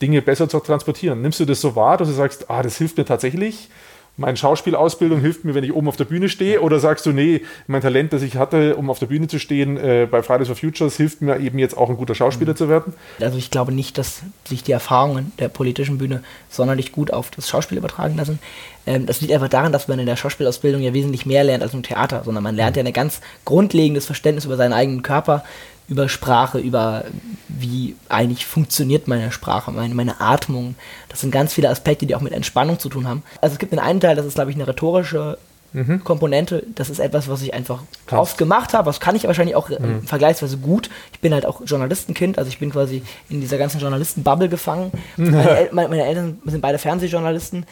Dinge 0.00 0.22
besser 0.22 0.48
zu 0.48 0.60
transportieren. 0.60 1.20
Nimmst 1.20 1.40
du 1.40 1.44
das 1.44 1.60
so 1.60 1.76
wahr, 1.76 1.96
dass 1.96 2.08
du 2.08 2.14
sagst, 2.14 2.50
ah, 2.50 2.62
das 2.62 2.78
hilft 2.78 2.96
mir 2.96 3.04
tatsächlich? 3.04 3.68
Meine 4.16 4.36
Schauspielausbildung 4.36 5.20
hilft 5.20 5.44
mir, 5.44 5.54
wenn 5.54 5.64
ich 5.64 5.72
oben 5.72 5.88
auf 5.88 5.96
der 5.96 6.04
Bühne 6.04 6.28
stehe? 6.28 6.60
Oder 6.60 6.78
sagst 6.78 7.04
du, 7.04 7.12
nee, 7.12 7.42
mein 7.66 7.82
Talent, 7.82 8.12
das 8.12 8.22
ich 8.22 8.36
hatte, 8.36 8.76
um 8.76 8.88
auf 8.88 9.00
der 9.00 9.06
Bühne 9.06 9.26
zu 9.26 9.40
stehen, 9.40 9.76
äh, 9.76 10.06
bei 10.08 10.22
Fridays 10.22 10.46
for 10.46 10.56
Futures, 10.56 10.96
hilft 10.96 11.20
mir 11.20 11.40
eben 11.40 11.58
jetzt 11.58 11.76
auch 11.76 11.90
ein 11.90 11.96
guter 11.96 12.14
Schauspieler 12.14 12.52
mhm. 12.52 12.56
zu 12.56 12.68
werden? 12.68 12.94
Also 13.20 13.38
ich 13.38 13.50
glaube 13.50 13.72
nicht, 13.72 13.98
dass 13.98 14.22
sich 14.44 14.62
die 14.62 14.72
Erfahrungen 14.72 15.32
der 15.40 15.48
politischen 15.48 15.98
Bühne 15.98 16.22
sonderlich 16.48 16.92
gut 16.92 17.12
auf 17.12 17.30
das 17.30 17.48
Schauspiel 17.48 17.78
übertragen 17.78 18.16
lassen. 18.16 18.38
Ähm, 18.86 19.06
das 19.06 19.20
liegt 19.20 19.32
einfach 19.32 19.48
daran, 19.48 19.72
dass 19.72 19.88
man 19.88 19.98
in 19.98 20.06
der 20.06 20.16
Schauspielausbildung 20.16 20.80
ja 20.80 20.94
wesentlich 20.94 21.26
mehr 21.26 21.42
lernt 21.42 21.64
als 21.64 21.74
im 21.74 21.82
Theater, 21.82 22.22
sondern 22.24 22.44
man 22.44 22.54
lernt 22.54 22.76
mhm. 22.76 22.82
ja 22.82 22.86
ein 22.86 22.92
ganz 22.92 23.20
grundlegendes 23.44 24.06
Verständnis 24.06 24.44
über 24.44 24.56
seinen 24.56 24.72
eigenen 24.72 25.02
Körper, 25.02 25.42
über 25.88 26.08
Sprache, 26.08 26.58
über 26.58 27.04
wie 27.48 27.96
eigentlich 28.08 28.46
funktioniert 28.46 29.06
meine 29.06 29.30
Sprache, 29.32 29.70
meine, 29.70 29.94
meine 29.94 30.20
Atmung. 30.20 30.76
Das 31.08 31.20
sind 31.20 31.30
ganz 31.30 31.52
viele 31.52 31.68
Aspekte, 31.68 32.06
die 32.06 32.14
auch 32.14 32.20
mit 32.20 32.32
Entspannung 32.32 32.78
zu 32.78 32.88
tun 32.88 33.06
haben. 33.06 33.22
Also 33.40 33.54
es 33.54 33.58
gibt 33.58 33.72
den 33.72 33.78
einen 33.78 34.00
Teil, 34.00 34.16
das 34.16 34.26
ist, 34.26 34.34
glaube 34.34 34.50
ich, 34.50 34.56
eine 34.56 34.66
rhetorische 34.66 35.36
mhm. 35.74 36.02
Komponente. 36.02 36.64
Das 36.74 36.88
ist 36.88 37.00
etwas, 37.00 37.28
was 37.28 37.42
ich 37.42 37.52
einfach 37.52 37.82
Krass. 38.06 38.20
oft 38.20 38.38
gemacht 38.38 38.72
habe. 38.72 38.86
Was 38.86 39.00
kann 39.00 39.14
ich 39.14 39.24
wahrscheinlich 39.24 39.56
auch 39.56 39.68
äh, 39.68 39.78
mhm. 39.78 40.02
vergleichsweise 40.04 40.56
gut. 40.56 40.88
Ich 41.12 41.20
bin 41.20 41.34
halt 41.34 41.44
auch 41.44 41.60
Journalistenkind, 41.66 42.38
also 42.38 42.48
ich 42.48 42.58
bin 42.58 42.70
quasi 42.70 43.02
in 43.28 43.40
dieser 43.40 43.58
ganzen 43.58 43.80
Journalistenbubble 43.80 44.48
gefangen. 44.48 44.90
meine, 45.16 45.50
El 45.50 45.70
meine 45.72 46.04
Eltern 46.04 46.38
sind 46.46 46.62
beide 46.62 46.78
Fernsehjournalisten. 46.78 47.66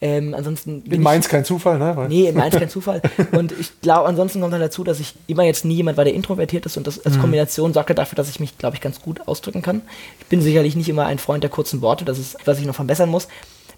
Ähm, 0.00 0.34
ansonsten 0.34 0.82
in 0.90 1.02
Mainz 1.02 1.28
kein 1.28 1.44
Zufall, 1.44 1.78
ne? 1.78 1.96
Weil 1.96 2.08
nee, 2.08 2.28
in 2.28 2.36
Mainz 2.36 2.56
kein 2.56 2.68
Zufall. 2.70 3.00
Und 3.32 3.52
ich 3.58 3.80
glaube, 3.80 4.08
ansonsten 4.08 4.40
kommt 4.40 4.52
dann 4.52 4.60
dazu, 4.60 4.84
dass 4.84 5.00
ich 5.00 5.14
immer 5.26 5.44
jetzt 5.44 5.64
nie 5.64 5.74
jemand 5.74 5.96
war, 5.96 6.04
der 6.04 6.14
introvertiert 6.14 6.66
ist 6.66 6.76
und 6.76 6.86
das 6.86 7.04
als 7.04 7.16
mhm. 7.16 7.20
Kombination 7.20 7.72
sorgt 7.72 7.96
dafür, 7.96 8.16
dass 8.16 8.28
ich 8.28 8.40
mich, 8.40 8.58
glaube 8.58 8.76
ich, 8.76 8.82
ganz 8.82 9.00
gut 9.00 9.26
ausdrücken 9.26 9.62
kann. 9.62 9.82
Ich 10.20 10.26
bin 10.26 10.42
sicherlich 10.42 10.76
nicht 10.76 10.88
immer 10.88 11.06
ein 11.06 11.18
Freund 11.18 11.42
der 11.42 11.50
kurzen 11.50 11.80
Worte, 11.80 12.04
das 12.04 12.18
ist, 12.18 12.36
was 12.44 12.58
ich 12.58 12.66
noch 12.66 12.74
verbessern 12.74 13.08
muss. 13.08 13.28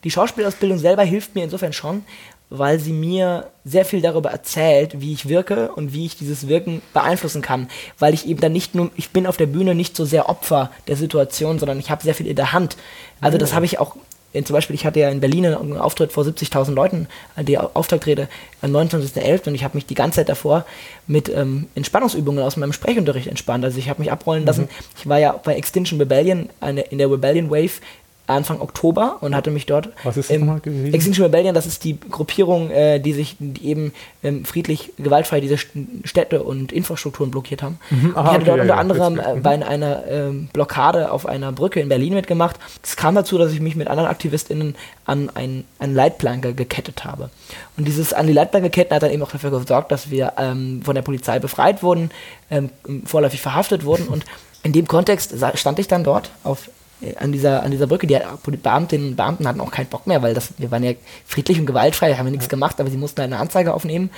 Die 0.04 0.10
Schauspielausbildung 0.10 0.78
selber 0.78 1.02
hilft 1.02 1.34
mir 1.34 1.44
insofern 1.44 1.72
schon, 1.72 2.04
weil 2.48 2.78
sie 2.78 2.92
mir 2.92 3.50
sehr 3.64 3.84
viel 3.84 4.00
darüber 4.00 4.30
erzählt, 4.30 5.00
wie 5.00 5.12
ich 5.12 5.28
wirke 5.28 5.72
und 5.72 5.92
wie 5.92 6.06
ich 6.06 6.16
dieses 6.16 6.46
Wirken 6.46 6.80
beeinflussen 6.94 7.42
kann. 7.42 7.68
Weil 7.98 8.14
ich 8.14 8.26
eben 8.26 8.40
dann 8.40 8.52
nicht 8.52 8.74
nur, 8.74 8.90
ich 8.94 9.10
bin 9.10 9.26
auf 9.26 9.36
der 9.36 9.46
Bühne 9.46 9.74
nicht 9.74 9.96
so 9.96 10.04
sehr 10.04 10.28
Opfer 10.28 10.70
der 10.86 10.96
Situation, 10.96 11.58
sondern 11.58 11.80
ich 11.80 11.90
habe 11.90 12.02
sehr 12.02 12.14
viel 12.14 12.28
in 12.28 12.36
der 12.36 12.52
Hand. 12.52 12.76
Also 13.20 13.36
das 13.36 13.52
habe 13.52 13.64
ich 13.64 13.80
auch 13.80 13.96
zum 14.44 14.54
Beispiel, 14.54 14.74
ich 14.74 14.84
hatte 14.84 15.00
ja 15.00 15.08
in 15.08 15.20
Berlin 15.20 15.46
einen 15.46 15.78
Auftritt 15.78 16.12
vor 16.12 16.24
70.000 16.24 16.74
Leuten, 16.74 17.08
äh, 17.36 17.44
die 17.44 17.58
Auftaktrede 17.58 18.28
am 18.62 18.74
29.11. 18.74 19.48
und 19.48 19.54
ich 19.54 19.64
habe 19.64 19.76
mich 19.76 19.86
die 19.86 19.94
ganze 19.94 20.16
Zeit 20.16 20.28
davor 20.28 20.64
mit 21.06 21.28
ähm, 21.28 21.66
Entspannungsübungen 21.74 22.42
aus 22.42 22.56
meinem 22.56 22.72
Sprechunterricht 22.72 23.28
entspannt. 23.28 23.64
Also 23.64 23.78
ich 23.78 23.88
habe 23.88 24.00
mich 24.00 24.12
abrollen 24.12 24.44
lassen. 24.44 24.62
Mhm. 24.62 24.68
Ich 24.98 25.08
war 25.08 25.18
ja 25.18 25.32
bei 25.32 25.54
Extinction 25.54 25.98
Rebellion, 25.98 26.50
eine, 26.60 26.82
in 26.82 26.98
der 26.98 27.10
Rebellion 27.10 27.50
Wave 27.50 27.80
Anfang 28.26 28.60
Oktober 28.60 29.18
und 29.20 29.34
hatte 29.36 29.50
mich 29.50 29.66
dort. 29.66 29.90
Was 30.02 30.16
ist 30.16 30.30
das 30.30 30.36
ähm, 30.36 30.60
Extinction 30.92 31.24
Rebellion, 31.24 31.54
das 31.54 31.66
ist 31.66 31.84
die 31.84 31.98
Gruppierung, 31.98 32.70
äh, 32.70 32.98
die 32.98 33.12
sich 33.12 33.36
die 33.38 33.66
eben 33.66 33.92
ähm, 34.22 34.44
friedlich, 34.44 34.92
gewaltfrei 34.98 35.40
diese 35.40 35.56
Städte 35.58 36.42
und 36.42 36.72
Infrastrukturen 36.72 37.30
blockiert 37.30 37.62
haben. 37.62 37.78
Mhm. 37.90 38.16
Aha, 38.16 38.22
ich 38.22 38.34
hatte 38.34 38.36
okay, 38.36 38.44
dort 38.44 38.56
ja, 38.56 38.62
unter 38.62 38.74
ja, 38.74 38.80
anderem 38.80 39.18
äh, 39.18 39.40
bei 39.40 39.66
einer 39.66 40.06
ähm, 40.08 40.48
Blockade 40.52 41.10
auf 41.10 41.26
einer 41.26 41.52
Brücke 41.52 41.80
in 41.80 41.88
Berlin 41.88 42.14
mitgemacht. 42.14 42.56
Es 42.82 42.96
kam 42.96 43.14
dazu, 43.14 43.38
dass 43.38 43.52
ich 43.52 43.60
mich 43.60 43.76
mit 43.76 43.88
anderen 43.88 44.10
AktivistInnen 44.10 44.74
an 45.04 45.30
ein, 45.34 45.64
ein 45.78 45.94
Leitplanke 45.94 46.54
gekettet 46.54 47.04
habe. 47.04 47.30
Und 47.76 47.86
dieses 47.86 48.12
an 48.12 48.26
die 48.26 48.32
Leitplanke 48.32 48.70
ketten 48.70 48.94
hat 48.94 49.02
dann 49.02 49.12
eben 49.12 49.22
auch 49.22 49.30
dafür 49.30 49.50
gesorgt, 49.50 49.92
dass 49.92 50.10
wir 50.10 50.32
ähm, 50.36 50.82
von 50.84 50.94
der 50.94 51.02
Polizei 51.02 51.38
befreit 51.38 51.82
wurden, 51.82 52.10
ähm, 52.50 52.70
vorläufig 53.04 53.40
verhaftet 53.40 53.84
wurden 53.84 54.08
und 54.08 54.24
in 54.62 54.72
dem 54.72 54.88
Kontext 54.88 55.32
stand 55.54 55.78
ich 55.78 55.86
dann 55.86 56.02
dort 56.02 56.30
auf 56.42 56.70
an 57.18 57.32
dieser, 57.32 57.62
an 57.62 57.70
dieser 57.70 57.86
Brücke, 57.86 58.06
die 58.06 58.18
Beamtinnen 58.62 59.08
und 59.08 59.16
Beamten 59.16 59.46
hatten 59.46 59.60
auch 59.60 59.70
keinen 59.70 59.88
Bock 59.88 60.06
mehr, 60.06 60.22
weil 60.22 60.34
das, 60.34 60.54
wir 60.58 60.70
waren 60.70 60.82
ja 60.82 60.92
friedlich 61.26 61.58
und 61.58 61.66
gewaltfrei, 61.66 62.14
haben 62.14 62.26
wir 62.26 62.30
nichts 62.30 62.48
gemacht, 62.48 62.80
aber 62.80 62.90
sie 62.90 62.96
mussten 62.96 63.20
eine 63.20 63.38
Anzeige 63.38 63.74
aufnehmen. 63.74 64.10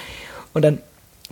Und 0.54 0.62
dann 0.64 0.78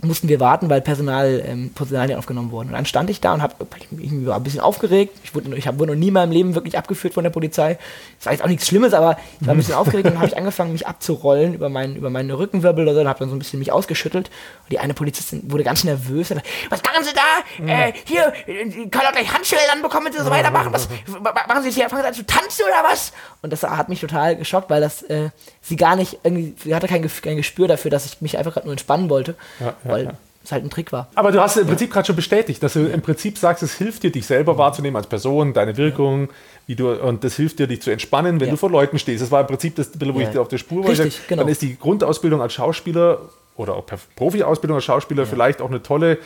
mussten 0.03 0.27
wir 0.27 0.39
warten, 0.39 0.69
weil 0.69 0.81
Personal, 0.81 1.43
ähm, 1.45 1.71
Personalien 1.73 2.19
aufgenommen 2.19 2.51
wurden. 2.51 2.67
Und 2.67 2.73
dann 2.73 2.85
stand 2.85 3.09
ich 3.09 3.19
da 3.19 3.33
und 3.33 3.41
hab, 3.41 3.55
ich, 3.97 4.25
war 4.25 4.35
ein 4.35 4.43
bisschen 4.43 4.59
aufgeregt. 4.59 5.15
Ich 5.23 5.33
wurde, 5.33 5.55
ich 5.55 5.67
hab, 5.67 5.79
wurde 5.79 5.93
noch 5.93 5.99
nie 5.99 6.09
in 6.09 6.13
meinem 6.13 6.31
Leben 6.31 6.53
wirklich 6.53 6.77
abgeführt 6.77 7.15
von 7.15 7.23
der 7.23 7.31
Polizei. 7.31 7.79
Das 8.17 8.27
war 8.27 8.33
jetzt 8.33 8.43
auch 8.43 8.47
nichts 8.47 8.67
Schlimmes, 8.67 8.93
aber 8.93 9.17
ich 9.41 9.47
war 9.47 9.55
ein 9.55 9.57
bisschen 9.57 9.73
aufgeregt 9.73 10.05
und 10.05 10.13
dann 10.13 10.19
habe 10.21 10.27
ich 10.27 10.37
angefangen, 10.37 10.71
mich 10.71 10.85
abzurollen 10.85 11.55
über, 11.55 11.69
mein, 11.69 11.95
über 11.95 12.11
meine 12.11 12.37
Rückenwirbel 12.37 12.83
oder 12.83 12.93
so 12.93 13.01
und 13.01 13.07
habe 13.07 13.19
dann 13.19 13.29
so 13.29 13.35
ein 13.35 13.39
bisschen 13.39 13.57
mich 13.57 13.71
ausgeschüttelt. 13.71 14.27
Und 14.27 14.71
die 14.71 14.77
eine 14.77 14.93
Polizistin 14.93 15.51
wurde 15.51 15.63
ganz 15.63 15.83
nervös. 15.83 16.29
Und, 16.29 16.43
was 16.69 16.83
machen 16.83 17.03
Sie 17.03 17.13
da? 17.13 17.63
Mhm. 17.63 17.69
Äh, 17.69 17.93
hier, 18.05 18.33
können 18.45 19.07
auch 19.07 19.11
gleich 19.13 19.33
Handschellen 19.33 19.65
anbekommen, 19.73 20.05
wenn 20.05 20.13
Sie 20.13 20.23
so 20.23 20.29
weitermachen. 20.29 20.71
Was, 20.73 20.87
machen 21.19 21.61
Sie 21.61 21.69
jetzt 21.69 21.75
hier, 21.75 21.89
fangen 21.89 22.03
Sie 22.03 22.07
an 22.07 22.13
zu 22.13 22.25
tanzen 22.25 22.65
oder 22.65 22.87
was? 22.87 23.13
Und 23.41 23.51
das 23.51 23.63
hat 23.63 23.89
mich 23.89 23.99
total 23.99 24.35
geschockt, 24.35 24.69
weil 24.69 24.81
das 24.81 25.01
äh, 25.03 25.29
sie 25.67 25.75
gar 25.75 25.95
nicht 25.95 26.19
irgendwie, 26.23 26.55
sie 26.63 26.73
hatte 26.73 26.87
kein, 26.87 27.09
kein 27.21 27.37
Gespür 27.37 27.67
dafür, 27.67 27.91
dass 27.91 28.05
ich 28.05 28.21
mich 28.21 28.37
einfach 28.37 28.53
gerade 28.53 28.67
nur 28.67 28.73
entspannen 28.73 29.09
wollte. 29.09 29.35
Ja, 29.59 29.75
weil 29.87 30.05
ja. 30.05 30.13
es 30.43 30.51
halt 30.51 30.63
ein 30.63 30.69
Trick 30.69 30.91
war. 30.91 31.07
Aber 31.15 31.31
du 31.31 31.41
hast 31.41 31.57
im 31.57 31.67
Prinzip 31.67 31.91
gerade 31.91 32.05
schon 32.05 32.15
bestätigt, 32.15 32.61
dass 32.63 32.73
du 32.73 32.87
im 32.87 33.01
Prinzip 33.01 33.37
sagst, 33.37 33.63
es 33.63 33.73
hilft 33.75 34.03
dir, 34.03 34.11
dich 34.11 34.25
selber 34.25 34.57
wahrzunehmen 34.57 34.95
als 34.95 35.07
Person, 35.07 35.53
deine 35.53 35.77
Wirkung, 35.77 36.29
wie 36.65 36.75
du, 36.75 36.91
und 36.91 37.23
das 37.23 37.35
hilft 37.35 37.59
dir, 37.59 37.67
dich 37.67 37.81
zu 37.81 37.91
entspannen, 37.91 38.39
wenn 38.39 38.49
du 38.49 38.57
vor 38.57 38.69
Leuten 38.69 38.99
stehst. 38.99 39.21
Das 39.21 39.31
war 39.31 39.41
im 39.41 39.47
Prinzip 39.47 39.75
das, 39.75 39.91
wo 39.99 40.19
ich 40.19 40.29
dir 40.29 40.41
auf 40.41 40.47
der 40.47 40.57
Spur 40.57 40.83
war. 40.83 40.91
Richtig, 40.91 41.27
genau. 41.27 41.43
Dann 41.43 41.51
ist 41.51 41.61
die 41.61 41.77
Grundausbildung 41.77 42.41
als 42.41 42.53
Schauspieler 42.53 43.19
oder 43.55 43.75
auch 43.75 43.85
Profi-Ausbildung 44.15 44.75
als 44.75 44.85
Schauspieler 44.85 45.25
vielleicht 45.25 45.61
auch 45.61 45.69
eine 45.69 45.81
tolle 45.81 46.19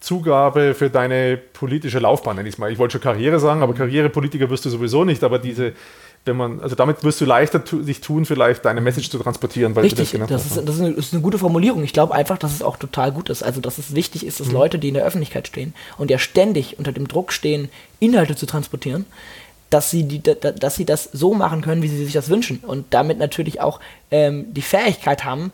Zugabe 0.00 0.74
für 0.74 0.88
deine 0.88 1.36
politische 1.36 1.98
Laufbahn, 1.98 2.36
nenne 2.36 2.48
ich 2.48 2.54
es 2.54 2.58
mal. 2.58 2.72
Ich 2.72 2.78
wollte 2.78 2.92
schon 2.92 3.02
Karriere 3.02 3.38
sagen, 3.38 3.62
aber 3.62 3.74
Karrierepolitiker 3.74 4.48
wirst 4.48 4.64
du 4.64 4.70
sowieso 4.70 5.04
nicht, 5.04 5.22
aber 5.22 5.38
diese, 5.38 5.74
wenn 6.26 6.36
man, 6.36 6.60
also 6.60 6.76
damit 6.76 7.02
wirst 7.02 7.20
du 7.20 7.24
leichter 7.24 7.64
tu, 7.64 7.82
sich 7.82 8.00
tun, 8.00 8.26
vielleicht 8.26 8.64
deine 8.64 8.80
Message 8.80 9.08
zu 9.08 9.18
transportieren, 9.18 9.74
weil 9.74 9.84
Richtig, 9.84 10.12
das, 10.12 10.28
das, 10.28 10.46
ist, 10.46 10.56
das, 10.56 10.74
ist 10.74 10.80
eine, 10.80 10.92
das 10.92 11.06
ist 11.06 11.14
eine 11.14 11.22
gute 11.22 11.38
Formulierung. 11.38 11.82
Ich 11.82 11.94
glaube 11.94 12.14
einfach, 12.14 12.36
dass 12.36 12.52
es 12.52 12.62
auch 12.62 12.76
total 12.76 13.10
gut 13.12 13.30
ist. 13.30 13.42
Also, 13.42 13.60
dass 13.60 13.78
es 13.78 13.94
wichtig 13.94 14.26
ist, 14.26 14.38
dass 14.38 14.48
mhm. 14.48 14.54
Leute, 14.54 14.78
die 14.78 14.88
in 14.88 14.94
der 14.94 15.04
Öffentlichkeit 15.04 15.48
stehen 15.48 15.74
und 15.96 16.10
ja 16.10 16.18
ständig 16.18 16.78
unter 16.78 16.92
dem 16.92 17.08
Druck 17.08 17.32
stehen, 17.32 17.70
Inhalte 18.00 18.36
zu 18.36 18.44
transportieren, 18.44 19.06
dass 19.70 19.90
sie, 19.90 20.02
die, 20.02 20.20
dass 20.22 20.74
sie 20.74 20.84
das 20.84 21.08
so 21.12 21.32
machen 21.32 21.62
können, 21.62 21.82
wie 21.82 21.88
sie 21.88 22.04
sich 22.04 22.12
das 22.12 22.28
wünschen 22.28 22.58
und 22.58 22.86
damit 22.90 23.18
natürlich 23.18 23.60
auch 23.60 23.80
ähm, 24.10 24.52
die 24.52 24.62
Fähigkeit 24.62 25.24
haben, 25.24 25.52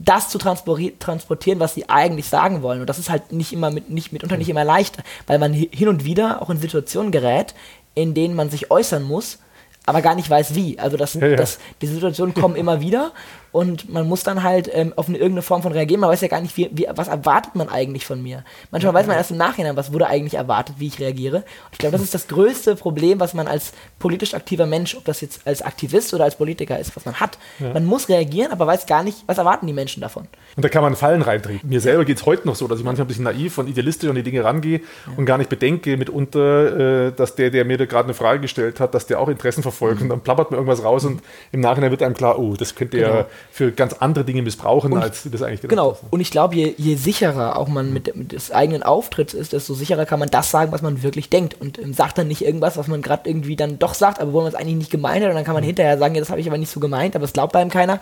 das 0.00 0.28
zu 0.28 0.38
transportieren, 0.38 1.60
was 1.60 1.74
sie 1.74 1.88
eigentlich 1.88 2.26
sagen 2.26 2.62
wollen. 2.62 2.80
Und 2.80 2.88
das 2.88 2.98
ist 2.98 3.10
halt 3.10 3.32
nicht 3.32 3.52
immer 3.52 3.70
mit, 3.70 3.90
nicht 3.90 4.12
mitunter 4.12 4.36
nicht 4.36 4.48
immer 4.48 4.64
leicht, 4.64 4.98
weil 5.26 5.38
man 5.38 5.54
hin 5.54 5.88
und 5.88 6.04
wieder 6.04 6.42
auch 6.42 6.50
in 6.50 6.60
Situationen 6.60 7.12
gerät, 7.12 7.54
in 7.94 8.12
denen 8.12 8.34
man 8.34 8.50
sich 8.50 8.72
äußern 8.72 9.04
muss, 9.04 9.38
aber 9.86 10.02
gar 10.02 10.14
nicht 10.14 10.30
weiß 10.30 10.54
wie. 10.54 10.78
Also 10.78 10.96
das, 10.96 11.14
ja, 11.14 11.26
ja. 11.26 11.36
das, 11.36 11.58
die 11.82 11.86
Situationen 11.86 12.34
kommen 12.34 12.56
immer 12.56 12.80
wieder 12.80 13.12
und 13.54 13.88
man 13.88 14.06
muss 14.08 14.22
dann 14.22 14.42
halt 14.42 14.68
ähm, 14.72 14.92
auf 14.96 15.08
eine, 15.08 15.16
irgendeine 15.18 15.42
Form 15.42 15.62
von 15.62 15.72
reagieren. 15.72 16.00
Man 16.00 16.10
weiß 16.10 16.20
ja 16.20 16.28
gar 16.28 16.40
nicht, 16.40 16.56
wie, 16.56 16.68
wie, 16.72 16.86
was 16.94 17.08
erwartet 17.08 17.54
man 17.54 17.68
eigentlich 17.68 18.04
von 18.04 18.22
mir. 18.22 18.44
Manchmal 18.70 18.92
ja, 18.92 18.98
weiß 18.98 19.06
man 19.06 19.16
erst 19.16 19.30
im 19.30 19.36
Nachhinein, 19.36 19.76
was 19.76 19.92
wurde 19.92 20.06
eigentlich 20.06 20.34
erwartet, 20.34 20.76
wie 20.78 20.88
ich 20.88 20.98
reagiere. 20.98 21.36
Und 21.36 21.72
ich 21.72 21.78
glaube, 21.78 21.92
das 21.92 22.02
ist 22.02 22.14
das 22.14 22.28
größte 22.28 22.76
Problem, 22.76 23.20
was 23.20 23.32
man 23.32 23.46
als 23.46 23.72
politisch 23.98 24.34
aktiver 24.34 24.66
Mensch, 24.66 24.94
ob 24.96 25.04
das 25.04 25.20
jetzt 25.20 25.46
als 25.46 25.62
Aktivist 25.62 26.12
oder 26.14 26.24
als 26.24 26.36
Politiker 26.36 26.78
ist, 26.78 26.96
was 26.96 27.04
man 27.04 27.20
hat. 27.20 27.38
Man 27.58 27.84
muss 27.84 28.08
reagieren, 28.08 28.50
aber 28.52 28.66
weiß 28.66 28.86
gar 28.86 29.02
nicht, 29.02 29.22
was 29.26 29.38
erwarten 29.38 29.66
die 29.66 29.72
Menschen 29.72 30.00
davon. 30.00 30.26
Und 30.56 30.64
da 30.64 30.68
kann 30.68 30.82
man 30.82 30.96
Fallen 30.96 31.22
reintreten. 31.22 31.68
Mir 31.68 31.80
selber 31.80 32.04
geht 32.04 32.18
es 32.18 32.26
heute 32.26 32.46
noch 32.46 32.56
so, 32.56 32.66
dass 32.68 32.78
ich 32.78 32.84
manchmal 32.84 33.04
ein 33.04 33.08
bisschen 33.08 33.24
naiv 33.24 33.58
und 33.58 33.68
idealistisch 33.68 34.08
an 34.08 34.16
die 34.16 34.22
Dinge 34.22 34.44
rangehe 34.44 34.80
und 35.16 35.26
gar 35.26 35.38
nicht 35.38 35.50
bedenke 35.50 35.96
mitunter, 35.96 37.08
äh, 37.08 37.12
dass 37.12 37.34
der, 37.36 37.50
der 37.50 37.64
mir 37.64 37.78
da 37.78 37.86
gerade 37.86 38.04
eine 38.04 38.14
Frage 38.14 38.40
gestellt 38.40 38.80
hat, 38.80 38.94
dass 38.94 39.06
der 39.06 39.20
auch 39.20 39.28
Interessen 39.28 39.62
verfolgt 39.62 39.74
verfolgt 39.84 40.02
und 40.02 40.08
dann 40.08 40.20
plappert 40.20 40.50
man 40.50 40.58
irgendwas 40.58 40.84
raus 40.84 41.04
und 41.04 41.22
im 41.52 41.60
Nachhinein 41.60 41.90
wird 41.90 42.02
einem 42.02 42.14
klar, 42.14 42.38
oh, 42.38 42.54
das 42.56 42.74
könnte 42.74 42.98
Genau. 42.98 43.08
ja 43.08 43.26
für 43.50 43.70
ganz 43.72 43.92
andere 43.94 44.24
Dinge 44.24 44.42
missbrauchen, 44.42 44.92
Und- 44.92 45.02
als 45.02 45.22
das 45.30 45.42
eigentlich 45.42 45.60
gedacht 45.60 45.70
Genau, 45.70 45.92
ist. 45.92 46.00
und 46.10 46.20
ich 46.20 46.30
glaube, 46.30 46.54
je, 46.56 46.74
je 46.76 46.96
sicherer 46.96 47.56
auch 47.56 47.68
man 47.68 47.92
mit, 47.92 48.14
mit 48.16 48.32
des 48.32 48.50
eigenen 48.50 48.82
Auftritts 48.82 49.32
ist, 49.34 49.52
desto 49.52 49.74
sicherer 49.74 50.06
kann 50.06 50.18
man 50.18 50.28
das 50.28 50.50
sagen, 50.50 50.72
was 50.72 50.82
man 50.82 51.02
wirklich 51.02 51.30
denkt. 51.30 51.60
Und 51.60 51.78
ähm, 51.78 51.94
sagt 51.94 52.18
dann 52.18 52.28
nicht 52.28 52.44
irgendwas, 52.44 52.76
was 52.76 52.88
man 52.88 53.00
gerade 53.02 53.28
irgendwie 53.28 53.56
dann 53.56 53.78
doch 53.78 53.94
sagt, 53.94 54.20
aber 54.20 54.32
wo 54.32 54.38
man 54.40 54.48
es 54.48 54.54
eigentlich 54.54 54.76
nicht 54.76 54.90
gemeint 54.90 55.22
hat. 55.22 55.30
Und 55.30 55.36
dann 55.36 55.44
kann 55.44 55.54
man 55.54 55.62
hinterher 55.64 55.98
sagen, 55.98 56.14
ja, 56.14 56.20
das 56.20 56.30
habe 56.30 56.40
ich 56.40 56.46
aber 56.48 56.58
nicht 56.58 56.70
so 56.72 56.80
gemeint, 56.80 57.14
aber 57.14 57.24
es 57.24 57.32
glaubt 57.32 57.54
einem 57.56 57.70
keiner. 57.70 58.00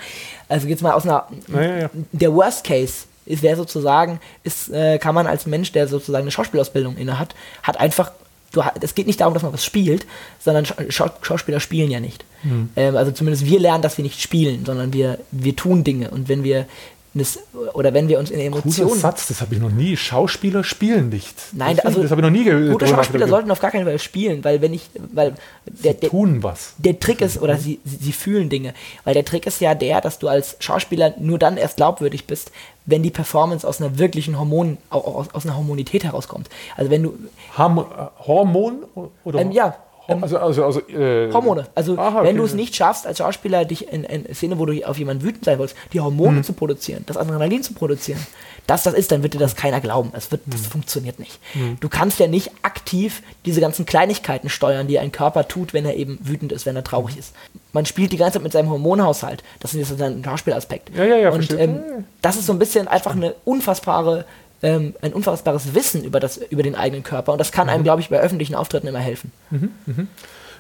Also 0.49 0.69
jetzt 0.69 0.83
mal 0.83 0.93
aus 0.93 1.05
einer. 1.05 1.27
Ja, 1.49 1.63
ja, 1.63 1.79
ja. 1.81 1.91
Der 2.13 2.33
Worst 2.35 2.65
Case 2.65 3.05
ist, 3.27 3.43
wäre 3.43 3.57
sozusagen, 3.57 4.21
ist, 4.43 4.71
äh, 4.71 4.99
kann 4.99 5.15
man 5.15 5.27
als 5.27 5.47
Mensch, 5.47 5.71
der 5.73 5.87
sozusagen 5.87 6.23
eine 6.23 6.31
Schauspielausbildung 6.31 6.97
inne 6.97 7.19
hat, 7.19 7.35
hat 7.63 7.79
einfach. 7.79 8.13
Du, 8.53 8.63
es 8.81 8.95
geht 8.95 9.07
nicht 9.07 9.21
darum, 9.21 9.35
dass 9.35 9.43
man 9.43 9.53
was 9.53 9.65
spielt, 9.65 10.07
sondern 10.39 10.67
Scha 10.67 10.77
Schau 10.89 11.11
Schauspieler 11.23 11.59
spielen 11.59 11.91
ja 11.91 12.01
nicht. 12.01 12.25
Hm. 12.43 12.71
Ähm, 12.77 12.97
also 12.97 13.13
zumindest 13.13 13.47
wir 13.47 13.59
lernen, 13.59 13.83
dass 13.83 13.97
wir 13.97 14.03
nicht 14.03 14.21
spielen, 14.21 14.65
sondern 14.65 14.93
wir, 14.93 15.19
wir 15.31 15.57
tun 15.57 15.85
Dinge. 15.85 16.11
Und 16.11 16.29
wenn 16.29 16.45
wir 16.45 16.67
oder 17.75 17.93
wenn 17.93 18.09
wir 18.09 18.19
uns 18.19 18.31
in 18.31 18.39
Cooler 18.51 18.63
Emotionen. 18.65 18.99
Satz, 18.99 19.27
das 19.29 19.41
habe 19.43 19.55
ich 19.55 19.61
noch 19.61 19.71
nie. 19.71 19.97
Schauspieler 19.97 20.65
spielen 20.65 21.11
nicht. 21.11 21.35
Nein, 21.53 21.77
das, 21.77 21.85
also 21.85 22.01
das 22.03 22.11
habe 22.11 22.21
ich 22.21 22.25
noch 22.25 22.31
nie 22.31 22.45
gehört. 22.45 22.73
Gute 22.73 22.87
Schauspieler 22.87 23.29
sollten 23.29 23.51
auf 23.51 23.61
gar 23.61 23.71
keinen 23.71 23.85
Fall 23.85 23.99
spielen, 23.99 24.43
weil 24.45 24.63
wenn 24.63 24.73
ich, 24.73 24.89
weil 25.13 25.35
der, 25.67 25.95
der, 25.95 26.09
tun 26.09 26.43
was. 26.43 26.75
der 26.79 26.99
Trick 26.99 27.21
ist, 27.21 27.41
oder 27.43 27.59
sie, 27.59 27.81
sie, 27.85 28.13
fühlen 28.13 28.49
Dinge, 28.49 28.73
weil 29.05 29.13
der 29.15 29.25
Trick 29.25 29.47
ist 29.47 29.61
ja 29.61 29.75
der, 29.75 30.01
dass 30.01 30.19
du 30.19 30.29
als 30.29 30.57
Schauspieler 30.61 31.15
nur 31.19 31.39
dann 31.39 31.57
erst 31.59 31.77
glaubwürdig 31.77 32.27
bist, 32.27 32.51
wenn 32.87 33.03
die 33.03 33.11
Performance 33.11 33.69
aus 33.69 33.81
einer 33.81 33.99
wirklichen 33.99 34.39
Hormon, 34.39 34.79
au- 34.91 34.99
aus, 35.01 35.27
aus 35.35 35.45
einer 35.45 35.57
Hormonität 35.57 36.05
herauskommt. 36.05 36.49
Also 36.77 36.91
wenn 36.91 37.03
du, 37.03 37.15
Ham 37.59 37.85
Hormon 38.27 38.85
oder? 39.25 39.41
Ähm, 39.41 39.53
ja, 39.53 39.77
Ho- 40.09 40.19
Also, 40.21 40.39
also, 40.39 40.65
also 40.65 40.81
äh, 40.89 41.33
Hormone. 41.33 41.67
Also 41.75 41.97
aha, 41.97 42.19
okay. 42.21 42.29
wenn 42.29 42.37
du 42.37 42.45
es 42.45 42.55
nicht 42.55 42.75
schaffst, 42.75 43.07
als 43.07 43.19
Schauspieler 43.19 43.65
dich 43.65 43.93
in 43.93 44.05
eine 44.07 44.35
Szene, 44.35 44.59
wo 44.59 44.67
du 44.67 44.85
auf 44.85 44.99
jemanden 44.99 45.23
wütend 45.23 45.45
sein 45.45 45.59
willst, 45.59 45.77
die 45.93 46.01
Hormone 46.01 46.39
Mhm. 46.39 46.45
zu 46.45 46.53
produzieren, 46.55 47.05
das 47.07 47.17
Adrenalin 47.17 47.63
zu 47.63 47.73
produzieren, 47.75 48.19
dass 48.67 48.83
das 48.85 48.95
ist, 48.95 49.11
dann 49.13 49.23
wird 49.25 49.35
dir 49.35 49.39
das 49.39 49.57
keiner 49.57 49.81
glauben. 49.81 50.11
Es 50.15 50.31
wird, 50.31 50.47
Mhm. 50.47 50.51
das 50.53 50.67
funktioniert 50.67 51.19
nicht. 51.19 51.39
Du 51.81 51.89
kannst 51.89 52.19
ja 52.21 52.27
nicht 52.29 52.51
aktiv 52.63 53.23
diese 53.45 53.61
ganzen 53.61 53.87
Kleinigkeiten 53.87 54.49
steuern, 54.49 54.87
die 54.87 54.99
ein 54.99 55.11
Körper 55.13 55.47
tut, 55.49 55.73
wenn 55.75 55.85
er 55.85 55.95
eben 55.97 56.19
wütend 56.23 56.53
ist, 56.53 56.67
wenn 56.67 56.77
er 56.77 56.85
traurig 56.85 57.17
ist. 57.19 57.35
Man 57.73 57.87
spielt 57.87 58.13
die 58.13 58.17
ganze 58.19 58.35
Zeit 58.35 58.43
mit 58.43 58.53
seinem 58.53 58.71
Hormonhaushalt. 58.71 59.43
Das 59.61 59.75
ist 59.75 59.89
jetzt 59.91 60.01
ein 60.03 60.23
Schauspielaspekt. 60.25 60.91
Ja, 60.97 61.05
ja, 61.05 61.17
ja, 61.17 61.31
Und 61.31 61.51
ähm, 61.59 61.81
das 62.21 62.37
ist 62.37 62.47
so 62.47 62.53
ein 62.53 62.59
bisschen 62.59 62.87
einfach 62.87 63.13
eine 63.17 63.35
unfassbare 63.45 64.25
ähm, 64.63 64.95
ein 65.03 65.13
unfassbares 65.13 65.75
Wissen 65.75 66.05
über, 66.05 66.21
das, 66.21 66.37
über 66.37 66.63
den 66.63 66.75
eigenen 66.75 67.03
Körper. 67.03 67.33
Und 67.33 67.39
das 67.39 67.53
kann 67.53 67.67
Mhm. 67.67 67.73
einem, 67.73 67.85
glaube 67.85 68.01
ich, 68.01 68.09
bei 68.09 68.21
öffentlichen 68.21 68.55
Auftritten 68.55 68.87
immer 68.87 69.01
helfen. 69.01 69.33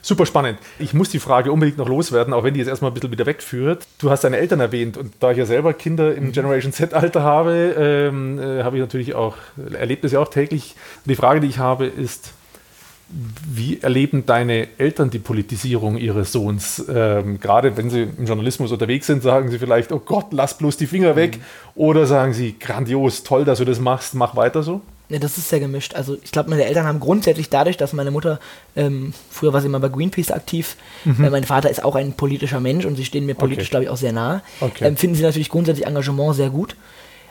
Super 0.04 0.26
spannend. 0.26 0.58
Ich 0.80 0.94
muss 0.94 1.10
die 1.10 1.20
Frage 1.20 1.52
unbedingt 1.52 1.78
noch 1.78 1.88
loswerden, 1.88 2.34
auch 2.34 2.42
wenn 2.42 2.54
die 2.54 2.58
jetzt 2.60 2.68
erstmal 2.68 2.90
ein 2.90 2.94
bisschen 2.94 3.12
wieder 3.12 3.24
wegführt. 3.26 3.86
Du 4.00 4.10
hast 4.10 4.24
deine 4.24 4.36
Eltern 4.38 4.58
erwähnt 4.58 4.96
und 4.96 5.14
da 5.20 5.30
ich 5.30 5.38
ja 5.38 5.46
selber 5.46 5.72
Kinder 5.74 6.10
Mhm. 6.10 6.16
im 6.16 6.32
Generation 6.32 6.72
Z-Alter 6.72 7.22
habe, 7.22 7.76
ähm, 7.78 8.38
äh, 8.40 8.64
habe 8.64 8.76
ich 8.78 8.80
natürlich 8.80 9.14
auch, 9.14 9.36
erlebt 9.78 10.04
es 10.04 10.10
ja 10.10 10.18
auch 10.18 10.28
täglich. 10.28 10.74
Die 11.04 11.14
Frage, 11.14 11.38
die 11.40 11.46
ich 11.46 11.58
habe, 11.58 11.86
ist, 11.86 12.32
wie 13.54 13.80
erleben 13.82 14.24
deine 14.24 14.68
Eltern 14.78 15.10
die 15.10 15.18
Politisierung 15.18 15.98
ihres 15.98 16.32
Sohns? 16.32 16.82
Ähm, 16.88 17.38
gerade 17.40 17.76
wenn 17.76 17.90
sie 17.90 18.04
im 18.16 18.26
Journalismus 18.26 18.72
unterwegs 18.72 19.06
sind, 19.06 19.22
sagen 19.22 19.50
sie 19.50 19.58
vielleicht, 19.58 19.92
oh 19.92 19.98
Gott, 19.98 20.26
lass 20.30 20.56
bloß 20.56 20.76
die 20.78 20.86
Finger 20.86 21.14
weg. 21.16 21.36
Mhm. 21.36 21.42
Oder 21.74 22.06
sagen 22.06 22.32
sie, 22.32 22.56
grandios, 22.58 23.22
toll, 23.22 23.44
dass 23.44 23.58
du 23.58 23.64
das 23.64 23.80
machst, 23.80 24.14
mach 24.14 24.34
weiter 24.36 24.62
so? 24.62 24.80
Ja, 25.10 25.18
das 25.18 25.36
ist 25.36 25.50
sehr 25.50 25.60
gemischt. 25.60 25.94
Also 25.94 26.16
ich 26.22 26.32
glaube, 26.32 26.48
meine 26.48 26.64
Eltern 26.64 26.86
haben 26.86 26.98
grundsätzlich 27.00 27.50
dadurch, 27.50 27.76
dass 27.76 27.92
meine 27.92 28.10
Mutter, 28.10 28.40
ähm, 28.76 29.12
früher 29.30 29.52
war 29.52 29.60
sie 29.60 29.66
immer 29.66 29.80
bei 29.80 29.88
Greenpeace 29.90 30.30
aktiv, 30.30 30.76
äh, 31.04 31.28
mein 31.28 31.44
Vater 31.44 31.68
ist 31.68 31.84
auch 31.84 31.96
ein 31.96 32.14
politischer 32.14 32.60
Mensch 32.60 32.86
und 32.86 32.96
sie 32.96 33.04
stehen 33.04 33.26
mir 33.26 33.34
politisch, 33.34 33.64
Mhm. 33.64 33.66
Okay. 33.66 33.70
glaube 33.70 33.84
ich, 33.84 33.90
auch 33.90 33.96
sehr 33.98 34.12
nahe, 34.12 34.40
Okay. 34.60 34.86
ähm, 34.86 34.96
finden 34.96 35.16
sie 35.16 35.22
natürlich 35.22 35.50
grundsätzlich 35.50 35.86
Engagement 35.86 36.34
sehr 36.36 36.48
gut. 36.48 36.76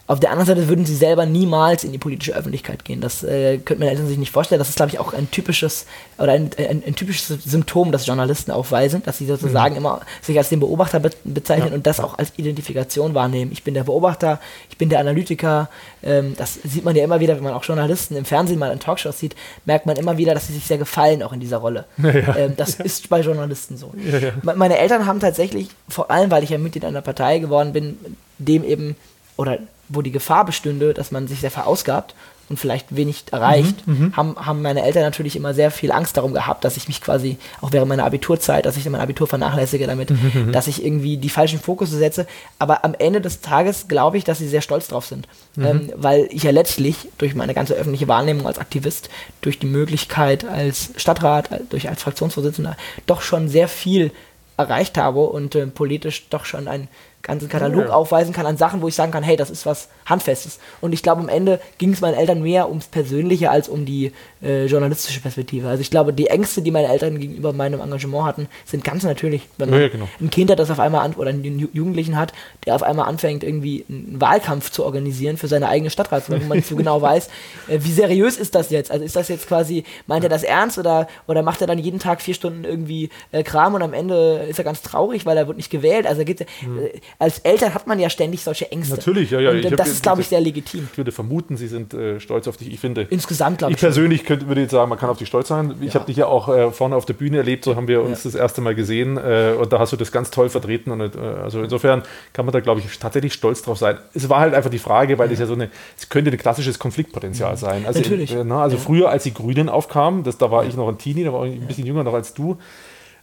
Auf 0.08 0.20
der 0.20 0.32
anderen 0.32 0.48
Seite 0.48 0.68
würden 0.68 0.86
sie 0.86 0.96
selber 0.96 1.26
niemals 1.26 1.86
in 1.86 1.94
die 1.94 1.98
politische 1.98 2.36
Öffentlichkeit 2.36 2.84
gehen. 2.84 3.00
Das 3.00 3.24
äh, 3.24 3.60
könnte 3.60 3.80
meine 3.80 3.92
Eltern 3.92 4.08
sich 4.08 4.18
nicht 4.18 4.32
vorstellen. 4.32 4.60
Das 4.60 4.68
ist, 4.68 4.76
glaube 4.76 4.92
ich, 4.92 5.00
auch 5.00 5.14
ein 5.14 5.32
typisches 5.32 5.86
oder 6.18 6.34
ein, 6.34 6.50
ein, 6.58 6.84
ein 6.86 6.96
typisches 6.96 7.28
Symptom, 7.46 7.94
das 7.94 8.06
Journalisten 8.06 8.52
aufweisen, 8.52 9.02
dass 9.06 9.20
sie 9.20 9.26
sozusagen 9.26 9.78
immer 9.78 10.02
sich 10.22 10.38
als 10.38 10.50
den 10.50 10.60
Beobachter 10.60 11.00
be 11.00 11.12
bezeichnen 11.24 11.68
Mhm. 11.68 11.72
Ja. 11.72 11.76
und 11.78 11.88
das 11.88 12.00
auch 12.02 12.18
als 12.18 12.34
Identifikation 12.38 13.14
wahrnehmen. 13.14 13.52
Ich 13.54 13.64
bin 13.64 13.74
der 13.74 13.84
Beobachter, 13.86 14.40
ich 14.70 14.78
bin 14.78 14.90
der 14.90 15.00
Analytiker. 15.00 15.70
Ähm, 16.04 16.34
das 16.38 16.56
sieht 16.56 16.84
man 16.84 16.96
ja 16.96 17.04
immer 17.06 17.20
wieder, 17.22 17.36
wenn 17.38 17.44
man 17.44 17.54
auch 17.54 17.64
Journalisten 17.64 18.16
im 18.18 18.26
Fernsehen 18.26 18.60
mal 18.60 18.72
in 18.74 18.80
Talkshows 18.80 19.18
sieht, 19.20 19.36
merkt 19.66 19.86
man 19.86 19.96
immer 19.96 20.18
wieder, 20.18 20.34
dass 20.34 20.48
sie 20.48 20.54
sich 20.54 20.66
sehr 20.66 20.78
gefallen 20.78 21.24
auch 21.24 21.32
in 21.32 21.40
dieser 21.40 21.58
Rolle. 21.58 21.86
Ähm, 22.38 22.54
das 22.58 22.76
ist 22.76 23.08
bei 23.10 23.22
Journalisten 23.22 23.78
so. 23.78 23.92
Ja, 24.12 24.18
ja. 24.18 24.32
Me- 24.42 24.56
Meine 24.56 24.78
Eltern 24.78 25.06
haben 25.06 25.20
tatsächlich, 25.20 25.70
vor 25.88 26.12
allem 26.12 26.32
weil 26.32 26.44
ich 26.44 26.50
ja 26.50 26.58
Mitglied 26.58 26.84
einer 26.86 27.02
Partei 27.02 27.40
geworden 27.40 27.72
bin, 27.74 27.98
dem 28.40 28.64
eben, 28.64 28.96
oder 29.38 29.58
wo 29.92 30.02
die 30.02 30.12
Gefahr 30.12 30.46
bestünde, 30.46 30.94
dass 30.94 31.12
man 31.12 31.28
sich 31.28 31.42
sehr 31.42 31.52
verausgabt 31.52 32.16
und 32.50 32.58
vielleicht 32.58 32.94
wenig 32.96 33.24
erreicht, 33.32 33.88
Mhm, 33.88 34.16
haben, 34.18 34.36
haben 34.36 34.62
meine 34.62 34.84
Eltern 34.84 35.04
natürlich 35.04 35.38
immer 35.38 35.54
sehr 35.54 35.72
viel 35.72 35.92
Angst 35.92 36.18
darum 36.18 36.34
gehabt, 36.34 36.66
dass 36.66 36.76
ich 36.76 36.90
mich 36.90 37.00
quasi, 37.00 37.38
auch 37.62 37.72
während 37.72 37.88
meiner 37.88 38.04
Abiturzeit, 38.04 38.66
dass 38.66 38.76
ich 38.76 38.90
mein 38.90 39.00
Abitur 39.00 39.26
vernachlässige 39.26 39.88
damit, 39.88 40.12
Mhm, 40.12 40.52
dass 40.52 40.68
ich 40.68 40.84
irgendwie 40.84 41.16
die 41.16 41.30
falschen 41.30 41.60
Fokus 41.62 41.92
setze. 41.92 42.28
Aber 42.60 42.84
am 42.84 42.94
Ende 42.94 43.22
des 43.22 43.40
Tages 43.40 43.88
glaube 43.88 44.18
ich, 44.18 44.26
dass 44.26 44.40
sie 44.40 44.50
sehr 44.50 44.62
stolz 44.62 44.90
drauf 44.90 45.06
sind. 45.06 45.30
Mhm. 45.56 45.66
Ähm, 45.66 45.94
weil 45.96 46.28
ich 46.30 46.44
ja 46.44 46.52
letztlich 46.52 47.08
durch 47.18 47.36
meine 47.36 47.54
ganze 47.54 47.74
öffentliche 47.74 48.10
Wahrnehmung 48.10 48.46
als 48.48 48.60
Aktivist, 48.60 49.10
durch 49.40 49.58
die 49.58 49.68
Möglichkeit 49.68 50.44
als 50.44 50.92
Stadtrat, 50.98 51.50
durch 51.70 51.88
als 51.88 52.04
Fraktionsvorsitzender, 52.04 52.76
doch 53.06 53.22
schon 53.22 53.48
sehr 53.48 53.70
viel 53.70 54.12
erreicht 54.58 54.98
habe 54.98 55.22
und 55.22 55.56
äh, 55.56 55.68
politisch 55.68 56.28
doch 56.30 56.44
schon 56.44 56.68
einen 56.68 56.90
ganzen 57.22 57.50
Katalog 57.50 57.86
Ja. 57.86 57.94
aufweisen 57.94 58.34
kann 58.34 58.46
an 58.46 58.58
Sachen, 58.58 58.82
wo 58.82 58.88
ich 58.88 58.96
sagen 58.96 59.12
kann, 59.12 59.24
hey, 59.24 59.36
das 59.36 59.50
ist 59.50 59.66
was 59.66 59.90
Handfestes. 60.06 60.60
Und 60.82 60.94
ich 60.94 61.04
glaube, 61.04 61.22
am 61.22 61.30
Ende 61.30 61.60
ging 61.78 61.94
es 61.94 62.02
meinen 62.02 62.16
Eltern 62.16 62.42
mehr 62.42 62.68
ums 62.70 62.88
Persönliche 62.88 63.50
als 63.52 63.70
um 63.70 63.86
die 63.86 64.12
äh, 64.44 64.66
journalistische 64.66 65.20
Perspektive. 65.22 65.68
Also 65.68 65.82
ich 65.82 65.92
glaube, 65.92 66.14
die 66.14 66.28
Ängste, 66.28 66.62
die 66.62 66.72
meine 66.72 66.88
Eltern 66.88 67.20
gegenüber 67.20 67.54
meinem 67.54 67.80
Engagement 67.82 68.26
hatten, 68.26 68.48
sind 68.66 68.84
ganz 68.84 69.04
natürlich. 69.04 69.48
Wenn 69.58 69.70
man 69.70 69.82
Ja, 69.82 69.88
genau. 69.90 70.08
ein 70.20 70.30
Kind 70.30 70.50
hat, 70.52 70.60
das 70.60 70.72
auf 70.72 70.80
einmal 70.80 71.06
an, 71.06 71.14
oder 71.14 71.30
einen 71.30 71.44
Ju- 71.44 71.70
Jugendlichen 71.74 72.18
hat, 72.18 72.34
der 72.66 72.76
auf 72.76 72.84
einmal 72.84 73.08
anfängt, 73.08 73.44
irgendwie 73.44 73.86
einen 73.90 74.20
Wahlkampf 74.20 74.72
zu 74.72 74.84
organisieren 74.86 75.38
für 75.38 75.48
seine 75.48 75.68
eigene 75.70 75.90
Stadtratswahl, 75.90 76.42
wo 76.42 76.46
man 76.48 76.58
nicht 76.58 76.68
so 76.68 76.76
genau 76.76 77.02
weiß, 77.02 77.28
äh, 77.68 77.80
wie 77.82 77.92
seriös 77.92 78.38
ist 78.38 78.56
das 78.56 78.70
jetzt? 78.72 78.92
Also 78.92 79.06
ist 79.06 79.16
das 79.16 79.28
jetzt 79.28 79.48
quasi, 79.48 79.84
meint 80.08 80.24
er 80.24 80.30
das 80.30 80.44
ernst 80.44 80.78
oder, 80.78 81.08
oder 81.28 81.44
macht 81.44 81.62
er 81.62 81.68
dann 81.68 81.78
jeden 81.80 82.00
Tag 82.00 82.22
vier 82.22 82.34
Stunden 82.34 82.64
irgendwie 82.66 83.10
äh, 83.32 83.44
Kram 83.44 83.74
und 83.76 83.82
am 83.84 83.94
Ende 83.94 84.46
ist 84.50 84.58
er 84.60 84.66
ganz 84.66 84.82
traurig, 84.82 85.26
weil 85.26 85.38
er 85.38 85.48
wird 85.48 85.58
nicht 85.58 85.70
gewählt? 85.70 86.08
Also 86.08 86.24
geht's, 86.26 86.42
ja- 86.42 86.48
äh, 86.84 87.00
als 87.20 87.40
Eltern 87.40 87.74
hat 87.74 87.88
man 87.88 88.00
ja 88.00 88.10
ständig 88.10 88.44
solche 88.44 88.72
Ängste. 88.72 88.96
Natürlich, 88.96 89.32
ja, 89.32 89.40
ja. 89.40 89.52
Und, 89.52 89.80
das 89.80 89.90
ist, 89.90 90.04
glaube 90.04 90.22
ich, 90.22 90.28
sehr 90.28 90.42
legitim. 90.42 90.88
Ich 90.92 90.98
würde 90.98 91.12
vermuten, 91.12 91.58
sie 91.58 91.68
sind 91.68 91.94
äh, 91.94 92.20
stolz 92.20 92.48
auf 92.48 92.58
dich. 92.58 92.72
Ich 92.74 92.80
finde, 92.80 93.04
Insgesamt, 93.10 93.60
glaube 93.60 93.72
ich 93.72 93.78
ich. 93.78 93.82
persönlich 93.82 94.26
könnte, 94.26 94.48
würde 94.48 94.62
jetzt 94.62 94.72
sagen, 94.72 94.90
man 94.90 94.98
kann 94.98 95.10
auf 95.10 95.18
dich 95.18 95.28
stolz 95.28 95.48
sein. 95.50 95.76
Ich 95.82 95.96
habe 95.96 96.06
dich 96.06 96.18
ja 96.18 96.26
auch 96.28 96.48
äh, 96.50 96.72
vorne 96.72 96.96
auf 96.96 97.06
der 97.06 97.14
Bühne 97.14 97.38
erlebt, 97.38 97.64
so 97.66 97.76
haben 97.76 97.88
wir 97.88 98.02
uns 98.02 98.24
Ja. 98.24 98.32
das 98.32 98.36
erste 98.36 98.62
Mal 98.62 98.76
gesehen 98.76 99.18
äh, 99.18 99.54
und 99.60 99.72
da 99.72 99.80
hast 99.80 99.94
du 99.94 99.98
das 99.98 100.12
ganz 100.12 100.32
toll 100.32 100.50
vertreten. 100.50 100.92
Und, 100.92 101.16
äh, 101.16 101.20
also 101.20 101.62
insofern 101.62 102.04
kann 102.34 102.46
man 102.46 102.54
da, 102.54 102.60
glaube 102.60 102.80
ich, 102.82 103.00
tatsächlich 103.00 103.34
stolz 103.34 103.62
drauf 103.62 103.78
sein. 103.78 103.98
Es 104.14 104.30
war 104.30 104.40
halt 104.40 104.54
einfach 104.54 104.70
die 104.70 104.80
Frage, 104.80 105.18
weil 105.18 105.30
das 105.30 105.40
ja 105.40 105.46
so 105.46 105.54
eine, 105.54 105.70
es 105.98 106.10
könnte 106.10 106.32
ein 106.32 106.38
klassisches 106.38 106.80
Konfliktpotenzial 106.80 107.58
sein. 107.58 107.86
Also, 107.86 108.00
Natürlich. 108.00 108.34
Äh, 108.36 108.44
na, 108.44 108.62
also 108.64 108.78
früher, 108.78 109.10
als 109.10 109.24
die 109.24 109.34
Grünen 109.34 109.70
aufkamen, 109.70 110.24
das, 110.24 110.38
da 110.38 110.52
war 110.52 110.66
ich 110.66 110.76
noch 110.76 110.88
ein 110.88 110.98
Teenie, 110.98 111.24
da 111.24 111.34
war 111.34 111.46
ich 111.46 111.54
ein 111.54 111.68
bisschen 111.68 111.86
jünger 111.86 112.04
noch 112.04 112.14
als 112.14 112.34
du. 112.34 112.58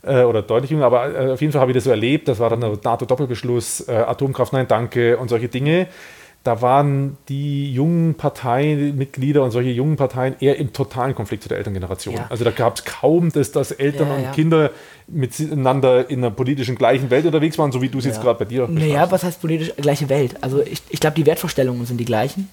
Äh, 0.02 0.22
oder 0.22 0.42
deutlich 0.42 0.70
jünger, 0.70 0.86
aber 0.86 1.14
äh, 1.28 1.32
auf 1.32 1.40
jeden 1.40 1.52
Fall 1.52 1.60
habe 1.60 1.72
ich 1.72 1.76
das 1.76 1.84
so 1.84 1.90
erlebt. 1.90 2.28
Das 2.28 2.38
war 2.38 2.50
dann 2.50 2.60
der 2.60 2.78
NATO-Doppelbeschluss, 2.82 3.88
äh, 3.88 3.92
Atomkraft, 3.92 4.52
nein, 4.52 4.66
danke 4.68 5.16
und 5.18 5.28
solche 5.28 5.48
Dinge. 5.48 5.88
Da 6.44 6.62
waren 6.62 7.18
die 7.28 7.72
jungen 7.72 8.14
Parteimitglieder 8.14 9.42
und 9.42 9.50
solche 9.50 9.70
jungen 9.70 9.96
Parteien 9.96 10.36
eher 10.40 10.56
im 10.56 10.72
totalen 10.72 11.14
Konflikt 11.14 11.42
zu 11.42 11.48
der 11.48 11.58
Elterngeneration. 11.58 12.14
Ja. 12.14 12.26
Also 12.30 12.44
da 12.44 12.52
gab 12.52 12.76
es 12.76 12.84
kaum, 12.84 13.32
dass, 13.32 13.50
dass 13.50 13.72
Eltern 13.72 14.08
Ja, 14.08 14.14
und 14.14 14.22
ja. 14.22 14.30
Kinder 14.30 14.70
miteinander 15.08 16.08
in 16.08 16.18
einer 16.20 16.30
politischen 16.30 16.76
gleichen 16.76 17.10
Welt 17.10 17.26
unterwegs 17.26 17.58
waren, 17.58 17.72
so 17.72 17.82
wie 17.82 17.88
du 17.88 17.98
es 17.98 18.04
jetzt 18.04 18.22
gerade 18.22 18.38
bei 18.38 18.44
dir 18.44 18.68
Naja, 18.68 18.86
beschreibst. 18.86 19.12
was 19.12 19.24
heißt 19.24 19.40
politisch 19.40 19.72
gleiche 19.76 20.08
Welt? 20.08 20.36
Also 20.40 20.62
ich, 20.62 20.80
ich 20.88 21.00
glaube, 21.00 21.16
die 21.16 21.26
Wertvorstellungen 21.26 21.84
sind 21.86 21.98
die 21.98 22.04
gleichen. 22.04 22.48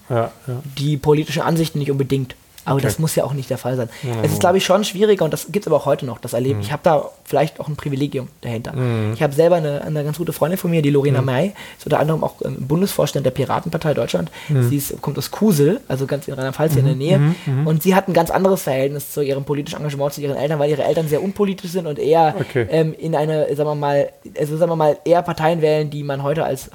Die 0.80 0.98
politischen 0.98 1.44
Ansichten 1.44 1.78
nicht 1.80 1.92
unbedingt. 1.92 2.36
Aber 2.66 2.82
das 2.82 3.00
muss 3.00 3.16
ja 3.16 3.24
auch 3.24 3.34
nicht 3.34 3.50
der 3.50 3.58
Fall 3.58 3.76
sein. 3.78 3.90
es 4.24 4.34
ist, 4.34 4.40
glaube 4.40 4.58
ich, 4.58 4.66
schon 4.66 4.84
schwieriger 4.84 5.24
und 5.24 5.32
das 5.32 5.48
gibt 5.52 5.66
es 5.66 5.68
aber 5.68 5.78
auch 5.78 5.86
heute 5.86 6.06
noch, 6.06 6.20
das 6.20 6.34
Erleben. 6.34 6.60
Ich 6.62 6.72
habe 6.72 6.82
da 6.84 7.10
vielleicht 7.24 7.60
auch 7.60 7.68
ein 7.68 7.76
Privilegium 7.76 8.28
dahinter. 8.42 8.74
Ich 9.14 9.22
habe 9.24 9.34
selber 9.34 9.56
eine, 9.58 9.82
eine 9.84 10.04
ganz 10.04 10.18
gute 10.18 10.34
Freundin 10.34 10.58
von 10.58 10.72
mir, 10.72 10.82
die 10.82 10.90
Lorena 10.90 11.22
May, 11.22 11.54
ist 11.78 11.86
unter 11.86 12.00
anderem 12.00 12.24
auch 12.24 12.36
ähm, 12.44 12.58
Bundesvorstand 12.68 13.26
der 13.26 13.32
Piratenpartei 13.32 13.94
Deutschland. 13.94 14.32
Sie 14.70 14.78
ist, 14.78 15.02
kommt 15.02 15.18
aus 15.18 15.32
Kusel, 15.32 15.80
also 15.88 16.06
ganz 16.08 16.28
in 16.28 16.34
Rheinland-Pfalz 16.34 16.74
hier 16.74 16.82
in 16.82 16.88
der 16.88 16.96
Nähe. 16.96 17.36
Und 17.66 17.84
sie 17.84 17.96
hat 17.96 18.08
ein 18.08 18.14
ganz 18.14 18.30
anderes 18.32 18.64
Verhältnis 18.64 19.12
zu 19.12 19.22
ihrem 19.22 19.44
politischen 19.44 19.78
Engagement 19.78 20.14
zu 20.14 20.22
ihren 20.22 20.36
Eltern, 20.36 20.60
weil 20.60 20.70
ihre 20.70 20.84
Eltern 20.84 21.08
sehr 21.08 21.22
unpolitisch 21.24 21.72
sind 21.72 21.88
und 21.88 22.00
eher 22.00 22.36
Okay. 22.40 22.68
ähm, 22.70 22.94
in 22.98 23.16
eine, 23.16 23.48
sagen 23.56 23.70
wir 23.70 23.76
mal, 23.76 24.10
also 24.38 24.58
sagen 24.58 24.72
wir 24.72 24.76
mal, 24.76 24.98
eher 25.06 25.22
Parteien 25.22 25.62
wählen, 25.62 25.90
die 25.90 26.04
man 26.04 26.24
heute 26.24 26.44
als 26.44 26.70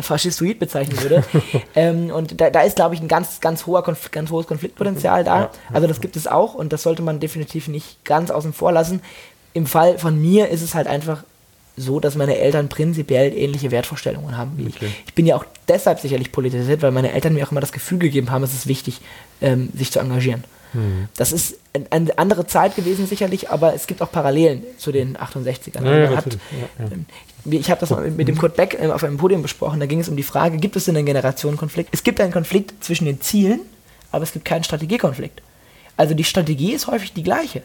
Faschistoid 0.00 0.58
bezeichnen 0.58 1.00
würde. 1.02 1.24
ähm, 1.74 2.10
und 2.10 2.40
da, 2.40 2.50
da 2.50 2.60
ist, 2.62 2.76
glaube 2.76 2.94
ich, 2.94 3.00
ein 3.00 3.08
ganz, 3.08 3.40
ganz, 3.40 3.66
hoher 3.66 3.82
Konf 3.82 4.10
ganz 4.10 4.30
hohes 4.30 4.46
Konfliktpotenzial 4.46 5.13
da. 5.22 5.40
Ja. 5.42 5.50
Also 5.72 5.86
das 5.86 6.00
gibt 6.00 6.16
es 6.16 6.26
auch 6.26 6.54
und 6.54 6.72
das 6.72 6.82
sollte 6.82 7.02
man 7.02 7.20
definitiv 7.20 7.68
nicht 7.68 8.04
ganz 8.04 8.30
außen 8.30 8.52
vor 8.52 8.72
lassen. 8.72 9.00
im 9.52 9.66
Fall 9.66 9.98
von 9.98 10.20
mir 10.20 10.48
ist 10.48 10.62
es 10.62 10.74
halt 10.74 10.88
einfach 10.88 11.22
so, 11.76 12.00
dass 12.00 12.16
meine 12.16 12.38
Eltern 12.38 12.68
prinzipiell 12.68 13.32
ähnliche 13.36 13.70
Wertvorstellungen 13.70 14.36
haben 14.36 14.52
wie 14.56 14.66
Okay. 14.66 14.86
ich. 14.86 15.04
Ich 15.08 15.14
bin 15.14 15.26
ja 15.26 15.36
auch 15.36 15.44
deshalb 15.68 16.00
sicherlich 16.00 16.32
politisiert, 16.32 16.82
weil 16.82 16.90
meine 16.90 17.12
Eltern 17.12 17.34
mir 17.34 17.46
auch 17.46 17.52
immer 17.52 17.60
das 17.60 17.70
Gefühl 17.72 17.98
gegeben 17.98 18.30
haben, 18.30 18.42
es 18.42 18.52
ist 18.54 18.66
wichtig, 18.66 19.00
ähm, 19.40 19.68
sich 19.76 19.92
zu 19.92 20.00
engagieren. 20.00 20.42
Hm. 20.72 21.08
Das 21.16 21.30
ist 21.30 21.56
ein- 21.72 21.86
eine 21.90 22.18
andere 22.18 22.46
Zeit 22.48 22.74
gewesen 22.74 23.06
sicherlich, 23.06 23.50
aber 23.50 23.74
es 23.74 23.86
gibt 23.86 24.02
auch 24.02 24.10
Parallelen 24.10 24.64
zu 24.78 24.90
den 24.90 25.16
68ern. 25.16 25.84
Ja, 25.84 25.98
ja, 26.10 26.16
hat. 26.16 26.26
Ja, 26.78 26.86
ähm, 26.92 27.06
Ich 27.44 27.70
habe 27.70 27.78
das 27.80 27.90
mal 27.90 28.10
mit 28.10 28.26
dem 28.26 28.38
Kurt 28.38 28.56
Beck 28.56 28.76
äh, 28.80 28.86
auf 28.88 29.04
einem 29.04 29.18
Podium 29.18 29.42
besprochen, 29.42 29.78
da 29.78 29.86
ging 29.86 30.00
es 30.00 30.08
um 30.08 30.16
die 30.16 30.22
Frage, 30.22 30.56
gibt 30.56 30.76
es 30.76 30.86
denn 30.86 30.96
einen 30.96 31.06
Generationenkonflikt? 31.06 31.90
Es 31.92 32.02
gibt 32.02 32.20
einen 32.20 32.32
Konflikt 32.32 32.82
zwischen 32.82 33.04
den 33.04 33.20
Zielen, 33.20 33.60
aber 34.14 34.22
es 34.24 34.32
gibt 34.32 34.44
keinen 34.44 34.64
Strategiekonflikt. 34.64 35.42
Also 35.96 36.14
die 36.14 36.24
Strategie 36.24 36.72
ist 36.72 36.86
häufig 36.86 37.12
die 37.12 37.22
gleiche. 37.22 37.62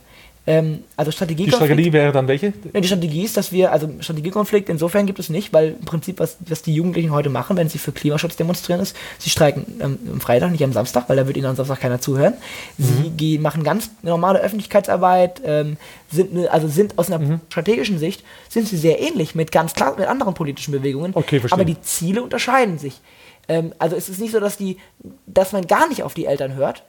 Ähm, 0.48 0.84
also 0.96 1.12
Die 1.12 1.16
Strategiekonflikt... 1.16 1.66
Strategie 1.66 1.94
wäre 1.94 2.12
dann 2.12 2.28
welche? 2.28 2.54
Ja, 2.74 2.80
die 2.80 2.88
Strategie 2.88 3.24
ist, 3.24 3.36
dass 3.38 3.52
wir, 3.52 3.72
also 3.72 3.90
Strategiekonflikt 4.00 4.70
insofern 4.70 5.06
gibt 5.06 5.20
es 5.20 5.30
nicht, 5.30 5.52
weil 5.52 5.76
im 5.80 5.86
Prinzip, 5.86 6.20
was, 6.20 6.38
was 6.48 6.62
die 6.62 6.74
Jugendlichen 6.74 7.12
heute 7.12 7.30
machen, 7.30 7.58
wenn 7.58 7.70
sie 7.70 7.78
für 7.78 7.92
Klimaschutz 7.92 8.36
demonstrieren, 8.36 8.80
ist, 8.82 8.96
sie 9.18 9.30
streiken 9.30 9.66
ähm, 9.80 10.00
am 10.12 10.22
Freitag, 10.22 10.52
nicht 10.52 10.64
am 10.64 10.74
Samstag, 10.74 11.10
weil 11.10 11.18
da 11.18 11.28
wird 11.28 11.38
ihnen 11.38 11.46
am 11.46 11.56
Samstag 11.56 11.82
keiner 11.82 12.00
zuhören. 12.00 12.34
Sie 12.78 13.10
gehen, 13.12 13.42
machen 13.42 13.64
ganz 13.64 13.92
normale 14.02 14.40
Öffentlichkeitsarbeit, 14.40 15.42
ähm, 15.46 15.78
sind, 16.10 16.48
also 16.48 16.68
sind 16.68 16.98
aus 16.98 17.12
einer 17.12 17.40
strategischen 17.50 18.00
Sicht, 18.00 18.24
sind 18.48 18.68
sie 18.68 18.78
sehr 18.78 19.02
ähnlich 19.02 19.36
mit 19.36 19.52
ganz 19.52 19.74
klar 19.74 19.96
mit 20.00 20.08
anderen 20.08 20.34
politischen 20.34 20.72
Bewegungen, 20.72 21.12
Okay, 21.16 21.40
verstehe. 21.42 21.58
aber 21.58 21.66
die 21.66 21.80
Ziele 21.82 22.24
unterscheiden 22.24 22.80
sich. 22.80 23.02
Ähm, 23.50 23.74
also 23.80 23.96
es 23.96 24.08
ist 24.10 24.20
nicht 24.22 24.32
so, 24.32 24.40
dass 24.40 24.56
die, 24.58 24.78
dass 25.26 25.52
man 25.52 25.68
gar 25.68 25.88
nicht 25.90 26.04
auf 26.04 26.14
die 26.14 26.26
Eltern 26.26 26.56
hört, 26.56 26.84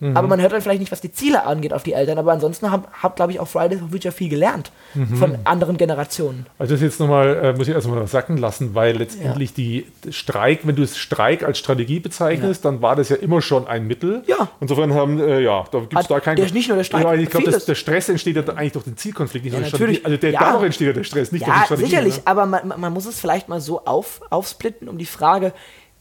Mhm. 0.00 0.16
aber 0.16 0.26
man 0.26 0.40
hört 0.40 0.50
dann 0.52 0.60
vielleicht 0.60 0.80
nicht, 0.80 0.90
was 0.90 1.00
die 1.00 1.12
Ziele 1.12 1.46
angeht, 1.46 1.72
auf 1.72 1.84
die 1.84 1.92
Eltern. 1.92 2.18
Aber 2.18 2.32
ansonsten 2.32 2.72
hat, 2.72 2.82
hat 2.92 3.14
glaube 3.14 3.30
ich, 3.30 3.38
auch 3.38 3.46
Fridays 3.46 3.78
for 3.78 3.88
Future 3.88 4.10
viel 4.10 4.28
gelernt 4.28 4.72
Mhm. 4.94 5.14
von 5.16 5.38
anderen 5.44 5.76
Generationen. 5.76 6.46
Also 6.58 6.74
das 6.74 6.82
jetzt 6.82 6.98
nochmal, 6.98 7.36
äh, 7.36 7.52
muss 7.52 7.68
ich 7.68 7.74
erstmal 7.74 8.04
sacken 8.08 8.36
lassen, 8.36 8.74
weil 8.74 8.96
letztendlich 8.96 9.54
die 9.54 9.86
Streik, 10.10 10.66
wenn 10.66 10.74
du 10.74 10.82
es 10.82 10.98
Streik 10.98 11.44
als 11.44 11.58
Strategie 11.60 12.00
bezeichnest, 12.00 12.64
dann 12.64 12.82
war 12.82 12.96
das 12.96 13.10
ja 13.10 13.16
immer 13.16 13.40
schon 13.42 13.68
ein 13.68 13.86
Mittel. 13.86 14.24
Ja. 14.26 14.48
Insofern 14.60 14.92
haben, 14.92 15.20
äh, 15.20 15.38
ja, 15.40 15.64
da 15.70 15.78
gibt 15.78 15.96
es 15.96 16.08
da 16.08 16.18
keinen. 16.18 16.34
der- 16.34 16.50
nicht 16.50 16.66
nur 16.66 16.76
der 16.78 16.84
Streik, 16.84 17.04
Ja, 17.04 17.14
ich 17.14 17.30
glaube, 17.30 17.52
der 17.52 17.74
Stress 17.76 18.08
entsteht 18.08 18.34
ja 18.34 18.42
eigentlich 18.54 18.72
durch 18.72 18.84
den 18.84 18.96
Zielkonflikt, 18.96 19.44
nicht 19.44 19.54
Ja, 19.54 19.60
natürlich. 19.60 20.04
Also 20.04 20.16
der, 20.16 20.30
Ja. 20.32 20.40
dadurch 20.40 20.64
entsteht 20.64 20.88
ja 20.88 20.92
der 20.94 21.04
Stress, 21.04 21.30
nicht 21.30 21.46
durch 21.46 21.54
die 21.54 21.60
Ja, 21.60 21.64
Strategie. 21.64 21.88
sicherlich, 21.88 22.16
ne? 22.16 22.22
aber 22.24 22.46
man, 22.46 22.66
man- 22.66 22.80
man 22.80 22.92
muss 22.92 23.06
es 23.06 23.20
vielleicht 23.20 23.48
mal 23.48 23.60
so 23.60 23.84
auf, 23.84 24.20
aufsplitten 24.30 24.88
um 24.88 24.98
die 24.98 25.06
Frage, 25.06 25.52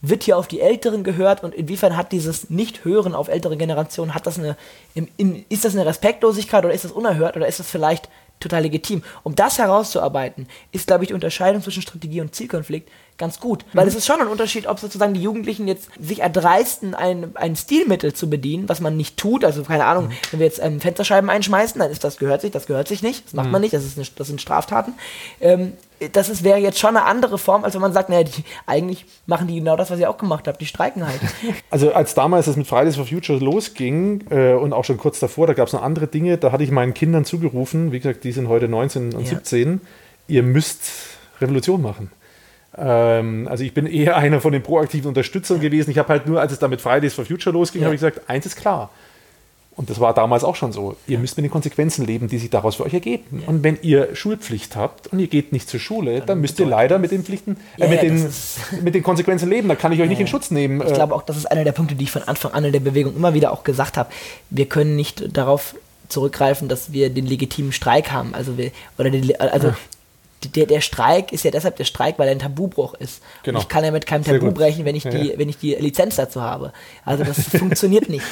wird 0.01 0.23
hier 0.23 0.37
auf 0.37 0.47
die 0.47 0.61
Älteren 0.61 1.03
gehört 1.03 1.43
und 1.43 1.53
inwiefern 1.53 1.95
hat 1.95 2.11
dieses 2.11 2.49
Nicht-Hören 2.49 3.13
auf 3.13 3.27
ältere 3.27 3.55
Generationen, 3.55 4.15
hat 4.15 4.25
das 4.25 4.39
eine, 4.39 4.57
im, 4.95 5.07
in, 5.17 5.45
ist 5.49 5.63
das 5.63 5.75
eine 5.75 5.85
Respektlosigkeit 5.85 6.65
oder 6.65 6.73
ist 6.73 6.85
das 6.85 6.91
unerhört 6.91 7.37
oder 7.37 7.47
ist 7.47 7.59
das 7.59 7.69
vielleicht 7.69 8.09
total 8.39 8.63
legitim? 8.63 9.03
Um 9.23 9.35
das 9.35 9.59
herauszuarbeiten, 9.59 10.47
ist, 10.71 10.87
glaube 10.87 11.03
ich, 11.03 11.09
die 11.09 11.13
Unterscheidung 11.13 11.61
zwischen 11.61 11.83
Strategie 11.83 12.21
und 12.21 12.33
Zielkonflikt 12.33 12.89
ganz 13.21 13.39
gut. 13.39 13.63
Weil 13.71 13.87
es 13.87 13.95
ist 13.95 14.05
schon 14.05 14.19
ein 14.19 14.27
Unterschied, 14.27 14.67
ob 14.67 14.79
sozusagen 14.79 15.13
die 15.13 15.21
Jugendlichen 15.21 15.67
jetzt 15.67 15.87
sich 15.99 16.19
erdreisten, 16.19 16.95
ein, 16.95 17.31
ein 17.35 17.55
Stilmittel 17.55 18.13
zu 18.13 18.29
bedienen, 18.29 18.67
was 18.67 18.81
man 18.81 18.97
nicht 18.97 19.15
tut. 19.15 19.45
Also, 19.45 19.63
keine 19.63 19.85
Ahnung, 19.85 20.09
wenn 20.31 20.39
wir 20.39 20.47
jetzt 20.47 20.59
ähm, 20.61 20.81
Fensterscheiben 20.81 21.29
einschmeißen, 21.29 21.79
dann 21.79 21.89
ist 21.89 22.03
das 22.03 22.17
gehört 22.17 22.41
sich, 22.41 22.51
das 22.51 22.65
gehört 22.65 22.89
sich 22.89 23.01
nicht. 23.01 23.25
Das 23.27 23.33
macht 23.33 23.49
man 23.51 23.61
nicht, 23.61 23.73
das, 23.73 23.85
ist 23.85 23.97
eine, 23.97 24.07
das 24.15 24.27
sind 24.27 24.41
Straftaten. 24.41 24.93
Ähm, 25.39 25.73
das 26.13 26.29
ist, 26.29 26.43
wäre 26.43 26.57
jetzt 26.57 26.79
schon 26.79 26.97
eine 26.97 27.05
andere 27.05 27.37
Form, 27.37 27.63
als 27.63 27.75
wenn 27.75 27.81
man 27.81 27.93
sagt, 27.93 28.09
naja, 28.09 28.23
die, 28.23 28.43
eigentlich 28.65 29.05
machen 29.27 29.47
die 29.47 29.59
genau 29.59 29.75
das, 29.75 29.91
was 29.91 29.99
ihr 29.99 30.09
auch 30.09 30.17
gemacht 30.17 30.47
habt, 30.47 30.59
die 30.59 30.65
streiken 30.65 31.05
halt. 31.05 31.21
Also 31.69 31.93
als 31.93 32.15
damals 32.15 32.47
das 32.47 32.55
mit 32.55 32.67
Fridays 32.67 32.95
for 32.95 33.05
Future 33.05 33.37
losging 33.39 34.23
äh, 34.31 34.53
und 34.53 34.73
auch 34.73 34.83
schon 34.83 34.97
kurz 34.97 35.19
davor, 35.19 35.45
da 35.45 35.53
gab 35.53 35.67
es 35.67 35.73
noch 35.73 35.83
andere 35.83 36.07
Dinge, 36.07 36.37
da 36.37 36.51
hatte 36.51 36.63
ich 36.63 36.71
meinen 36.71 36.95
Kindern 36.95 37.23
zugerufen, 37.23 37.91
wie 37.91 37.99
gesagt, 37.99 38.23
die 38.23 38.31
sind 38.31 38.47
heute 38.49 38.67
19 38.67 39.13
und 39.13 39.21
Ja. 39.21 39.29
17, 39.29 39.79
ihr 40.27 40.43
müsst 40.43 40.81
Revolution 41.39 41.81
machen. 41.81 42.11
Ähm, 42.77 43.47
also 43.49 43.63
ich 43.63 43.73
bin 43.73 43.85
eher 43.85 44.15
einer 44.17 44.39
von 44.41 44.53
den 44.53 44.63
proaktiven 44.63 45.09
Unterstützern 45.09 45.59
gewesen. 45.59 45.91
Ich 45.91 45.97
habe 45.97 46.09
halt 46.09 46.27
nur, 46.27 46.39
als 46.39 46.51
es 46.53 46.59
da 46.59 46.67
mit 46.67 46.81
Fridays 46.81 47.13
for 47.13 47.25
Future 47.25 47.53
losging, 47.53 47.81
Ja. 47.81 47.85
habe 47.87 47.95
ich 47.95 48.01
gesagt, 48.01 48.29
eins 48.29 48.45
ist 48.45 48.55
klar. 48.55 48.89
Und 49.77 49.89
das 49.89 49.99
war 50.01 50.13
damals 50.13 50.43
auch 50.43 50.55
schon 50.55 50.73
so. 50.73 50.97
Ihr 51.07 51.17
müsst 51.17 51.37
mit 51.37 51.45
den 51.45 51.49
Konsequenzen 51.51 52.05
leben, 52.05 52.27
die 52.27 52.37
sich 52.37 52.49
daraus 52.49 52.75
für 52.75 52.83
euch 52.83 52.93
ergeben. 52.93 53.41
Und 53.47 53.63
wenn 53.63 53.79
ihr 53.81 54.15
Schulpflicht 54.15 54.75
habt 54.75 55.07
und 55.07 55.19
ihr 55.19 55.27
geht 55.27 55.53
nicht 55.53 55.69
zur 55.69 55.79
Schule, 55.79 56.21
dann 56.21 56.41
müsst 56.41 56.59
ihr 56.59 56.65
leider 56.65 56.99
mit 56.99 57.11
den 57.11 57.23
Pflichten, 57.23 57.55
äh, 57.77 57.83
Ja, 57.83 57.87
mit, 57.87 58.03
ja, 58.03 58.09
den, 58.09 58.29
mit 58.83 58.95
den 58.95 59.01
Konsequenzen 59.01 59.49
leben. 59.49 59.69
Da 59.69 59.75
kann 59.75 59.93
ich 59.93 60.01
euch 60.01 60.09
nicht 60.09 60.19
in 60.19 60.27
Schutz 60.27 60.51
nehmen. 60.51 60.81
Ich 60.81 60.91
Äh, 60.91 60.93
glaube 60.93 61.15
auch, 61.15 61.23
das 61.23 61.37
ist 61.37 61.45
einer 61.49 61.63
der 61.63 61.71
Punkte, 61.71 61.95
die 61.95 62.03
ich 62.03 62.11
von 62.11 62.23
Anfang 62.23 62.51
an 62.51 62.65
in 62.65 62.73
der 62.73 62.81
Bewegung 62.81 63.15
immer 63.15 63.33
wieder 63.33 63.51
auch 63.53 63.63
gesagt 63.63 63.97
habe. 63.97 64.09
Wir 64.49 64.65
können 64.65 64.95
nicht 64.97 65.35
darauf 65.35 65.73
zurückgreifen, 66.09 66.67
dass 66.67 66.91
wir 66.91 67.09
den 67.09 67.25
legitimen 67.25 67.71
Streik 67.71 68.11
haben. 68.11 68.35
Also 68.35 68.57
wir, 68.57 68.71
oder 68.97 69.09
den, 69.09 69.39
also 69.39 69.73
der, 70.43 70.65
der 70.65 70.81
Streik 70.81 71.31
ist 71.31 71.43
ja 71.43 71.51
deshalb 71.51 71.75
der 71.75 71.85
Streik, 71.85 72.17
weil 72.19 72.27
er 72.27 72.31
ein 72.33 72.39
Tabubruch 72.39 72.93
ist. 72.95 73.21
Genau. 73.43 73.59
Und 73.59 73.63
ich 73.63 73.69
kann 73.69 73.83
ja 73.83 73.91
mit 73.91 74.05
keinem 74.05 74.23
Sehr 74.23 74.33
Tabu 74.35 74.47
gut. 74.47 74.55
brechen, 74.55 74.85
wenn 74.85 74.95
ich, 74.95 75.03
Ja, 75.03 75.11
die, 75.11 75.29
ja. 75.31 75.37
wenn 75.37 75.49
ich 75.49 75.57
die 75.57 75.75
Lizenz 75.75 76.15
dazu 76.15 76.41
habe. 76.41 76.73
Also 77.05 77.23
das 77.23 77.39
funktioniert 77.57 78.09
nicht. 78.09 78.25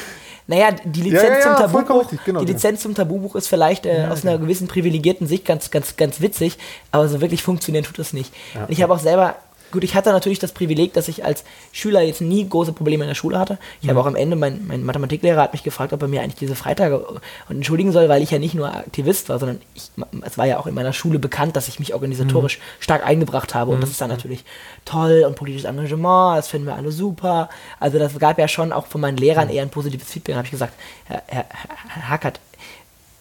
Naja, 0.48 0.70
die 0.84 1.02
Lizenz 1.02 1.46
Ja, 1.46 1.56
zum 1.56 1.72
Tabubuch, 1.72 2.02
richtig, 2.02 2.26
genau, 2.26 2.40
die 2.40 2.46
genau. 2.48 2.56
Lizenz 2.56 2.82
zum 2.82 2.96
Tabubuch 2.96 3.36
ist 3.36 3.48
vielleicht 3.48 3.86
äh, 3.86 4.08
aus 4.10 4.26
einer 4.26 4.40
gewissen 4.40 4.68
privilegierten 4.68 5.28
Sicht 5.28 5.46
ganz, 5.46 5.70
ganz, 5.70 5.96
ganz 5.96 6.22
witzig, 6.22 6.58
aber 6.92 7.08
so 7.08 7.22
wirklich 7.22 7.44
funktionieren 7.44 7.86
tut 7.86 8.00
das 8.00 8.14
nicht. 8.14 8.34
Und 8.56 8.72
ich 8.72 8.82
habe 8.82 8.92
auch 8.92 9.00
selber, 9.00 9.36
gut, 9.72 9.84
ich 9.84 9.96
hatte 9.96 10.12
natürlich 10.12 10.40
das 10.40 10.52
Privileg, 10.52 10.94
dass 10.94 11.08
ich 11.08 11.24
als 11.26 11.44
Schüler 11.72 12.02
jetzt 12.02 12.22
nie 12.22 12.48
große 12.48 12.74
Probleme 12.74 13.04
in 13.04 13.08
der 13.08 13.16
Schule 13.16 13.38
hatte. 13.40 13.58
Ich 13.82 13.86
Mhm. 13.86 13.90
habe 13.92 14.02
auch 14.02 14.06
am 14.06 14.16
Ende, 14.16 14.36
mein, 14.36 14.66
mein 14.68 14.84
Mathematiklehrer 14.84 15.42
hat 15.42 15.54
mich 15.54 15.64
gefragt, 15.64 15.94
ob 15.94 16.02
er 16.02 16.08
mir 16.08 16.22
eigentlich 16.22 16.36
diese 16.40 16.56
Freitage 16.56 17.00
und 17.00 17.22
entschuldigen 17.50 17.92
soll, 17.92 18.10
weil 18.10 18.22
ich 18.24 18.32
ja 18.32 18.40
nicht 18.40 18.56
nur 18.56 18.74
Aktivist 18.74 19.30
war, 19.30 19.40
sondern 19.40 19.62
ich, 19.76 19.90
es 20.26 20.38
war 20.38 20.46
ja 20.46 20.60
auch 20.60 20.68
in 20.68 20.74
meiner 20.74 20.94
Schule 20.94 21.20
bekannt, 21.20 21.56
dass 21.56 21.68
ich 21.68 21.80
mich 21.80 21.94
organisatorisch 21.94 22.58
Mhm. 22.58 22.62
stark 22.82 23.06
eingebracht 23.06 23.54
habe 23.56 23.72
und 23.72 23.82
das 23.82 23.90
ist 23.92 24.02
dann 24.02 24.10
natürlich 24.10 24.44
toll 24.86 25.24
und 25.28 25.36
politisches 25.36 25.66
Engagement, 25.70 26.38
das 26.38 26.48
finden 26.48 26.68
wir 26.68 26.76
alle 26.76 26.92
super. 26.92 27.50
Also 27.80 28.00
das 28.00 28.18
gab 28.20 28.40
ja 28.40 28.48
schon 28.48 28.72
auch 28.72 28.88
von 28.88 29.02
meinen 29.02 29.18
Lehrern 29.18 29.50
eher 29.50 29.62
ein 29.64 29.70
positives 29.70 30.08
Feedback. 30.10 30.34
Da 30.34 30.38
habe 30.38 30.46
ich 30.46 30.52
gesagt, 30.52 30.74
Herr, 31.06 31.24
Herr, 31.28 31.46
Herr 31.88 32.10
Hackert, 32.10 32.40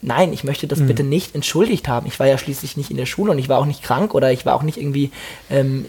nein, 0.01 0.33
ich 0.33 0.45
möchte 0.45 0.67
das 0.69 0.81
bitte 0.87 1.03
nicht 1.03 1.35
entschuldigt 1.35 1.89
haben. 1.89 2.07
Ich 2.07 2.21
war 2.21 2.27
ja 2.27 2.39
schließlich 2.39 2.77
nicht 2.77 2.91
in 2.91 2.97
der 2.97 3.07
Schule 3.07 3.33
und 3.33 3.39
ich 3.39 3.49
war 3.49 3.59
auch 3.59 3.67
nicht 3.67 3.83
krank 3.83 4.15
oder 4.15 4.31
ich 4.33 4.47
war 4.47 4.55
auch 4.55 4.63
nicht 4.63 4.79
irgendwie, 4.79 5.11
ähm, 5.51 5.87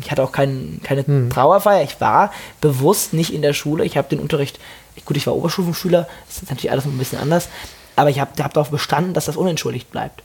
ich 0.00 0.10
hatte 0.10 0.22
auch 0.22 0.32
kein, 0.32 0.80
keine 0.82 1.28
Trauerfeier. 1.28 1.82
Ich 1.82 2.00
war 2.00 2.32
bewusst 2.60 3.12
nicht 3.12 3.32
in 3.32 3.42
der 3.42 3.52
Schule. 3.52 3.84
Ich 3.84 3.96
habe 3.96 4.08
den 4.08 4.20
Unterricht, 4.20 4.58
gut, 5.04 5.16
ich 5.16 5.26
war 5.26 5.34
Oberstufenschüler, 5.34 6.08
das 6.26 6.38
ist 6.38 6.50
natürlich 6.50 6.70
alles 6.70 6.84
ein 6.84 6.98
bisschen 6.98 7.18
anders, 7.18 7.48
aber 7.96 8.10
ich 8.10 8.20
habe 8.20 8.30
hab 8.42 8.54
darauf 8.54 8.70
bestanden, 8.70 9.14
dass 9.14 9.26
das 9.26 9.36
unentschuldigt 9.36 9.90
bleibt. 9.90 10.22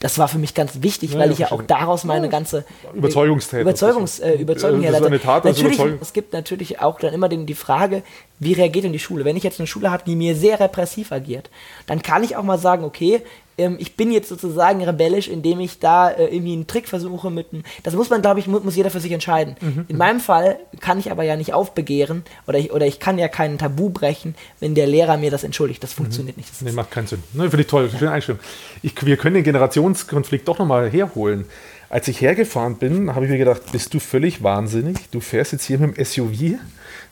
Das 0.00 0.16
war 0.18 0.28
für 0.28 0.38
mich 0.38 0.54
ganz 0.54 0.82
wichtig, 0.82 1.12
Ja, 1.12 1.18
weil 1.18 1.26
ja, 1.28 1.32
ich 1.32 1.38
ja 1.40 1.52
auch 1.52 1.62
daraus 1.62 2.04
meine 2.04 2.28
ganze 2.28 2.64
Überzeugungstäter. 2.94 3.62
Überzeugungs, 3.62 4.20
äh, 4.20 4.34
Überzeugung 4.34 4.82
Das 4.82 5.00
ist 5.00 5.06
eine 5.06 5.20
Tat 5.20 5.44
aus 5.44 5.56
natürlich, 5.56 5.78
Überzeugung. 5.78 5.98
Es 6.00 6.12
gibt 6.12 6.32
natürlich 6.32 6.80
auch 6.80 7.00
dann 7.00 7.12
immer 7.12 7.28
den, 7.28 7.46
die 7.46 7.54
Frage, 7.54 8.02
wie 8.38 8.52
reagiert 8.52 8.84
denn 8.84 8.92
die 8.92 9.00
Schule? 9.00 9.24
Wenn 9.24 9.36
ich 9.36 9.42
jetzt 9.42 9.58
eine 9.58 9.66
Schule 9.66 9.90
habe, 9.90 10.04
die 10.06 10.14
mir 10.14 10.36
sehr 10.36 10.60
repressiv 10.60 11.10
agiert, 11.10 11.50
dann 11.86 12.00
kann 12.02 12.22
ich 12.22 12.36
auch 12.36 12.44
mal 12.44 12.58
sagen, 12.58 12.84
okay, 12.84 13.22
ähm, 13.58 13.76
ich 13.78 13.96
bin 13.96 14.10
jetzt 14.10 14.28
sozusagen 14.28 14.82
rebellisch, 14.82 15.28
indem 15.28 15.60
ich 15.60 15.78
da 15.78 16.10
äh, 16.10 16.34
irgendwie 16.34 16.52
einen 16.52 16.66
Trick 16.66 16.88
versuche 16.88 17.30
mit 17.30 17.52
einem. 17.52 17.64
Das 17.82 17.94
muss 17.94 18.08
man, 18.08 18.22
glaube 18.22 18.40
ich, 18.40 18.46
mu 18.46 18.60
muss 18.60 18.76
jeder 18.76 18.90
für 18.90 19.00
sich 19.00 19.12
entscheiden. 19.12 19.56
Mhm. 19.60 19.84
In 19.88 19.96
meinem 19.96 20.20
Fall 20.20 20.58
kann 20.80 20.98
ich 20.98 21.10
aber 21.10 21.24
ja 21.24 21.36
nicht 21.36 21.52
aufbegehren 21.52 22.22
oder 22.46 22.58
ich, 22.58 22.72
oder 22.72 22.86
ich 22.86 23.00
kann 23.00 23.18
ja 23.18 23.28
kein 23.28 23.58
Tabu 23.58 23.90
brechen, 23.90 24.34
wenn 24.60 24.74
der 24.74 24.86
Lehrer 24.86 25.16
mir 25.16 25.30
das 25.30 25.44
entschuldigt. 25.44 25.82
Das 25.82 25.92
funktioniert 25.92 26.36
nicht. 26.36 26.50
Das 26.50 26.62
Nee, 26.62 26.72
macht 26.72 26.90
keinen 26.90 27.06
Sinn. 27.06 27.22
Ne, 27.32 27.50
Finde 27.50 27.62
ich 27.62 27.66
toll, 27.66 27.90
schöne 27.90 28.12
Einstellung. 28.12 28.40
Ich, 28.82 28.94
wir 29.04 29.16
können 29.16 29.34
den 29.34 29.44
Generationskonflikt 29.44 30.46
doch 30.46 30.58
nochmal 30.58 30.90
herholen. 30.90 31.44
Als 31.90 32.06
ich 32.06 32.20
hergefahren 32.20 32.76
bin, 32.76 33.14
habe 33.14 33.24
ich 33.24 33.30
mir 33.30 33.38
gedacht, 33.38 33.62
bist 33.72 33.94
du 33.94 33.98
völlig 33.98 34.42
wahnsinnig? 34.42 35.08
Du 35.10 35.20
fährst 35.20 35.52
jetzt 35.52 35.64
hier 35.64 35.78
mit 35.78 35.96
dem 35.96 36.04
SUV 36.04 36.58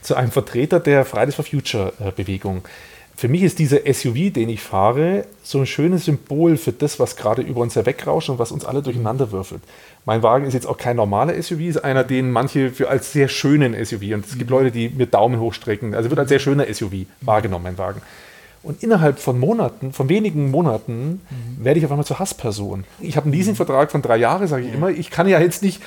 zu 0.02 0.14
einem 0.14 0.30
Vertreter 0.30 0.80
der 0.80 1.04
Fridays 1.04 1.34
for 1.34 1.44
Future 1.44 1.92
äh, 1.98 2.12
Bewegung. 2.12 2.62
Für 3.18 3.28
mich 3.28 3.42
ist 3.42 3.58
dieser 3.58 3.78
SUV, 3.90 4.30
den 4.30 4.50
ich 4.50 4.60
fahre, 4.60 5.24
so 5.42 5.58
ein 5.58 5.66
schönes 5.66 6.04
Symbol 6.04 6.58
für 6.58 6.72
das, 6.72 7.00
was 7.00 7.16
gerade 7.16 7.40
über 7.40 7.62
uns 7.62 7.74
herwegrauscht 7.74 8.28
und 8.28 8.38
was 8.38 8.52
uns 8.52 8.66
alle 8.66 8.82
durcheinander 8.82 9.32
würfelt. 9.32 9.62
Mein 10.04 10.22
Wagen 10.22 10.44
ist 10.44 10.52
jetzt 10.52 10.66
auch 10.66 10.76
kein 10.76 10.96
normaler 10.96 11.42
SUV, 11.42 11.60
ist 11.60 11.82
einer, 11.82 12.04
den 12.04 12.30
manche 12.30 12.70
für 12.70 12.90
als 12.90 13.12
sehr 13.12 13.28
schönen 13.28 13.72
SUV 13.72 14.02
und 14.12 14.26
es 14.26 14.36
gibt 14.36 14.50
Leute, 14.50 14.70
die 14.70 14.90
mir 14.90 15.06
Daumen 15.06 15.40
hochstrecken. 15.40 15.94
Also 15.94 16.10
wird 16.10 16.18
als 16.18 16.28
sehr 16.28 16.40
schöner 16.40 16.66
SUV 16.72 17.06
wahrgenommen, 17.22 17.64
mein 17.64 17.78
Wagen. 17.78 18.02
Und 18.62 18.82
innerhalb 18.82 19.18
von 19.18 19.38
Monaten, 19.38 19.94
von 19.94 20.10
wenigen 20.10 20.50
Monaten, 20.50 21.22
werde 21.58 21.78
ich 21.78 21.86
auf 21.86 21.92
einmal 21.92 22.04
zur 22.04 22.18
Hassperson. 22.18 22.84
Ich 23.00 23.16
habe 23.16 23.24
einen 23.24 23.32
Leasingvertrag 23.32 23.90
von 23.92 24.02
drei 24.02 24.18
Jahren, 24.18 24.46
sage 24.46 24.66
ich 24.66 24.74
immer. 24.74 24.90
Ich 24.90 25.10
kann 25.10 25.26
ja 25.26 25.40
jetzt 25.40 25.62
nicht, 25.62 25.80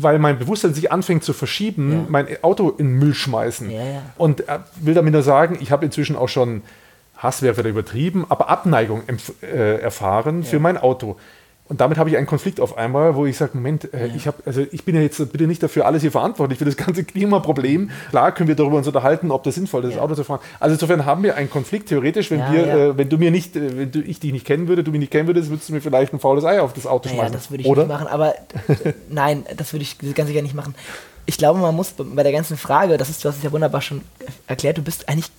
weil 0.00 0.18
mein 0.18 0.38
Bewusstsein 0.38 0.74
sich 0.74 0.92
anfängt 0.92 1.24
zu 1.24 1.32
verschieben, 1.32 1.92
Ja. 1.92 2.04
mein 2.08 2.26
Auto 2.42 2.70
in 2.70 2.86
den 2.86 2.98
Müll 2.98 3.14
schmeißen. 3.14 3.68
Ja, 3.70 3.84
ja. 3.84 4.02
Und 4.16 4.48
äh, 4.48 4.58
will 4.80 4.94
damit 4.94 5.12
nur 5.12 5.22
sagen, 5.22 5.58
ich 5.60 5.72
habe 5.72 5.84
inzwischen 5.84 6.14
auch 6.16 6.28
schon 6.28 6.62
Hass 7.16 7.42
wäre 7.42 7.56
wieder 7.56 7.68
übertrieben, 7.70 8.24
aber 8.28 8.48
Abneigung 8.48 9.02
äh, 9.42 9.80
erfahren 9.80 10.44
für 10.44 10.60
mein 10.60 10.78
Auto. 10.78 11.16
Und 11.68 11.82
damit 11.82 11.98
habe 11.98 12.08
ich 12.08 12.16
einen 12.16 12.26
Konflikt 12.26 12.60
auf 12.60 12.78
einmal, 12.78 13.14
wo 13.14 13.26
ich 13.26 13.36
sage, 13.36 13.52
Moment, 13.54 13.92
äh, 13.92 14.06
ja. 14.06 14.14
ich, 14.14 14.26
hab, 14.26 14.46
also 14.46 14.64
ich 14.70 14.84
bin 14.84 14.94
ja 14.94 15.02
jetzt 15.02 15.18
bitte 15.30 15.46
nicht 15.46 15.62
dafür 15.62 15.84
alles 15.84 16.00
hier 16.00 16.10
verantwortlich 16.10 16.58
für 16.58 16.64
das 16.64 16.76
ganze 16.76 17.04
Klimaproblem. 17.04 17.90
Klar 18.08 18.32
können 18.32 18.48
wir 18.48 18.56
darüber 18.56 18.78
uns 18.78 18.86
unterhalten, 18.86 19.30
ob 19.30 19.44
das 19.44 19.56
sinnvoll 19.56 19.84
ist, 19.84 19.96
ja. 19.96 20.00
Auto 20.00 20.14
zu 20.14 20.24
fahren. 20.24 20.40
Also 20.60 20.74
insofern 20.74 21.04
haben 21.04 21.22
wir 21.22 21.36
einen 21.36 21.50
Konflikt 21.50 21.90
theoretisch, 21.90 22.30
wenn 22.30 22.40
ja, 22.40 22.52
wir, 22.52 22.66
äh, 22.66 22.98
wenn 22.98 23.10
du 23.10 23.18
mir 23.18 23.30
nicht, 23.30 23.54
äh, 23.54 23.76
wenn 23.76 23.92
du, 23.92 24.00
ich 24.00 24.18
dich 24.18 24.32
nicht 24.32 24.46
kennen 24.46 24.66
würde, 24.66 24.82
du 24.82 24.90
mich 24.90 25.00
nicht 25.00 25.12
kennen 25.12 25.26
würdest, 25.26 25.50
würdest 25.50 25.68
du 25.68 25.74
mir 25.74 25.82
vielleicht 25.82 26.14
ein 26.14 26.20
faules 26.20 26.44
Ei 26.44 26.60
auf 26.60 26.72
das 26.72 26.86
Auto 26.86 27.10
schmeißen. 27.10 27.26
Ja, 27.26 27.30
das 27.30 27.50
würde 27.50 27.62
ich 27.62 27.68
Oder? 27.68 27.82
nicht 27.82 27.92
machen, 27.92 28.06
aber 28.06 28.34
nein, 29.10 29.44
das 29.56 29.72
würde 29.74 29.82
ich 29.82 29.98
ganz 30.14 30.28
sicher 30.28 30.42
nicht 30.42 30.54
machen. 30.54 30.74
Ich 31.26 31.36
glaube, 31.36 31.60
man 31.60 31.76
muss 31.76 31.92
bei 31.98 32.22
der 32.22 32.32
ganzen 32.32 32.56
Frage, 32.56 32.96
das 32.96 33.10
ist, 33.10 33.22
du 33.22 33.28
hast 33.28 33.36
es 33.36 33.42
ja 33.42 33.52
wunderbar 33.52 33.82
schon 33.82 34.00
erklärt, 34.46 34.78
du 34.78 34.82
bist 34.82 35.06
eigentlich 35.10 35.30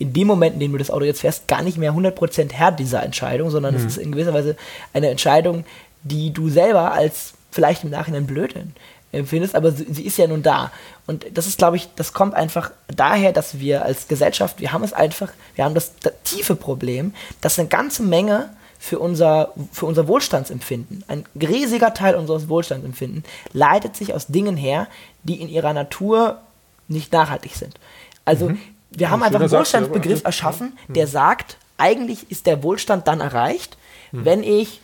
in 0.00 0.14
dem 0.14 0.26
Moment, 0.26 0.54
in 0.54 0.60
dem 0.60 0.72
du 0.72 0.78
das 0.78 0.90
Auto 0.90 1.04
jetzt 1.04 1.20
fährst, 1.20 1.46
gar 1.46 1.62
nicht 1.62 1.76
mehr 1.76 1.92
100% 1.92 2.52
Herr 2.52 2.72
dieser 2.72 3.02
Entscheidung, 3.02 3.50
sondern 3.50 3.74
mhm. 3.74 3.80
es 3.80 3.84
ist 3.84 3.98
in 3.98 4.10
gewisser 4.10 4.32
Weise 4.32 4.56
eine 4.94 5.10
Entscheidung, 5.10 5.64
die 6.02 6.32
du 6.32 6.48
selber 6.48 6.92
als 6.92 7.34
vielleicht 7.50 7.84
im 7.84 7.90
Nachhinein 7.90 8.26
blöd 8.26 8.54
empfindest, 9.12 9.54
aber 9.54 9.72
sie, 9.72 9.86
sie 9.90 10.06
ist 10.06 10.16
ja 10.16 10.26
nun 10.26 10.42
da. 10.42 10.72
Und 11.06 11.26
das 11.34 11.46
ist, 11.46 11.58
glaube 11.58 11.76
ich, 11.76 11.88
das 11.96 12.14
kommt 12.14 12.34
einfach 12.34 12.70
daher, 12.86 13.32
dass 13.32 13.58
wir 13.58 13.84
als 13.84 14.08
Gesellschaft, 14.08 14.58
wir 14.60 14.72
haben 14.72 14.84
es 14.84 14.94
einfach, 14.94 15.32
wir 15.54 15.64
haben 15.64 15.74
das, 15.74 15.92
das 16.00 16.14
tiefe 16.24 16.56
Problem, 16.56 17.12
dass 17.42 17.58
eine 17.58 17.68
ganze 17.68 18.02
Menge 18.02 18.48
für 18.78 18.98
unser, 18.98 19.52
für 19.70 19.84
unser 19.84 20.08
Wohlstandsempfinden, 20.08 21.04
ein 21.08 21.26
riesiger 21.38 21.92
Teil 21.92 22.14
unseres 22.14 22.48
Wohlstandsempfinden, 22.48 23.24
leitet 23.52 23.96
sich 23.96 24.14
aus 24.14 24.28
Dingen 24.28 24.56
her, 24.56 24.86
die 25.24 25.42
in 25.42 25.50
ihrer 25.50 25.74
Natur 25.74 26.38
nicht 26.88 27.12
nachhaltig 27.12 27.54
sind. 27.54 27.78
Also 28.24 28.50
mhm 28.50 28.58
wir 28.90 29.10
haben 29.10 29.22
einfach 29.22 29.40
einen 29.40 29.50
Wohlstandsbegriff 29.50 30.24
erschaffen, 30.24 30.76
der 30.88 31.06
sagt, 31.06 31.56
eigentlich 31.76 32.30
ist 32.30 32.46
der 32.46 32.62
Wohlstand 32.62 33.08
dann 33.08 33.20
erreicht, 33.20 33.76
hm. 34.10 34.24
wenn 34.24 34.42
ich 34.42 34.80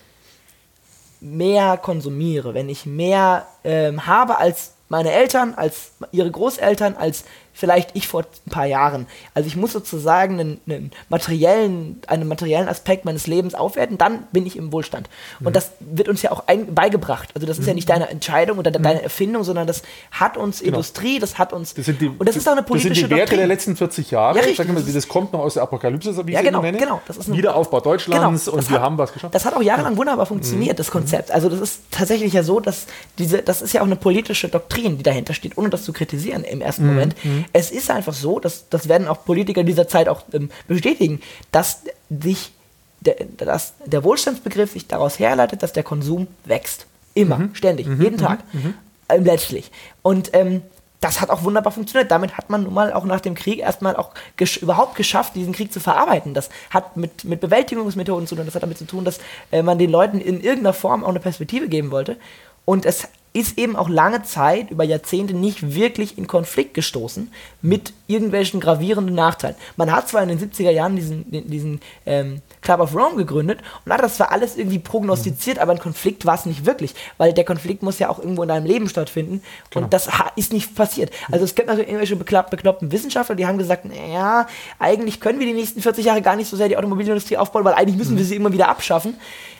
mehr 1.21 1.77
konsumiere, 1.77 2.55
wenn 2.55 2.69
ich 2.69 2.87
mehr 2.87 3.47
ähm, 3.65 4.07
habe 4.07 4.39
als 4.39 4.73
meine 4.89 5.13
Eltern, 5.13 5.55
als 5.55 5.93
ihre 6.13 6.31
Großeltern, 6.31 6.97
als 6.97 7.25
vielleicht 7.57 7.91
ich 7.95 8.07
vor 8.07 8.23
ein 8.47 8.51
paar 8.51 8.67
Jahren. 8.67 9.07
Also 9.33 9.47
ich 9.47 9.57
muss 9.57 9.73
sozusagen 9.73 10.39
einen, 10.39 10.61
einen, 10.69 10.91
materiellen, 11.09 12.01
einen 12.07 12.29
materiellen 12.29 12.69
Aspekt 12.69 13.07
meines 13.07 13.27
Lebens 13.27 13.55
aufwerten, 13.55 13.97
dann 13.97 14.25
bin 14.31 14.45
ich 14.45 14.57
im 14.57 14.73
Wohlstand. 14.73 15.09
Und 15.41 15.47
mhm. 15.47 15.53
das 15.55 15.71
wird 15.81 16.09
uns 16.09 16.21
ja 16.21 16.33
auch 16.33 16.45
ein, 16.49 16.75
beigebracht. 16.75 17.31
Also 17.35 17.47
das 17.47 17.57
ist 17.57 17.63
mhm. 17.63 17.69
ja 17.69 17.75
nicht 17.75 17.89
deine 17.89 18.11
Entscheidung 18.11 18.59
oder 18.59 18.71
deine 18.71 18.99
mhm. 18.99 19.05
Erfindung, 19.05 19.43
sondern 19.43 19.67
das 19.67 19.83
hat 20.11 20.37
uns 20.37 20.59
genau. 20.59 20.75
Industrie, 20.75 21.19
das 21.19 21.39
hat 21.39 21.55
uns. 21.55 21.73
Das 21.73 21.87
die, 21.87 22.09
und 22.09 22.29
das 22.29 22.37
ist 22.37 22.47
auch 22.47 22.53
eine 22.53 22.63
politische 22.63 22.91
Das 22.91 22.99
sind 22.99 23.07
die 23.07 23.11
Werte 23.11 23.21
Doktrin. 23.23 23.39
der 23.39 23.47
letzten 23.47 23.77
40 23.77 24.11
Jahre. 24.11 24.39
Ja, 24.39 24.45
richtig, 24.45 24.69
mal, 24.69 24.83
das 24.83 25.09
kommt 25.09 25.33
noch 25.33 25.41
aus 25.41 25.55
der 25.55 25.63
Apokalypse, 25.63 26.27
wie 26.27 26.33
ja, 26.33 26.41
ich 26.41 26.47
genau, 26.47 26.61
nenne. 26.61 26.77
genau. 26.77 27.01
Das 27.07 27.17
ist 27.17 27.29
ein, 27.29 27.37
Wiederaufbau 27.39 27.81
Deutschlands 27.81 28.45
genau, 28.45 28.57
und 28.57 28.69
wir 28.69 28.77
hat, 28.77 28.83
haben 28.83 28.99
was 28.99 29.15
geschafft. 29.15 29.35
Das 29.35 29.47
hat 29.47 29.55
auch 29.55 29.63
jahrelang 29.63 29.97
wunderbar 29.97 30.27
funktioniert, 30.27 30.75
mhm. 30.75 30.77
das 30.77 30.91
Konzept. 30.91 31.31
Also 31.31 31.49
das 31.49 31.61
ist 31.61 31.81
tatsächlich 31.91 32.35
ja 32.35 32.43
so, 32.43 32.61
dass 32.61 32.87
diese, 33.19 33.41
das 33.41 33.63
ist 33.63 33.73
ja 33.73 33.81
auch 33.81 33.87
eine 33.87 33.97
politische 33.97 34.51
Doktrin, 34.51 34.99
die 34.99 35.03
dahinter 35.03 35.33
steht, 35.33 35.57
ohne 35.57 35.71
das 35.71 35.85
zu 35.85 35.95
kritisieren 35.95 36.45
im 36.45 36.61
ersten 36.61 36.85
mhm. 36.85 36.89
Moment. 36.91 37.25
Mhm. 37.25 37.46
Es 37.53 37.71
ist 37.71 37.91
einfach 37.91 38.15
so, 38.15 38.41
das, 38.41 38.69
das 38.69 38.89
werden 38.89 39.09
auch 39.09 39.25
Politiker 39.25 39.65
dieser 39.65 39.89
Zeit 39.89 40.09
auch 40.09 40.23
ähm, 40.33 40.51
bestätigen, 40.69 41.21
dass 41.53 41.83
sich 42.11 42.53
der, 43.01 43.17
dass 43.37 43.75
der 43.85 44.05
Wohlstandsbegriff 44.05 44.73
sich 44.73 44.87
daraus 44.87 45.19
herleitet, 45.19 45.63
dass 45.63 45.73
der 45.73 45.83
Konsum 45.83 46.27
wächst. 46.45 46.87
Immer, 47.15 47.39
mhm. 47.39 47.55
ständig, 47.55 47.87
mhm. 47.87 48.03
jeden 48.03 48.19
Tag. 48.19 48.41
Mhm. 48.53 48.75
Ähm, 49.09 49.25
letztlich. 49.25 49.71
Und 50.03 50.31
ähm, 50.35 50.63
das 51.01 51.21
hat 51.21 51.31
auch 51.31 51.45
wunderbar 51.45 51.73
funktioniert. 51.73 52.11
Damit 52.11 52.37
hat 52.37 52.51
man 52.51 52.65
nun 52.65 52.75
mal 52.75 52.93
auch 52.93 53.05
nach 53.05 53.21
dem 53.21 53.35
Krieg 53.35 53.61
erstmal 53.61 53.97
auch 53.97 54.11
gesch 54.37 54.59
überhaupt 54.59 54.97
geschafft, 54.97 55.35
diesen 55.35 55.53
Krieg 55.53 55.73
zu 55.73 55.81
verarbeiten. 55.81 56.35
Das 56.35 56.49
hat 56.71 56.97
mit, 56.97 57.25
mit 57.25 57.41
Bewältigungsmethoden 57.41 58.27
zu 58.27 58.35
tun. 58.35 58.47
Das 58.47 58.55
hat 58.55 58.63
damit 58.63 58.79
zu 58.79 58.87
tun, 58.87 59.05
dass 59.05 59.21
äh, 59.53 59.63
man 59.63 59.79
den 59.79 59.91
Leuten 59.91 60.21
in 60.21 60.41
irgendeiner 60.41 60.73
Form 60.73 61.05
auch 61.05 61.11
eine 61.11 61.21
Perspektive 61.21 61.69
geben 61.69 61.91
wollte. 61.91 62.17
Und 62.65 62.85
es 62.85 63.09
ist 63.37 63.59
eben 63.59 63.77
auch 63.77 63.91
lange 63.91 64.23
Zeit, 64.23 64.71
über 64.71 64.83
Jahrzehnte, 64.83 65.35
nicht 65.35 65.75
wirklich 65.75 66.17
in 66.17 66.27
Konflikt 66.27 66.73
gestoßen 66.73 67.31
mit 67.61 67.93
irgendwelchen 68.07 68.61
gravierenden 68.61 69.15
Nachteilen. 69.15 69.57
Man 69.77 69.93
hat 69.93 70.09
zwar 70.09 70.23
in 70.23 70.31
den 70.31 70.41
70er 70.41 70.71
Jahren 70.71 70.97
diesen, 70.97 71.31
diesen 71.31 71.81
ähm, 72.07 72.41
Club 72.63 72.81
of 72.81 72.95
Rome 72.95 73.17
gegründet 73.17 73.59
und 73.85 73.93
hat 73.93 74.03
das 74.03 74.17
zwar 74.17 74.33
alles 74.33 74.57
irgendwie 74.57 74.79
prognostiziert, 74.79 75.59
mhm. 75.59 75.63
aber 75.63 75.73
ein 75.73 75.79
Konflikt 75.79 76.25
war 76.25 76.35
es 76.35 76.47
nicht 76.47 76.65
wirklich, 76.65 76.95
weil 77.19 77.35
der 77.35 77.45
Konflikt 77.45 77.83
muss 77.83 77.99
ja 77.99 78.09
auch 78.09 78.19
irgendwo 78.19 78.43
in 78.43 78.49
deinem 78.49 78.65
Leben 78.65 78.89
stattfinden 78.89 79.43
genau. 79.69 79.85
und 79.85 79.93
das 79.93 80.09
ist 80.37 80.55
nicht 80.55 80.75
passiert. 80.75 81.13
Also 81.31 81.45
es 81.45 81.55
gibt 81.55 81.69
natürlich 81.69 81.91
irgendwelche 81.91 82.17
bekloppten 82.17 82.91
Wissenschaftler, 82.91 83.35
die 83.35 83.47
haben 83.47 83.59
gesagt, 83.59 83.85
naja, 83.85 84.47
eigentlich 84.79 85.21
können 85.21 85.41
wir 85.41 85.47
die 85.47 85.53
nächsten 85.53 85.83
40 85.83 86.07
Jahre 86.07 86.23
gar 86.23 86.37
nicht 86.37 86.49
so 86.49 86.57
sehr 86.57 86.69
die 86.69 86.79
Automobilindustrie 86.79 87.37
aufbauen, 87.37 87.67
weil 87.67 87.75
eigentlich 87.75 87.99
müssen 87.99 88.15
mhm. 88.15 88.19
wir 88.19 88.25
sie 88.25 88.37
immer 88.37 88.53
wieder 88.53 88.69
abschaffen. 88.69 89.19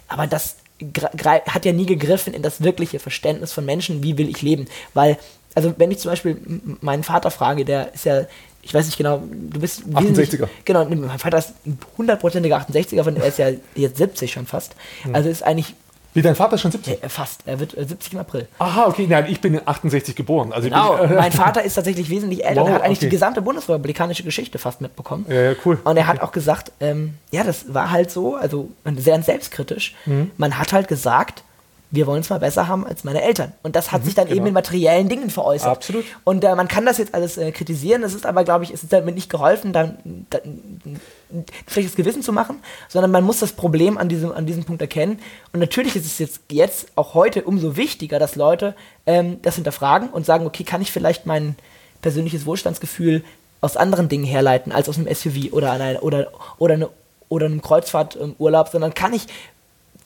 Aber 0.09 0.27
das 0.27 0.57
hat 1.49 1.65
ja 1.65 1.73
nie 1.73 1.87
gegriffen 1.87 2.35
in 2.35 2.43
das 2.43 2.63
wirkliche 2.63 2.99
Verständnis 2.99 3.53
von 3.53 3.65
Menschen, 3.65 4.03
wie 4.03 4.19
will 4.19 4.29
ich 4.29 4.43
leben. 4.43 4.67
Weil, 4.95 5.19
also 5.55 5.75
wenn 5.79 5.91
ich 5.91 5.99
zum 5.99 6.11
Beispiel 6.11 6.37
meinen 6.81 7.03
Vater 7.03 7.31
frage, 7.31 7.65
der 7.65 7.95
ist 7.95 8.05
ja, 8.05 8.27
ich 8.63 8.75
weiß 8.75 8.87
nicht 8.87 8.99
genau, 8.99 9.23
du 9.31 9.61
bist... 9.61 9.83
68er. 9.85 10.49
Genau, 10.65 10.85
mein 10.85 11.19
Vater 11.19 11.39
ist 11.39 11.55
ein 11.65 11.79
hundertprozentiger 11.97 12.59
68er, 12.59 13.05
von 13.05 13.17
er 13.17 13.27
ist 13.27 13.39
ja 13.39 13.51
jetzt 13.75 13.97
70 13.97 14.33
schon 14.33 14.47
fast. 14.47 14.75
Hm. 15.03 15.15
Also 15.15 15.29
ist 15.29 15.43
eigentlich 15.43 15.75
wie 16.17 16.23
dein 16.23 16.35
Vater 16.35 16.55
ist 16.55 16.63
schon 16.63 16.71
70? 16.71 17.03
Ja, 17.03 17.11
fast. 17.11 17.43
Er 17.45 17.61
wird 17.61 17.73
70 17.73 18.15
im 18.15 18.19
April. 18.21 18.49
Aha, 18.59 18.87
okay. 18.87 19.07
Nein, 19.07 19.27
ich 19.29 19.39
bin 19.43 19.53
in 19.53 19.61
68 19.69 20.17
geboren. 20.17 20.51
Also 20.51 20.71
genau. 20.71 20.97
Bin, 20.97 21.11
äh, 21.11 21.15
mein 21.15 21.33
Vater 21.45 21.63
ist 21.63 21.75
tatsächlich 21.75 22.09
wesentlich 22.09 22.43
älter. 22.43 22.63
Wow, 22.63 22.69
er 22.69 22.75
hat 22.77 22.83
eigentlich 22.85 23.01
okay. 23.01 23.07
die 23.07 23.11
gesamte 23.11 23.43
bundesrepublikanische 23.43 24.23
Geschichte 24.23 24.59
fast 24.59 24.81
mitbekommen. 24.81 25.27
Ja, 25.29 25.43
ja 25.43 25.53
cool. 25.67 25.79
Und 25.85 25.95
er 25.99 26.07
hat 26.07 26.23
auch 26.23 26.33
gesagt, 26.33 26.73
ähm, 26.81 27.19
ja, 27.33 27.45
das 27.45 27.75
war 27.75 27.91
halt 27.91 28.11
so, 28.11 28.35
also 28.35 28.71
sehr 28.97 29.21
selbstkritisch. 29.21 29.95
Mhm. 30.07 30.31
Man 30.39 30.59
hat 30.59 30.73
halt 30.73 30.89
gesagt, 30.89 31.43
wir 31.91 32.07
wollen 32.07 32.21
es 32.21 32.31
mal 32.31 32.41
besser 32.41 32.67
haben 32.67 32.87
als 32.87 33.05
meine 33.05 33.21
Eltern. 33.21 33.53
Und 33.63 33.77
das 33.77 33.93
hat 33.93 34.01
mhm, 34.01 34.07
sich 34.07 34.15
dann 34.15 34.25
genau. 34.27 34.39
eben 34.39 34.47
in 34.47 34.55
materiellen 34.55 35.11
Dingen 35.11 35.29
veräußert. 35.29 35.69
Absolut. 35.69 36.07
Und 36.25 36.45
äh, 36.45 36.55
man 36.55 36.67
kann 36.67 36.87
das 36.87 36.97
jetzt 36.97 37.15
alles 37.15 37.37
äh, 37.37 37.53
kritisieren, 37.53 38.03
es 38.03 38.15
ist 38.15 38.25
aber, 38.25 38.43
glaube 38.43 38.65
ich, 38.65 38.73
es 38.73 38.83
ist 38.83 38.93
damit 38.93 39.15
nicht 39.15 39.29
geholfen, 39.29 39.75
dann, 39.75 39.99
dann 40.31 40.99
schlechtes 41.69 41.97
Gewissen 41.97 42.23
zu 42.23 42.33
machen, 42.33 42.61
sondern 42.89 43.11
man 43.11 43.25
muss 43.25 43.41
das 43.41 43.53
Problem 43.53 43.99
an 43.99 44.09
diesem, 44.09 44.33
an 44.33 44.47
diesem 44.47 44.65
Punkt 44.65 44.81
erkennen. 44.81 45.21
Und 45.53 45.61
natürlich 45.61 45.97
ist 45.97 46.07
es 46.07 46.19
jetzt, 46.19 46.41
jetzt 46.51 46.89
auch 46.95 47.15
heute 47.15 47.45
umso 47.45 47.77
wichtiger, 47.77 48.19
dass 48.19 48.37
Leute 48.37 48.75
ähm, 49.07 49.39
das 49.43 49.57
hinterfragen 49.57 50.09
und 50.09 50.25
sagen, 50.27 50.47
okay, 50.47 50.65
kann 50.65 50.83
ich 50.83 50.93
vielleicht 50.93 51.27
mein 51.27 51.57
persönliches 52.03 52.47
Wohlstandsgefühl 52.47 53.25
aus 53.61 53.77
anderen 53.77 54.09
Dingen 54.09 54.25
herleiten, 54.25 54.73
als 54.73 54.89
aus 54.89 54.99
einem 54.99 55.13
SUV 55.13 55.53
oder, 55.53 55.73
einer, 55.73 56.03
oder, 56.03 56.29
oder, 56.59 56.75
eine, 56.75 56.89
oder 57.29 57.47
einem 57.47 57.63
Kreuzfahrturlaub, 57.63 58.69
sondern 58.69 58.95
kann 58.95 59.13
ich 59.13 59.27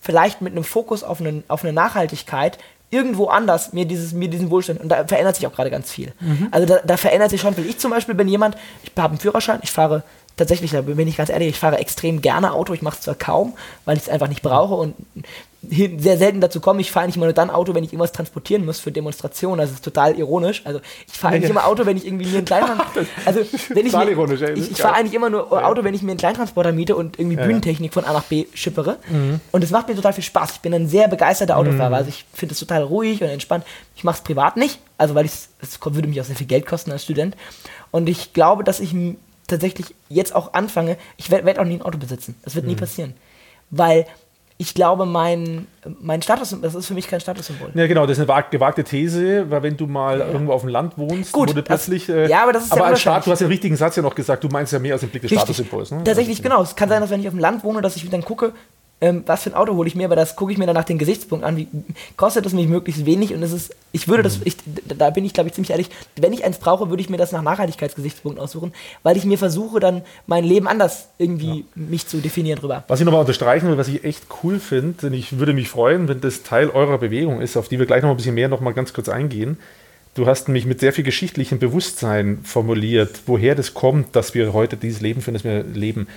vielleicht 0.01 0.41
mit 0.41 0.53
einem 0.53 0.65
Fokus 0.65 1.05
auf, 1.05 1.21
einen, 1.21 1.45
auf 1.49 1.63
eine 1.63 1.73
Nachhaltigkeit 1.73 2.59
irgendwo 2.91 3.27
anders 3.27 3.73
mir, 3.73 3.85
dieses, 3.85 4.13
mir 4.13 4.29
diesen 4.29 4.51
Wohlstand, 4.51 4.81
und 4.81 4.89
da 4.89 5.07
verändert 5.07 5.37
sich 5.37 5.47
auch 5.47 5.53
gerade 5.53 5.71
ganz 5.71 5.91
viel. 5.91 6.13
Mhm. 6.21 6.49
Also 6.51 6.67
da, 6.67 6.81
da, 6.85 6.97
verändert 6.97 7.31
sich 7.31 7.41
schon 7.41 7.55
viel. 7.55 7.67
Ich 7.67 7.79
zum 7.79 7.93
Beispiel 7.93 8.15
bin 8.15 8.27
jemand, 8.27 8.57
ich 8.83 8.91
habe 8.97 9.11
einen 9.11 9.21
Führerschein, 9.21 9.61
ich 9.63 9.71
fahre 9.71 10.03
tatsächlich, 10.37 10.73
da 10.73 10.83
bin 10.83 11.07
ich 11.07 11.17
ganz 11.17 11.31
ehrlich, 11.31 11.49
ich 11.49 11.59
fahre 11.59 11.79
extrem 11.79 12.23
gerne 12.23 12.53
Auto, 12.53 12.73
ich 12.73 12.83
mache 12.83 12.97
es 12.97 13.03
zwar 13.03 13.15
kaum, 13.15 13.55
weil 13.85 13.97
ich 13.97 14.05
es 14.05 14.09
einfach 14.09 14.29
nicht 14.29 14.43
brauche 14.43 14.75
und 14.75 14.95
sehr 15.63 16.17
selten 16.17 16.41
dazu 16.41 16.59
komme. 16.61 16.81
Ich 16.81 16.91
fahre 16.91 17.07
nicht 17.07 17.17
immer 17.17 17.27
nur 17.27 17.35
dann 17.35 17.51
Auto, 17.51 17.75
wenn 17.75 17.85
ich 17.85 17.93
irgendwas 17.93 18.13
transportieren 18.13 18.65
muss 18.65 18.81
für 18.81 18.91
Demonstrationen. 18.91 19.61
Das 19.61 19.71
ist 19.71 19.85
total 19.85 20.19
ironisch. 20.19 20.63
Also 20.65 20.81
ich 21.07 21.19
fahre 21.19 21.35
eigentlich 21.35 21.51
immer 21.51 21.67
Auto, 21.67 21.85
wenn 21.85 21.99
ich 21.99 22.07
irgendwie 22.07 22.27
mir 22.27 22.39
einen 22.39 22.47
Kleintransporter. 22.47 23.07
Also 23.27 23.41
wenn 23.69 23.87
ich, 23.87 23.93
mir, 23.93 24.11
ironisch, 24.11 24.41
ey, 24.41 24.55
ich, 24.55 24.71
ich 24.71 24.79
fahre 24.79 24.95
eigentlich 24.95 25.13
immer 25.13 25.29
nur 25.29 25.49
ja. 25.51 25.67
Auto, 25.67 25.85
wenn 25.85 25.93
ich 25.93 26.03
mir 26.03 26.13
einen 26.13 26.19
Kleintransporter 26.19 26.73
miete 26.73 26.97
und 26.97 27.19
irgendwie 27.19 27.37
ja, 27.37 27.45
Bühnentechnik 27.45 27.93
von 27.93 28.05
A 28.05 28.13
nach 28.15 28.25
B 28.25 28.47
schippere. 28.55 28.97
Mhm. 29.11 29.41
Und 29.53 29.63
es 29.63 29.71
macht 29.71 29.89
mir 29.89 29.95
total 29.95 30.15
viel 30.15 30.25
Spaß. 30.25 30.53
Ich 30.53 30.61
bin 30.61 30.73
ein 30.73 30.89
sehr 30.89 31.09
begeisterter 31.09 31.59
Autofahrer. 31.59 31.91
Mhm. 31.91 31.95
Also 31.95 32.09
ich 32.09 32.25
finde 32.33 32.55
es 32.55 32.59
total 32.59 32.83
ruhig 32.83 33.23
und 33.23 33.29
entspannt. 33.29 33.65
Ich 33.95 34.05
mache 34.05 34.17
es 34.17 34.23
privat 34.23 34.57
nicht, 34.57 34.81
also 34.97 35.15
weil 35.15 35.27
es 35.27 35.51
würde 35.85 36.09
mich 36.09 36.21
auch 36.21 36.25
sehr 36.25 36.37
viel 36.37 36.47
Geld 36.47 36.65
kosten 36.65 36.91
als 36.91 37.05
Student. 37.05 37.37
Und 37.91 38.09
ich 38.09 38.33
glaube, 38.33 38.65
dass 38.65 38.81
ich 38.81 38.95
tatsächlich 39.51 39.95
jetzt 40.09 40.35
auch 40.35 40.55
anfange, 40.55 40.97
ich 41.17 41.31
werde 41.31 41.45
werd 41.45 41.59
auch 41.59 41.65
nie 41.65 41.75
ein 41.75 41.83
Auto 41.83 41.99
besitzen. 41.99 42.35
Das 42.43 42.55
wird 42.55 42.65
mhm. 42.65 42.73
nie 42.73 42.77
passieren. 42.77 43.15
Weil 43.71 44.07
ich 44.61 44.75
glaube, 44.75 45.07
mein, 45.07 45.67
mein 46.03 46.21
Status, 46.21 46.55
das 46.61 46.75
ist 46.75 46.87
für 46.87 46.93
mich 46.93 47.09
kein 47.09 47.19
Statussymbol. 47.19 47.71
Ja, 47.73 47.87
genau, 47.87 48.07
das 48.07 48.19
ist 48.19 48.29
eine 48.29 48.45
gewagte 48.51 48.85
These, 48.85 49.51
weil 49.51 49.63
wenn 49.63 49.75
du 49.75 49.87
mal 49.87 50.19
ja. 50.19 50.27
irgendwo 50.27 50.53
auf 50.53 50.61
dem 50.61 50.69
Land 50.69 50.99
wohnst, 50.99 51.33
Gut, 51.33 51.49
wurde 51.49 51.63
plötzlich. 51.63 52.07
Das, 52.07 52.15
äh, 52.15 52.29
ja, 52.29 52.43
aber 52.43 52.53
das 52.53 52.65
ist 52.65 52.73
aber 52.73 52.83
ja 52.83 52.87
als 52.89 53.01
Staat, 53.01 53.27
du 53.27 53.31
hast 53.31 53.39
den 53.39 53.49
richtigen 53.49 53.75
Satz 53.77 53.97
ja 53.97 54.03
noch 54.03 54.15
gesagt, 54.15 54.45
du 54.45 54.49
meinst 54.49 54.75
ja 54.75 54.79
mehr 54.79 54.93
als 54.93 55.01
den 55.01 55.09
Blick 55.09 55.23
des 55.23 55.31
Statussymbols. 55.31 55.93
Ne? 55.93 56.05
Tatsächlich, 56.05 56.43
genau. 56.43 56.61
Es 56.61 56.77
kann 56.77 56.91
sein, 56.91 57.01
dass 57.01 57.09
wenn 57.09 57.21
ich 57.21 57.29
auf 57.29 57.33
dem 57.33 57.41
Land 57.41 57.65
wohne, 57.65 57.81
dass 57.81 57.97
ich 57.97 58.11
dann 58.11 58.23
gucke, 58.23 58.53
ähm, 59.01 59.23
was 59.27 59.45
für 59.45 59.51
ein 59.51 59.55
Auto 59.55 59.75
hole 59.75 59.89
ich 59.89 59.95
mir, 59.95 60.05
aber 60.05 60.17
das 60.17 60.37
gucke 60.37 60.53
ich 60.53 60.59
mir 60.59 60.67
dann 60.67 60.75
nach 60.75 60.85
den 60.85 60.99
Gesichtspunkten 60.99 61.49
an, 61.49 61.57
wie 61.57 61.69
kostet 62.17 62.45
es 62.45 62.53
mich 62.53 62.69
möglichst 62.69 63.07
wenig 63.07 63.33
und 63.33 63.43
es 63.43 63.53
ist, 63.53 63.75
ich 63.93 64.09
würde 64.09 64.23
das, 64.23 64.39
mhm. 64.39 64.45
ich, 64.45 64.57
da 64.87 65.11
bin 65.11 65.25
ich 65.25 65.33
glaube 65.33 65.49
ich 65.49 65.55
ziemlich 65.55 65.71
ehrlich, 65.71 65.89
wenn 66.17 66.33
ich 66.33 66.45
eins 66.45 66.59
brauche, 66.59 66.91
würde 66.91 67.03
ich 67.03 67.09
mir 67.09 67.17
das 67.17 67.33
nach 67.33 67.43
Nachhaltigkeitsgesichtspunkten 67.43 68.43
aussuchen, 68.43 68.73
weil 69.03 69.17
ich 69.17 69.25
mir 69.25 69.39
versuche 69.39 69.81
dann 69.81 70.03
mein 70.27 70.45
Leben 70.45 70.69
anders 70.69 71.09
irgendwie 71.17 71.61
ja. 71.61 71.65
mich 71.75 72.07
zu 72.07 72.19
definieren 72.19 72.59
drüber. 72.59 72.85
Was 72.89 73.01
ich 73.01 73.07
nochmal 73.07 73.23
unterstreichen 73.23 73.69
will, 73.69 73.79
was 73.79 73.89
ich 73.89 74.05
echt 74.05 74.25
cool 74.43 74.59
finde, 74.59 75.07
und 75.07 75.15
ich 75.15 75.39
würde 75.39 75.55
mich 75.55 75.69
freuen, 75.69 76.07
wenn 76.09 76.21
das 76.21 76.43
Teil 76.43 76.69
eurer 76.69 76.99
Bewegung 76.99 77.41
ist, 77.41 77.57
auf 77.57 77.69
die 77.69 77.79
wir 77.79 77.87
gleich 77.87 78.03
noch 78.03 78.11
ein 78.11 78.17
bisschen 78.17 78.35
mehr 78.35 78.49
noch 78.49 78.61
mal 78.61 78.75
ganz 78.75 78.93
kurz 78.93 79.09
eingehen. 79.09 79.57
Du 80.15 80.27
hast 80.27 80.49
mich 80.49 80.67
mit 80.67 80.81
sehr 80.81 80.93
viel 80.93 81.05
geschichtlichem 81.05 81.59
Bewusstsein 81.59 82.41
formuliert, 82.43 83.23
woher 83.27 83.55
das 83.55 83.75
kommt, 83.75 84.17
dass 84.17 84.35
wir 84.35 84.53
heute 84.53 84.77
dieses 84.77 85.01
Leben 85.01 85.23
führen, 85.23 85.35
das 85.35 85.45
wir 85.45 85.63
leben 85.63 86.09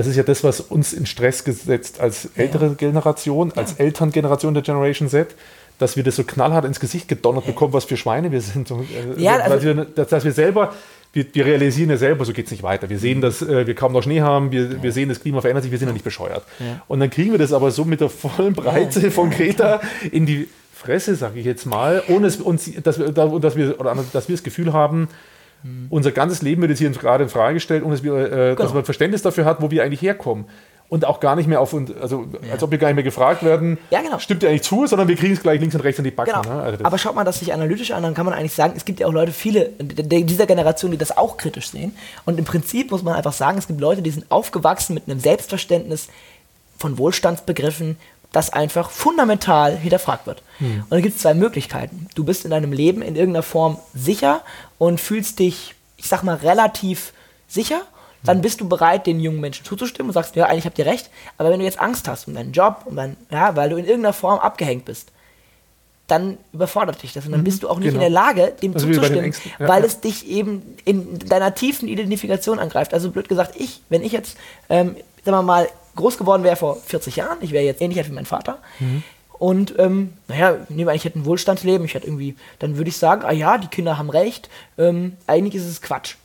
das 0.00 0.06
ist 0.06 0.16
ja 0.16 0.22
das, 0.22 0.42
was 0.42 0.62
uns 0.62 0.94
in 0.94 1.04
Stress 1.04 1.44
gesetzt 1.44 2.00
als 2.00 2.30
ältere 2.34 2.68
ja. 2.68 2.72
Generation, 2.72 3.52
als 3.54 3.72
ja. 3.72 3.84
Elterngeneration 3.84 4.54
der 4.54 4.62
Generation 4.62 5.10
Z, 5.10 5.34
dass 5.76 5.94
wir 5.94 6.02
das 6.02 6.16
so 6.16 6.24
knallhart 6.24 6.64
ins 6.64 6.80
Gesicht 6.80 7.06
gedonnert 7.06 7.44
bekommen, 7.44 7.74
was 7.74 7.84
für 7.84 7.98
Schweine 7.98 8.32
wir 8.32 8.40
sind. 8.40 8.70
Äh, 8.70 8.74
ja, 9.18 9.36
also, 9.36 9.62
wir, 9.62 9.84
dass, 9.84 10.08
dass, 10.08 10.24
wir 10.24 10.32
selber, 10.32 10.72
wir, 11.12 11.26
wir, 11.34 11.44
realisieren 11.44 11.90
ja 11.90 11.98
selber, 11.98 12.24
so 12.24 12.32
geht 12.32 12.46
es 12.46 12.50
nicht 12.50 12.62
weiter. 12.62 12.88
Wir 12.88 12.98
sehen, 12.98 13.20
dass 13.20 13.42
äh, 13.42 13.66
wir 13.66 13.74
kaum 13.74 13.92
noch 13.92 14.02
Schnee 14.02 14.22
haben, 14.22 14.52
wir, 14.52 14.62
ja. 14.62 14.82
wir 14.82 14.90
sehen, 14.90 15.10
das 15.10 15.20
Klima 15.20 15.42
verändert 15.42 15.64
sich, 15.64 15.70
wir 15.70 15.78
sind 15.78 15.88
ja 15.88 15.92
nicht 15.92 16.04
bescheuert. 16.04 16.44
Und 16.88 17.00
dann 17.00 17.10
kriegen 17.10 17.32
wir 17.32 17.38
das 17.38 17.52
aber 17.52 17.70
so 17.70 17.84
mit 17.84 18.00
der 18.00 18.08
vollen 18.08 18.54
Breite 18.54 19.10
von 19.10 19.28
Greta 19.28 19.82
in 20.10 20.24
die 20.24 20.48
Fresse, 20.72 21.14
sage 21.14 21.40
ich 21.40 21.44
jetzt 21.44 21.66
mal, 21.66 22.02
ohne 22.08 22.26
es 22.26 22.36
uns, 22.36 22.70
dass 22.82 22.98
wir, 22.98 23.12
dass 23.12 23.54
wir, 23.54 23.78
oder 23.78 23.94
dass 24.14 24.28
wir 24.28 24.34
das 24.34 24.42
Gefühl 24.42 24.72
haben, 24.72 25.08
Mhm. 25.62 25.86
Unser 25.90 26.12
ganzes 26.12 26.42
Leben 26.42 26.62
wird 26.62 26.70
jetzt 26.70 26.78
hier 26.78 26.90
gerade 26.90 27.24
in 27.24 27.30
Frage 27.30 27.54
gestellt 27.54 27.82
und 27.82 27.90
dass, 27.90 28.02
wir, 28.02 28.14
äh, 28.14 28.28
genau. 28.28 28.54
dass 28.54 28.74
man 28.74 28.84
Verständnis 28.84 29.22
dafür 29.22 29.44
hat, 29.44 29.60
wo 29.60 29.70
wir 29.70 29.82
eigentlich 29.82 30.02
herkommen. 30.02 30.46
Und 30.88 31.04
auch 31.04 31.20
gar 31.20 31.36
nicht 31.36 31.46
mehr 31.46 31.60
auf, 31.60 31.72
also 31.72 32.26
ja. 32.42 32.52
als 32.52 32.64
ob 32.64 32.72
wir 32.72 32.78
gar 32.78 32.88
nicht 32.88 32.96
mehr 32.96 33.04
gefragt 33.04 33.44
werden, 33.44 33.78
ja, 33.90 34.02
genau. 34.02 34.18
stimmt 34.18 34.42
ihr 34.42 34.48
eigentlich 34.48 34.64
zu, 34.64 34.88
sondern 34.88 35.06
wir 35.06 35.14
kriegen 35.14 35.34
es 35.34 35.40
gleich 35.40 35.60
links 35.60 35.76
und 35.76 35.82
rechts 35.82 36.00
in 36.00 36.04
die 36.04 36.10
Backen. 36.10 36.42
Genau. 36.42 36.52
Ne? 36.52 36.62
Also 36.62 36.84
Aber 36.84 36.98
schaut 36.98 37.14
mal 37.14 37.22
das 37.22 37.38
sich 37.38 37.52
analytisch 37.52 37.92
an, 37.92 38.02
dann 38.02 38.12
kann 38.12 38.26
man 38.26 38.34
eigentlich 38.34 38.54
sagen, 38.54 38.74
es 38.76 38.84
gibt 38.84 38.98
ja 38.98 39.06
auch 39.06 39.12
Leute, 39.12 39.30
viele 39.30 39.66
dieser 39.78 40.46
Generation, 40.46 40.90
die 40.90 40.96
das 40.96 41.16
auch 41.16 41.36
kritisch 41.36 41.70
sehen. 41.70 41.94
Und 42.24 42.40
im 42.40 42.44
Prinzip 42.44 42.90
muss 42.90 43.04
man 43.04 43.14
einfach 43.14 43.32
sagen, 43.32 43.56
es 43.56 43.68
gibt 43.68 43.80
Leute, 43.80 44.02
die 44.02 44.10
sind 44.10 44.28
aufgewachsen 44.32 44.94
mit 44.94 45.04
einem 45.06 45.20
Selbstverständnis 45.20 46.08
von 46.76 46.98
Wohlstandsbegriffen, 46.98 47.96
das 48.32 48.52
einfach 48.52 48.90
fundamental 48.90 49.76
hinterfragt 49.76 50.26
wird. 50.26 50.42
Hm. 50.58 50.82
Und 50.82 50.90
da 50.90 51.00
gibt 51.00 51.16
es 51.16 51.22
zwei 51.22 51.34
Möglichkeiten. 51.34 52.06
Du 52.14 52.24
bist 52.24 52.44
in 52.44 52.50
deinem 52.50 52.72
Leben 52.72 53.02
in 53.02 53.16
irgendeiner 53.16 53.42
Form 53.42 53.78
sicher 53.94 54.42
und 54.78 55.00
fühlst 55.00 55.38
dich, 55.38 55.74
ich 55.96 56.08
sag 56.08 56.22
mal, 56.22 56.36
relativ 56.36 57.12
sicher. 57.48 57.82
Dann 58.22 58.36
hm. 58.38 58.42
bist 58.42 58.60
du 58.60 58.68
bereit, 58.68 59.06
den 59.06 59.18
jungen 59.18 59.40
Menschen 59.40 59.64
zuzustimmen 59.64 60.10
und 60.10 60.14
sagst, 60.14 60.36
ja, 60.36 60.46
eigentlich 60.46 60.66
habt 60.66 60.78
ihr 60.78 60.86
recht. 60.86 61.10
Aber 61.38 61.50
wenn 61.50 61.58
du 61.58 61.64
jetzt 61.64 61.80
Angst 61.80 62.06
hast 62.06 62.28
um 62.28 62.34
deinen 62.34 62.52
Job, 62.52 62.82
um 62.84 62.94
dein, 62.94 63.16
ja, 63.30 63.56
weil 63.56 63.70
du 63.70 63.76
in 63.76 63.84
irgendeiner 63.84 64.12
Form 64.12 64.38
abgehängt 64.38 64.84
bist, 64.84 65.10
dann 66.10 66.38
überfordert 66.52 67.02
dich 67.02 67.12
das 67.12 67.26
und 67.26 67.32
dann 67.32 67.40
mhm, 67.40 67.44
bist 67.44 67.62
du 67.62 67.68
auch 67.68 67.78
nicht 67.78 67.92
genau. 67.92 67.96
in 67.96 68.00
der 68.00 68.10
Lage, 68.10 68.52
dem 68.60 68.74
also 68.74 68.86
zuzustimmen, 68.86 69.32
ja, 69.58 69.68
weil 69.68 69.82
ja. 69.82 69.86
es 69.86 70.00
dich 70.00 70.28
eben 70.28 70.76
in 70.84 71.18
deiner 71.20 71.54
tiefen 71.54 71.88
Identifikation 71.88 72.58
angreift. 72.58 72.92
Also 72.92 73.10
blöd 73.10 73.28
gesagt, 73.28 73.54
ich, 73.56 73.80
wenn 73.88 74.02
ich 74.02 74.12
jetzt, 74.12 74.36
ähm, 74.68 74.96
sagen 75.24 75.36
wir 75.36 75.42
mal, 75.42 75.68
groß 76.00 76.18
geworden 76.18 76.42
wäre 76.42 76.56
vor 76.56 76.76
40 76.76 77.16
Jahren, 77.16 77.38
ich 77.40 77.52
wäre 77.52 77.64
jetzt 77.64 77.80
ähnlich 77.80 77.98
alt 77.98 78.08
wie 78.08 78.14
mein 78.14 78.26
Vater. 78.26 78.58
Mhm. 78.78 79.02
Und 79.40 79.78
ähm, 79.78 80.12
naja, 80.28 80.56
nehmen 80.68 80.86
wir 80.86 80.94
ich 80.94 81.04
hätte 81.04 81.18
ein 81.18 81.24
Wohlstandsleben, 81.24 81.86
ich 81.86 81.94
hätte 81.94 82.06
irgendwie, 82.06 82.36
dann 82.58 82.76
würde 82.76 82.90
ich 82.90 82.98
sagen, 82.98 83.22
ah 83.24 83.32
ja, 83.32 83.56
die 83.56 83.68
Kinder 83.68 83.96
haben 83.96 84.10
recht, 84.10 84.50
ähm, 84.76 85.16
eigentlich 85.26 85.54
ist 85.54 85.66
es 85.66 85.80
Quatsch. 85.80 86.16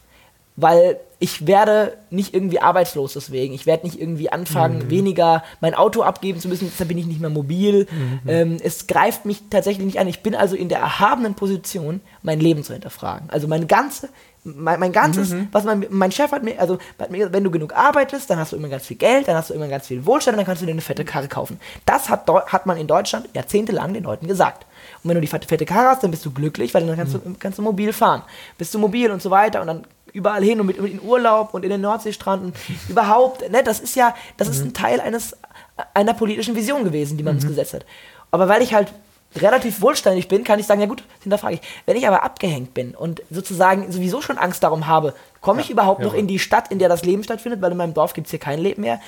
Weil 0.57 0.99
ich 1.19 1.47
werde 1.47 1.97
nicht 2.09 2.33
irgendwie 2.33 2.59
arbeitslos 2.59 3.13
deswegen. 3.13 3.53
Ich 3.53 3.65
werde 3.65 3.85
nicht 3.85 3.99
irgendwie 3.99 4.31
anfangen, 4.31 4.85
mhm. 4.85 4.89
weniger 4.89 5.43
mein 5.61 5.73
Auto 5.73 6.01
abgeben 6.01 6.39
zu 6.39 6.47
müssen, 6.47 6.69
deshalb 6.69 6.89
bin 6.89 6.97
ich 6.97 7.05
nicht 7.05 7.21
mehr 7.21 7.29
mobil. 7.29 7.87
Mhm. 7.89 8.19
Ähm, 8.27 8.57
es 8.61 8.87
greift 8.87 9.25
mich 9.25 9.43
tatsächlich 9.49 9.85
nicht 9.85 9.99
an. 9.99 10.07
Ich 10.07 10.21
bin 10.21 10.35
also 10.35 10.55
in 10.55 10.69
der 10.69 10.79
erhabenen 10.79 11.35
Position, 11.35 12.01
mein 12.21 12.39
Leben 12.39 12.63
zu 12.63 12.73
hinterfragen. 12.73 13.29
Also 13.29 13.47
meine 13.47 13.65
ganze 13.65 14.09
mein, 14.45 14.79
mein 14.79 14.91
ganzes, 14.91 15.31
mhm. 15.31 15.47
was 15.51 15.63
mein, 15.63 15.85
mein 15.89 16.11
Chef 16.11 16.31
hat 16.31 16.43
mir, 16.43 16.59
also 16.59 16.77
hat 16.99 17.09
mir, 17.09 17.33
wenn 17.33 17.43
du 17.43 17.49
genug 17.49 17.75
arbeitest, 17.75 18.29
dann 18.29 18.37
hast 18.37 18.51
du 18.51 18.55
immer 18.55 18.69
ganz 18.69 18.85
viel 18.85 18.97
Geld, 18.97 19.27
dann 19.27 19.35
hast 19.35 19.49
du 19.49 19.55
immer 19.55 19.67
ganz 19.67 19.87
viel 19.87 20.05
Wohlstand, 20.05 20.37
dann 20.37 20.45
kannst 20.45 20.61
du 20.61 20.65
dir 20.67 20.71
eine 20.71 20.81
fette 20.81 21.03
Karre 21.03 21.27
kaufen. 21.27 21.59
Das 21.85 22.09
hat, 22.09 22.29
hat 22.29 22.65
man 22.67 22.77
in 22.77 22.87
Deutschland 22.87 23.27
jahrzehntelang 23.33 23.93
den 23.93 24.03
Leuten 24.03 24.27
gesagt. 24.27 24.65
Und 25.03 25.09
wenn 25.09 25.15
du 25.15 25.21
die 25.21 25.27
fette 25.27 25.65
Karre 25.65 25.89
hast, 25.89 26.03
dann 26.03 26.11
bist 26.11 26.25
du 26.25 26.31
glücklich, 26.31 26.73
weil 26.73 26.85
dann 26.85 26.95
kannst, 26.95 27.13
mhm. 27.13 27.33
du, 27.33 27.35
kannst 27.39 27.57
du 27.57 27.63
mobil 27.63 27.91
fahren. 27.91 28.21
Bist 28.57 28.73
du 28.73 28.79
mobil 28.79 29.09
und 29.09 29.21
so 29.21 29.31
weiter 29.31 29.61
und 29.61 29.67
dann 29.67 29.87
überall 30.13 30.43
hin 30.43 30.59
und 30.59 30.67
mit, 30.67 30.79
mit 30.79 30.93
in 30.93 31.01
Urlaub 31.01 31.53
und 31.53 31.63
in 31.63 31.71
den 31.71 31.81
Nordseestrand 31.81 32.43
und 32.43 32.55
überhaupt, 32.89 33.49
ne, 33.51 33.63
das 33.63 33.79
ist 33.79 33.95
ja, 33.95 34.15
das 34.37 34.47
mhm. 34.47 34.53
ist 34.53 34.61
ein 34.61 34.73
Teil 34.73 35.01
eines, 35.01 35.35
einer 35.93 36.13
politischen 36.13 36.55
Vision 36.55 36.83
gewesen, 36.83 37.17
die 37.17 37.23
man 37.23 37.35
uns 37.35 37.43
mhm. 37.43 37.49
gesetzt 37.49 37.73
hat. 37.73 37.85
Aber 38.31 38.47
weil 38.47 38.61
ich 38.61 38.73
halt 38.73 38.93
relativ 39.41 39.81
wohlständig 39.81 40.27
bin, 40.27 40.43
kann 40.43 40.59
ich 40.59 40.65
sagen, 40.65 40.81
ja 40.81 40.87
gut, 40.87 41.03
hinterfrage 41.21 41.55
ich. 41.55 41.61
Wenn 41.85 41.97
ich 41.97 42.07
aber 42.07 42.23
abgehängt 42.23 42.73
bin 42.73 42.95
und 42.95 43.21
sozusagen 43.29 43.91
sowieso 43.91 44.21
schon 44.21 44.37
Angst 44.37 44.63
darum 44.63 44.87
habe, 44.87 45.13
komme 45.41 45.61
ich 45.61 45.67
ja, 45.67 45.73
überhaupt 45.73 46.01
ja, 46.01 46.07
noch 46.07 46.13
in 46.13 46.27
die 46.27 46.39
Stadt, 46.39 46.71
in 46.71 46.79
der 46.79 46.89
das 46.89 47.03
Leben 47.03 47.23
stattfindet, 47.23 47.61
weil 47.61 47.71
in 47.71 47.77
meinem 47.77 47.93
Dorf 47.93 48.13
gibt 48.13 48.27
es 48.27 48.31
hier 48.31 48.39
kein 48.39 48.59
Leben 48.59 48.81
mehr, 48.81 48.99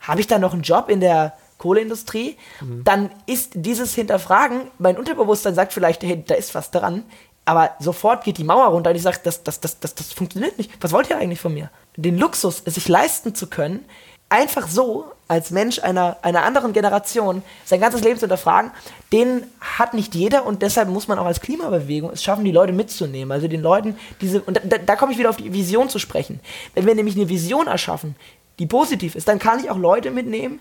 habe 0.00 0.20
ich 0.20 0.26
dann 0.26 0.40
noch 0.40 0.52
einen 0.52 0.62
Job 0.62 0.88
in 0.88 1.00
der 1.00 1.34
Kohleindustrie, 1.58 2.36
mhm. 2.60 2.84
dann 2.84 3.10
ist 3.26 3.52
dieses 3.54 3.94
Hinterfragen, 3.94 4.70
mein 4.78 4.98
Unterbewusstsein 4.98 5.54
sagt 5.54 5.72
vielleicht, 5.72 6.02
hey, 6.02 6.22
da 6.26 6.34
ist 6.34 6.54
was 6.54 6.70
dran, 6.70 7.04
aber 7.46 7.70
sofort 7.78 8.24
geht 8.24 8.38
die 8.38 8.44
Mauer 8.44 8.66
runter 8.66 8.90
und 8.90 8.96
ich 8.96 9.02
sage, 9.02 9.20
das, 9.22 9.42
das, 9.44 9.60
das, 9.60 9.78
das, 9.78 9.94
das 9.94 10.12
funktioniert 10.12 10.58
nicht. 10.58 10.72
Was 10.80 10.92
wollt 10.92 11.08
ihr 11.08 11.16
eigentlich 11.16 11.40
von 11.40 11.54
mir? 11.54 11.70
Den 11.96 12.18
Luxus, 12.18 12.62
es 12.64 12.74
sich 12.74 12.88
leisten 12.88 13.34
zu 13.34 13.46
können, 13.46 13.84
einfach 14.28 14.66
so 14.68 15.12
als 15.28 15.50
Mensch 15.50 15.80
einer, 15.80 16.18
einer 16.22 16.44
anderen 16.44 16.72
Generation 16.72 17.42
sein 17.64 17.80
ganzes 17.80 18.02
Leben 18.02 18.16
zu 18.16 18.22
hinterfragen, 18.26 18.70
den 19.12 19.44
hat 19.60 19.94
nicht 19.94 20.14
jeder 20.14 20.46
und 20.46 20.62
deshalb 20.62 20.88
muss 20.88 21.08
man 21.08 21.18
auch 21.18 21.26
als 21.26 21.40
Klimabewegung 21.40 22.10
es 22.10 22.22
schaffen, 22.22 22.44
die 22.44 22.52
Leute 22.52 22.72
mitzunehmen. 22.72 23.32
Also 23.32 23.48
den 23.48 23.62
Leuten 23.62 23.96
diese, 24.20 24.40
und 24.42 24.60
da, 24.64 24.78
da 24.78 24.96
komme 24.96 25.12
ich 25.12 25.18
wieder 25.18 25.30
auf 25.30 25.36
die 25.36 25.52
Vision 25.52 25.88
zu 25.88 25.98
sprechen. 25.98 26.40
Wenn 26.74 26.86
wir 26.86 26.94
nämlich 26.94 27.16
eine 27.16 27.28
Vision 27.28 27.66
erschaffen, 27.66 28.14
die 28.58 28.66
positiv 28.66 29.16
ist, 29.16 29.26
dann 29.28 29.38
kann 29.38 29.58
ich 29.58 29.70
auch 29.70 29.78
Leute 29.78 30.10
mitnehmen. 30.10 30.60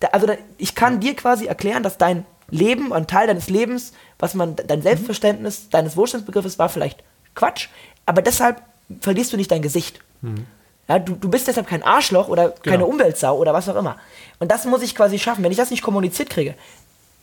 Da, 0.00 0.08
also 0.08 0.26
da, 0.26 0.34
ich 0.58 0.74
kann 0.74 1.00
dir 1.00 1.14
quasi 1.16 1.46
erklären, 1.46 1.82
dass 1.82 1.98
dein 1.98 2.24
Leben, 2.50 2.92
ein 2.92 3.06
Teil 3.06 3.26
deines 3.26 3.48
Lebens, 3.48 3.92
was 4.18 4.34
man, 4.34 4.54
dein 4.54 4.82
Selbstverständnis, 4.82 5.70
deines 5.70 5.96
Wohlstandsbegriffes 5.96 6.58
war 6.58 6.68
vielleicht 6.68 7.02
Quatsch, 7.34 7.68
aber 8.06 8.22
deshalb 8.22 8.62
verlierst 9.00 9.32
du 9.32 9.36
nicht 9.36 9.50
dein 9.50 9.62
Gesicht. 9.62 10.00
Mhm. 10.22 10.46
Ja, 10.88 10.98
du, 10.98 11.14
du 11.14 11.30
bist 11.30 11.48
deshalb 11.48 11.66
kein 11.66 11.82
Arschloch 11.82 12.28
oder 12.28 12.50
keine 12.50 12.78
genau. 12.78 12.88
Umweltsau 12.88 13.38
oder 13.38 13.54
was 13.54 13.68
auch 13.68 13.76
immer. 13.76 13.96
Und 14.38 14.50
das 14.50 14.66
muss 14.66 14.82
ich 14.82 14.94
quasi 14.94 15.18
schaffen. 15.18 15.42
Wenn 15.42 15.50
ich 15.50 15.56
das 15.56 15.70
nicht 15.70 15.82
kommuniziert 15.82 16.30
kriege, 16.30 16.54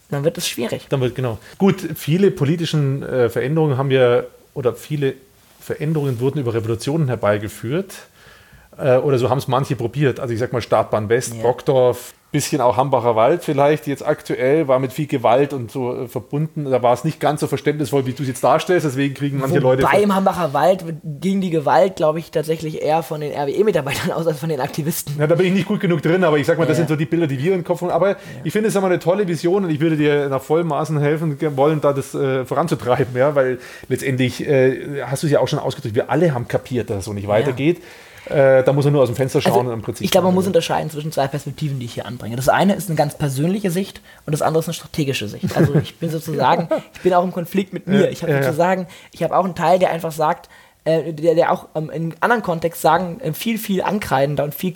dann 0.09 0.23
wird 0.23 0.37
es 0.37 0.47
schwierig. 0.47 0.87
Dann 0.89 1.01
wird, 1.01 1.15
genau. 1.15 1.37
Gut, 1.57 1.81
viele 1.95 2.31
politischen 2.31 3.03
äh, 3.03 3.29
Veränderungen 3.29 3.77
haben 3.77 3.89
wir, 3.89 4.27
oder 4.53 4.73
viele 4.73 5.13
Veränderungen 5.59 6.19
wurden 6.19 6.39
über 6.39 6.53
Revolutionen 6.53 7.07
herbeigeführt. 7.07 7.93
Äh, 8.77 8.97
oder 8.97 9.19
so 9.19 9.29
haben 9.29 9.37
es 9.37 9.47
manche 9.47 9.75
probiert. 9.75 10.19
Also 10.19 10.33
ich 10.33 10.39
sag 10.39 10.53
mal 10.53 10.61
Startbahn 10.61 11.07
West, 11.09 11.33
yeah. 11.33 11.43
Brockdorf, 11.43 12.13
bisschen 12.31 12.61
auch 12.61 12.77
Hambacher 12.77 13.15
Wald 13.15 13.43
vielleicht 13.43 13.87
jetzt 13.87 14.05
aktuell, 14.05 14.67
war 14.67 14.79
mit 14.79 14.93
viel 14.93 15.07
Gewalt 15.07 15.53
und 15.53 15.69
so 15.69 16.03
äh, 16.03 16.07
verbunden. 16.07 16.65
Da 16.69 16.81
war 16.81 16.93
es 16.93 17.03
nicht 17.03 17.19
ganz 17.19 17.41
so 17.41 17.47
verständnisvoll, 17.47 18.05
wie 18.05 18.13
du 18.13 18.23
es 18.23 18.29
jetzt 18.29 18.43
darstellst, 18.43 18.85
deswegen 18.85 19.13
kriegen 19.13 19.39
manche 19.39 19.55
Wobei 19.55 19.75
Leute... 19.75 19.83
Bei 19.83 20.01
im 20.01 20.15
Hambacher 20.15 20.53
Wald 20.53 20.85
ging 21.03 21.41
die 21.41 21.49
Gewalt, 21.49 21.97
glaube 21.97 22.19
ich, 22.19 22.31
tatsächlich 22.31 22.81
eher 22.81 23.03
von 23.03 23.19
den 23.19 23.33
RWE-Mitarbeitern 23.33 24.11
aus 24.11 24.27
als 24.27 24.39
von 24.39 24.49
den 24.49 24.61
Aktivisten. 24.61 25.15
Ja, 25.19 25.27
da 25.27 25.35
bin 25.35 25.47
ich 25.47 25.53
nicht 25.53 25.67
gut 25.67 25.81
genug 25.81 26.01
drin, 26.01 26.23
aber 26.23 26.37
ich 26.37 26.45
sag 26.45 26.57
mal, 26.57 26.65
das 26.65 26.77
ja. 26.77 26.85
sind 26.85 26.89
so 26.89 26.95
die 26.95 27.05
Bilder, 27.05 27.27
die 27.27 27.37
wir 27.37 27.53
im 27.53 27.63
Kopf 27.63 27.81
haben. 27.81 27.91
Aber 27.91 28.11
ja. 28.11 28.15
ich 28.43 28.53
finde 28.53 28.69
es 28.69 28.75
immer 28.75 28.87
eine 28.87 28.99
tolle 28.99 29.27
Vision 29.27 29.65
und 29.65 29.69
ich 29.69 29.81
würde 29.81 29.97
dir 29.97 30.29
nach 30.29 30.41
vollem 30.41 30.67
Maßen 30.67 30.99
helfen 30.99 31.37
wollen, 31.57 31.81
da 31.81 31.91
das 31.91 32.15
äh, 32.15 32.45
voranzutreiben, 32.45 33.15
ja, 33.15 33.35
weil 33.35 33.59
letztendlich 33.89 34.47
äh, 34.47 35.03
hast 35.03 35.23
du 35.23 35.27
es 35.27 35.33
ja 35.33 35.39
auch 35.39 35.47
schon 35.47 35.59
ausgedrückt, 35.59 35.95
wir 35.95 36.09
alle 36.09 36.33
haben 36.33 36.47
kapiert, 36.47 36.89
dass 36.89 36.99
es 36.99 37.05
so 37.05 37.13
nicht 37.13 37.27
weitergeht. 37.27 37.79
Ja. 37.79 37.83
Äh, 38.25 38.63
da 38.63 38.73
muss 38.73 38.85
er 38.85 38.91
nur 38.91 39.01
aus 39.01 39.09
dem 39.09 39.15
Fenster 39.15 39.41
schauen 39.41 39.53
also, 39.53 39.67
und 39.67 39.73
im 39.73 39.81
Prinzip. 39.81 40.05
Ich 40.05 40.11
glaube, 40.11 40.25
man 40.25 40.35
muss 40.35 40.45
unterscheiden 40.45 40.89
zwischen 40.91 41.11
zwei 41.11 41.27
Perspektiven, 41.27 41.79
die 41.79 41.85
ich 41.85 41.93
hier 41.95 42.05
anbringe. 42.05 42.35
Das 42.35 42.49
eine 42.49 42.75
ist 42.75 42.89
eine 42.89 42.95
ganz 42.95 43.17
persönliche 43.17 43.71
Sicht 43.71 44.01
und 44.25 44.31
das 44.31 44.41
andere 44.41 44.59
ist 44.59 44.67
eine 44.67 44.75
strategische 44.75 45.27
Sicht. 45.27 45.57
Also 45.57 45.75
ich 45.75 45.97
bin 45.97 46.09
sozusagen, 46.09 46.69
ich 46.93 47.01
bin 47.01 47.13
auch 47.13 47.23
im 47.23 47.31
Konflikt 47.31 47.73
mit 47.73 47.87
mir. 47.87 48.09
Ich 48.09 48.21
habe 48.21 48.33
ja, 48.33 48.43
sozusagen, 48.43 48.87
ich 49.11 49.23
habe 49.23 49.35
auch 49.35 49.45
einen 49.45 49.55
Teil, 49.55 49.79
der 49.79 49.91
einfach 49.91 50.11
sagt, 50.11 50.49
äh, 50.83 51.13
der, 51.13 51.35
der 51.35 51.51
auch 51.51 51.67
ähm, 51.75 51.89
in 51.89 52.15
anderen 52.19 52.43
Kontext 52.43 52.81
sagen, 52.81 53.19
äh, 53.21 53.33
viel, 53.33 53.57
viel 53.57 53.81
ankreidender 53.81 54.43
und 54.43 54.53
viel 54.53 54.75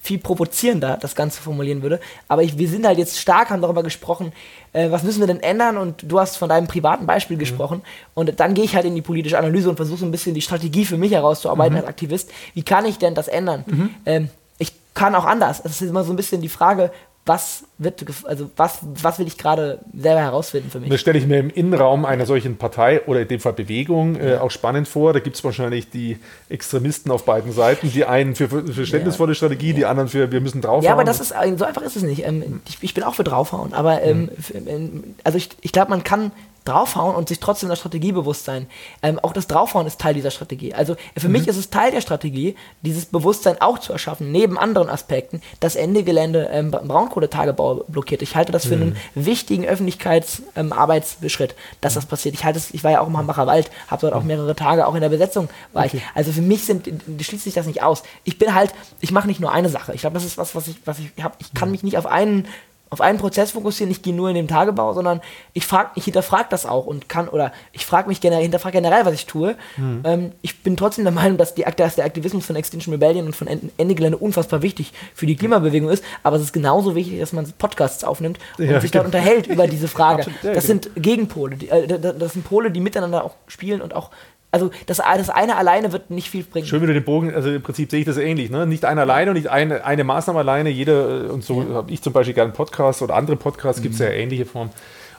viel 0.00 0.18
provozierender 0.18 0.98
das 1.00 1.14
Ganze 1.14 1.42
formulieren 1.42 1.82
würde. 1.82 2.00
Aber 2.28 2.42
ich, 2.42 2.58
wir 2.58 2.68
sind 2.68 2.86
halt 2.86 2.98
jetzt 2.98 3.18
stark, 3.18 3.50
haben 3.50 3.62
darüber 3.62 3.82
gesprochen, 3.82 4.32
äh, 4.72 4.90
was 4.90 5.02
müssen 5.02 5.20
wir 5.20 5.26
denn 5.26 5.40
ändern? 5.40 5.76
Und 5.76 6.04
du 6.10 6.20
hast 6.20 6.36
von 6.36 6.48
deinem 6.48 6.66
privaten 6.66 7.06
Beispiel 7.06 7.36
mhm. 7.36 7.40
gesprochen. 7.40 7.82
Und 8.14 8.38
dann 8.40 8.54
gehe 8.54 8.64
ich 8.64 8.74
halt 8.74 8.84
in 8.84 8.94
die 8.94 9.02
politische 9.02 9.38
Analyse 9.38 9.70
und 9.70 9.76
versuche 9.76 9.98
so 9.98 10.06
ein 10.06 10.10
bisschen 10.10 10.34
die 10.34 10.42
Strategie 10.42 10.84
für 10.84 10.98
mich 10.98 11.12
herauszuarbeiten 11.12 11.74
mhm. 11.74 11.80
als 11.80 11.88
Aktivist. 11.88 12.30
Wie 12.54 12.62
kann 12.62 12.84
ich 12.84 12.98
denn 12.98 13.14
das 13.14 13.28
ändern? 13.28 13.64
Mhm. 13.66 13.90
Ähm, 14.06 14.28
ich 14.58 14.72
kann 14.94 15.14
auch 15.14 15.24
anders. 15.24 15.60
Es 15.64 15.80
ist 15.80 15.88
immer 15.88 16.04
so 16.04 16.12
ein 16.12 16.16
bisschen 16.16 16.40
die 16.40 16.48
Frage, 16.48 16.90
was 17.26 17.64
wird, 17.78 18.04
also 18.24 18.50
was, 18.56 18.80
was 18.82 19.18
will 19.18 19.26
ich 19.26 19.38
gerade 19.38 19.80
selber 19.96 20.20
herausfinden 20.20 20.70
für 20.70 20.78
mich? 20.78 20.90
Das 20.90 21.00
stelle 21.00 21.18
ich 21.18 21.26
mir 21.26 21.38
im 21.38 21.48
Innenraum 21.48 22.04
einer 22.04 22.26
solchen 22.26 22.56
Partei 22.58 23.02
oder 23.06 23.22
in 23.22 23.28
dem 23.28 23.40
Fall 23.40 23.54
Bewegung 23.54 24.16
äh, 24.16 24.36
auch 24.36 24.50
spannend 24.50 24.88
vor. 24.88 25.14
Da 25.14 25.20
gibt 25.20 25.36
es 25.36 25.42
wahrscheinlich 25.42 25.88
die 25.88 26.18
Extremisten 26.50 27.10
auf 27.10 27.24
beiden 27.24 27.52
Seiten, 27.52 27.90
die 27.90 28.04
einen 28.04 28.34
für, 28.34 28.48
für 28.50 28.66
verständnisvolle 28.66 29.32
ja. 29.32 29.36
Strategie, 29.36 29.72
die 29.72 29.86
anderen 29.86 30.10
für 30.10 30.30
wir 30.30 30.40
müssen 30.42 30.60
draufhauen. 30.60 30.84
Ja, 30.84 30.92
aber 30.92 31.04
das 31.04 31.20
ist 31.20 31.30
so 31.56 31.64
einfach 31.64 31.82
ist 31.82 31.96
es 31.96 32.02
nicht. 32.02 32.26
Ähm, 32.26 32.60
ich, 32.68 32.78
ich, 32.82 32.92
bin 32.92 33.02
auch 33.02 33.14
für 33.14 33.24
draufhauen, 33.24 33.72
aber 33.72 34.02
ähm, 34.02 34.28
mhm. 34.52 34.68
ähm, 34.68 35.04
also 35.24 35.38
ich, 35.38 35.48
ich 35.62 35.72
glaube, 35.72 35.90
man 35.90 36.04
kann 36.04 36.30
draufhauen 36.64 37.14
und 37.14 37.28
sich 37.28 37.40
trotzdem 37.40 37.68
der 37.68 37.76
Strategie 37.76 38.12
bewusst 38.12 38.44
sein. 38.44 38.66
Ähm, 39.02 39.18
auch 39.18 39.32
das 39.32 39.46
Draufhauen 39.46 39.86
ist 39.86 40.00
Teil 40.00 40.14
dieser 40.14 40.30
Strategie. 40.30 40.74
Also 40.74 40.96
für 41.16 41.28
mich 41.28 41.46
ist 41.46 41.56
es 41.56 41.70
Teil 41.70 41.90
der 41.90 42.00
Strategie, 42.00 42.56
dieses 42.82 43.06
Bewusstsein 43.06 43.60
auch 43.60 43.78
zu 43.78 43.92
erschaffen, 43.92 44.32
neben 44.32 44.58
anderen 44.58 44.88
Aspekten, 44.88 45.42
dass 45.60 45.76
Ende 45.76 46.04
Gelände 46.04 46.48
ähm, 46.50 46.70
Braunkohletagebau 46.70 47.84
blockiert. 47.88 48.22
Ich 48.22 48.34
halte 48.34 48.52
das 48.52 48.66
für 48.66 48.74
einen 48.74 48.96
wichtigen 49.14 49.66
Öffentlichkeitsarbeitsschritt, 49.66 51.50
ähm, 51.50 51.56
dass 51.80 51.94
das 51.94 52.06
passiert. 52.06 52.34
Ich 52.34 52.44
halte 52.44 52.58
es, 52.58 52.72
ich 52.72 52.82
war 52.82 52.92
ja 52.92 53.00
auch 53.00 53.08
im 53.08 53.16
Hambacher 53.16 53.46
Wald, 53.46 53.70
habe 53.88 54.00
dort 54.00 54.14
auch 54.14 54.22
mehrere 54.22 54.56
Tage, 54.56 54.86
auch 54.86 54.94
in 54.94 55.02
der 55.02 55.10
Besetzung 55.10 55.48
war 55.72 55.84
ich. 55.86 56.00
Also 56.14 56.32
für 56.32 56.42
mich 56.42 56.64
sind, 56.64 56.88
schließt 57.20 57.44
sich 57.44 57.54
das 57.54 57.66
nicht 57.66 57.82
aus. 57.82 58.02
Ich 58.24 58.38
bin 58.38 58.54
halt, 58.54 58.72
ich 59.00 59.12
mache 59.12 59.26
nicht 59.26 59.40
nur 59.40 59.52
eine 59.52 59.68
Sache. 59.68 59.94
Ich 59.94 60.00
glaube, 60.00 60.14
das 60.14 60.24
ist 60.24 60.38
was, 60.38 60.54
was 60.54 60.68
ich, 60.68 60.76
was 60.86 60.98
ich 60.98 61.12
habe. 61.22 61.34
Ich 61.38 61.52
kann 61.52 61.70
mich 61.70 61.82
nicht 61.82 61.98
auf 61.98 62.06
einen 62.06 62.46
auf 62.94 63.00
einen 63.00 63.18
Prozess 63.18 63.50
fokussieren, 63.50 63.90
ich 63.90 64.02
gehe 64.02 64.14
nur 64.14 64.28
in 64.28 64.36
den 64.36 64.48
Tagebau, 64.48 64.94
sondern 64.94 65.20
ich 65.52 65.66
frage, 65.66 65.90
ich 65.96 66.04
hinterfrage 66.04 66.46
das 66.48 66.64
auch 66.64 66.86
und 66.86 67.08
kann, 67.08 67.28
oder 67.28 67.52
ich 67.72 67.84
frage 67.84 68.08
mich 68.08 68.20
generell, 68.20 68.42
hinterfrage 68.42 68.80
generell, 68.80 69.04
was 69.04 69.14
ich 69.14 69.26
tue. 69.26 69.56
Mhm. 69.76 70.00
Ähm, 70.04 70.32
ich 70.42 70.62
bin 70.62 70.76
trotzdem 70.76 71.04
der 71.04 71.12
Meinung, 71.12 71.36
dass, 71.36 71.54
die, 71.54 71.64
dass 71.76 71.96
der 71.96 72.04
Aktivismus 72.04 72.46
von 72.46 72.56
Extinction 72.56 72.94
Rebellion 72.94 73.26
und 73.26 73.36
von 73.36 73.48
Ende 73.48 73.94
Gelände 73.94 74.16
unfassbar 74.18 74.62
wichtig 74.62 74.92
für 75.12 75.26
die 75.26 75.36
Klimabewegung 75.36 75.90
ist, 75.90 76.04
aber 76.22 76.36
es 76.36 76.42
ist 76.42 76.52
genauso 76.52 76.94
wichtig, 76.94 77.18
dass 77.18 77.32
man 77.32 77.52
Podcasts 77.58 78.04
aufnimmt 78.04 78.38
und 78.58 78.70
ja, 78.70 78.80
sich 78.80 78.92
dort 78.92 79.04
genau. 79.06 79.18
unterhält 79.18 79.46
über 79.48 79.66
diese 79.66 79.88
Frage. 79.88 80.24
Das 80.44 80.66
genau. 80.66 80.82
sind 80.82 80.90
Gegenpole, 80.96 81.56
die, 81.56 81.68
äh, 81.68 81.98
das 81.98 82.34
sind 82.34 82.44
Pole, 82.44 82.70
die 82.70 82.80
miteinander 82.80 83.24
auch 83.24 83.34
spielen 83.48 83.80
und 83.80 83.94
auch 83.94 84.10
also 84.54 84.70
das, 84.86 84.98
das 84.98 85.30
eine 85.30 85.56
alleine 85.56 85.92
wird 85.92 86.10
nicht 86.10 86.30
viel 86.30 86.44
bringen. 86.44 86.64
Schön, 86.64 86.80
wie 86.80 86.86
du 86.86 86.94
den 86.94 87.02
Bogen, 87.02 87.34
also 87.34 87.50
im 87.50 87.60
Prinzip 87.60 87.90
sehe 87.90 87.98
ich 87.98 88.06
das 88.06 88.18
ähnlich. 88.18 88.50
Ne? 88.50 88.68
Nicht 88.68 88.84
einer 88.84 89.00
alleine 89.00 89.32
und 89.32 89.36
nicht 89.36 89.48
eine, 89.48 89.84
eine 89.84 90.04
Maßnahme 90.04 90.38
alleine. 90.38 90.70
Jeder, 90.70 91.32
und 91.32 91.42
so 91.42 91.62
ja. 91.62 91.74
habe 91.74 91.90
ich 91.90 92.00
zum 92.02 92.12
Beispiel 92.12 92.34
gerne 92.34 92.52
Podcasts 92.52 93.02
oder 93.02 93.16
andere 93.16 93.34
Podcasts, 93.34 93.80
mhm. 93.80 93.82
gibt 93.82 93.94
es 93.94 94.00
ja 94.00 94.10
ähnliche 94.10 94.46
Formen. 94.46 94.70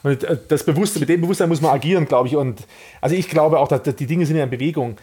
Und 0.03 0.23
äh, 0.23 0.37
das 0.47 0.63
Bewusstsein, 0.63 1.01
mit 1.01 1.09
dem 1.09 1.19
Bewusstsein 1.19 1.49
muss 1.49 1.59
man 1.59 1.71
agieren, 1.71 2.05
glaube 2.05 2.29
ich. 2.29 2.37
Und 2.37 2.61
also 3.01 3.13
ich 3.13 3.27
glaube 3.27 3.59
auch, 3.59 3.67
dass 3.67 3.83
die 3.83 4.07
Dinge 4.07 4.25
sind 4.25 4.37
ja 4.37 4.45
in 4.45 4.49
Bewegung. 4.49 4.95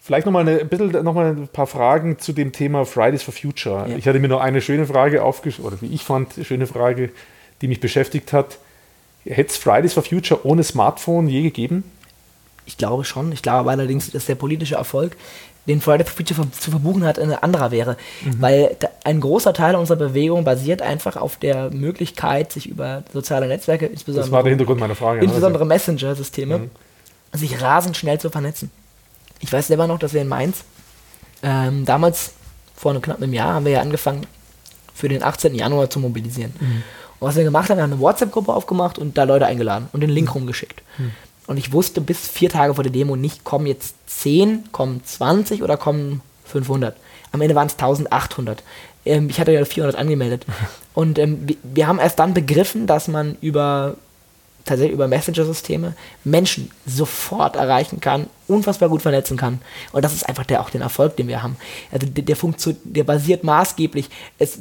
Vielleicht 0.00 0.24
nochmal 0.24 0.48
ein 0.48 0.66
bisschen 0.66 1.04
noch 1.04 1.12
mal 1.12 1.26
ein 1.26 1.48
paar 1.48 1.66
Fragen 1.66 2.18
zu 2.18 2.32
dem 2.32 2.52
Thema 2.52 2.86
Fridays 2.86 3.22
for 3.22 3.34
Future. 3.34 3.86
Ja. 3.86 3.96
Ich 3.98 4.08
hatte 4.08 4.18
mir 4.18 4.28
noch 4.28 4.40
eine 4.40 4.62
schöne 4.62 4.86
Frage 4.86 5.22
aufgeschrieben, 5.22 5.70
oder 5.70 5.82
wie 5.82 5.92
ich 5.94 6.04
fand, 6.04 6.32
schöne 6.42 6.66
Frage, 6.66 7.10
die 7.60 7.68
mich 7.68 7.80
beschäftigt 7.80 8.32
hat. 8.32 8.56
Hätte 9.26 9.50
es 9.50 9.58
Fridays 9.58 9.92
for 9.92 10.02
Future 10.02 10.46
ohne 10.46 10.64
Smartphone 10.64 11.28
je 11.28 11.42
gegeben? 11.42 11.84
Ich 12.68 12.76
glaube 12.76 13.04
schon. 13.04 13.32
Ich 13.32 13.40
glaube 13.40 13.70
allerdings, 13.70 14.10
dass 14.10 14.26
der 14.26 14.34
politische 14.34 14.74
Erfolg, 14.74 15.16
den 15.66 15.80
Friday 15.80 16.06
for 16.06 16.16
Future 16.16 16.50
zu 16.50 16.70
verbuchen 16.70 17.02
hat, 17.02 17.18
ein 17.18 17.32
anderer 17.32 17.70
wäre. 17.70 17.96
Mhm. 18.22 18.42
Weil 18.42 18.76
ein 19.04 19.20
großer 19.20 19.54
Teil 19.54 19.74
unserer 19.74 19.96
Bewegung 19.96 20.44
basiert 20.44 20.82
einfach 20.82 21.16
auf 21.16 21.38
der 21.38 21.70
Möglichkeit, 21.70 22.52
sich 22.52 22.68
über 22.68 23.04
soziale 23.10 23.48
Netzwerke, 23.48 23.86
insbesondere, 23.86 24.26
das 24.26 24.32
war 24.32 24.42
der 24.42 24.50
Hintergrund 24.50 24.80
meiner 24.80 24.94
Frage, 24.94 25.20
insbesondere 25.20 25.62
also. 25.62 25.68
Messenger-Systeme, 25.68 26.58
mhm. 26.58 26.70
sich 27.32 27.60
rasend 27.60 27.96
schnell 27.96 28.20
zu 28.20 28.28
vernetzen. 28.28 28.70
Ich 29.40 29.50
weiß 29.50 29.68
selber 29.68 29.86
noch, 29.86 29.98
dass 29.98 30.12
wir 30.12 30.20
in 30.20 30.28
Mainz 30.28 30.64
ähm, 31.42 31.86
damals, 31.86 32.34
vor 32.76 32.90
einem 32.90 33.00
knapp 33.00 33.16
einem 33.16 33.32
Jahr, 33.32 33.54
haben 33.54 33.64
wir 33.64 33.72
ja 33.72 33.80
angefangen, 33.80 34.26
für 34.94 35.08
den 35.08 35.22
18. 35.22 35.54
Januar 35.54 35.88
zu 35.88 36.00
mobilisieren. 36.00 36.52
Mhm. 36.60 36.82
Und 37.18 37.28
was 37.28 37.36
wir 37.36 37.44
gemacht 37.44 37.70
haben, 37.70 37.78
wir 37.78 37.82
haben 37.82 37.92
eine 37.92 38.00
WhatsApp-Gruppe 38.00 38.52
aufgemacht 38.52 38.98
und 38.98 39.16
da 39.16 39.24
Leute 39.24 39.46
eingeladen 39.46 39.88
und 39.92 40.02
den 40.02 40.10
Link 40.10 40.28
mhm. 40.28 40.32
rumgeschickt. 40.34 40.82
Mhm. 40.98 41.12
Und 41.48 41.56
ich 41.56 41.72
wusste 41.72 42.00
bis 42.00 42.28
vier 42.28 42.50
Tage 42.50 42.74
vor 42.74 42.84
der 42.84 42.92
Demo 42.92 43.16
nicht, 43.16 43.42
kommen 43.42 43.66
jetzt 43.66 43.94
10, 44.06 44.70
kommen 44.70 45.02
20 45.02 45.62
oder 45.62 45.78
kommen 45.78 46.20
500. 46.44 46.94
Am 47.32 47.40
Ende 47.40 47.54
waren 47.54 47.66
es 47.66 47.72
1800. 47.72 48.62
Ähm, 49.06 49.30
ich 49.30 49.40
hatte 49.40 49.52
ja 49.52 49.64
400 49.64 49.98
angemeldet. 49.98 50.44
Und 50.94 51.18
ähm, 51.18 51.48
wir, 51.48 51.56
wir 51.62 51.86
haben 51.86 51.98
erst 51.98 52.18
dann 52.18 52.34
begriffen, 52.34 52.86
dass 52.86 53.08
man 53.08 53.36
über 53.40 53.96
tatsächlich 54.66 54.92
über 54.92 55.08
Messenger-Systeme 55.08 55.94
Menschen 56.24 56.70
sofort 56.84 57.56
erreichen 57.56 58.00
kann, 58.00 58.26
unfassbar 58.46 58.90
gut 58.90 59.00
vernetzen 59.00 59.38
kann. 59.38 59.60
Und 59.92 60.04
das 60.04 60.12
ist 60.12 60.28
einfach 60.28 60.44
der, 60.44 60.60
auch 60.60 60.68
der 60.68 60.82
Erfolg, 60.82 61.16
den 61.16 61.28
wir 61.28 61.42
haben. 61.42 61.56
Also 61.90 62.06
der, 62.06 62.24
der, 62.24 62.36
der 62.84 63.04
basiert 63.04 63.42
maßgeblich. 63.42 64.10
Es, 64.38 64.58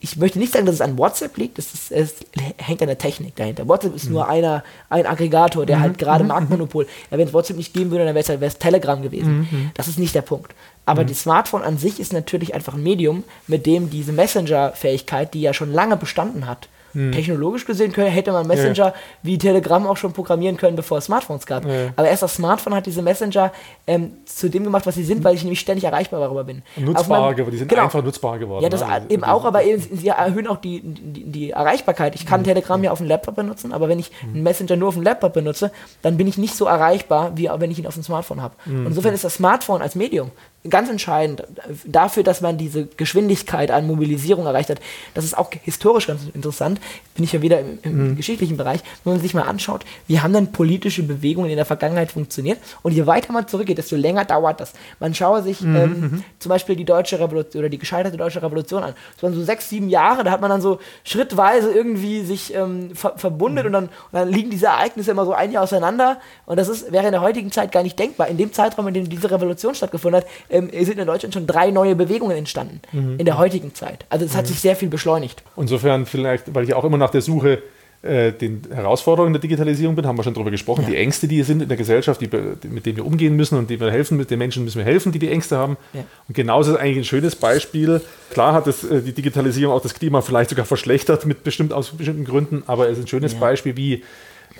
ich 0.00 0.16
möchte 0.16 0.38
nicht 0.38 0.52
sagen, 0.52 0.66
dass 0.66 0.76
es 0.76 0.80
an 0.80 0.98
WhatsApp 0.98 1.36
liegt, 1.36 1.58
es, 1.58 1.72
ist, 1.72 1.92
es 1.92 2.14
hängt 2.56 2.80
an 2.82 2.88
der 2.88 2.98
Technik 2.98 3.36
dahinter. 3.36 3.68
WhatsApp 3.68 3.94
ist 3.94 4.06
mhm. 4.06 4.12
nur 4.12 4.28
einer, 4.28 4.64
ein 4.90 5.06
Aggregator, 5.06 5.66
der 5.66 5.78
mhm. 5.78 5.82
halt 5.82 5.98
gerade 5.98 6.24
mhm. 6.24 6.28
Marktmonopol. 6.28 6.86
Ja, 7.10 7.18
wenn 7.18 7.28
es 7.28 7.34
WhatsApp 7.34 7.56
nicht 7.56 7.74
geben 7.74 7.90
würde, 7.90 8.04
dann 8.04 8.14
wäre 8.14 8.22
es 8.22 8.28
halt, 8.28 8.60
Telegram 8.60 9.00
gewesen. 9.02 9.48
Mhm. 9.50 9.70
Das 9.74 9.88
ist 9.88 9.98
nicht 9.98 10.14
der 10.14 10.22
Punkt. 10.22 10.54
Aber 10.84 11.02
mhm. 11.02 11.08
das 11.08 11.20
Smartphone 11.20 11.62
an 11.62 11.78
sich 11.78 12.00
ist 12.00 12.12
natürlich 12.12 12.54
einfach 12.54 12.74
ein 12.74 12.82
Medium, 12.82 13.24
mit 13.46 13.66
dem 13.66 13.90
diese 13.90 14.12
Messenger-Fähigkeit, 14.12 15.34
die 15.34 15.42
ja 15.42 15.54
schon 15.54 15.72
lange 15.72 15.96
bestanden 15.96 16.46
hat, 16.46 16.68
hm. 16.98 17.12
Technologisch 17.12 17.64
gesehen 17.64 17.92
hätte 17.94 18.32
man 18.32 18.44
Messenger 18.44 18.86
ja. 18.86 18.94
wie 19.22 19.38
Telegram 19.38 19.86
auch 19.86 19.96
schon 19.96 20.12
programmieren 20.12 20.56
können, 20.56 20.74
bevor 20.74 20.98
es 20.98 21.04
Smartphones 21.04 21.46
gab. 21.46 21.64
Ja. 21.64 21.90
Aber 21.94 22.08
erst 22.08 22.24
das 22.24 22.34
Smartphone 22.34 22.74
hat 22.74 22.86
diese 22.86 23.02
Messenger 23.02 23.52
ähm, 23.86 24.14
zu 24.24 24.48
dem 24.48 24.64
gemacht, 24.64 24.84
was 24.84 24.96
sie 24.96 25.04
sind, 25.04 25.22
weil 25.22 25.36
ich 25.36 25.44
nämlich 25.44 25.60
ständig 25.60 25.84
erreichbar 25.84 26.18
darüber 26.18 26.42
bin. 26.42 26.62
Nutzbar 26.76 27.34
geworden, 27.34 27.52
die 27.52 27.58
sind 27.58 27.68
genau. 27.68 27.84
einfach 27.84 28.02
nutzbar 28.02 28.40
geworden. 28.40 28.64
Ja, 28.64 28.68
das 28.68 28.80
ne? 28.80 29.02
eben 29.10 29.22
auch, 29.22 29.44
aber 29.44 29.62
eben, 29.62 29.80
sie 29.80 30.08
erhöhen 30.08 30.48
auch 30.48 30.56
die, 30.56 30.80
die, 30.82 31.24
die 31.24 31.50
Erreichbarkeit. 31.50 32.16
Ich 32.16 32.26
kann 32.26 32.40
hm. 32.40 32.46
Telegram 32.46 32.82
ja 32.82 32.90
auf 32.90 32.98
dem 32.98 33.06
Laptop 33.06 33.36
benutzen, 33.36 33.72
aber 33.72 33.88
wenn 33.88 34.00
ich 34.00 34.10
hm. 34.20 34.34
einen 34.34 34.42
Messenger 34.42 34.74
nur 34.74 34.88
auf 34.88 34.94
dem 34.94 35.04
Laptop 35.04 35.34
benutze, 35.34 35.70
dann 36.02 36.16
bin 36.16 36.26
ich 36.26 36.36
nicht 36.36 36.56
so 36.56 36.64
erreichbar, 36.64 37.36
wie 37.36 37.48
wenn 37.58 37.70
ich 37.70 37.78
ihn 37.78 37.86
auf 37.86 37.94
dem 37.94 38.02
Smartphone 38.02 38.42
habe. 38.42 38.56
Hm. 38.64 38.80
Und 38.80 38.86
insofern 38.88 39.14
ist 39.14 39.22
das 39.22 39.34
Smartphone 39.34 39.82
als 39.82 39.94
Medium 39.94 40.32
ganz 40.68 40.90
entscheidend 40.90 41.44
dafür, 41.84 42.24
dass 42.24 42.40
man 42.40 42.58
diese 42.58 42.86
Geschwindigkeit 42.86 43.70
an 43.70 43.86
Mobilisierung 43.86 44.46
erreicht 44.46 44.70
hat. 44.70 44.80
Das 45.14 45.24
ist 45.24 45.38
auch 45.38 45.50
historisch 45.62 46.08
ganz 46.08 46.22
interessant. 46.34 46.80
Bin 47.14 47.24
ich 47.24 47.32
ja 47.32 47.42
wieder 47.42 47.60
im, 47.60 47.78
im 47.82 48.10
mhm. 48.10 48.16
geschichtlichen 48.16 48.56
Bereich. 48.56 48.80
Wenn 49.04 49.14
man 49.14 49.22
sich 49.22 49.34
mal 49.34 49.42
anschaut, 49.42 49.84
wie 50.08 50.20
haben 50.20 50.32
denn 50.32 50.50
politische 50.50 51.04
Bewegungen 51.04 51.50
in 51.50 51.56
der 51.56 51.64
Vergangenheit 51.64 52.10
funktioniert? 52.10 52.58
Und 52.82 52.92
je 52.92 53.06
weiter 53.06 53.32
man 53.32 53.46
zurückgeht, 53.46 53.78
desto 53.78 53.94
länger 53.96 54.24
dauert 54.24 54.60
das. 54.60 54.72
Man 54.98 55.14
schaue 55.14 55.42
sich 55.42 55.60
mhm. 55.60 55.76
ähm, 55.76 56.00
mhm. 56.00 56.24
zum 56.40 56.50
Beispiel 56.50 56.74
die 56.74 56.84
deutsche 56.84 57.20
Revolution 57.20 57.60
oder 57.60 57.68
die 57.68 57.78
gescheiterte 57.78 58.16
deutsche 58.16 58.42
Revolution 58.42 58.82
an. 58.82 58.94
Das 59.14 59.22
waren 59.22 59.34
so 59.34 59.44
sechs, 59.44 59.68
sieben 59.68 59.88
Jahre, 59.88 60.24
da 60.24 60.32
hat 60.32 60.40
man 60.40 60.50
dann 60.50 60.60
so 60.60 60.80
schrittweise 61.04 61.70
irgendwie 61.70 62.24
sich 62.24 62.52
ähm, 62.54 62.94
ver 62.94 63.14
verbundet 63.16 63.64
mhm. 63.64 63.68
und, 63.68 63.72
dann, 63.72 63.84
und 63.84 64.12
dann 64.12 64.28
liegen 64.28 64.50
diese 64.50 64.66
Ereignisse 64.66 65.12
immer 65.12 65.24
so 65.24 65.32
ein 65.32 65.52
Jahr 65.52 65.62
auseinander. 65.62 66.18
Und 66.46 66.56
das 66.58 66.68
ist, 66.68 66.90
wäre 66.90 67.06
in 67.06 67.12
der 67.12 67.20
heutigen 67.20 67.52
Zeit 67.52 67.70
gar 67.70 67.82
nicht 67.84 67.98
denkbar. 67.98 68.28
In 68.28 68.36
dem 68.36 68.52
Zeitraum, 68.52 68.88
in 68.88 68.94
dem 68.94 69.08
diese 69.08 69.30
Revolution 69.30 69.74
stattgefunden 69.74 70.20
hat, 70.20 70.28
ähm, 70.50 70.70
sind 70.72 70.98
in 70.98 71.06
Deutschland 71.06 71.34
schon 71.34 71.46
drei 71.46 71.70
neue 71.70 71.94
Bewegungen 71.94 72.36
entstanden 72.36 72.80
mhm. 72.92 73.18
in 73.18 73.24
der 73.24 73.38
heutigen 73.38 73.74
Zeit. 73.74 74.04
Also 74.10 74.24
es 74.24 74.32
mhm. 74.32 74.38
hat 74.38 74.46
sich 74.46 74.60
sehr 74.60 74.76
viel 74.76 74.88
beschleunigt. 74.88 75.42
Insofern 75.56 76.06
vielleicht, 76.06 76.54
weil 76.54 76.64
ich 76.64 76.74
auch 76.74 76.84
immer 76.84 76.98
nach 76.98 77.10
der 77.10 77.22
Suche 77.22 77.62
äh, 78.00 78.32
den 78.32 78.62
Herausforderungen 78.72 79.32
der 79.32 79.40
Digitalisierung 79.40 79.96
bin, 79.96 80.06
haben 80.06 80.16
wir 80.16 80.22
schon 80.22 80.34
darüber 80.34 80.52
gesprochen, 80.52 80.82
ja. 80.82 80.90
die 80.90 80.96
Ängste, 80.96 81.26
die 81.26 81.42
sind 81.42 81.62
in 81.62 81.68
der 81.68 81.76
Gesellschaft, 81.76 82.20
die, 82.20 82.28
mit 82.68 82.86
denen 82.86 82.96
wir 82.96 83.04
umgehen 83.04 83.34
müssen 83.34 83.58
und 83.58 83.70
die 83.70 83.80
wir 83.80 83.90
helfen, 83.90 84.16
mit 84.16 84.30
den 84.30 84.38
Menschen 84.38 84.62
müssen 84.62 84.78
wir 84.78 84.84
helfen, 84.84 85.10
die 85.10 85.18
die 85.18 85.28
Ängste 85.28 85.56
haben. 85.56 85.76
Ja. 85.92 86.04
Und 86.28 86.34
genauso 86.34 86.72
ist 86.72 86.78
eigentlich 86.78 86.98
ein 86.98 87.04
schönes 87.04 87.34
Beispiel. 87.34 88.00
Klar 88.30 88.52
hat 88.52 88.68
das, 88.68 88.84
äh, 88.84 89.02
die 89.02 89.12
Digitalisierung 89.12 89.74
auch 89.74 89.82
das 89.82 89.94
Klima 89.94 90.20
vielleicht 90.20 90.50
sogar 90.50 90.64
verschlechtert, 90.64 91.26
mit 91.26 91.42
bestimmt, 91.42 91.72
aus 91.72 91.90
bestimmten 91.90 92.24
Gründen, 92.24 92.62
aber 92.66 92.88
es 92.88 92.98
ist 92.98 93.04
ein 93.04 93.08
schönes 93.08 93.32
ja. 93.32 93.40
Beispiel, 93.40 93.76
wie 93.76 94.04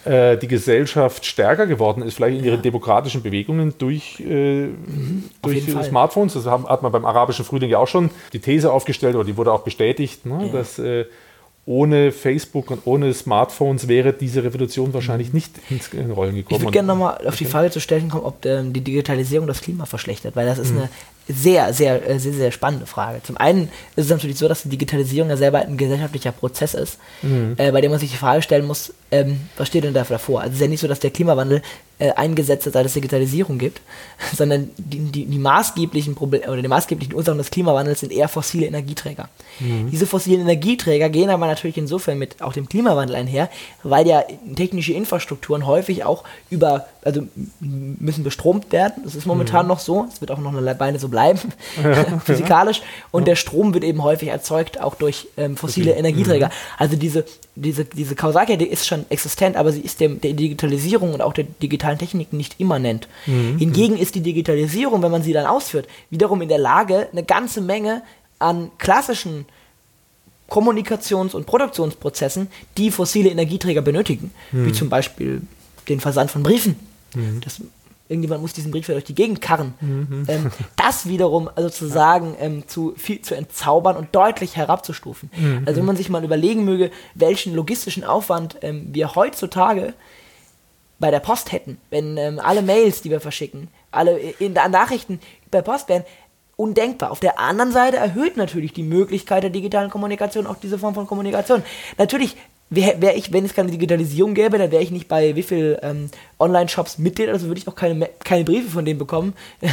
äh, 0.08 0.38
die 0.38 0.48
Gesellschaft 0.48 1.26
stärker 1.26 1.66
geworden 1.66 2.02
ist, 2.02 2.14
vielleicht 2.14 2.38
in 2.38 2.44
ihren 2.44 2.62
demokratischen 2.62 3.22
Bewegungen 3.22 3.74
durch, 3.76 4.20
äh, 4.20 4.66
mhm, 4.66 5.24
durch 5.42 5.64
Smartphones. 5.84 6.32
Das 6.32 6.46
hat 6.46 6.82
man 6.82 6.92
beim 6.92 7.04
arabischen 7.04 7.44
Frühling 7.44 7.68
ja 7.68 7.78
auch 7.78 7.88
schon 7.88 8.10
die 8.32 8.38
These 8.38 8.72
aufgestellt 8.72 9.16
oder 9.16 9.24
die 9.24 9.36
wurde 9.36 9.52
auch 9.52 9.64
bestätigt, 9.64 10.24
ne, 10.24 10.46
ja. 10.46 10.52
dass 10.52 10.78
äh, 10.78 11.04
ohne 11.68 12.12
Facebook 12.12 12.70
und 12.70 12.86
ohne 12.86 13.12
Smartphones 13.12 13.88
wäre 13.88 14.14
diese 14.14 14.42
Revolution 14.42 14.94
wahrscheinlich 14.94 15.34
nicht 15.34 15.52
ins 15.68 15.90
Rollen 15.92 16.34
gekommen. 16.34 16.56
Ich 16.56 16.60
würde 16.62 16.72
gerne 16.72 16.88
nochmal 16.88 17.20
auf 17.28 17.36
die 17.36 17.44
Frage 17.44 17.70
zu 17.70 17.78
stellen 17.78 18.08
kommen, 18.08 18.24
ob 18.24 18.46
ähm, 18.46 18.72
die 18.72 18.80
Digitalisierung 18.80 19.46
das 19.46 19.60
Klima 19.60 19.84
verschlechtert, 19.84 20.34
weil 20.34 20.46
das 20.46 20.58
ist 20.58 20.72
mhm. 20.72 20.78
eine 20.78 20.88
sehr, 21.28 21.74
sehr, 21.74 22.08
äh, 22.08 22.18
sehr, 22.18 22.32
sehr 22.32 22.52
spannende 22.52 22.86
Frage. 22.86 23.22
Zum 23.22 23.36
einen 23.36 23.68
ist 23.96 24.06
es 24.06 24.10
natürlich 24.10 24.38
so, 24.38 24.48
dass 24.48 24.62
die 24.62 24.70
Digitalisierung 24.70 25.28
ja 25.28 25.36
selber 25.36 25.58
ein 25.58 25.76
gesellschaftlicher 25.76 26.32
Prozess 26.32 26.72
ist, 26.72 26.98
mhm. 27.20 27.54
äh, 27.58 27.70
bei 27.70 27.82
dem 27.82 27.90
man 27.90 28.00
sich 28.00 28.12
die 28.12 28.16
Frage 28.16 28.40
stellen 28.40 28.66
muss, 28.66 28.94
ähm, 29.10 29.38
was 29.58 29.68
steht 29.68 29.84
denn 29.84 29.92
da 29.92 30.04
davor? 30.04 30.40
Also 30.40 30.52
es 30.52 30.56
ist 30.56 30.62
ja 30.62 30.68
nicht 30.68 30.80
so, 30.80 30.88
dass 30.88 31.00
der 31.00 31.10
Klimawandel 31.10 31.60
äh, 31.98 32.12
eingesetzt 32.12 32.66
hat, 32.66 32.72
seit 32.74 32.86
es 32.86 32.94
Digitalisierung 32.94 33.58
gibt, 33.58 33.80
sondern 34.36 34.70
die, 34.76 34.98
die, 34.98 35.24
die 35.26 35.38
maßgeblichen 35.38 36.14
Probleme 36.14 36.50
oder 36.50 36.62
die 36.62 36.68
maßgeblichen 36.68 37.14
Ursachen 37.14 37.38
des 37.38 37.50
Klimawandels 37.50 38.00
sind 38.00 38.12
eher 38.12 38.28
fossile 38.28 38.66
Energieträger. 38.66 39.28
Mhm. 39.60 39.90
Diese 39.90 40.06
fossilen 40.06 40.42
Energieträger 40.42 41.08
gehen 41.08 41.30
aber 41.30 41.46
natürlich 41.46 41.76
insofern 41.76 42.18
mit 42.18 42.40
auch 42.42 42.52
dem 42.52 42.68
Klimawandel 42.68 43.16
einher, 43.16 43.50
weil 43.82 44.06
ja 44.06 44.24
technische 44.54 44.92
Infrastrukturen 44.92 45.66
häufig 45.66 46.04
auch 46.04 46.24
über, 46.50 46.86
also 47.08 47.26
müssen 47.60 48.22
bestromt 48.22 48.70
werden. 48.70 49.02
Das 49.02 49.14
ist 49.14 49.26
momentan 49.26 49.64
mhm. 49.64 49.68
noch 49.68 49.78
so. 49.78 50.06
Es 50.12 50.20
wird 50.20 50.30
auch 50.30 50.38
noch 50.38 50.54
eine 50.54 50.78
Weile 50.78 50.98
so 50.98 51.08
bleiben, 51.08 51.40
physikalisch. 52.24 52.82
Und 53.10 53.22
ja. 53.22 53.26
der 53.26 53.36
Strom 53.36 53.72
wird 53.72 53.82
eben 53.82 54.02
häufig 54.02 54.28
erzeugt 54.28 54.78
auch 54.78 54.94
durch 54.94 55.28
ähm, 55.38 55.56
fossile 55.56 55.92
okay. 55.92 56.00
Energieträger. 56.00 56.48
Mhm. 56.48 56.52
Also 56.76 56.96
diese, 56.96 57.24
diese, 57.54 57.86
diese 57.86 58.14
Kausalkette 58.14 58.64
ist 58.64 58.86
schon 58.86 59.06
existent, 59.08 59.56
aber 59.56 59.72
sie 59.72 59.80
ist 59.80 60.00
dem, 60.00 60.20
der 60.20 60.34
Digitalisierung 60.34 61.14
und 61.14 61.22
auch 61.22 61.32
der 61.32 61.44
digitalen 61.44 61.96
Techniken 61.96 62.36
nicht 62.36 62.60
immanent. 62.60 63.08
Mhm. 63.24 63.56
Hingegen 63.56 63.96
ist 63.96 64.14
die 64.14 64.20
Digitalisierung, 64.20 65.02
wenn 65.02 65.10
man 65.10 65.22
sie 65.22 65.32
dann 65.32 65.46
ausführt, 65.46 65.88
wiederum 66.10 66.42
in 66.42 66.50
der 66.50 66.58
Lage, 66.58 67.08
eine 67.10 67.24
ganze 67.24 67.62
Menge 67.62 68.02
an 68.38 68.70
klassischen 68.76 69.46
Kommunikations- 70.50 71.34
und 71.34 71.46
Produktionsprozessen, 71.46 72.48
die 72.76 72.90
fossile 72.90 73.30
Energieträger 73.30 73.82
benötigen, 73.82 74.30
mhm. 74.52 74.66
wie 74.66 74.72
zum 74.72 74.90
Beispiel 74.90 75.40
den 75.88 76.00
Versand 76.00 76.30
von 76.30 76.42
Briefen. 76.42 76.76
Das, 77.44 77.60
irgendjemand 78.08 78.42
muss 78.42 78.52
diesen 78.52 78.70
Brief 78.70 78.88
ja 78.88 78.94
durch 78.94 79.04
die 79.04 79.14
Gegend 79.14 79.40
karren. 79.40 79.74
Ähm, 79.80 80.50
das 80.76 81.08
wiederum 81.08 81.50
sozusagen 81.56 82.34
ähm, 82.40 82.66
zu 82.66 82.94
viel 82.96 83.22
zu 83.22 83.34
entzaubern 83.34 83.96
und 83.96 84.14
deutlich 84.14 84.56
herabzustufen. 84.56 85.30
Also 85.66 85.80
wenn 85.80 85.86
man 85.86 85.96
sich 85.96 86.08
mal 86.08 86.24
überlegen 86.24 86.64
möge, 86.64 86.90
welchen 87.14 87.54
logistischen 87.54 88.04
Aufwand 88.04 88.56
ähm, 88.62 88.88
wir 88.92 89.14
heutzutage 89.14 89.94
bei 90.98 91.10
der 91.10 91.20
Post 91.20 91.52
hätten, 91.52 91.78
wenn 91.90 92.16
ähm, 92.16 92.40
alle 92.42 92.62
Mails, 92.62 93.02
die 93.02 93.10
wir 93.10 93.20
verschicken, 93.20 93.68
alle 93.90 94.18
in, 94.18 94.54
in 94.56 94.70
Nachrichten 94.70 95.20
per 95.50 95.62
Post 95.62 95.88
wären, 95.88 96.04
undenkbar. 96.56 97.12
Auf 97.12 97.20
der 97.20 97.38
anderen 97.38 97.70
Seite 97.70 97.98
erhöht 97.98 98.36
natürlich 98.36 98.72
die 98.72 98.82
Möglichkeit 98.82 99.44
der 99.44 99.50
digitalen 99.50 99.90
Kommunikation 99.90 100.46
auch 100.46 100.56
diese 100.56 100.78
Form 100.78 100.94
von 100.94 101.06
Kommunikation. 101.06 101.62
Natürlich 101.98 102.36
wäre 102.70 103.00
wär 103.00 103.16
ich, 103.16 103.32
wenn 103.32 103.44
es 103.44 103.54
keine 103.54 103.70
Digitalisierung 103.70 104.34
gäbe, 104.34 104.58
dann 104.58 104.70
wäre 104.70 104.82
ich 104.82 104.90
nicht 104.90 105.08
bei 105.08 105.34
wie 105.36 105.42
viel 105.42 105.78
ähm, 105.82 106.10
Online-Shops 106.38 106.98
Mitglied, 106.98 107.28
also 107.30 107.46
würde 107.46 107.58
ich 107.60 107.66
auch 107.68 107.74
keine, 107.74 108.08
keine 108.22 108.44
Briefe 108.44 108.68
von 108.70 108.84
denen 108.84 108.98
bekommen. 108.98 109.32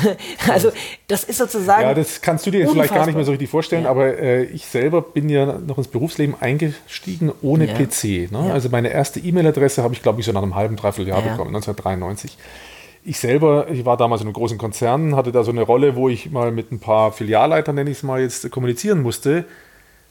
also 0.50 0.72
das 1.08 1.24
ist 1.26 1.38
sozusagen. 1.38 1.82
Ja, 1.84 1.94
das 1.94 2.22
kannst 2.22 2.46
du 2.46 2.52
dir 2.52 2.62
jetzt 2.62 2.72
vielleicht 2.72 2.94
gar 2.94 3.06
nicht 3.06 3.16
mehr 3.16 3.26
so 3.26 3.32
richtig 3.32 3.50
vorstellen, 3.50 3.84
Ja. 3.84 3.90
aber 3.92 4.18
äh, 4.18 4.44
ich 4.46 4.66
selber 4.66 5.02
bin 5.02 5.28
ja 5.30 5.58
noch 5.60 5.78
ins 5.78 5.88
Berufsleben 5.90 6.36
eingestiegen 6.40 7.32
ohne 7.42 7.66
Ja. 7.68 7.74
PC. 7.74 8.32
Ne? 8.32 8.46
Ja. 8.48 8.54
Also 8.54 8.70
meine 8.70 8.90
erste 8.90 9.20
E-Mail-Adresse 9.20 9.84
habe 9.84 9.94
ich, 9.94 10.02
glaube 10.02 10.20
ich, 10.22 10.26
so 10.26 10.32
nach 10.32 10.42
einem 10.44 10.56
halben, 10.56 10.76
dreiviertel 10.76 11.10
Jahr 11.10 11.20
Ja. 11.26 11.32
bekommen, 11.32 11.50
1993. 11.56 12.38
Ich 13.08 13.20
selber, 13.20 13.68
ich 13.72 13.86
war 13.86 13.98
damals 13.98 14.22
in 14.22 14.28
einem 14.28 14.34
großen 14.34 14.58
Konzern, 14.58 15.16
hatte 15.16 15.32
da 15.32 15.44
so 15.44 15.52
eine 15.52 15.62
Rolle, 15.62 15.96
wo 15.96 16.10
ich 16.10 16.32
mal 16.32 16.52
mit 16.52 16.72
ein 16.72 16.80
paar 16.80 17.12
Filialleitern, 17.12 17.76
nenne 17.76 17.92
ich 17.92 17.98
es 17.98 18.04
mal 18.04 18.20
jetzt, 18.22 18.50
kommunizieren 18.50 19.02
musste. 19.04 19.46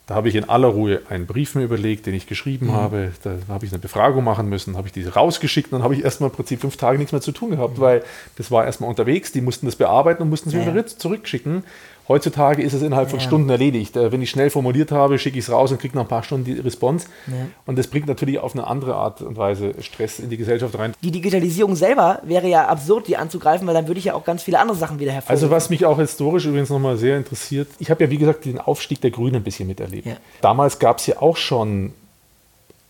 Da 0.07 0.17
habe 0.17 0.29
ich 0.29 0.35
in 0.35 0.47
aller 0.51 0.69
Ruhe 0.69 1.01
einen 1.09 1.25
Brief 1.27 1.55
mir 1.55 1.63
überlegt, 1.63 2.05
den 2.05 2.13
ich 2.15 2.27
geschrieben 2.27 2.67
Mhm. 2.67 2.73
habe. 2.73 3.13
Da 3.23 3.37
habe 3.49 3.65
ich 3.65 3.73
eine 3.73 3.79
Befragung 3.79 4.23
machen 4.23 4.51
müssen, 4.51 4.77
habe 4.77 4.87
ich 4.87 4.93
diese 4.93 5.15
rausgeschickt 5.15 5.73
und 5.73 5.79
dann 5.79 5.83
habe 5.83 5.95
ich 5.95 6.05
erstmal 6.05 6.29
im 6.29 6.37
Prinzip 6.37 6.61
fünf 6.61 6.77
Tage 6.77 6.99
nichts 6.99 7.13
mehr 7.13 7.23
zu 7.23 7.33
tun 7.33 7.51
gehabt, 7.53 7.81
weil 7.81 8.03
das 8.37 8.51
war 8.51 8.67
erstmal 8.67 8.91
unterwegs, 8.91 9.33
die 9.33 9.41
mussten 9.41 9.65
das 9.65 9.77
bearbeiten 9.77 10.23
und 10.23 10.29
mussten 10.29 10.51
es 10.51 10.55
Mhm. 10.55 10.61
Ja, 10.61 10.67
wieder 10.75 10.81
ja. 10.83 10.87
zurückschicken. 10.87 11.65
Heutzutage 12.07 12.63
ist 12.63 12.75
es 12.75 12.83
innerhalb 12.83 13.09
von 13.09 13.19
Ja. 13.19 13.25
Stunden 13.25 13.49
erledigt. 13.49 13.97
Äh, 13.97 14.13
Wenn 14.13 14.21
ich 14.21 14.29
schnell 14.31 14.51
formuliert 14.51 14.93
habe, 14.93 15.19
schicke 15.19 15.39
ich 15.39 15.47
es 15.47 15.51
raus 15.51 15.73
und 15.73 15.79
kriege 15.81 15.95
nach 15.97 16.03
ein 16.05 16.09
paar 16.09 16.23
Stunden 16.23 16.45
die 16.45 16.53
Response. 16.61 17.07
Ja. 17.27 17.35
Und 17.67 17.79
das 17.79 17.87
bringt 17.87 18.07
natürlich 18.07 18.39
auf 18.39 18.53
eine 18.55 18.67
andere 18.67 18.95
Art 18.95 19.23
und 19.23 19.37
Weise 19.37 19.73
Stress 19.81 20.19
in 20.19 20.29
die 20.29 20.37
Gesellschaft 20.37 20.79
rein. 20.79 20.93
die 21.03 21.11
Digitalisierung 21.11 21.77
selber 21.77 22.21
wäre 22.25 22.47
ja 22.47 22.67
absurd, 22.67 23.09
die 23.09 23.17
anzugreifen, 23.17 23.67
weil 23.67 23.75
dann 23.75 23.87
würde 23.89 23.99
ich 23.99 24.05
ja 24.05 24.15
auch 24.15 24.25
ganz 24.25 24.43
viele 24.43 24.59
andere 24.59 24.77
Sachen 24.77 24.99
wieder 25.01 25.13
hervorheben. 25.13 25.43
Also 25.43 25.51
was 25.51 25.71
mich 25.71 25.87
auch 25.87 25.99
historisch 25.99 26.45
übrigens 26.45 26.69
nochmal 26.71 26.97
sehr 26.99 27.17
interessiert, 27.17 27.69
ich 27.79 27.91
habe 27.91 28.05
ja 28.05 28.11
wie 28.11 28.19
gesagt 28.19 28.45
den 28.45 28.59
Aufstieg 28.61 29.01
der 29.01 29.11
Grünen 29.11 29.37
ein 29.37 29.43
bisschen 29.45 29.67
miterlebt. 29.67 30.07
Ja. 30.07 30.17
Damals 30.43 30.79
gab 30.79 30.99
es 30.99 31.07
ja 31.07 31.23
auch 31.23 31.37
schon 31.39 31.93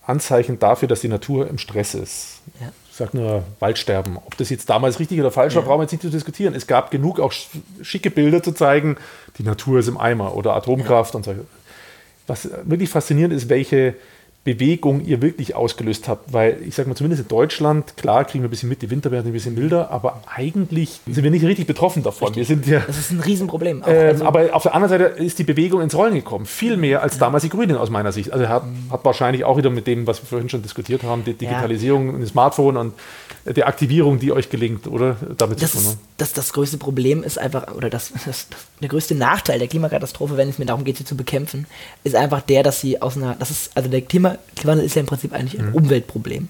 Anzeichen 0.06 0.58
dafür, 0.58 0.88
dass 0.88 1.00
die 1.00 1.08
Natur 1.08 1.48
im 1.48 1.58
Stress 1.58 1.94
ist. 1.94 2.40
Ja. 2.60 2.68
Ich 2.94 2.98
sage 2.98 3.16
nur 3.16 3.42
Waldsterben. 3.58 4.18
Ob 4.18 4.36
das 4.36 4.50
jetzt 4.50 4.70
damals 4.70 5.00
richtig 5.00 5.18
oder 5.18 5.32
falsch 5.32 5.56
war, 5.56 5.62
Ja. 5.62 5.66
brauchen 5.66 5.80
wir 5.80 5.82
jetzt 5.82 5.90
nicht 5.90 6.02
zu 6.02 6.10
diskutieren. 6.10 6.54
Es 6.54 6.68
gab 6.68 6.92
genug 6.92 7.18
auch 7.18 7.32
sch- 7.32 7.48
schicke 7.82 8.08
Bilder 8.08 8.40
zu 8.40 8.52
zeigen, 8.52 8.96
die 9.36 9.42
Natur 9.42 9.80
ist 9.80 9.88
im 9.88 9.98
Eimer 9.98 10.36
oder 10.36 10.54
Atomkraft 10.54 11.16
und 11.16 11.24
so. 11.24 11.34
Was 12.28 12.48
wirklich 12.62 12.88
faszinierend 12.88 13.34
ist, 13.34 13.48
welche 13.48 13.96
Bewegung 14.44 15.04
ihr 15.06 15.22
wirklich 15.22 15.56
ausgelöst 15.56 16.06
habt, 16.06 16.32
weil 16.34 16.58
ich 16.66 16.74
sage 16.74 16.88
mal, 16.88 16.94
zumindest 16.94 17.22
in 17.22 17.28
Deutschland, 17.28 17.96
klar 17.96 18.26
kriegen 18.26 18.44
wir 18.44 18.48
ein 18.48 18.50
bisschen 18.50 18.68
mit, 18.68 18.82
die 18.82 18.90
Winter 18.90 19.10
werden 19.10 19.26
ein 19.26 19.32
bisschen 19.32 19.54
milder, 19.54 19.90
aber 19.90 20.22
eigentlich 20.26 21.00
sind 21.06 21.24
wir 21.24 21.30
nicht 21.30 21.44
richtig 21.46 21.66
betroffen 21.66 22.02
davon. 22.02 22.36
Wir 22.36 22.44
sind 22.44 22.66
ja, 22.66 22.80
das 22.86 22.98
ist 22.98 23.10
ein 23.10 23.20
Riesenproblem. 23.20 23.82
Auch, 23.82 23.88
ähm, 23.88 24.08
also, 24.08 24.24
aber 24.26 24.54
auf 24.54 24.62
der 24.62 24.74
anderen 24.74 24.90
Seite 24.90 25.22
ist 25.22 25.38
die 25.38 25.44
Bewegung 25.44 25.80
ins 25.80 25.94
Rollen 25.94 26.14
gekommen, 26.14 26.44
viel 26.44 26.76
mehr 26.76 27.02
als 27.02 27.18
damals 27.18 27.42
die 27.42 27.48
Grünen 27.48 27.78
aus 27.78 27.88
meiner 27.88 28.12
Sicht. 28.12 28.32
Also 28.32 28.46
hat, 28.48 28.64
hat 28.90 29.04
wahrscheinlich 29.04 29.44
auch 29.44 29.56
wieder 29.56 29.70
mit 29.70 29.86
dem, 29.86 30.06
was 30.06 30.22
wir 30.22 30.26
vorhin 30.26 30.50
schon 30.50 30.62
diskutiert 30.62 31.02
haben, 31.04 31.24
die 31.24 31.32
Digitalisierung 31.32 32.10
und 32.10 32.20
das 32.20 32.28
Smartphone 32.28 32.76
und 32.76 32.92
der 33.46 33.68
Aktivierung, 33.68 34.18
die 34.18 34.32
euch 34.32 34.48
gelingt, 34.48 34.86
oder? 34.86 35.16
Damit 35.36 35.60
das, 35.62 35.72
zu 35.72 35.78
tun. 35.78 35.86
ist, 35.88 35.98
das, 36.16 36.32
das 36.32 36.52
größte 36.54 36.78
Problem 36.78 37.22
ist 37.22 37.38
einfach, 37.38 37.74
oder 37.74 37.90
das, 37.90 38.12
das, 38.24 38.46
der 38.80 38.88
größte 38.88 39.14
Nachteil 39.14 39.58
der 39.58 39.68
Klimakatastrophe, 39.68 40.36
wenn 40.38 40.48
es 40.48 40.58
mir 40.58 40.64
darum 40.64 40.84
geht, 40.84 40.96
sie 40.96 41.04
zu 41.04 41.14
bekämpfen, 41.16 41.66
ist 42.04 42.14
einfach 42.16 42.40
der, 42.40 42.62
dass 42.62 42.80
sie 42.80 43.02
aus 43.02 43.16
einer, 43.16 43.34
das 43.38 43.50
ist, 43.50 43.70
also 43.76 43.90
der 43.90 44.00
Klima, 44.00 44.38
Klimawandel 44.56 44.86
ist 44.86 44.94
ja 44.96 45.00
im 45.00 45.06
Prinzip 45.06 45.32
eigentlich 45.34 45.60
Mhm. 45.60 45.68
ein 45.68 45.72
Umweltproblem. 45.74 46.48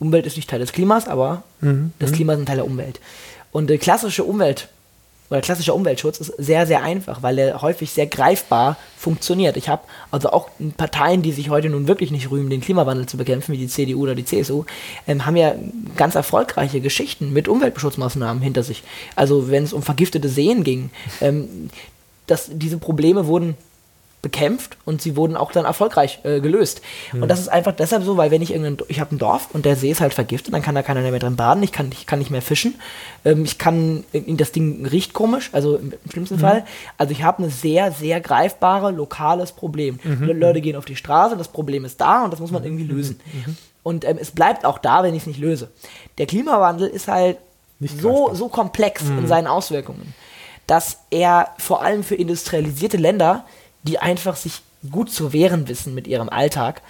Umwelt 0.00 0.26
ist 0.26 0.36
nicht 0.36 0.48
Teil 0.48 0.60
des 0.60 0.72
Klimas, 0.72 1.08
aber 1.08 1.42
Mhm. 1.60 1.92
das 1.98 2.12
Klima 2.12 2.32
ist 2.32 2.38
ein 2.40 2.46
Teil 2.46 2.56
der 2.56 2.66
Umwelt. 2.66 3.00
Und 3.52 3.68
der 3.68 3.78
klassische 3.78 4.24
Umwelt 4.24 4.68
oder 5.30 5.40
klassischer 5.40 5.74
Umweltschutz 5.74 6.18
ist 6.18 6.32
sehr, 6.38 6.66
sehr 6.66 6.82
einfach, 6.82 7.22
weil 7.22 7.38
er 7.38 7.60
häufig 7.60 7.90
sehr 7.90 8.06
greifbar 8.06 8.76
funktioniert. 8.96 9.56
Ich 9.56 9.68
habe 9.68 9.82
also 10.10 10.30
auch 10.30 10.48
Parteien, 10.76 11.22
die 11.22 11.32
sich 11.32 11.50
heute 11.50 11.68
nun 11.68 11.86
wirklich 11.86 12.10
nicht 12.10 12.30
rühmen, 12.30 12.50
den 12.50 12.62
Klimawandel 12.62 13.06
zu 13.06 13.16
bekämpfen, 13.16 13.52
wie 13.52 13.58
die 13.58 13.68
CDU 13.68 14.02
oder 14.02 14.14
die 14.14 14.24
CSU, 14.24 14.64
ähm, 15.06 15.26
haben 15.26 15.36
ja 15.36 15.54
ganz 15.96 16.14
erfolgreiche 16.14 16.80
Geschichten 16.80 17.32
mit 17.32 17.46
Umweltschutzmaßnahmen 17.46 18.42
hinter 18.42 18.62
sich. 18.62 18.82
Also 19.16 19.50
wenn 19.50 19.64
es 19.64 19.72
um 19.72 19.82
vergiftete 19.82 20.28
Seen 20.28 20.64
ging, 20.64 20.90
ähm, 21.20 21.70
dass 22.26 22.48
diese 22.52 22.78
Probleme 22.78 23.26
wurden 23.26 23.56
bekämpft 24.20 24.76
und 24.84 25.00
sie 25.00 25.14
wurden 25.14 25.36
auch 25.36 25.52
dann 25.52 25.64
erfolgreich 25.64 26.18
äh, 26.24 26.40
gelöst. 26.40 26.82
Und 27.12 27.28
das 27.28 27.38
ist 27.38 27.48
einfach 27.48 27.72
deshalb 27.72 28.02
so, 28.02 28.16
weil 28.16 28.32
wenn 28.32 28.42
ich 28.42 28.50
irgendein, 28.52 28.84
ich 28.88 28.98
habe 28.98 29.14
ein 29.14 29.18
Dorf 29.18 29.48
und 29.52 29.64
der 29.64 29.76
See 29.76 29.90
ist 29.90 30.00
halt 30.00 30.12
vergiftet, 30.12 30.52
dann 30.52 30.62
kann 30.62 30.74
da 30.74 30.82
keiner 30.82 31.02
mehr 31.02 31.20
drin 31.20 31.36
baden, 31.36 31.62
ich 31.62 31.70
kann, 31.70 31.90
ich 31.92 32.04
kann 32.06 32.18
nicht 32.18 32.30
mehr 32.32 32.42
fischen, 32.42 32.74
ähm, 33.24 33.44
ich 33.44 33.58
kann, 33.58 34.04
äh, 34.12 34.20
das 34.34 34.50
Ding 34.50 34.84
riecht 34.86 35.12
komisch, 35.12 35.50
also 35.52 35.76
im, 35.76 35.92
im 36.04 36.10
schlimmsten 36.10 36.38
Fall. 36.40 36.64
Also 36.96 37.12
ich 37.12 37.22
habe 37.22 37.44
ein 37.44 37.50
sehr, 37.50 37.92
sehr 37.92 38.20
greifbare 38.20 38.90
lokales 38.90 39.52
Problem. 39.52 40.00
Le 40.02 40.32
Leute 40.32 40.60
gehen 40.60 40.74
auf 40.74 40.84
die 40.84 40.96
Straße, 40.96 41.36
das 41.36 41.48
Problem 41.48 41.84
ist 41.84 42.00
da 42.00 42.24
und 42.24 42.32
das 42.32 42.40
muss 42.40 42.50
man 42.50 42.64
irgendwie 42.64 42.84
lösen. 42.84 43.20
Und 43.84 44.04
ähm, 44.04 44.18
es 44.20 44.32
bleibt 44.32 44.64
auch 44.64 44.78
da, 44.78 45.04
wenn 45.04 45.14
ich 45.14 45.22
es 45.22 45.26
nicht 45.28 45.38
löse. 45.38 45.70
Der 46.18 46.26
Klimawandel 46.26 46.88
ist 46.88 47.06
halt 47.06 47.38
Nicht 47.78 48.00
so, 48.00 48.10
greifbar. 48.24 48.34
so 48.34 48.48
komplex 48.48 49.02
in 49.02 49.28
seinen 49.28 49.46
Auswirkungen, 49.46 50.12
dass 50.66 50.98
er 51.10 51.50
vor 51.58 51.82
allem 51.82 52.02
für 52.02 52.16
industrialisierte 52.16 52.96
Länder, 52.96 53.44
die 53.88 53.98
einfach 53.98 54.36
sich 54.36 54.60
gut 54.90 55.10
zu 55.10 55.32
wehren 55.32 55.66
wissen 55.66 55.94
mit 55.94 56.06
ihrem 56.06 56.28
Alltag, 56.28 56.82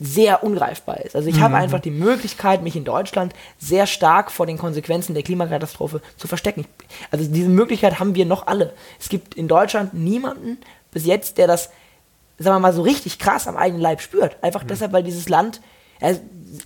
sehr 0.00 0.42
ungreifbar 0.42 1.00
ist. 1.00 1.14
Also 1.14 1.28
ich 1.28 1.40
habe 1.40 1.56
einfach 1.56 1.80
die 1.80 1.90
Möglichkeit, 1.90 2.62
mich 2.62 2.76
in 2.76 2.84
Deutschland 2.84 3.34
sehr 3.58 3.86
stark 3.86 4.30
vor 4.30 4.46
den 4.46 4.58
Konsequenzen 4.58 5.14
der 5.14 5.22
Klimakatastrophe 5.22 6.00
zu 6.16 6.28
verstecken. 6.28 6.66
Also 7.10 7.26
diese 7.30 7.48
Möglichkeit 7.48 8.00
haben 8.00 8.14
wir 8.14 8.26
noch 8.26 8.46
alle. 8.46 8.72
Es 8.98 9.08
gibt 9.08 9.34
in 9.34 9.48
Deutschland 9.48 9.92
niemanden 9.92 10.58
bis 10.92 11.04
jetzt, 11.04 11.38
der 11.38 11.46
das, 11.46 11.70
sagen 12.38 12.56
wir 12.56 12.60
mal, 12.60 12.72
so 12.72 12.82
richtig 12.82 13.18
krass 13.18 13.46
am 13.46 13.56
eigenen 13.56 13.82
Leib 13.82 14.00
spürt. 14.00 14.36
Einfach 14.42 14.64
deshalb, 14.64 14.92
weil 14.92 15.04
dieses 15.04 15.28
Land, 15.28 15.60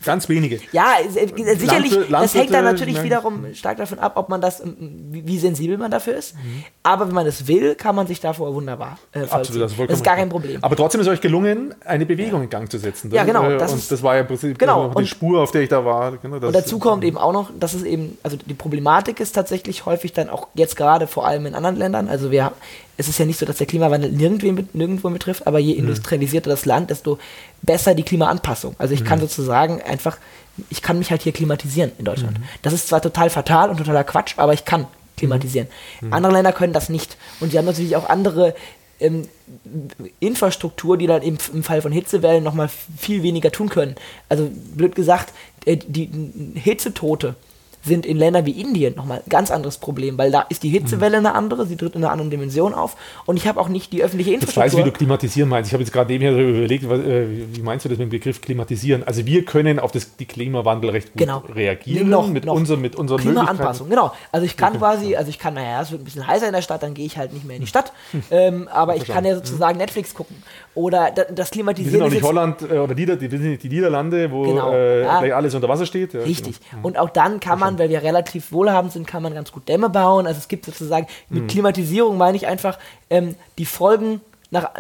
Ganz 0.05 0.29
wenige. 0.29 0.61
ja, 0.73 0.95
äh, 1.05 1.09
sicherlich, 1.57 1.93
Landwir- 1.93 2.11
das 2.11 2.35
hängt 2.35 2.53
dann 2.53 2.65
Landwirte, 2.65 2.65
natürlich 2.65 2.97
ne? 2.99 3.05
wiederum 3.05 3.55
stark 3.55 3.77
davon 3.77 3.99
ab, 3.99 4.13
ob 4.17 4.29
man 4.29 4.41
das, 4.41 4.61
ähm, 4.61 4.77
wie, 5.11 5.39
sensibel 5.39 5.77
man 5.79 5.91
dafür 5.91 6.17
ist. 6.17 6.35
Aber 6.83 7.07
wenn 7.09 7.15
man 7.15 7.27
es 7.27 7.47
will, 7.47 7.75
kann 7.75 7.95
man 7.95 8.07
sich 8.07 8.19
davor 8.21 8.55
wunderbar 8.55 8.99
äh, 9.13 9.21
Absolut, 9.21 9.63
das 9.63 9.73
ist 9.73 9.81
Das 9.81 9.99
ist 9.99 10.05
gar 10.05 10.17
kein. 10.17 10.29
Problem. 10.31 10.63
Aber 10.65 10.75
trotzdem 10.75 11.01
ist 11.03 11.09
euch 11.09 11.21
gelungen, 11.21 11.75
eine 11.85 12.07
Bewegung 12.07 12.43
in 12.43 12.49
Gang 12.51 12.71
zu 12.71 12.79
setzen. 12.79 13.11
Ja, 13.13 13.25
genau, 13.25 13.49
äh, 13.51 13.59
das 13.59 13.73
und 13.73 13.79
ist- 13.79 13.93
das 13.93 14.03
war 14.03 14.15
ja 14.15 14.23
im 14.23 14.27
Prinzip 14.27 14.59
genau, 14.59 14.89
die 14.95 15.07
Spur, 15.07 15.43
auf 15.43 15.51
der 15.53 15.63
ich 15.63 15.69
da 15.69 15.85
war. 15.85 16.17
Genau, 16.17 16.39
das- 16.39 16.49
Und 16.49 16.55
dazu 16.57 16.79
kommt 16.79 17.05
eben 17.05 17.19
auch 17.19 17.33
noch, 17.33 17.51
dass 17.59 17.75
es 17.75 17.83
eben, 17.83 18.17
also 18.23 18.37
die 18.37 18.55
Problematik 18.55 19.21
ist 19.21 19.33
tatsächlich 19.33 19.85
häufig 19.87 20.13
dann 20.15 20.29
auch 20.31 20.49
jetzt 20.55 20.77
gerade 20.77 21.07
vor 21.07 21.27
allem 21.27 21.45
in 21.47 21.55
anderen 21.55 21.77
Ländern, 21.77 22.09
also 22.09 22.31
wir, 22.31 22.53
es 22.97 23.09
ist 23.09 23.19
ja 23.19 23.27
nicht 23.27 23.39
so, 23.39 23.47
dass 23.47 23.59
der 23.59 23.67
Klimawandel 23.67 24.11
nirgendwen, 24.13 24.69
nirgendwo 24.73 25.11
betrifft, 25.11 25.47
aber 25.47 25.59
je 25.59 25.73
industrialisierter 25.73 26.51
das 26.51 26.65
Land, 26.65 26.91
desto 26.91 27.19
besser 27.63 27.95
die 27.95 28.03
Klimaanpassung. 28.03 28.77
Also 28.79 28.95
ich 28.95 29.05
kann 29.05 29.21
sozusagen 29.21 29.83
einfach, 29.83 30.19
ich 30.71 30.83
kann 30.83 30.99
mich 30.99 31.11
halt 31.11 31.23
hier 31.23 31.33
klimatisieren 31.33 31.93
in 31.99 32.05
Deutschland. 32.05 32.39
Das 32.63 32.73
ist 32.73 32.89
zwar 32.89 33.03
total 33.03 33.31
fatal 33.31 33.71
und 33.71 33.79
totaler 33.79 34.05
Quatsch, 34.05 34.35
aber 34.37 34.53
ich 34.53 34.65
kann 34.65 34.87
klimatisieren. 35.17 35.69
Andere 36.11 36.33
Länder 36.33 36.53
können 36.53 36.73
das 36.73 36.89
nicht. 36.89 37.17
Und 37.41 37.51
sie 37.51 37.59
haben 37.59 37.67
natürlich 37.67 37.97
auch 37.97 38.09
andere 38.09 38.55
ähm, 39.01 39.29
Infrastruktur, 40.21 40.97
die 40.97 41.07
dann 41.07 41.23
im, 41.23 41.39
im 41.53 41.63
Fall 41.63 41.83
von 41.83 41.93
Hitzewellen 41.93 42.45
nochmal 42.45 42.71
viel 42.97 43.23
weniger 43.23 43.51
tun 43.51 43.69
können. 43.69 43.97
Also 44.29 44.51
blöd 44.75 44.95
gesagt, 44.95 45.33
äh, 45.65 45.77
die 45.77 46.07
die 46.07 46.61
Hitzetote 46.61 47.35
sind 47.85 48.07
in 48.07 48.17
Ländern 48.17 48.47
wie 48.47 48.53
Indien 48.61 48.95
nochmal 48.95 49.19
ein 49.19 49.29
ganz 49.29 49.51
anderes 49.51 49.79
Problem, 49.79 50.17
weil 50.19 50.31
da 50.31 50.41
ist 50.49 50.63
die 50.63 50.71
Hitzewelle 50.71 51.19
eine 51.19 51.35
andere, 51.35 51.67
sie 51.67 51.77
tritt 51.77 51.95
in 51.95 52.03
einer 52.03 52.11
anderen 52.13 52.31
Dimension 52.31 52.73
auf 52.75 52.97
und 53.27 53.37
ich 53.37 53.47
habe 53.47 53.61
auch 53.61 53.69
nicht 53.69 53.93
die 53.93 54.03
öffentliche 54.03 54.31
weiß 54.33 54.37
ich, 54.39 54.49
Infrastruktur. 54.49 54.87
wie 54.87 54.91
du 54.91 54.97
klimatisieren 54.97 55.49
meinst. 55.51 55.69
Ich 55.69 55.75
habe 55.75 55.83
jetzt 55.83 55.93
gerade 55.93 56.11
nebenher 56.11 56.33
darüber 56.33 56.59
überlegt, 56.59 56.89
was, 56.89 57.01
äh, 57.01 57.27
wie 57.53 57.61
meinst 57.63 57.85
du 57.85 57.89
das 57.91 57.99
mit 57.99 58.07
dem 58.09 58.11
Begriff 58.11 58.41
klimatisieren? 58.41 59.05
Also 59.05 59.27
wir 59.27 59.45
können 59.45 59.79
auf 59.79 59.93
das, 59.93 60.17
die 60.17 60.25
Klimawandel 60.27 60.91
recht 60.91 61.13
gut 61.13 61.19
Genau. 61.21 61.43
reagieren 61.55 62.09
Noch- 62.09 62.29
mit, 62.29 62.45
noch. 62.47 62.55
Unser, 62.55 62.77
mit 62.77 62.97
unseren 62.97 63.19
Klimaanpassung, 63.21 63.89
genau. 63.91 64.13
Also 64.33 64.47
ich 64.47 64.57
kann 64.57 64.79
quasi, 64.79 65.15
also 65.17 65.29
ich 65.29 65.39
kann, 65.39 65.55
naja, 65.55 65.83
es 65.83 65.91
wird 65.91 66.01
ein 66.01 66.05
bisschen 66.05 66.27
heißer 66.27 66.47
in 66.47 66.53
der 66.55 66.63
Stadt, 66.63 66.83
dann 66.83 66.95
gehe 66.95 67.05
ich 67.07 67.19
halt 67.19 67.33
nicht 67.33 67.45
mehr 67.45 67.57
in 67.57 67.63
die 67.63 67.69
Stadt. 67.69 67.93
Ähm, 68.31 68.69
aber 68.73 68.97
ich 68.97 69.05
kann 69.05 69.25
ja 69.25 69.35
sozusagen 69.35 69.77
Netflix 69.79 70.15
gucken. 70.15 70.37
Oder 70.75 71.11
da- 71.13 71.23
das 71.25 71.29
Wir 71.29 71.37
sind 71.37 71.51
Klimatisieren 71.53 72.03
auch 72.03 72.11
nicht 72.11 72.23
Holland 72.23 72.63
äh, 72.63 72.79
oder 72.79 72.95
Nieder, 72.95 73.17
die, 73.17 73.29
Niederlande, 73.69 74.31
wo 74.33 74.43
Genau. 74.43 74.73
äh, 74.73 75.03
Ja. 75.05 75.19
gleich 75.21 75.35
alles 75.35 75.55
unter 75.55 75.69
Wasser 75.69 75.87
steht. 75.87 76.15
Ja, 76.15 76.21
Richtig. 76.21 76.59
genau. 76.71 76.87
Und 76.89 76.99
auch 76.99 77.11
dann 77.11 77.39
kann 77.41 77.59
man, 77.61 77.79
weil 77.79 77.89
wir 77.91 78.03
relativ 78.03 78.51
wohlhabend 78.51 78.93
sind, 78.93 79.07
kann 79.07 79.23
man 79.23 79.35
ganz 79.35 79.53
gut 79.53 79.69
Dämme 79.69 79.89
bauen. 79.89 80.27
Also 80.27 80.39
es 80.39 80.49
gibt 80.49 80.65
sozusagen, 80.65 81.07
Mhm. 81.29 81.39
mit 81.43 81.49
Klimatisierung 81.51 82.17
meine 82.19 82.37
ich 82.37 82.47
einfach 82.47 82.79
ähm, 83.11 83.37
die 83.59 83.67
Folgen 83.67 84.21
nach, 84.51 84.71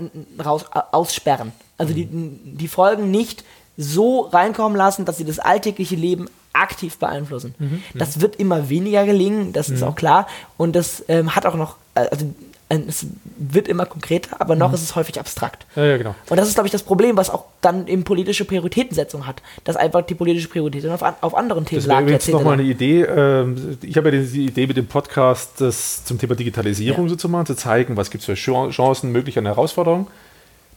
raus, 0.44 0.64
aussperren. 0.92 1.52
Also 1.78 1.94
die, 1.94 2.06
die 2.10 2.68
Folgen 2.68 3.10
nicht 3.10 3.44
so 3.76 4.20
reinkommen 4.22 4.76
lassen, 4.76 5.04
dass 5.04 5.16
sie 5.16 5.24
das 5.24 5.38
alltägliche 5.38 5.96
Leben 5.96 6.26
aktiv 6.52 6.98
beeinflussen. 6.98 7.54
Mhm. 7.58 7.82
Das 7.94 8.20
wird 8.20 8.36
immer 8.36 8.68
weniger 8.68 9.04
gelingen, 9.04 9.52
das 9.52 9.68
ist 9.68 9.82
auch 9.82 9.96
klar. 9.96 10.28
Und 10.56 10.76
das 10.76 11.04
ähm, 11.08 11.34
hat 11.34 11.46
auch 11.46 11.56
noch, 11.56 11.76
äh, 11.96 12.06
also 12.10 12.26
äh, 12.26 12.28
es 12.68 13.06
wird 13.36 13.68
immer 13.68 13.86
konkreter, 13.86 14.40
aber 14.40 14.54
Mhm. 14.54 14.60
noch 14.60 14.72
ist 14.72 14.82
es 14.82 14.96
häufig 14.96 15.20
abstrakt. 15.20 15.66
Ja, 15.76 15.84
ja, 15.84 15.96
genau. 15.96 16.14
Und 16.30 16.36
das 16.36 16.48
ist, 16.48 16.54
glaube 16.54 16.66
ich, 16.66 16.72
das 16.72 16.82
Problem, 16.82 17.16
was 17.16 17.30
auch 17.30 17.44
dann 17.60 17.86
eben 17.86 18.04
politische 18.04 18.44
Prioritätensetzung 18.44 19.26
hat. 19.26 19.42
Dass 19.64 19.76
einfach 19.76 20.02
die 20.02 20.14
politische 20.14 20.48
Priorität 20.48 20.86
auf, 20.88 21.02
an- 21.02 21.14
auf 21.20 21.36
anderen 21.36 21.64
Themen 21.66 21.80
Das 21.80 21.86
lag. 21.86 22.00
übrigens 22.00 22.26
jahrzehntelang. 22.26 22.42
nochmal 22.44 22.58
eine 22.60 22.68
Idee. 22.68 23.02
ähm, 23.02 23.78
Ich 23.82 23.96
habe 23.96 24.10
ja 24.10 24.22
die 24.22 24.46
Idee 24.46 24.66
mit 24.66 24.76
dem 24.76 24.86
Podcast, 24.86 25.60
das 25.60 26.04
zum 26.04 26.18
Thema 26.18 26.34
Digitalisierung 26.34 27.04
Ja. 27.04 27.10
so 27.10 27.16
zu 27.16 27.28
machen, 27.28 27.46
zu 27.46 27.54
zeigen, 27.54 27.96
was 27.96 28.10
gibt 28.10 28.22
es 28.22 28.26
für 28.26 28.34
Chan- 28.34 28.70
Chancen, 28.70 29.12
Möglichkeiten, 29.12 29.46
Herausforderungen. 29.46 30.06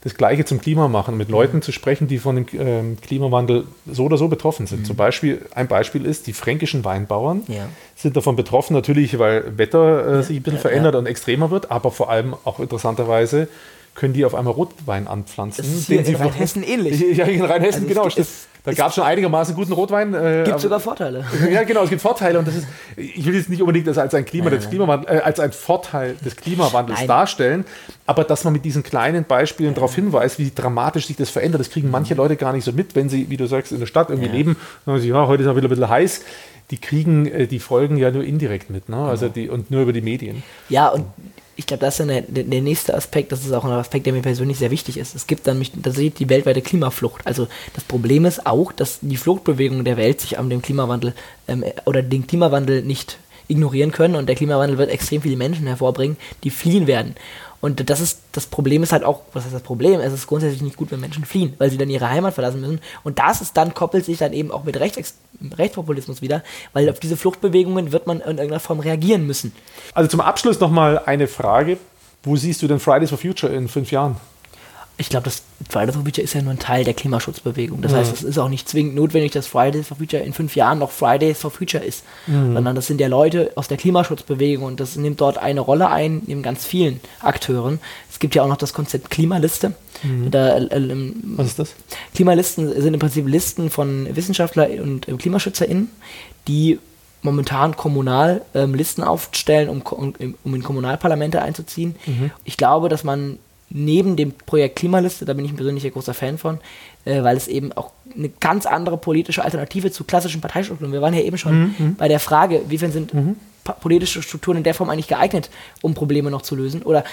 Das 0.08 0.16
Gleiche 0.16 0.46
zum 0.46 0.62
Klima 0.62 0.88
machen, 0.88 1.18
mit 1.18 1.28
Leuten 1.28 1.62
zu 1.62 1.74
sprechen, 1.74 2.08
die 2.08 2.18
von 2.18 2.38
dem 2.38 2.46
ähm, 2.58 2.98
Klimawandel 3.02 3.66
so 3.92 4.06
oder 4.06 4.16
so 4.16 4.30
betroffen 4.30 4.66
sind. 4.66 4.88
Zum 4.88 4.96
Beispiel, 4.96 5.42
ein 5.54 5.68
Beispiel 5.68 6.06
ist, 6.06 6.28
die 6.28 6.32
fränkischen 6.32 6.86
Weinbauern 6.86 7.44
Ja. 7.50 7.68
sind 7.94 8.16
davon 8.16 8.38
betroffen, 8.38 8.74
natürlich, 8.74 9.20
weil 9.20 9.58
Wetter 9.58 10.20
äh, 10.20 10.24
sich 10.24 10.38
ein 10.38 10.44
bisschen 10.44 10.60
ja, 10.60 10.62
verändert 10.62 10.94
ja. 10.94 11.00
und 11.00 11.08
extremer 11.08 11.52
wird, 11.52 11.72
aber 11.72 11.92
vor 11.92 12.10
allem 12.10 12.36
auch 12.46 12.62
interessanterweise 12.62 13.50
können 13.98 14.14
die 14.14 14.24
auf 14.24 14.36
einmal 14.36 14.54
Rotwein 14.54 15.08
anpflanzen. 15.08 15.66
Das 15.66 15.74
ist 15.74 15.88
hier 15.88 15.98
den 15.98 16.06
sie 16.06 16.12
in 16.14 16.18
Rheinhessen 16.20 16.64
ähnlich. 16.64 17.00
Ja, 17.18 17.26
in 17.26 17.42
Rheinhessen, 17.42 17.84
Also 17.84 17.88
genau. 17.88 18.08
gibt- 18.08 18.28
Da 18.64 18.74
gab 18.74 18.90
es 18.90 18.96
schon 18.96 19.04
einigermaßen 19.06 19.56
guten 19.56 19.72
Rotwein. 19.74 20.14
Äh, 20.14 20.44
Gibt 20.46 20.60
sogar 20.60 20.80
Vorteile. 20.80 21.26
ja, 21.52 21.64
genau, 21.64 21.84
es 21.84 21.90
gibt 21.90 22.02
Vorteile 22.02 22.38
und 22.38 22.48
das 22.48 22.56
ist, 22.58 22.68
ich 22.96 23.26
will 23.26 23.34
jetzt 23.34 23.50
nicht 23.50 23.62
unbedingt 23.62 23.88
das 23.88 23.98
als 23.98 24.14
ein 24.14 24.24
Klima 24.24 24.50
Nein, 24.52 24.60
des. 24.60 24.70
Klimawandels, 24.70 25.12
äh, 25.20 25.24
als 25.24 25.40
ein 25.40 25.52
Vorteil 25.52 26.16
des 26.24 26.36
Klimawandels 26.36 27.00
Nein. 27.00 27.08
darstellen, 27.08 27.66
aber 28.06 28.24
dass 28.24 28.44
man 28.44 28.54
mit 28.54 28.66
diesen 28.66 28.84
kleinen 28.84 29.24
Beispielen 29.24 29.74
darauf 29.74 29.96
hinweist, 29.96 30.38
wie 30.38 30.52
dramatisch 30.54 31.08
sich 31.08 31.16
das 31.16 31.30
verändert, 31.32 31.60
das 31.62 31.72
kriegen 31.72 31.90
manche 31.90 32.14
Leute 32.14 32.36
gar 32.36 32.54
nicht 32.54 32.66
so 32.66 32.74
mit, 32.74 32.96
wenn 32.96 33.10
sie, 33.10 33.30
wie 33.32 33.38
du 33.38 33.48
sagst, 33.48 33.72
in 33.72 33.80
der 33.80 33.88
Stadt 33.88 34.10
irgendwie 34.10 34.28
Ja. 34.30 34.34
leben, 34.36 34.58
sagen 34.86 35.00
sie, 35.00 35.08
ja, 35.10 35.26
heute 35.26 35.42
ist 35.44 35.50
es 35.50 35.56
wieder 35.56 35.68
ein 35.68 35.70
bisschen 35.70 35.90
heiß. 35.90 36.22
Die 36.70 36.78
kriegen 36.78 37.26
äh, 37.28 37.48
die 37.48 37.60
Folgen 37.60 37.96
ja 37.98 38.12
nur 38.12 38.26
indirekt 38.26 38.70
mit, 38.70 38.90
ne? 38.90 38.98
Genau. 38.98 39.08
Also 39.10 39.30
die 39.30 39.48
und 39.50 39.72
nur 39.72 39.84
über 39.84 39.94
die 39.94 40.02
Medien. 40.02 40.44
Ja, 40.68 40.90
und 40.90 41.06
ich 41.58 41.66
glaube, 41.66 41.82
das 41.82 41.96
ist 41.96 42.00
dann 42.00 42.08
der, 42.08 42.22
der, 42.22 42.62
nächste 42.62 42.94
Aspekt, 42.94 43.32
das 43.32 43.44
ist 43.44 43.52
auch 43.52 43.66
ein 43.66 43.72
Aspekt, 43.72 44.06
der 44.06 44.14
mir 44.14 44.22
persönlich 44.22 44.60
sehr 44.60 44.70
wichtig 44.70 44.98
ist. 44.98 45.16
Es 45.16 45.26
gibt 45.26 45.48
dann 45.48 45.62
sieht 45.64 46.20
die 46.20 46.30
weltweite 46.30 46.62
Klimaflucht. 46.62 47.26
Also 47.26 47.48
das 47.74 47.84
Problem 47.84 48.26
ist 48.26 48.46
auch, 48.46 48.72
dass 48.72 49.00
die 49.02 49.18
Fluchtbewegungen 49.18 49.84
der 49.84 49.98
Welt 49.98 50.22
sich 50.22 50.38
an 50.38 50.52
dem 50.52 50.62
Klimawandel 50.62 51.14
ähm, 51.48 51.66
oder 51.86 52.04
den 52.04 52.28
Klimawandel 52.28 52.84
nicht 52.84 53.18
ignorieren 53.48 53.92
können 53.92 54.16
und 54.16 54.28
der 54.28 54.36
Klimawandel 54.36 54.78
wird 54.78 54.92
extrem 54.92 55.22
viele 55.22 55.38
Menschen 55.38 55.68
hervorbringen, 55.68 56.18
die 56.44 56.52
fliehen 56.52 56.86
werden. 56.86 57.16
Und 57.60 57.90
das 57.90 58.00
ist, 58.00 58.22
das 58.34 58.46
Problem 58.46 58.84
ist 58.84 58.92
halt 58.92 59.04
auch, 59.04 59.22
was 59.34 59.46
ist 59.46 59.54
das 59.54 59.64
Problem? 59.64 60.00
Es 60.00 60.14
ist 60.14 60.28
grundsätzlich 60.28 60.62
nicht 60.62 60.78
gut, 60.78 60.92
wenn 60.92 61.00
Menschen 61.00 61.26
fliehen, 61.26 61.54
weil 61.58 61.72
sie 61.72 61.78
dann 61.78 61.90
ihre 61.90 62.10
Heimat 62.10 62.34
verlassen 62.34 62.62
müssen. 62.62 62.80
Und 63.04 63.20
das 63.20 63.42
ist 63.42 63.58
dann, 63.58 63.74
koppelt 63.74 64.06
sich 64.06 64.20
dann 64.20 64.34
eben 64.34 64.52
auch 64.52 64.64
mit 64.64 64.80
Rechts, 64.80 65.16
Rechtspopulismus 65.58 66.22
wieder, 66.22 66.44
weil 66.74 66.90
auf 66.90 67.00
diese 67.00 67.18
Fluchtbewegungen 67.18 67.92
wird 67.92 68.06
man 68.06 68.18
in 68.18 68.38
irgendeiner 68.38 68.60
Form 68.60 68.80
reagieren 68.80 69.26
müssen. 69.26 69.54
Also 69.94 70.10
zum 70.10 70.22
Abschluss 70.22 70.60
nochmal 70.60 71.00
eine 71.00 71.28
Frage. 71.28 71.78
Wo 72.24 72.36
siehst 72.36 72.62
du 72.62 72.68
denn 72.68 72.80
Fridays 72.80 73.10
for 73.10 73.18
Future 73.18 73.54
in 73.54 73.68
fünf 73.68 73.92
Jahren? 73.92 74.18
Ich 75.00 75.10
glaube, 75.10 75.26
das 75.26 75.44
Fridays 75.70 75.94
for 75.94 76.04
Future 76.04 76.24
ist 76.24 76.34
ja 76.34 76.42
nur 76.42 76.52
ein 76.52 76.60
Teil 76.60 76.84
der 76.84 76.96
Klimaschutzbewegung. 76.96 77.82
Das 77.82 77.94
heißt, 77.94 78.14
es 78.14 78.24
ist 78.24 78.38
auch 78.40 78.50
nicht 78.50 78.68
zwingend 78.68 78.96
notwendig, 78.96 79.32
dass 79.32 79.46
Fridays 79.46 79.88
for 79.88 79.98
Future 79.98 80.24
in 80.24 80.34
fünf 80.34 80.56
Jahren 80.56 80.80
noch 80.80 80.90
Fridays 80.90 81.40
for 81.40 81.52
Future 81.52 81.84
ist. 81.84 82.04
Sondern 82.54 82.76
das 82.76 82.88
sind 82.88 83.00
ja 83.00 83.08
Leute 83.08 83.52
aus 83.56 83.68
der 83.68 83.78
Klimaschutzbewegung 83.78 84.66
und 84.66 84.80
das 84.80 84.96
nimmt 84.96 85.22
dort 85.22 85.38
eine 85.38 85.60
Rolle 85.60 85.90
ein, 85.90 86.24
neben 86.26 86.42
ganz 86.42 86.66
vielen 86.66 87.00
Akteuren. 87.20 87.80
Es 88.10 88.18
gibt 88.18 88.34
ja 88.34 88.42
auch 88.42 88.48
noch 88.48 88.58
das 88.58 88.74
Konzept 88.74 89.12
Klimaliste. 89.12 89.74
Da, 90.32 90.58
äh, 90.58 90.76
ähm, 90.76 91.36
Was 91.38 91.48
ist 91.48 91.60
das? 91.60 91.76
Klimalisten 92.16 92.82
sind 92.82 92.94
im 92.94 93.00
Prinzip 93.00 93.28
Listen 93.28 93.70
von 93.70 94.08
Wissenschaftler 94.16 94.68
und 94.82 95.08
äh, 95.08 95.14
KlimaschützerInnen, 95.14 95.90
die 96.48 96.80
momentan 97.22 97.76
kommunal 97.76 98.42
ähm, 98.54 98.74
Listen 98.74 99.04
aufstellen, 99.04 99.70
um, 99.70 99.82
um, 99.82 100.14
um 100.44 100.56
in 100.56 100.64
Kommunalparlamente 100.64 101.42
einzuziehen. 101.42 101.96
Ich 102.46 102.58
glaube, 102.58 102.90
dass 102.90 103.04
man 103.04 103.38
neben 103.70 104.16
dem 104.16 104.32
Projekt 104.32 104.78
Klimaliste, 104.78 105.26
da 105.26 105.34
bin 105.34 105.44
ich 105.46 105.52
ein 105.52 105.58
persönlicher 105.58 105.90
großer 105.90 106.14
Fan 106.14 106.38
von, 106.38 106.60
äh, 107.06 107.24
weil 107.24 107.36
es 107.38 107.48
eben 107.48 107.74
auch 107.74 107.92
eine 108.16 108.30
ganz 108.30 108.66
andere 108.66 108.98
politische 108.98 109.44
Alternative 109.44 109.92
zu 109.92 110.04
klassischen 110.06 110.42
Parteistrukturen. 110.42 110.94
Wir 110.94 111.02
waren 111.02 111.14
ja 111.14 111.22
eben 111.22 111.38
schon 111.38 111.96
bei 111.98 112.08
der 112.08 112.20
Frage, 112.20 112.62
wiefern 112.70 112.92
sind 112.92 113.12
pa- 113.64 113.74
politische 113.74 114.22
Strukturen 114.24 114.58
in 114.58 114.64
der 114.64 114.74
Form 114.74 114.90
eigentlich 114.90 115.08
geeignet, 115.10 115.50
um 115.82 115.94
Probleme 115.94 116.32
noch 116.32 116.42
zu 116.44 116.56
lösen? 116.56 116.82
Oder 116.84 117.04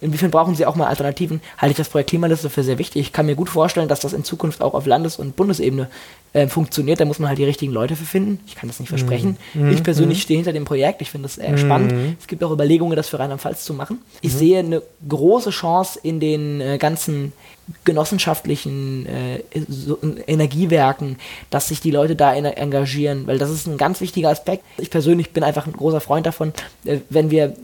inwiefern 0.00 0.30
brauchen 0.30 0.54
sie 0.54 0.66
auch 0.66 0.76
mal 0.76 0.86
Alternativen? 0.86 1.40
Halte 1.58 1.72
ich 1.72 1.76
das 1.76 1.88
Projekt 1.88 2.10
Klimaliste 2.10 2.50
für 2.50 2.62
sehr 2.62 2.78
wichtig. 2.78 3.02
Ich 3.02 3.12
kann 3.12 3.26
mir 3.26 3.34
gut 3.34 3.48
vorstellen, 3.48 3.88
dass 3.88 4.00
das 4.00 4.12
in 4.12 4.24
Zukunft 4.24 4.62
auch 4.62 4.74
auf 4.74 4.86
Landes- 4.86 5.16
und 5.16 5.36
Bundesebene 5.36 5.88
äh, 6.32 6.46
funktioniert. 6.46 7.00
Da 7.00 7.04
muss 7.04 7.18
man 7.18 7.28
halt 7.28 7.38
die 7.38 7.44
richtigen 7.44 7.72
Leute 7.72 7.96
für 7.96 8.04
finden. 8.04 8.40
Ich 8.46 8.54
kann 8.54 8.68
das 8.68 8.78
nicht 8.80 8.88
versprechen. 8.88 9.36
Ich 9.72 9.82
persönlich 9.82 10.22
stehe 10.22 10.38
hinter 10.38 10.52
dem 10.52 10.64
Projekt. 10.64 11.02
Ich 11.02 11.10
finde 11.10 11.26
das 11.26 11.34
sehr 11.34 11.56
spannend. 11.58 11.92
Es 12.20 12.26
gibt 12.26 12.42
auch 12.44 12.50
Überlegungen, 12.52 12.96
das 12.96 13.08
für 13.08 13.18
Rheinland-Pfalz 13.18 13.64
zu 13.64 13.74
machen. 13.74 13.98
Ich 14.22 14.32
sehe 14.32 14.60
eine 14.60 14.82
große 15.08 15.50
Chance 15.50 15.98
in 16.02 16.20
den 16.20 16.60
äh, 16.60 16.78
ganzen 16.78 17.32
genossenschaftlichen 17.84 19.06
äh, 19.06 19.42
so, 19.68 19.98
Energiewerken, 20.26 21.18
dass 21.50 21.68
sich 21.68 21.80
die 21.80 21.90
Leute 21.90 22.16
da 22.16 22.34
en- 22.34 22.44
engagieren, 22.44 23.26
weil 23.26 23.38
das 23.38 23.50
ist 23.50 23.66
ein 23.66 23.76
ganz 23.76 24.00
wichtiger 24.00 24.30
Aspekt. 24.30 24.64
Ich 24.78 24.90
persönlich 24.90 25.30
bin 25.30 25.44
einfach 25.44 25.66
ein 25.66 25.72
großer 25.72 26.00
Freund 26.00 26.26
davon, 26.26 26.52
äh, 26.84 26.98
wenn 27.10 27.30
wir 27.30 27.54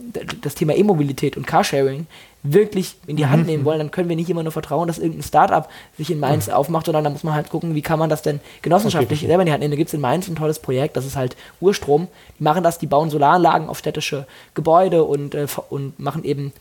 das 0.41 0.55
Thema 0.55 0.75
E-Mobilität 0.75 1.35
und 1.35 1.45
Carsharing 1.47 2.07
wirklich 2.43 2.95
in 3.07 3.17
die 3.17 3.25
Hand 3.25 3.45
nehmen 3.45 3.65
wollen, 3.65 3.79
dann 3.79 3.91
können 3.91 4.09
wir 4.09 4.15
nicht 4.15 4.29
immer 4.29 4.43
nur 4.43 4.51
vertrauen, 4.51 4.87
dass 4.87 4.99
irgendein 4.99 5.23
Startup 5.23 5.67
sich 5.97 6.11
in 6.11 6.19
Mainz 6.19 6.49
aufmacht, 6.49 6.85
sondern 6.85 7.03
da 7.03 7.09
muss 7.09 7.23
man 7.23 7.33
halt 7.33 7.49
gucken, 7.49 7.75
wie 7.75 7.81
kann 7.81 7.99
man 7.99 8.09
das 8.09 8.21
denn 8.21 8.39
genossenschaftlich 8.61 9.19
Okay, 9.19 9.27
selber 9.27 9.41
in 9.41 9.47
die 9.47 9.51
Hand 9.51 9.61
nehmen. 9.61 9.71
Da 9.71 9.77
gibt 9.77 9.89
es 9.89 9.93
in 9.93 10.01
Mainz 10.01 10.27
ein 10.27 10.35
tolles 10.35 10.59
Projekt, 10.59 10.95
das 10.95 11.05
ist 11.05 11.15
halt 11.15 11.35
Urstrom. 11.59 12.07
Die 12.39 12.43
machen 12.43 12.63
das, 12.63 12.79
die 12.79 12.87
bauen 12.87 13.09
Solaranlagen 13.09 13.69
auf 13.69 13.79
städtische 13.79 14.25
Gebäude 14.53 15.03
und, 15.03 15.35
äh, 15.35 15.47
und 15.69 15.99
machen 15.99 16.23
eben 16.23 16.53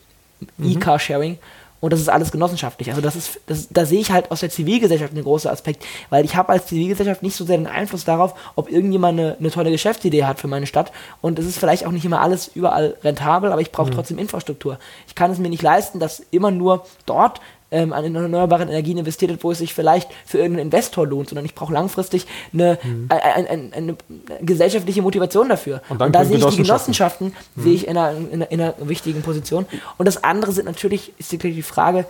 E-Carsharing. 0.62 1.38
Und 1.80 1.92
das 1.92 2.00
ist 2.00 2.08
alles 2.08 2.32
genossenschaftlich. 2.32 2.88
Also 2.88 3.02
das 3.02 3.16
ist, 3.16 3.40
das, 3.46 3.68
da 3.70 3.84
sehe 3.84 4.00
ich 4.00 4.10
halt 4.10 4.30
aus 4.30 4.40
der 4.40 4.50
Zivilgesellschaft 4.50 5.12
einen 5.12 5.24
großen 5.24 5.50
Aspekt, 5.50 5.84
weil 6.08 6.24
ich 6.24 6.34
habe 6.34 6.48
als 6.48 6.66
Zivilgesellschaft 6.66 7.22
nicht 7.22 7.36
so 7.36 7.44
sehr 7.44 7.58
den 7.58 7.66
Einfluss 7.66 8.04
darauf, 8.04 8.34
ob 8.54 8.70
irgendjemand 8.70 9.18
eine, 9.18 9.36
eine 9.38 9.50
tolle 9.50 9.70
Geschäftsidee 9.70 10.24
hat 10.24 10.40
für 10.40 10.48
meine 10.48 10.66
Stadt. 10.66 10.90
Und 11.20 11.38
es 11.38 11.46
ist 11.46 11.58
vielleicht 11.58 11.86
auch 11.86 11.92
nicht 11.92 12.04
immer 12.04 12.20
alles 12.20 12.48
überall 12.54 12.96
rentabel, 13.04 13.52
aber 13.52 13.60
ich 13.60 13.72
brauche 13.72 13.90
trotzdem 13.90 14.18
Infrastruktur. 14.18 14.78
Ich 15.06 15.14
kann 15.14 15.30
es 15.30 15.38
mir 15.38 15.50
nicht 15.50 15.62
leisten, 15.62 16.00
dass 16.00 16.20
immer 16.30 16.50
nur 16.50 16.86
dort 17.04 17.40
ähm, 17.70 17.92
an 17.92 18.04
erneuerbaren 18.14 18.68
Energien 18.68 18.98
investiert 18.98 19.42
wo 19.42 19.50
es 19.50 19.58
sich 19.58 19.74
vielleicht 19.74 20.08
für 20.24 20.38
irgendeinen 20.38 20.66
Investor 20.66 21.06
lohnt, 21.06 21.28
sondern 21.28 21.44
ich 21.44 21.54
brauche 21.54 21.72
langfristig 21.72 22.26
eine, 22.52 22.78
ein, 23.08 23.46
ein, 23.46 23.72
eine 23.72 23.96
gesellschaftliche 24.40 25.02
Motivation 25.02 25.48
dafür. 25.48 25.82
Und 25.88 26.00
dann 26.00 26.12
da 26.12 26.24
sehe 26.24 26.36
ich 26.36 26.44
die 26.44 26.62
Genossenschaften. 26.62 27.32
Genossenschaften, 27.32 27.32
sehe 27.56 27.74
ich 27.74 27.88
in 27.88 27.96
einer, 27.96 28.16
in, 28.16 28.32
einer, 28.34 28.50
in 28.50 28.60
einer 28.60 28.74
wichtigen 28.80 29.22
Position. 29.22 29.66
Und 29.98 30.06
das 30.06 30.22
andere 30.22 30.52
sind 30.52 30.66
natürlich, 30.66 31.12
ist 31.18 31.32
natürlich 31.32 31.56
die 31.56 31.62
Frage, 31.62 32.06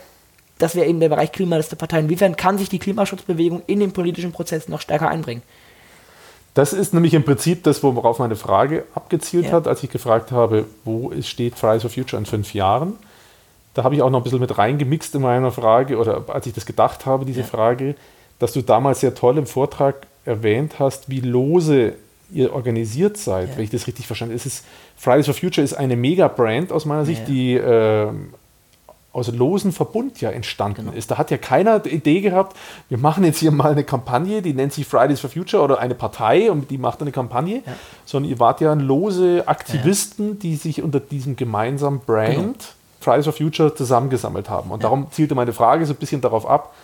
dass 0.58 0.74
wir 0.74 0.86
eben 0.86 1.00
der 1.00 1.08
Bereich 1.08 1.32
Klimaliste 1.32 1.76
Partei, 1.76 2.00
inwiefern 2.00 2.36
kann 2.36 2.58
sich 2.58 2.68
die 2.68 2.78
Klimaschutzbewegung 2.78 3.62
in 3.66 3.80
den 3.80 3.92
politischen 3.92 4.32
Prozess 4.32 4.68
noch 4.68 4.80
stärker 4.80 5.08
einbringen? 5.08 5.42
Das 6.54 6.72
ist 6.72 6.94
nämlich 6.94 7.12
im 7.12 7.22
Prinzip 7.22 7.64
das, 7.64 7.82
worauf 7.82 8.18
meine 8.18 8.36
Frage 8.36 8.84
abgezielt 8.94 9.46
Ja. 9.46 9.52
hat, 9.52 9.68
als 9.68 9.82
ich 9.82 9.90
gefragt 9.90 10.32
habe, 10.32 10.64
wo 10.84 11.12
steht 11.20 11.54
Fridays 11.54 11.82
for 11.82 11.90
Future 11.90 12.18
in 12.18 12.24
fünf 12.24 12.54
Jahren. 12.54 12.94
Da 13.76 13.84
habe 13.84 13.94
ich 13.94 14.00
auch 14.02 14.08
noch 14.10 14.20
ein 14.20 14.24
bisschen 14.24 14.40
mit 14.40 14.56
reingemixt 14.56 15.14
in 15.14 15.20
meiner 15.22 15.52
Frage, 15.52 15.98
oder 15.98 16.24
als 16.28 16.46
ich 16.46 16.54
das 16.54 16.64
gedacht 16.64 17.04
habe, 17.04 17.24
diese 17.26 17.40
Ja. 17.40 17.46
Frage, 17.46 17.94
dass 18.38 18.52
du 18.52 18.62
damals 18.62 19.00
sehr 19.00 19.14
toll 19.14 19.36
im 19.38 19.46
Vortrag 19.46 20.06
erwähnt 20.24 20.78
hast, 20.78 21.10
wie 21.10 21.20
lose 21.20 21.92
ihr 22.32 22.52
organisiert 22.54 23.18
seid, 23.18 23.50
Ja. 23.50 23.56
wenn 23.56 23.64
ich 23.64 23.70
das 23.70 23.86
richtig 23.86 24.06
verstanden 24.06 24.34
habe. 24.36 24.46
Ist, 24.48 24.64
Fridays 24.96 25.26
for 25.26 25.34
Future 25.34 25.62
ist 25.62 25.74
eine 25.74 25.94
Mega-Brand 25.94 26.72
aus 26.72 26.86
meiner 26.86 27.04
Sicht, 27.04 27.20
Ja. 27.20 27.26
die 27.26 27.54
ähm, 27.54 28.34
aus 29.12 29.32
losen 29.32 29.72
Verbund 29.72 30.20
ja 30.20 30.30
entstanden 30.30 30.86
Genau. 30.86 30.92
ist. 30.96 31.10
Da 31.10 31.18
hat 31.18 31.30
ja 31.30 31.36
keiner 31.38 31.78
die 31.78 31.90
Idee 31.90 32.20
gehabt, 32.22 32.56
wir 32.88 32.98
machen 32.98 33.24
jetzt 33.24 33.38
hier 33.38 33.50
mal 33.50 33.72
eine 33.72 33.84
Kampagne, 33.84 34.42
die 34.42 34.52
nennt 34.54 34.72
sich 34.72 34.86
Fridays 34.86 35.20
for 35.20 35.30
Future 35.30 35.62
oder 35.62 35.78
eine 35.78 35.94
Partei 35.94 36.50
und 36.50 36.70
die 36.70 36.78
macht 36.78 37.00
eine 37.02 37.12
Kampagne, 37.12 37.62
sondern 38.06 38.30
ihr 38.30 38.38
wart 38.40 38.60
ja 38.60 38.72
lose 38.74 39.44
Aktivisten, 39.46 40.38
die 40.38 40.56
sich 40.56 40.82
unter 40.82 41.00
diesem 41.00 41.36
gemeinsamen 41.36 42.00
Brand 42.00 42.34
Genau. 42.36 42.54
Fridays 43.00 43.24
for 43.24 43.32
Future 43.32 43.74
zusammengesammelt 43.74 44.50
haben. 44.50 44.70
Und 44.70 44.84
darum 44.84 45.10
zielte 45.10 45.34
meine 45.34 45.52
Frage 45.52 45.86
so 45.86 45.92
ein 45.92 45.96
bisschen 45.96 46.20
darauf 46.20 46.46
ab, 46.46 46.74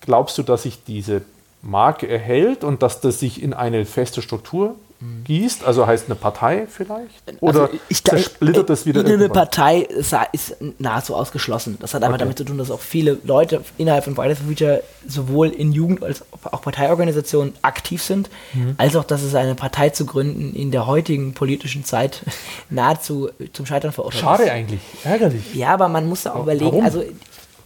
glaubst 0.00 0.38
du, 0.38 0.42
dass 0.42 0.62
sich 0.62 0.84
diese 0.84 1.22
Marke 1.62 2.08
erhält 2.08 2.64
und 2.64 2.82
dass 2.82 3.00
das 3.00 3.20
sich 3.20 3.42
in 3.42 3.52
eine 3.52 3.84
feste 3.84 4.22
Struktur 4.22 4.76
gießt? 5.24 5.64
Also 5.64 5.86
heißt 5.86 6.06
eine 6.06 6.16
Partei 6.16 6.66
vielleicht? 6.68 7.22
Oder 7.40 7.62
Also 7.62 7.78
ich 7.88 8.02
zersplittert 8.02 8.68
das 8.68 8.84
wieder 8.84 9.04
Eine? 9.04 9.28
Partei 9.28 9.80
ist, 9.82 10.14
ist 10.32 10.56
nahezu 10.78 11.14
ausgeschlossen. 11.14 11.76
Das 11.80 11.94
hat 11.94 12.02
einfach 12.02 12.14
Okay. 12.14 12.24
damit 12.24 12.38
zu 12.38 12.44
tun, 12.44 12.58
dass 12.58 12.70
auch 12.70 12.80
viele 12.80 13.18
Leute 13.24 13.62
innerhalb 13.76 14.04
von 14.04 14.16
Fridays 14.16 14.38
for 14.38 14.48
Future 14.48 14.82
sowohl 15.06 15.50
in 15.50 15.72
Jugend- 15.72 16.02
als 16.02 16.24
auch 16.42 16.62
Parteiorganisationen 16.62 17.54
aktiv 17.62 18.02
sind, 18.02 18.28
Mhm. 18.54 18.74
als 18.76 18.96
auch, 18.96 19.04
dass 19.04 19.22
es 19.22 19.34
eine 19.36 19.54
Partei 19.54 19.90
zu 19.90 20.04
gründen 20.04 20.54
in 20.54 20.70
der 20.72 20.86
heutigen 20.86 21.32
politischen 21.32 21.84
Zeit 21.84 22.22
nahezu 22.70 23.28
zum 23.52 23.66
Scheitern 23.66 23.92
verurteilt 23.92 24.22
ist. 24.22 24.28
Schade 24.28 24.50
eigentlich, 24.52 24.80
ärgerlich. 25.04 25.54
Ja, 25.54 25.74
aber 25.74 25.88
man 25.88 26.06
muss 26.08 26.24
da 26.24 26.34
auch 26.34 26.42
überlegen, 26.42 26.72
warum? 26.72 26.84
also 26.84 27.04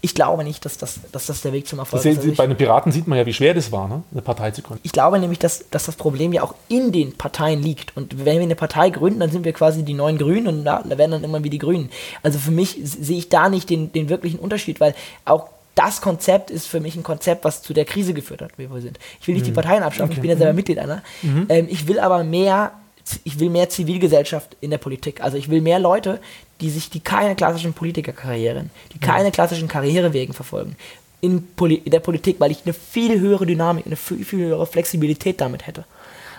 Ich 0.04 0.14
glaube 0.14 0.42
nicht, 0.42 0.64
dass 0.64 0.76
das, 0.78 0.98
dass 1.12 1.26
das 1.26 1.42
der 1.42 1.52
Weg 1.52 1.66
zum 1.68 1.78
Erfolg 1.78 2.04
ist. 2.04 2.18
Also 2.18 2.32
bei 2.32 2.46
den 2.46 2.56
Piraten 2.56 2.90
sieht 2.90 3.06
man 3.06 3.18
ja, 3.18 3.24
wie 3.24 3.32
schwer 3.32 3.54
das 3.54 3.70
war, 3.70 3.88
ne? 3.88 4.02
eine 4.10 4.20
Partei 4.20 4.50
zu 4.50 4.60
gründen. 4.60 4.80
ich 4.82 4.92
glaube 4.92 5.18
nämlich, 5.18 5.38
dass, 5.38 5.64
dass 5.70 5.86
das 5.86 5.94
Problem 5.94 6.32
ja 6.32 6.42
auch 6.42 6.54
in 6.68 6.92
den 6.92 7.16
Parteien 7.16 7.62
liegt. 7.62 7.96
Und 7.96 8.24
wenn 8.24 8.36
wir 8.36 8.42
eine 8.42 8.56
Partei 8.56 8.90
gründen, 8.90 9.20
dann 9.20 9.30
sind 9.30 9.44
wir 9.44 9.52
quasi 9.52 9.84
die 9.84 9.94
neuen 9.94 10.18
Grünen 10.18 10.48
und 10.48 10.64
da, 10.64 10.82
da 10.82 10.98
werden 10.98 11.12
dann 11.12 11.24
immer 11.24 11.44
wie 11.44 11.50
die 11.50 11.58
Grünen. 11.58 11.88
Also 12.22 12.38
für 12.38 12.50
mich 12.50 12.78
sehe 12.82 13.18
ich 13.18 13.28
da 13.28 13.48
nicht 13.48 13.70
den, 13.70 13.92
den 13.92 14.08
wirklichen 14.08 14.38
Unterschied, 14.38 14.80
weil 14.80 14.94
auch 15.24 15.48
das 15.74 16.00
Konzept 16.00 16.50
ist 16.50 16.66
für 16.66 16.80
mich 16.80 16.96
ein 16.96 17.02
Konzept, 17.02 17.44
was 17.44 17.62
zu 17.62 17.72
der 17.72 17.84
Krise 17.84 18.12
geführt 18.12 18.42
hat, 18.42 18.58
wie 18.58 18.70
wir 18.70 18.80
sind. 18.80 18.98
Ich 19.20 19.28
will 19.28 19.34
nicht 19.34 19.46
die 19.46 19.52
Parteien 19.52 19.82
abschaffen, 19.82 20.12
ich 20.12 20.20
bin 20.20 20.30
ja 20.30 20.36
selber 20.36 20.52
Mitglied 20.52 20.78
einer. 20.78 21.02
Ähm, 21.48 21.66
ich 21.70 21.88
will 21.88 21.98
aber 21.98 22.24
mehr, 22.24 22.72
ich 23.24 23.40
will 23.40 23.50
mehr 23.50 23.68
Zivilgesellschaft 23.68 24.56
in 24.60 24.70
der 24.70 24.78
Politik. 24.78 25.22
Also 25.22 25.36
ich 25.36 25.50
will 25.50 25.60
mehr 25.60 25.78
Leute, 25.78 26.20
die 26.60 26.70
sich, 26.70 26.90
die 26.90 27.00
keine 27.00 27.34
klassischen 27.34 27.74
Politikerkarrieren, 27.74 28.70
die 28.92 28.98
keine 28.98 29.30
klassischen 29.30 29.68
Karrierewegen 29.68 30.34
verfolgen. 30.34 30.76
In, 31.20 31.46
Poli 31.54 31.76
in 31.76 31.90
der 31.90 32.00
Politik, 32.00 32.36
weil 32.40 32.50
ich 32.50 32.64
eine 32.64 32.72
viel 32.72 33.20
höhere 33.20 33.46
Dynamik, 33.46 33.86
eine 33.86 33.96
viel, 33.96 34.24
viel 34.24 34.40
höhere 34.40 34.66
Flexibilität 34.66 35.40
damit 35.40 35.66
hätte. 35.66 35.84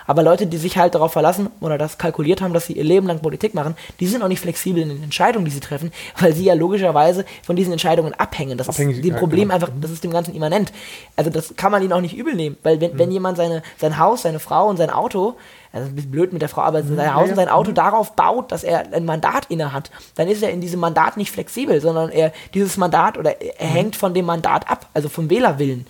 Aber 0.08 0.24
Leute, 0.24 0.48
die 0.48 0.58
sich 0.58 0.78
halt 0.78 0.96
darauf 0.96 1.14
verlassen 1.14 1.50
oder 1.62 1.78
das 1.78 1.98
kalkuliert 1.98 2.42
haben, 2.42 2.54
dass 2.54 2.68
sie 2.68 2.74
ihr 2.74 2.84
Leben 2.84 3.08
lang 3.08 3.20
Politik 3.20 3.54
machen, 3.54 3.76
die 4.00 4.08
sind 4.08 4.22
auch 4.24 4.28
nicht 4.28 4.40
flexibel 4.42 4.82
in 4.84 4.90
den 4.90 5.04
Entscheidungen, 5.04 5.46
die 5.46 5.52
sie 5.52 5.60
treffen, 5.60 5.92
weil 6.20 6.34
sie 6.34 6.44
ja 6.46 6.54
logischerweise 6.54 7.26
von 7.44 7.56
diesen 7.56 7.72
Entscheidungen 7.74 8.14
abhängen. 8.14 8.58
Das 8.58 8.70
Abhängig, 8.70 8.98
ist 8.98 9.04
dem 9.06 9.14
ja, 9.14 9.20
Problem 9.20 9.44
genau. 9.50 9.54
einfach, 9.56 9.70
das 9.80 9.92
ist 9.92 10.04
dem 10.04 10.12
Ganzen 10.12 10.36
immanent. 10.36 10.72
Also 11.16 11.30
das 11.30 11.56
kann 11.56 11.72
man 11.72 11.82
ihnen 11.84 11.94
auch 11.94 12.02
nicht 12.02 12.16
übel 12.18 12.36
nehmen, 12.36 12.58
weil 12.64 12.80
wenn, 12.82 12.94
Mhm. 12.94 13.00
wenn 13.00 13.12
jemand 13.12 13.38
seine, 13.38 13.64
sein 13.80 13.98
Haus, 13.98 14.24
seine 14.24 14.40
Frau 14.40 14.68
und 14.68 14.78
sein 14.78 14.90
Auto, 14.90 15.36
also 15.72 15.88
ein 15.88 15.96
bisschen 15.96 16.12
blöd 16.12 16.34
mit 16.34 16.42
der 16.42 16.50
Frau, 16.50 16.62
aber 16.62 16.84
Mhm. 16.84 16.96
sein 16.98 17.14
Haus 17.16 17.30
und 17.30 17.36
sein 17.36 17.50
Auto 17.50 17.72
darauf 17.72 18.12
baut, 18.16 18.52
dass 18.52 18.64
er 18.64 18.94
ein 18.94 19.06
Mandat 19.06 19.46
inne 19.50 19.74
hat, 19.74 19.90
dann 20.16 20.28
ist 20.28 20.44
er 20.44 20.52
in 20.52 20.62
diesem 20.62 20.80
Mandat 20.80 21.18
nicht 21.18 21.32
flexibel, 21.32 21.82
sondern 21.82 22.10
er 22.12 22.32
dieses 22.54 22.78
Mandat 22.78 23.18
oder 23.18 23.42
er 23.42 23.66
Mhm. 23.68 23.72
hängt 23.72 23.96
von 23.96 24.14
dem 24.14 24.26
Mandat 24.26 24.70
ab, 24.70 24.88
also 24.94 25.10
vom 25.10 25.30
Wählerwillen. 25.32 25.88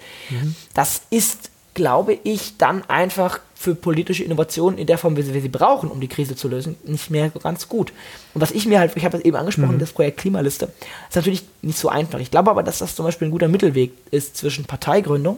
Das 0.73 1.02
ist, 1.10 1.49
glaube 1.73 2.18
ich, 2.23 2.57
dann 2.57 2.84
einfach 2.90 3.40
für 3.64 3.76
politische 3.76 4.26
Innovationen 4.26 4.77
in 4.77 4.88
der 4.88 4.98
Form, 4.98 5.15
wie 5.15 5.22
sie, 5.22 5.34
wie 5.34 5.40
sie 5.40 5.48
brauchen, 5.48 5.90
um 5.90 6.02
die 6.02 6.10
Krise 6.10 6.35
zu 6.35 6.49
lösen, 6.49 6.76
nicht 6.84 7.10
mehr 7.10 7.30
ganz 7.30 7.69
gut. 7.69 7.94
Und 8.34 8.41
was 8.41 8.52
ich 8.52 8.65
mir 8.65 8.77
halt, 8.77 8.91
ich 8.98 9.06
habe 9.06 9.18
das 9.18 9.26
eben 9.26 9.38
angesprochen, 9.38 9.80
das 9.80 9.94
Projekt 9.94 10.18
Klimaliste, 10.18 10.65
ist 11.07 11.15
natürlich 11.15 11.45
nicht 11.61 11.77
so 11.77 11.88
einfach. 11.88 12.19
Ich 12.19 12.30
glaube 12.30 12.52
aber, 12.52 12.61
dass 12.61 12.80
das 12.80 12.94
zum 12.94 13.06
Beispiel 13.06 13.30
ein 13.30 13.31
guter 13.31 13.48
Mittelweg 13.48 13.94
ist 14.11 14.35
zwischen 14.35 14.65
Parteigründung 14.65 15.38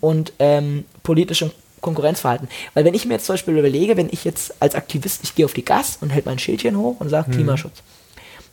und 0.00 0.32
ähm, 0.40 0.84
politischem 1.04 1.52
Konkurrenzverhalten. 1.80 2.48
Weil 2.74 2.84
wenn 2.84 2.94
ich 2.94 3.06
mir 3.06 3.14
jetzt 3.14 3.26
zum 3.26 3.34
Beispiel 3.34 3.56
überlege, 3.56 3.96
wenn 3.96 4.08
ich 4.10 4.24
jetzt 4.24 4.60
als 4.60 4.74
Aktivist, 4.74 5.20
ich 5.22 5.36
gehe 5.36 5.44
auf 5.44 5.54
die 5.54 5.64
Gas 5.64 5.98
und 6.00 6.10
hält 6.10 6.26
mein 6.26 6.40
Schildchen 6.40 6.76
hoch 6.76 6.96
und 6.98 7.08
sage 7.08 7.30
Klimaschutz, 7.30 7.82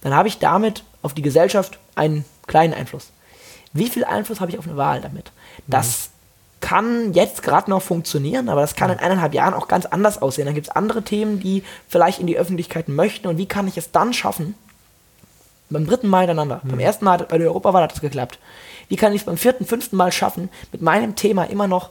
dann 0.02 0.14
habe 0.14 0.28
ich 0.28 0.38
damit 0.38 0.84
auf 1.02 1.16
die 1.16 1.24
Gesellschaft 1.24 1.80
einen 1.95 2.24
kleinen 2.45 2.76
Einfluss. 2.76 3.07
Wie 3.74 3.90
viel 3.90 4.06
Einfluss 4.06 4.40
habe 4.41 4.52
ich 4.52 4.60
auf 4.60 4.68
eine 4.68 4.78
Wahl 4.78 5.02
damit? 5.02 5.32
Das 5.66 6.12
kann 6.61 7.14
jetzt 7.14 7.44
gerade 7.44 7.69
noch 7.69 7.82
funktionieren, 7.82 8.49
aber 8.49 8.61
das 8.61 8.76
kann 8.76 8.90
in 8.90 8.99
eineinhalb 8.99 9.34
Jahren 9.34 9.53
auch 9.53 9.68
ganz 9.68 9.86
anders 9.86 10.22
aussehen. 10.22 10.45
Dann 10.45 10.56
gibt 10.56 10.68
es 10.68 10.76
andere 10.76 11.03
Themen, 11.03 11.40
die 11.40 11.64
vielleicht 11.88 12.19
in 12.19 12.27
die 12.27 12.38
Öffentlichkeit 12.38 12.88
möchten. 12.88 13.27
Und 13.27 13.38
wie 13.38 13.45
kann 13.45 13.68
ich 13.68 13.77
es 13.77 13.91
dann 13.91 14.14
schaffen, 14.14 14.56
beim 15.69 15.86
dritten 15.86 16.07
Mal 16.07 16.19
hintereinander, 16.19 16.61
beim 16.64 16.80
ersten 16.80 17.06
Mal 17.06 17.18
bei 17.18 17.38
der 17.38 17.48
Europawahl 17.48 17.84
hat 17.84 17.91
das 17.91 18.02
geklappt, 18.02 18.40
wie 18.88 18.95
kann 18.95 19.14
ich 19.14 19.22
es 19.22 19.26
beim 19.26 19.38
vierten, 19.38 19.65
fünften 19.65 19.95
Mal 19.95 20.11
schaffen, 20.11 20.49
mit 20.72 20.82
meinem 20.82 21.15
Thema 21.15 21.44
immer 21.45 21.68
noch 21.68 21.90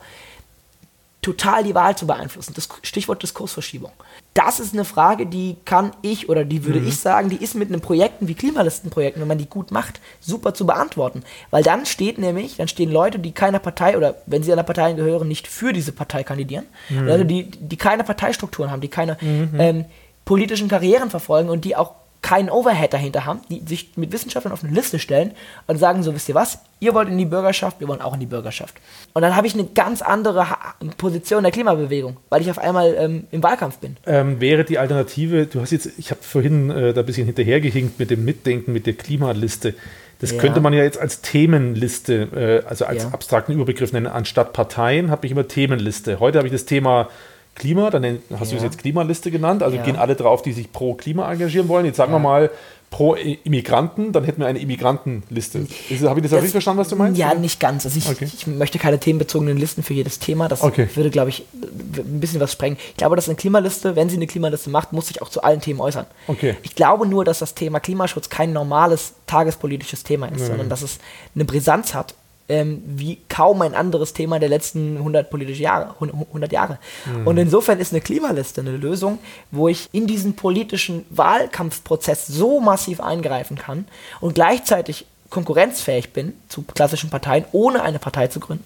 total 1.22 1.64
die 1.64 1.74
Wahl 1.74 1.96
zu 1.96 2.06
beeinflussen. 2.06 2.52
Das 2.54 2.68
Stichwort 2.82 3.22
Diskursverschiebung. 3.22 3.92
Das 4.34 4.58
ist 4.58 4.74
eine 4.74 4.84
Frage, 4.84 5.26
die 5.26 5.56
kann 5.64 5.92
ich 6.02 6.28
oder 6.28 6.44
die 6.44 6.64
würde 6.64 6.80
ich 6.80 6.98
sagen, 6.98 7.28
die 7.28 7.36
ist 7.36 7.54
mit 7.54 7.68
einem 7.68 7.80
Projekten 7.80 8.26
wie 8.26 8.34
Klimalistenprojekten, 8.34 9.20
wenn 9.20 9.28
man 9.28 9.38
die 9.38 9.46
gut 9.48 9.70
macht, 9.70 10.00
super 10.20 10.54
zu 10.54 10.66
beantworten. 10.66 11.22
Weil 11.52 11.62
dann 11.62 11.86
steht 11.86 12.18
nämlich, 12.18 12.56
dann 12.56 12.66
stehen 12.66 12.90
Leute, 12.90 13.20
die 13.20 13.30
keiner 13.30 13.60
Partei 13.60 13.96
oder 13.96 14.16
wenn 14.26 14.42
sie 14.42 14.52
einer 14.52 14.64
Partei 14.64 14.92
gehören, 14.94 15.28
nicht 15.28 15.46
für 15.46 15.72
diese 15.72 15.92
Partei 15.92 16.24
kandidieren. 16.24 16.66
Also 17.08 17.22
die, 17.24 17.44
die 17.48 17.76
keine 17.76 18.02
Parteistrukturen 18.02 18.72
haben, 18.72 18.80
die 18.80 18.88
keine 18.88 19.16
ähm, 19.58 19.84
politischen 20.24 20.66
Karrieren 20.68 21.10
verfolgen 21.10 21.48
und 21.48 21.64
die 21.64 21.76
auch 21.76 21.92
keinen 22.24 22.48
Overhead 22.48 22.90
dahinter 22.92 23.26
haben, 23.26 23.40
die 23.50 23.62
sich 23.68 23.90
mit 23.96 24.10
Wissenschaftlern 24.10 24.52
auf 24.54 24.64
eine 24.64 24.72
Liste 24.72 24.98
stellen 24.98 25.32
und 25.66 25.76
sagen 25.76 26.02
so, 26.02 26.14
wisst 26.14 26.26
ihr 26.30 26.34
was, 26.34 26.58
ihr 26.80 26.94
wollt 26.94 27.08
in 27.08 27.18
die 27.18 27.26
Bürgerschaft, 27.26 27.80
wir 27.80 27.86
wollen 27.88 28.00
auch 28.00 28.14
in 28.14 28.20
die 28.20 28.26
Bürgerschaft. 28.26 28.74
Und 29.12 29.20
dann 29.20 29.36
habe 29.36 29.46
ich 29.46 29.52
eine 29.52 29.66
ganz 29.66 30.00
andere 30.00 30.48
ha 30.48 30.56
Position 30.96 31.42
der 31.42 31.52
Klimabewegung, 31.52 32.16
weil 32.30 32.40
ich 32.40 32.50
auf 32.50 32.58
einmal 32.58 32.94
ähm, 32.98 33.24
im 33.30 33.42
Wahlkampf 33.42 33.76
bin. 33.76 33.98
Ähm, 34.06 34.40
wäre 34.40 34.64
die 34.64 34.78
Alternative, 34.78 35.44
du 35.44 35.60
hast 35.60 35.70
jetzt, 35.72 35.90
ich 35.98 36.10
habe 36.10 36.22
vorhin 36.22 36.70
äh, 36.70 36.94
da 36.94 37.00
ein 37.02 37.06
bisschen 37.06 37.26
hinterhergehinkt 37.26 37.98
mit 37.98 38.10
dem 38.10 38.24
Mitdenken, 38.24 38.72
mit 38.72 38.86
der 38.86 38.94
Klimaliste. 38.94 39.74
Das 40.20 40.30
Ja. 40.32 40.38
könnte 40.38 40.62
man 40.62 40.72
ja 40.72 40.82
jetzt 40.82 40.98
als 40.98 41.20
Themenliste, 41.20 42.62
äh, 42.64 42.66
also 42.68 42.86
als 42.86 43.02
Ja. 43.02 43.08
abstrakten 43.10 43.52
Überbegriff 43.54 43.92
nennen. 43.92 44.06
Anstatt 44.06 44.54
Parteien 44.54 45.10
habe 45.10 45.26
ich 45.26 45.32
immer 45.32 45.46
Themenliste. 45.46 46.20
Heute 46.20 46.38
habe 46.38 46.48
ich 46.48 46.52
das 46.52 46.64
Thema 46.64 47.08
Klima, 47.54 47.90
dann 47.90 48.04
hast 48.38 48.50
du 48.52 48.56
es 48.56 48.62
Ja. 48.62 48.68
jetzt 48.68 48.78
Klimaliste 48.78 49.30
genannt. 49.30 49.62
Also 49.62 49.76
Ja. 49.76 49.82
gehen 49.84 49.96
alle 49.96 50.16
drauf, 50.16 50.42
die 50.42 50.52
sich 50.52 50.72
pro 50.72 50.94
Klima 50.94 51.30
engagieren 51.32 51.68
wollen. 51.68 51.86
Jetzt 51.86 51.96
sagen 51.96 52.12
wir 52.12 52.18
mal 52.18 52.50
pro 52.90 53.14
Immigranten, 53.14 54.12
dann 54.12 54.22
hätten 54.22 54.40
wir 54.40 54.46
eine 54.46 54.60
Immigrantenliste. 54.60 55.66
Ist- 55.90 56.02
Habe 56.04 56.20
ich 56.20 56.24
das, 56.24 56.32
auch 56.32 56.36
richtig 56.36 56.52
verstanden, 56.52 56.80
was 56.80 56.88
du 56.88 56.94
meinst? 56.96 57.18
Ja, 57.18 57.34
nicht 57.34 57.58
ganz. 57.58 57.84
Also 57.84 57.98
ich, 57.98 58.08
Okay. 58.08 58.28
ich 58.32 58.46
möchte 58.46 58.78
keine 58.78 59.00
themenbezogenen 59.00 59.56
Listen 59.58 59.82
für 59.82 59.94
jedes 59.94 60.20
Thema. 60.20 60.46
Das 60.48 60.62
Okay. 60.62 60.88
würde, 60.94 61.10
glaube 61.10 61.30
ich, 61.30 61.44
ein 61.54 62.20
bisschen 62.20 62.38
was 62.40 62.52
sprengen. 62.52 62.76
Ich 62.90 62.96
glaube, 62.96 63.16
dass 63.16 63.28
eine 63.28 63.34
Klimaliste, 63.36 63.96
wenn 63.96 64.08
sie 64.08 64.16
eine 64.16 64.28
Klimaliste 64.28 64.70
macht, 64.70 64.92
muss 64.92 65.08
sich 65.08 65.22
auch 65.22 65.28
zu 65.28 65.42
allen 65.42 65.60
Themen 65.60 65.80
äußern. 65.80 66.06
Okay. 66.28 66.54
Ich 66.62 66.76
glaube 66.76 67.04
nur, 67.06 67.24
dass 67.24 67.40
das 67.40 67.54
Thema 67.54 67.80
Klimaschutz 67.80 68.28
kein 68.28 68.52
normales 68.52 69.14
tagespolitisches 69.26 70.04
Thema 70.04 70.26
ist, 70.28 70.46
sondern 70.46 70.68
dass 70.68 70.82
es 70.82 70.98
eine 71.34 71.44
Brisanz 71.44 71.94
hat, 71.94 72.14
ähm, 72.48 72.82
wie 72.86 73.18
kaum 73.28 73.62
ein 73.62 73.74
anderes 73.74 74.12
Thema 74.12 74.38
der 74.38 74.48
letzten 74.48 74.98
100 74.98 75.30
politische 75.30 75.62
Jahre, 75.62 75.94
100 76.00 76.52
Jahre. 76.52 76.78
Und 77.24 77.38
insofern 77.38 77.80
ist 77.80 77.92
eine 77.92 78.00
Klimaliste 78.00 78.60
eine 78.60 78.76
Lösung, 78.76 79.18
wo 79.50 79.68
ich 79.68 79.88
in 79.92 80.06
diesen 80.06 80.36
politischen 80.36 81.06
Wahlkampfprozess 81.10 82.26
so 82.26 82.60
massiv 82.60 83.00
eingreifen 83.00 83.56
kann 83.56 83.86
und 84.20 84.34
gleichzeitig 84.34 85.06
konkurrenzfähig 85.30 86.12
bin 86.12 86.34
zu 86.48 86.62
klassischen 86.62 87.10
Parteien, 87.10 87.44
ohne 87.52 87.82
eine 87.82 87.98
Partei 87.98 88.28
zu 88.28 88.40
gründen, 88.40 88.64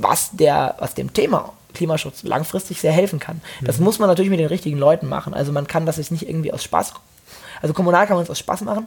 was, 0.00 0.30
der, 0.32 0.74
was 0.78 0.94
dem 0.94 1.12
Thema 1.12 1.52
Klimaschutz 1.74 2.22
langfristig 2.22 2.80
sehr 2.80 2.92
helfen 2.92 3.18
kann. 3.18 3.40
Das 3.62 3.78
muss 3.78 3.98
man 3.98 4.08
natürlich 4.08 4.30
mit 4.30 4.40
den 4.40 4.46
richtigen 4.46 4.78
Leuten 4.78 5.08
machen. 5.08 5.34
Also 5.34 5.52
man 5.52 5.66
kann 5.66 5.86
das 5.86 5.98
jetzt 5.98 6.10
nicht 6.10 6.28
irgendwie 6.28 6.52
aus 6.52 6.64
Spaß, 6.64 6.94
also 7.60 7.74
kommunal 7.74 8.06
kann 8.06 8.16
man 8.16 8.24
es 8.24 8.30
aus 8.30 8.38
Spaß 8.38 8.62
machen, 8.62 8.86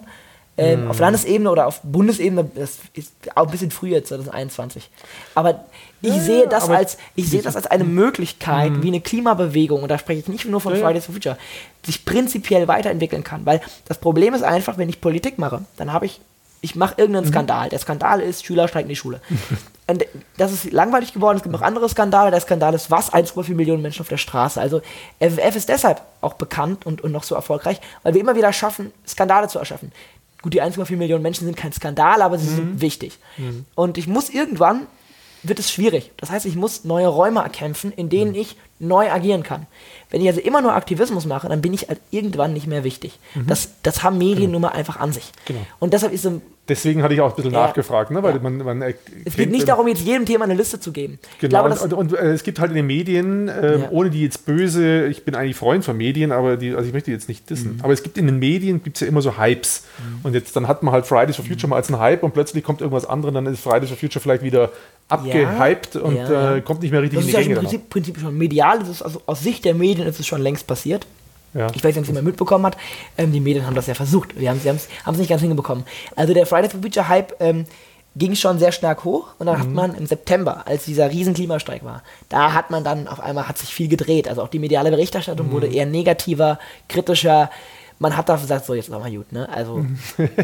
ähm, 0.57 0.89
auf 0.89 0.99
Landesebene 0.99 1.49
oder 1.51 1.67
auf 1.67 1.81
Bundesebene, 1.83 2.49
das 2.55 2.79
ist 2.93 3.13
auch 3.35 3.45
ein 3.45 3.51
bisschen 3.51 3.71
früh 3.71 3.89
jetzt, 3.89 4.09
2021. 4.09 4.89
Aber 5.35 5.65
ich 6.01 6.13
sehe 6.13 6.47
das 6.47 6.69
als, 6.69 6.97
ich 7.15 7.29
sehe 7.29 7.41
das 7.41 7.55
als 7.55 7.67
eine 7.67 7.83
Möglichkeit, 7.83 8.81
wie 8.81 8.87
eine 8.87 9.01
Klimabewegung, 9.01 9.83
und 9.83 9.89
da 9.89 9.97
spreche 9.97 10.21
ich 10.21 10.27
nicht 10.27 10.45
nur 10.45 10.61
von 10.61 10.73
Ja, 10.73 10.79
ja. 10.79 10.85
Fridays 10.85 11.05
for 11.05 11.13
Future, 11.13 11.37
sich 11.85 12.05
prinzipiell 12.05 12.67
weiterentwickeln 12.67 13.23
kann. 13.23 13.45
Weil 13.45 13.61
das 13.85 13.97
Problem 13.97 14.33
ist 14.33 14.43
einfach, 14.43 14.77
wenn 14.77 14.89
ich 14.89 15.01
Politik 15.01 15.37
mache, 15.37 15.61
dann 15.77 15.93
habe 15.93 16.05
ich, 16.05 16.21
ich 16.61 16.75
mache 16.75 16.95
irgendeinen 16.97 17.27
Skandal. 17.27 17.69
Der 17.69 17.79
Skandal 17.79 18.19
ist, 18.19 18.45
Schüler 18.45 18.67
steigen 18.67 18.87
in 18.87 18.89
die 18.89 18.95
Schule. 18.95 19.21
Und 19.89 20.05
das 20.35 20.51
ist 20.51 20.71
langweilig 20.71 21.13
geworden. 21.13 21.37
Es 21.37 21.43
gibt 21.43 21.53
noch 21.53 21.61
andere 21.61 21.87
Skandale. 21.87 22.29
Der 22.29 22.41
Skandal 22.41 22.73
ist 22.73 22.91
was? 22.91 23.13
1,4 23.13 23.55
Millionen 23.55 23.81
Menschen 23.81 24.01
auf 24.01 24.09
der 24.09 24.17
Straße. 24.17 24.59
Also 24.59 24.81
FFF 25.19 25.55
ist 25.55 25.69
deshalb 25.69 26.01
auch 26.19 26.33
bekannt 26.33 26.85
und, 26.85 27.01
und 27.01 27.13
noch 27.13 27.23
so 27.23 27.35
erfolgreich, 27.35 27.79
weil 28.03 28.13
wir 28.13 28.21
immer 28.21 28.35
wieder 28.35 28.51
schaffen, 28.51 28.91
Skandale 29.07 29.47
zu 29.47 29.59
erschaffen. 29.59 29.93
Gut, 30.41 30.53
die 30.53 30.61
1,4 30.61 30.95
Millionen 30.97 31.23
Menschen 31.23 31.45
sind 31.45 31.57
kein 31.57 31.73
Skandal, 31.73 32.21
aber 32.21 32.37
sie 32.37 32.47
sind 32.47 32.81
wichtig. 32.81 33.17
Und 33.75 33.97
ich 33.97 34.07
muss 34.07 34.29
irgendwann, 34.29 34.87
wird 35.43 35.59
es 35.59 35.71
schwierig. 35.71 36.11
Das 36.17 36.29
heißt, 36.31 36.45
ich 36.45 36.55
muss 36.55 36.83
neue 36.83 37.07
Räume 37.07 37.41
erkämpfen, 37.41 37.91
in 37.91 38.09
denen 38.09 38.35
ich 38.35 38.55
neu 38.79 39.09
agieren 39.11 39.43
kann. 39.43 39.65
Wenn 40.09 40.21
ich 40.21 40.27
also 40.27 40.41
immer 40.41 40.61
nur 40.61 40.73
Aktivismus 40.73 41.25
mache, 41.25 41.47
dann 41.47 41.61
bin 41.61 41.73
ich 41.73 41.87
halt 41.89 41.99
irgendwann 42.11 42.53
nicht 42.53 42.67
mehr 42.67 42.83
wichtig. 42.83 43.19
Das, 43.47 43.69
das 43.83 44.03
haben 44.03 44.17
Medien 44.17 44.51
nun 44.51 44.61
mal 44.61 44.69
einfach 44.69 44.97
an 44.97 45.13
sich. 45.13 45.31
Genau. 45.45 45.61
Und 45.79 45.93
deshalb 45.93 46.13
ist 46.13 46.23
so, 46.23 46.41
Deswegen 46.69 47.01
hatte 47.03 47.13
ich 47.13 47.21
auch 47.21 47.29
ein 47.29 47.35
bisschen 47.35 47.53
Ja. 47.53 47.67
nachgefragt, 47.67 48.11
ne? 48.11 48.21
weil 48.23 48.35
Ja. 48.35 48.41
man, 48.41 48.57
man 48.57 48.81
es 49.25 49.35
geht 49.35 49.51
nicht 49.51 49.67
darum, 49.67 49.87
jetzt 49.87 50.01
jedem 50.01 50.25
Thema 50.25 50.43
eine 50.45 50.53
Liste 50.53 50.79
zu 50.79 50.91
geben. 50.91 51.17
Genau, 51.39 51.65
glaube, 51.65 51.81
und, 51.81 51.93
und, 51.93 52.11
und 52.11 52.19
äh, 52.19 52.33
es 52.33 52.43
gibt 52.43 52.59
halt 52.59 52.71
in 52.71 52.75
den 52.75 52.87
Medien, 52.87 53.49
ähm, 53.49 53.81
Ja. 53.83 53.87
ohne 53.91 54.09
die 54.09 54.21
jetzt 54.23 54.45
böse, 54.45 55.07
ich 55.07 55.23
bin 55.23 55.33
eigentlich 55.35 55.55
Freund 55.55 55.85
von 55.85 55.95
Medien, 55.95 56.31
aber 56.31 56.57
die, 56.57 56.73
also 56.75 56.85
ich 56.87 56.93
möchte 56.93 57.11
die 57.11 57.15
jetzt 57.15 57.29
nicht 57.29 57.49
dissen, 57.49 57.75
Mhm. 57.75 57.81
aber 57.83 57.93
es 57.93 58.03
gibt 58.03 58.17
in 58.17 58.25
den 58.25 58.39
Medien, 58.39 58.83
gibt 58.83 58.97
es 58.97 59.01
ja 59.01 59.07
immer 59.07 59.21
so 59.21 59.37
Hypes. 59.37 59.85
Und 60.23 60.33
jetzt 60.33 60.55
dann 60.55 60.67
hat 60.67 60.83
man 60.83 60.93
halt 60.93 61.05
Fridays 61.05 61.35
for 61.37 61.45
Future 61.45 61.67
mal 61.69 61.77
als 61.77 61.89
einen 61.89 61.99
Hype 61.99 62.23
und 62.23 62.33
plötzlich 62.33 62.63
kommt 62.63 62.81
irgendwas 62.81 63.05
anderes, 63.05 63.33
dann 63.33 63.45
ist 63.45 63.61
Fridays 63.61 63.89
for 63.89 63.97
Future 63.97 64.21
vielleicht 64.21 64.43
wieder 64.43 64.71
abgehypt 65.09 65.95
und. 65.95 66.17
Äh, 66.17 66.61
kommt 66.65 66.81
nicht 66.81 66.91
mehr 66.91 67.01
richtig 67.01 67.19
das 67.19 67.25
in 67.25 67.29
ist 67.29 67.37
die 67.37 67.41
ja 67.41 67.47
Gänge. 67.47 67.55
im 67.55 67.61
Prinzip, 67.61 67.89
Prinzip 67.89 68.19
schon 68.19 68.37
medial. 68.37 68.79
Das 68.79 68.89
ist 68.89 69.01
also 69.01 69.21
aus 69.25 69.41
Sicht 69.41 69.65
der 69.65 69.73
Medien 69.73 70.07
ist 70.07 70.19
es 70.19 70.27
schon 70.27 70.41
längst 70.41 70.67
passiert. 70.67 71.05
Ja. 71.53 71.67
Ich 71.73 71.83
weiß 71.83 71.95
nicht, 71.95 71.99
ob 71.99 72.07
jemand 72.07 72.25
mitbekommen 72.25 72.65
hat. 72.65 72.77
Ähm, 73.17 73.31
die 73.31 73.39
Medien 73.39 73.65
haben 73.65 73.75
das 73.75 73.87
ja 73.87 73.93
versucht. 73.93 74.39
Wir 74.39 74.49
haben 74.49 74.59
es 74.59 75.17
nicht 75.17 75.29
ganz 75.29 75.41
hingekommen. 75.41 75.85
Also 76.15 76.33
der 76.33 76.45
Fridays 76.45 76.71
for 76.71 76.81
Future 76.81 77.07
Hype 77.07 77.33
ähm, 77.39 77.65
ging 78.17 78.35
schon 78.35 78.59
sehr 78.59 78.71
stark 78.71 79.03
hoch 79.03 79.27
und 79.37 79.45
dann 79.47 79.59
hat 79.59 79.69
man 79.69 79.93
im 79.95 80.05
September, 80.05 80.65
als 80.65 80.85
dieser 80.85 81.11
riesen 81.11 81.33
Klimastreik 81.33 81.83
war, 81.83 82.03
da 82.29 82.53
hat 82.53 82.71
man 82.71 82.83
dann 82.83 83.07
auf 83.07 83.19
einmal 83.19 83.47
hat 83.47 83.57
sich 83.57 83.73
viel 83.73 83.87
gedreht. 83.87 84.27
Also 84.27 84.41
auch 84.41 84.47
die 84.47 84.59
mediale 84.59 84.89
Berichterstattung 84.89 85.51
wurde 85.51 85.67
eher 85.67 85.85
negativer, 85.85 86.59
kritischer. 86.89 87.51
man 87.99 88.15
hat 88.17 88.29
da 88.29 88.35
gesagt, 88.35 88.65
so 88.65 88.73
jetzt 88.73 88.89
ist 88.89 88.91
mal 88.91 89.09
gut, 89.11 89.31
ne? 89.31 89.47
Also, 89.49 89.85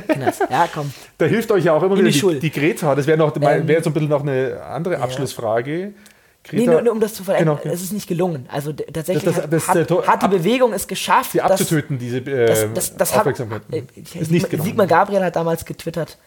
Kinders, 0.08 0.40
ja, 0.50 0.68
komm. 0.74 0.92
Da 1.18 1.26
hilft 1.26 1.52
euch 1.52 1.66
ja 1.66 1.74
auch 1.74 1.84
immer 1.84 1.98
In 1.98 2.06
wieder 2.06 2.12
die 2.12 2.40
die, 2.40 2.52
die 2.52 2.52
Greta. 2.52 2.96
Das 2.96 3.08
wäre 3.08 3.18
noch 3.18 3.36
Ähm, 3.36 3.68
wäre 3.68 3.84
so 3.84 3.90
ein 3.90 3.94
bisschen 3.94 4.10
noch 4.10 4.22
eine 4.22 4.62
andere 4.64 5.00
Abschlussfrage. 5.00 5.72
Nee, 5.72 5.94
Greta, 6.44 6.72
nur, 6.72 6.82
nur 6.82 6.94
um 6.94 7.00
das 7.00 7.14
zu 7.14 7.24
verändern, 7.24 7.58
Genau. 7.64 7.74
es 7.74 7.82
ist 7.82 7.94
nicht 7.94 8.08
gelungen. 8.08 8.48
Also 8.52 8.74
tatsächlich 8.74 9.24
Das- 9.24 9.36
das- 9.36 9.44
hat- 9.68 9.90
das- 9.90 9.98
hat, 9.98 10.08
hat 10.08 10.24
die 10.24 10.28
Bewegung 10.28 10.74
es 10.74 10.88
geschafft, 10.88 11.32
sie 11.32 11.42
abzutöten, 11.42 11.98
diese 11.98 12.18
äh, 12.18 12.70
das, 12.74 12.96
das, 12.98 13.12
hat, 13.14 13.20
Aufmerksamkeit. 13.20 13.62
äh, 13.72 13.78
ist 13.96 14.14
nicht 14.14 14.28
Sigmar, 14.28 14.50
gelungen. 14.50 14.68
Sigmar 14.68 14.88
Gabriel 14.88 15.24
hat 15.24 15.36
damals 15.38 15.64
getwittert, 15.64 16.18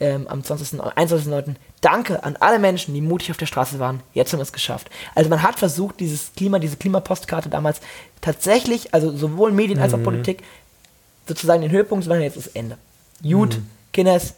ähm, 0.00 0.26
am 0.28 0.42
20. 0.42 0.80
21.09. 0.80 1.56
Danke 1.82 2.22
an 2.24 2.36
alle 2.40 2.58
Menschen, 2.58 2.94
die 2.94 3.00
mutig 3.02 3.30
auf 3.30 3.36
der 3.36 3.46
Straße 3.46 3.78
waren. 3.78 4.00
Jetzt 4.14 4.32
haben 4.32 4.38
wir 4.40 4.44
es 4.44 4.52
geschafft. 4.52 4.88
Also 5.14 5.28
man 5.30 5.42
hat 5.42 5.58
versucht, 5.58 6.00
dieses 6.00 6.32
Klima, 6.36 6.58
diese 6.58 6.76
Klimapostkarte 6.76 7.48
damals 7.50 7.80
tatsächlich, 8.22 8.92
also 8.94 9.14
sowohl 9.16 9.52
Medien 9.52 9.78
Mhm. 9.78 9.82
als 9.84 9.94
auch 9.94 10.02
Politik, 10.02 10.42
sozusagen 11.28 11.62
den 11.62 11.70
Höhepunkt 11.70 12.04
zu 12.04 12.08
machen, 12.10 12.22
jetzt 12.22 12.36
ist 12.36 12.48
Ende. 12.54 12.78
Gut, 13.22 13.58
Kinders. 13.92 14.34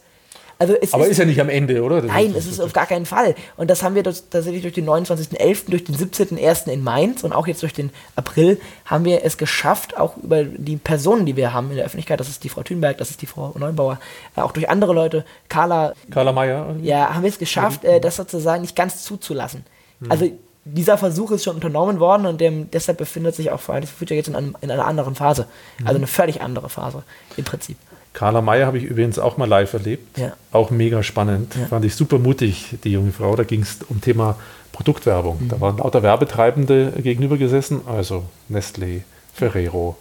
Also 0.59 0.73
es 0.73 0.91
Mhm. 0.91 0.95
Aber 0.95 1.07
ist 1.07 1.17
ja 1.17 1.25
nicht 1.25 1.39
am 1.39 1.47
Ende, 1.47 1.81
oder? 1.81 2.01
Das 2.01 2.11
Nein, 2.11 2.35
es 2.37 2.45
ist 2.45 2.59
auf 2.59 2.73
gar 2.73 2.85
keinen 2.85 3.05
Fall. 3.05 3.33
Und 3.55 3.69
das 3.69 3.81
haben 3.81 3.95
wir 3.95 4.03
durch, 4.03 4.23
tatsächlich 4.29 4.61
durch 4.61 4.73
den 4.73 4.85
29.11., 4.85 5.69
durch 5.69 5.85
den 5.85 5.95
17.01. 5.95 6.69
in 6.69 6.83
Mainz 6.83 7.23
und 7.23 7.31
auch 7.31 7.47
jetzt 7.47 7.63
durch 7.63 7.73
den 7.73 7.91
April 8.17 8.59
haben 8.85 9.05
wir 9.05 9.23
es 9.23 9.37
geschafft, 9.37 9.97
auch 9.97 10.17
über 10.17 10.43
die 10.43 10.75
Personen, 10.75 11.25
die 11.25 11.37
wir 11.37 11.53
haben 11.53 11.69
in 11.69 11.77
der 11.77 11.85
Öffentlichkeit, 11.85 12.19
das 12.19 12.27
ist 12.27 12.43
die 12.43 12.49
Frau 12.49 12.61
Thünberg, 12.61 12.97
das 12.97 13.09
ist 13.09 13.21
die 13.21 13.25
Frau 13.25 13.55
Neubauer, 13.57 13.99
äh, 14.35 14.41
auch 14.41 14.51
durch 14.51 14.69
andere 14.69 14.93
Leute, 14.93 15.23
Carla, 15.47 15.93
Carla 16.11 16.33
Mayer. 16.33 16.75
ja, 16.81 17.13
haben 17.13 17.23
wir 17.23 17.29
es 17.29 17.39
geschafft, 17.39 17.85
äh, 17.85 18.01
das 18.01 18.17
sozusagen 18.17 18.61
nicht 18.61 18.75
ganz 18.75 19.03
zuzulassen. 19.03 19.65
Also 20.09 20.29
dieser 20.65 20.97
Versuch 20.97 21.31
ist 21.31 21.43
schon 21.43 21.55
unternommen 21.55 21.99
worden 21.99 22.25
und 22.25 22.39
dem, 22.41 22.69
deshalb 22.71 22.97
befindet 22.97 23.35
sich 23.35 23.51
auch 23.51 23.59
Fridays 23.59 23.89
for 23.89 23.99
Future 23.99 24.17
jetzt 24.17 24.27
in, 24.27 24.35
einem, 24.35 24.55
in 24.61 24.71
einer 24.71 24.85
anderen 24.85 25.15
Phase. 25.15 25.47
Also 25.83 25.97
eine 25.97 26.07
völlig 26.07 26.41
andere 26.41 26.69
Phase 26.69 27.03
im 27.37 27.43
Prinzip. 27.43 27.77
Carla 28.13 28.41
Mayer 28.41 28.65
habe 28.65 28.77
ich 28.77 28.83
übrigens 28.85 29.19
auch 29.19 29.37
mal 29.37 29.47
live 29.47 29.73
erlebt. 29.73 30.17
Ja. 30.17 30.33
Auch 30.51 30.71
mega 30.71 31.03
spannend. 31.03 31.55
Ja. 31.55 31.67
Fand 31.67 31.85
ich 31.85 31.95
super 31.95 32.19
mutig, 32.19 32.75
die 32.83 32.91
junge 32.91 33.11
Frau. 33.11 33.35
Da 33.35 33.43
ging 33.43 33.61
es 33.61 33.77
um 33.87 34.01
Thema 34.01 34.35
Produktwerbung. 34.71 35.43
Mhm. 35.43 35.49
Da 35.49 35.61
waren 35.61 35.77
lauter 35.77 36.03
Werbetreibende 36.03 36.93
gegenüber 37.03 37.37
gesessen, 37.37 37.81
also 37.87 38.25
Nestlé, 38.51 39.01
Ferrero, 39.33 39.97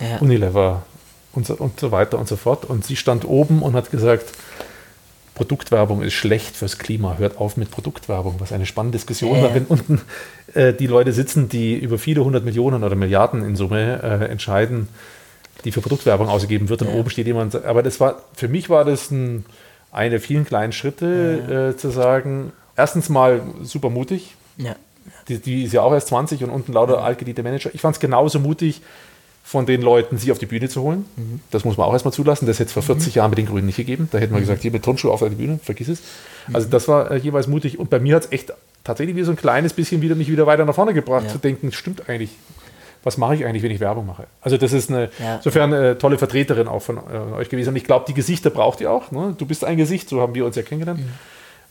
Ja. 0.00 0.18
Unilever 0.18 0.82
und 1.32 1.46
so, 1.46 1.54
und 1.54 1.78
so 1.78 1.92
weiter 1.92 2.18
und 2.18 2.28
so 2.28 2.36
fort. 2.36 2.64
Und 2.64 2.84
sie 2.84 2.96
stand 2.96 3.24
oben 3.24 3.62
und 3.62 3.74
hat 3.74 3.90
gesagt, 3.90 4.32
Produktwerbung 5.34 6.02
ist 6.02 6.12
schlecht 6.12 6.56
fürs 6.56 6.78
Klima. 6.78 7.16
Hört 7.18 7.38
auf 7.38 7.56
mit 7.56 7.70
Produktwerbung. 7.70 8.36
Was 8.38 8.52
eine 8.52 8.66
spannende 8.66 8.98
Diskussion 8.98 9.36
Ja, 9.36 9.44
war, 9.44 9.54
wenn 9.54 9.64
unten 9.64 10.00
äh, 10.54 10.72
die 10.72 10.86
Leute 10.86 11.12
sitzen, 11.12 11.48
die 11.48 11.74
über 11.74 11.98
viele 11.98 12.22
hundert 12.24 12.44
Millionen 12.44 12.84
oder 12.84 12.96
Milliarden 12.96 13.44
in 13.44 13.56
Summe 13.56 14.02
äh, 14.02 14.30
entscheiden, 14.30 14.88
die 15.64 15.72
für 15.72 15.80
Produktwerbung 15.80 16.28
ausgegeben 16.28 16.68
wird. 16.68 16.82
Und 16.82 16.88
Ja. 16.88 16.94
oben 16.94 17.10
steht 17.10 17.26
jemand. 17.26 17.64
Aber 17.64 17.82
das 17.82 18.00
war 18.00 18.22
für 18.34 18.48
mich 18.48 18.68
war 18.70 18.84
das 18.84 19.10
ein, 19.10 19.44
eine 19.92 20.20
vielen 20.20 20.44
kleinen 20.44 20.72
Schritte 20.72 21.72
äh, 21.74 21.76
zu 21.78 21.90
sagen. 21.90 22.52
Erstens 22.76 23.08
mal 23.08 23.42
super 23.62 23.90
mutig. 23.90 24.34
Ja. 24.56 24.74
Die, 25.28 25.38
die 25.38 25.64
ist 25.64 25.72
ja 25.72 25.82
auch 25.82 25.92
erst 25.92 26.08
20 26.08 26.42
und 26.44 26.50
unten 26.50 26.72
lauter 26.72 27.02
altgediente 27.02 27.42
Manager. 27.42 27.70
Ich 27.74 27.80
fand 27.80 27.96
es 27.96 28.00
genauso 28.00 28.38
mutig, 28.38 28.80
von 29.44 29.66
den 29.66 29.82
Leuten 29.82 30.18
sie 30.18 30.30
auf 30.30 30.38
die 30.38 30.46
Bühne 30.46 30.68
zu 30.68 30.82
holen. 30.82 31.04
Mhm. 31.16 31.40
Das 31.50 31.64
muss 31.64 31.76
man 31.76 31.86
auch 31.88 31.92
erstmal 31.92 32.12
zulassen. 32.14 32.46
Das 32.46 32.58
hätte 32.60 32.68
es 32.68 32.72
vor 32.72 32.82
40 32.84 33.16
Jahren 33.16 33.30
mit 33.30 33.38
den 33.38 33.46
Grünen 33.46 33.66
nicht 33.66 33.76
gegeben. 33.76 34.08
Da 34.12 34.18
hätten 34.18 34.32
wir 34.32 34.40
gesagt, 34.40 34.62
hier 34.62 34.70
mit 34.70 34.84
Turnschuhe 34.84 35.10
auf 35.12 35.20
die 35.20 35.30
Bühne, 35.34 35.58
vergiss 35.62 35.88
es. 35.88 36.00
Mhm. 36.46 36.56
Also 36.56 36.68
das 36.68 36.86
war 36.88 37.10
äh, 37.10 37.16
jeweils 37.16 37.48
mutig. 37.48 37.78
Und 37.78 37.90
bei 37.90 37.98
mir 37.98 38.14
hat 38.16 38.26
es 38.26 38.32
echt 38.32 38.52
tatsächlich 38.84 39.16
wie 39.16 39.24
so 39.24 39.32
ein 39.32 39.36
kleines 39.36 39.72
bisschen 39.72 40.00
wieder 40.00 40.14
mich 40.14 40.30
wieder 40.30 40.46
weiter 40.46 40.64
nach 40.64 40.74
vorne 40.74 40.94
gebracht, 40.94 41.24
Ja. 41.26 41.32
zu 41.32 41.38
denken, 41.38 41.72
stimmt 41.72 42.08
eigentlich. 42.08 42.30
Was 43.04 43.18
mache 43.18 43.34
ich 43.34 43.44
eigentlich, 43.44 43.62
wenn 43.62 43.70
ich 43.72 43.80
Werbung 43.80 44.06
mache? 44.06 44.26
Also 44.40 44.56
das 44.56 44.72
ist 44.72 44.90
eine, 44.90 45.10
Ja. 45.20 45.36
insofern 45.36 45.72
eine 45.74 45.98
tolle 45.98 46.18
Vertreterin 46.18 46.68
auch 46.68 46.82
von 46.82 46.98
äh, 46.98 47.34
euch 47.36 47.48
gewesen. 47.48 47.70
Und 47.70 47.76
ich 47.76 47.84
glaube, 47.84 48.04
die 48.06 48.14
Gesichter 48.14 48.50
braucht 48.50 48.80
ihr 48.80 48.90
auch. 48.90 49.10
Ne? 49.10 49.34
Du 49.36 49.44
bist 49.46 49.64
ein 49.64 49.76
Gesicht, 49.76 50.08
so 50.08 50.20
haben 50.20 50.34
wir 50.34 50.44
uns 50.46 50.56
ja 50.56 50.62
kennengelernt. 50.62 51.00
Mhm. 51.00 51.08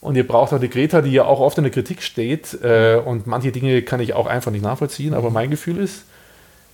Und 0.01 0.15
ihr 0.15 0.27
braucht 0.27 0.51
auch 0.51 0.59
die 0.59 0.69
Greta, 0.69 1.01
die 1.01 1.11
ja 1.11 1.25
auch 1.25 1.39
oft 1.39 1.57
in 1.57 1.63
der 1.63 1.71
Kritik 1.71 2.01
steht. 2.01 2.57
Äh, 2.63 3.01
und 3.05 3.27
manche 3.27 3.51
Dinge 3.51 3.81
kann 3.83 3.99
ich 3.99 4.13
auch 4.13 4.25
einfach 4.27 4.51
nicht 4.51 4.63
nachvollziehen. 4.63 5.13
Aber 5.13 5.29
mein 5.29 5.49
Gefühl 5.51 5.77
ist, 5.77 6.03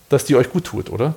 dass 0.09 0.23
die 0.23 0.35
euch 0.37 0.49
gut 0.49 0.63
tut, 0.63 0.89
oder? 0.89 1.15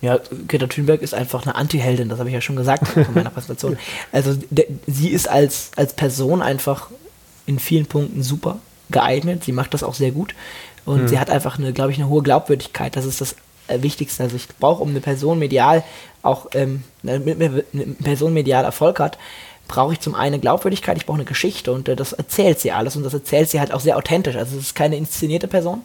Ja, 0.00 0.18
Greta 0.48 0.66
Thunberg 0.66 1.00
ist 1.00 1.14
einfach 1.14 1.44
eine 1.46 1.54
Anti-Heldin, 1.54 2.08
das 2.08 2.18
habe 2.18 2.28
ich 2.28 2.34
ja 2.34 2.40
schon 2.40 2.56
gesagt 2.56 2.96
in 2.96 3.06
meiner 3.14 3.30
Präsentation. 3.30 3.78
Also 4.10 4.34
de, 4.50 4.66
sie 4.88 5.10
ist 5.10 5.28
als, 5.28 5.70
als 5.76 5.94
Person 5.94 6.42
einfach 6.42 6.90
in 7.46 7.60
vielen 7.60 7.86
Punkten 7.86 8.22
super 8.24 8.58
geeignet. 8.90 9.44
Sie 9.44 9.52
macht 9.52 9.72
das 9.74 9.84
auch 9.84 9.94
sehr 9.94 10.10
gut. 10.10 10.34
Und 10.84 11.08
sie 11.08 11.18
hat 11.18 11.30
einfach 11.30 11.58
eine, 11.58 11.72
glaube 11.72 11.92
ich, 11.92 11.98
eine 11.98 12.08
hohe 12.08 12.22
Glaubwürdigkeit. 12.22 12.96
Das 12.96 13.04
ist 13.04 13.20
das 13.20 13.36
äh, 13.68 13.82
Wichtigste. 13.82 14.22
Also 14.22 14.36
ich 14.36 14.48
brauche, 14.48 14.82
um 14.82 14.90
eine 14.90 15.00
Person 15.00 15.38
medial 15.38 15.84
auch, 16.22 16.46
ähm, 16.54 16.84
damit 17.02 17.40
eine 17.40 17.64
eine 17.72 17.84
Person 18.02 18.32
medial 18.32 18.64
Erfolg 18.64 19.00
hat, 19.00 19.18
brauche 19.68 19.94
ich 19.94 20.00
zum 20.00 20.14
einen 20.14 20.40
Glaubwürdigkeit, 20.40 20.96
ich 20.96 21.06
brauche 21.06 21.16
eine 21.16 21.24
Geschichte 21.24 21.72
und 21.72 21.88
äh, 21.88 21.96
das 21.96 22.12
erzählt 22.12 22.60
sie 22.60 22.72
alles 22.72 22.96
und 22.96 23.04
das 23.04 23.14
erzählt 23.14 23.48
sie 23.48 23.60
halt 23.60 23.72
auch 23.72 23.80
sehr 23.80 23.96
authentisch. 23.96 24.36
Also 24.36 24.56
es 24.56 24.64
ist 24.64 24.74
keine 24.74 24.96
inszenierte 24.96 25.48
Person. 25.48 25.82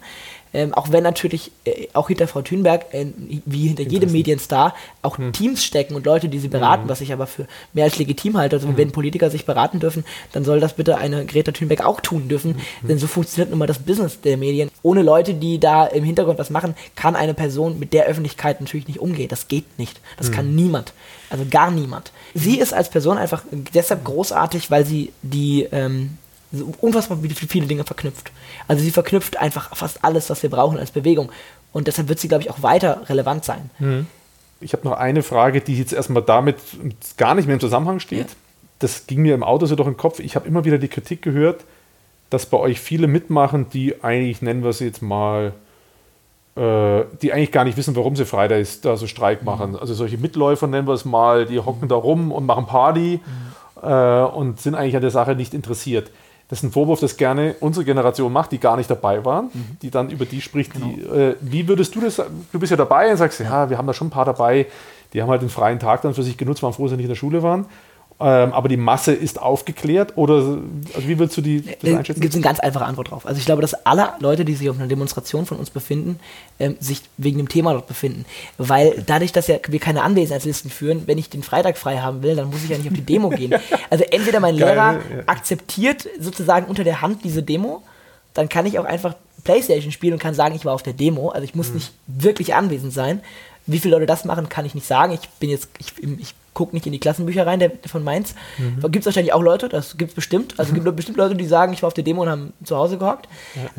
Ähm, 0.54 0.74
auch 0.74 0.92
wenn 0.92 1.02
natürlich 1.02 1.52
äh, 1.64 1.88
auch 1.92 2.08
hinter 2.08 2.28
Frau 2.28 2.42
Thünberg, 2.42 2.86
äh, 2.92 3.06
wie 3.44 3.68
hinter 3.68 3.82
jedem 3.82 4.12
Medienstar, 4.12 4.74
auch 5.02 5.18
Teams 5.32 5.64
stecken 5.64 5.94
und 5.94 6.06
Leute, 6.06 6.28
die 6.28 6.38
sie 6.38 6.48
beraten, 6.48 6.88
was 6.88 7.00
ich 7.00 7.12
aber 7.12 7.26
für 7.26 7.46
mehr 7.72 7.84
als 7.84 7.98
legitim 7.98 8.36
halte. 8.36 8.56
Also 8.56 8.76
wenn 8.76 8.92
Politiker 8.92 9.30
sich 9.30 9.44
beraten 9.44 9.80
dürfen, 9.80 10.04
dann 10.32 10.44
soll 10.44 10.60
das 10.60 10.74
bitte 10.74 10.98
eine 10.98 11.26
Greta 11.26 11.52
Thunberg 11.52 11.84
auch 11.84 12.00
tun 12.00 12.28
dürfen. 12.28 12.60
Denn 12.82 12.98
so 12.98 13.06
funktioniert 13.06 13.50
nun 13.50 13.58
mal 13.58 13.66
das 13.66 13.78
Business 13.78 14.20
der 14.20 14.36
Medien. 14.36 14.70
Ohne 14.82 15.02
Leute, 15.02 15.34
die 15.34 15.58
da 15.58 15.86
im 15.86 16.04
Hintergrund 16.04 16.38
was 16.38 16.50
machen, 16.50 16.74
kann 16.94 17.16
eine 17.16 17.34
Person 17.34 17.78
mit 17.78 17.92
der 17.92 18.06
Öffentlichkeit 18.06 18.60
natürlich 18.60 18.88
nicht 18.88 19.00
umgehen. 19.00 19.28
Das 19.28 19.48
geht 19.48 19.78
nicht. 19.78 20.00
Das 20.16 20.32
kann 20.32 20.54
niemand. 20.54 20.92
Also 21.30 21.44
gar 21.50 21.70
niemand. 21.70 22.12
Sie 22.34 22.58
ist 22.58 22.72
als 22.72 22.90
Person 22.90 23.18
einfach 23.18 23.42
deshalb 23.74 24.04
großartig, 24.04 24.70
weil 24.70 24.84
sie 24.84 25.12
die 25.22 25.68
ähm, 25.72 26.17
unfassbar 26.80 27.18
viele 27.48 27.66
Dinge 27.66 27.84
verknüpft. 27.84 28.30
Also 28.66 28.82
sie 28.82 28.90
verknüpft 28.90 29.36
einfach 29.36 29.76
fast 29.76 30.04
alles, 30.04 30.30
was 30.30 30.42
wir 30.42 30.50
brauchen 30.50 30.78
als 30.78 30.90
Bewegung. 30.90 31.30
Und 31.72 31.86
deshalb 31.86 32.08
wird 32.08 32.18
sie, 32.18 32.28
glaube 32.28 32.42
ich, 32.42 32.50
auch 32.50 32.62
weiter 32.62 33.02
relevant 33.08 33.44
sein. 33.44 33.70
Ich 34.60 34.72
habe 34.72 34.88
noch 34.88 34.96
eine 34.96 35.22
Frage, 35.22 35.60
die 35.60 35.78
jetzt 35.78 35.92
erstmal 35.92 36.22
damit 36.22 36.56
gar 37.16 37.34
nicht 37.34 37.46
mehr 37.46 37.54
im 37.54 37.60
Zusammenhang 37.60 38.00
steht. 38.00 38.28
Das 38.78 39.06
ging 39.06 39.22
mir 39.22 39.34
im 39.34 39.42
Auto 39.42 39.66
so 39.66 39.76
durch 39.76 39.88
den 39.88 39.96
Kopf. 39.96 40.20
Ich 40.20 40.36
habe 40.36 40.48
immer 40.48 40.64
wieder 40.64 40.78
die 40.78 40.88
Kritik 40.88 41.22
gehört, 41.22 41.64
dass 42.30 42.46
bei 42.46 42.58
euch 42.58 42.80
viele 42.80 43.06
mitmachen, 43.06 43.66
die 43.70 44.02
eigentlich, 44.02 44.42
nennen 44.42 44.62
wir 44.64 44.72
sie 44.72 44.86
jetzt 44.86 45.02
mal, 45.02 45.52
äh, 46.56 47.04
die 47.22 47.32
eigentlich 47.32 47.52
gar 47.52 47.64
nicht 47.64 47.76
wissen, 47.76 47.94
warum 47.96 48.16
sie 48.16 48.24
Fridays 48.24 48.80
da 48.80 48.96
so 48.96 49.06
Streik 49.06 49.44
machen. 49.44 49.76
Also 49.76 49.94
solche 49.94 50.18
Mitläufer, 50.18 50.66
nennen 50.66 50.86
wir 50.86 50.94
es 50.94 51.04
mal, 51.04 51.46
die 51.46 51.60
hocken 51.60 51.88
da 51.88 51.94
rum 51.94 52.32
und 52.32 52.46
machen 52.46 52.66
Party 52.66 53.20
äh, 53.82 53.88
und 53.88 54.60
sind 54.60 54.74
eigentlich 54.74 54.96
an 54.96 55.02
der 55.02 55.10
Sache 55.10 55.34
nicht 55.34 55.54
interessiert. 55.54 56.10
Das 56.48 56.60
ist 56.60 56.62
ein 56.62 56.72
Vorwurf, 56.72 57.00
das 57.00 57.18
gerne 57.18 57.56
unsere 57.60 57.84
Generation 57.84 58.32
macht, 58.32 58.52
die 58.52 58.58
gar 58.58 58.76
nicht 58.78 58.90
dabei 58.90 59.24
waren, 59.24 59.50
die 59.82 59.90
dann 59.90 60.08
über 60.08 60.24
die 60.24 60.40
spricht. 60.40 60.72
Die, 60.76 61.02
äh, 61.02 61.36
wie 61.40 61.68
würdest 61.68 61.94
du 61.94 62.00
das, 62.00 62.16
du 62.16 62.58
bist 62.58 62.70
ja 62.70 62.76
dabei 62.76 63.10
und 63.10 63.18
sagst, 63.18 63.40
ja, 63.40 63.68
wir 63.68 63.76
haben 63.76 63.86
da 63.86 63.92
schon 63.92 64.06
ein 64.06 64.10
paar 64.10 64.24
dabei, 64.24 64.66
die 65.12 65.20
haben 65.20 65.28
halt 65.28 65.42
den 65.42 65.50
freien 65.50 65.78
Tag 65.78 66.02
dann 66.02 66.14
für 66.14 66.22
sich 66.22 66.38
genutzt, 66.38 66.62
waren 66.62 66.72
froh, 66.72 66.84
dass 66.84 66.92
sie 66.92 66.96
nicht 66.96 67.04
in 67.04 67.10
der 67.10 67.16
Schule 67.16 67.42
waren. 67.42 67.66
Ähm, 68.20 68.52
aber 68.52 68.68
die 68.68 68.76
Masse 68.76 69.12
ist 69.12 69.40
aufgeklärt 69.40 70.16
oder 70.16 70.34
also 70.34 70.62
wie 70.96 71.20
würdest 71.20 71.36
du 71.36 71.40
die 71.40 71.62
das 71.62 71.76
Da 71.80 71.98
einschätzen? 71.98 72.20
gibt 72.20 72.34
es 72.34 72.36
eine 72.36 72.42
ganz 72.42 72.58
einfache 72.58 72.84
Antwort 72.84 73.12
drauf. 73.12 73.26
Also 73.26 73.38
ich 73.38 73.46
glaube, 73.46 73.62
dass 73.62 73.86
alle 73.86 74.14
Leute, 74.18 74.44
die 74.44 74.54
sich 74.54 74.68
auf 74.68 74.76
einer 74.76 74.88
Demonstration 74.88 75.46
von 75.46 75.56
uns 75.56 75.70
befinden, 75.70 76.18
ähm, 76.58 76.76
sich 76.80 77.02
wegen 77.16 77.38
dem 77.38 77.48
Thema 77.48 77.74
dort 77.74 77.86
befinden. 77.86 78.24
Weil 78.56 79.04
dadurch, 79.06 79.30
dass 79.30 79.46
ja 79.46 79.58
wir 79.68 79.78
keine 79.78 80.02
Anwesenheitslisten 80.02 80.68
führen, 80.68 81.04
wenn 81.06 81.16
ich 81.16 81.30
den 81.30 81.44
Freitag 81.44 81.78
frei 81.78 81.98
haben 81.98 82.24
will, 82.24 82.34
dann 82.34 82.50
muss 82.50 82.64
ich 82.64 82.70
ja 82.70 82.76
nicht 82.76 82.88
auf 82.88 82.94
die 82.94 83.06
Demo 83.06 83.28
gehen. 83.30 83.54
Also 83.90 84.04
entweder 84.10 84.40
mein 84.40 84.56
Geil, 84.56 84.74
Lehrer 84.74 84.92
ja. 84.94 85.22
akzeptiert 85.26 86.08
sozusagen 86.20 86.66
unter 86.66 86.84
der 86.84 87.00
Hand 87.00 87.24
diese 87.24 87.42
Demo, 87.42 87.82
dann 88.34 88.48
kann 88.48 88.66
ich 88.66 88.78
auch 88.78 88.84
einfach 88.84 89.14
Playstation 89.44 89.92
spielen 89.92 90.14
und 90.14 90.18
kann 90.18 90.34
sagen, 90.34 90.54
ich 90.54 90.64
war 90.64 90.74
auf 90.74 90.82
der 90.82 90.92
Demo. 90.92 91.30
Also 91.30 91.44
ich 91.44 91.54
muss 91.54 91.70
nicht 91.70 91.92
wirklich 92.06 92.54
anwesend 92.54 92.92
sein. 92.92 93.22
Wie 93.66 93.78
viele 93.78 93.94
Leute 93.94 94.06
das 94.06 94.24
machen, 94.24 94.48
kann 94.48 94.66
ich 94.66 94.74
nicht 94.74 94.86
sagen. 94.86 95.12
Ich 95.12 95.28
bin 95.40 95.50
jetzt, 95.50 95.68
ich, 95.78 95.92
ich 96.02 96.34
gucke 96.58 96.74
nicht 96.74 96.86
in 96.86 96.92
die 96.92 96.98
Klassenbücher 96.98 97.46
rein 97.46 97.60
der, 97.60 97.70
von 97.86 98.02
Mainz. 98.02 98.34
Gibt 98.82 98.96
es 98.96 99.06
wahrscheinlich 99.06 99.32
auch 99.32 99.42
Leute, 99.42 99.68
das 99.68 99.96
gibt 99.96 100.10
es 100.10 100.14
bestimmt. 100.16 100.58
Also 100.58 100.72
es 100.72 100.74
gibt 100.74 100.96
bestimmt 100.96 101.16
Leute, 101.16 101.36
die 101.36 101.46
sagen, 101.46 101.72
ich 101.72 101.82
war 101.82 101.86
auf 101.86 101.94
der 101.94 102.02
Demo 102.02 102.22
und 102.22 102.28
haben 102.28 102.52
zu 102.64 102.76
Hause 102.76 102.98
gehockt. 102.98 103.28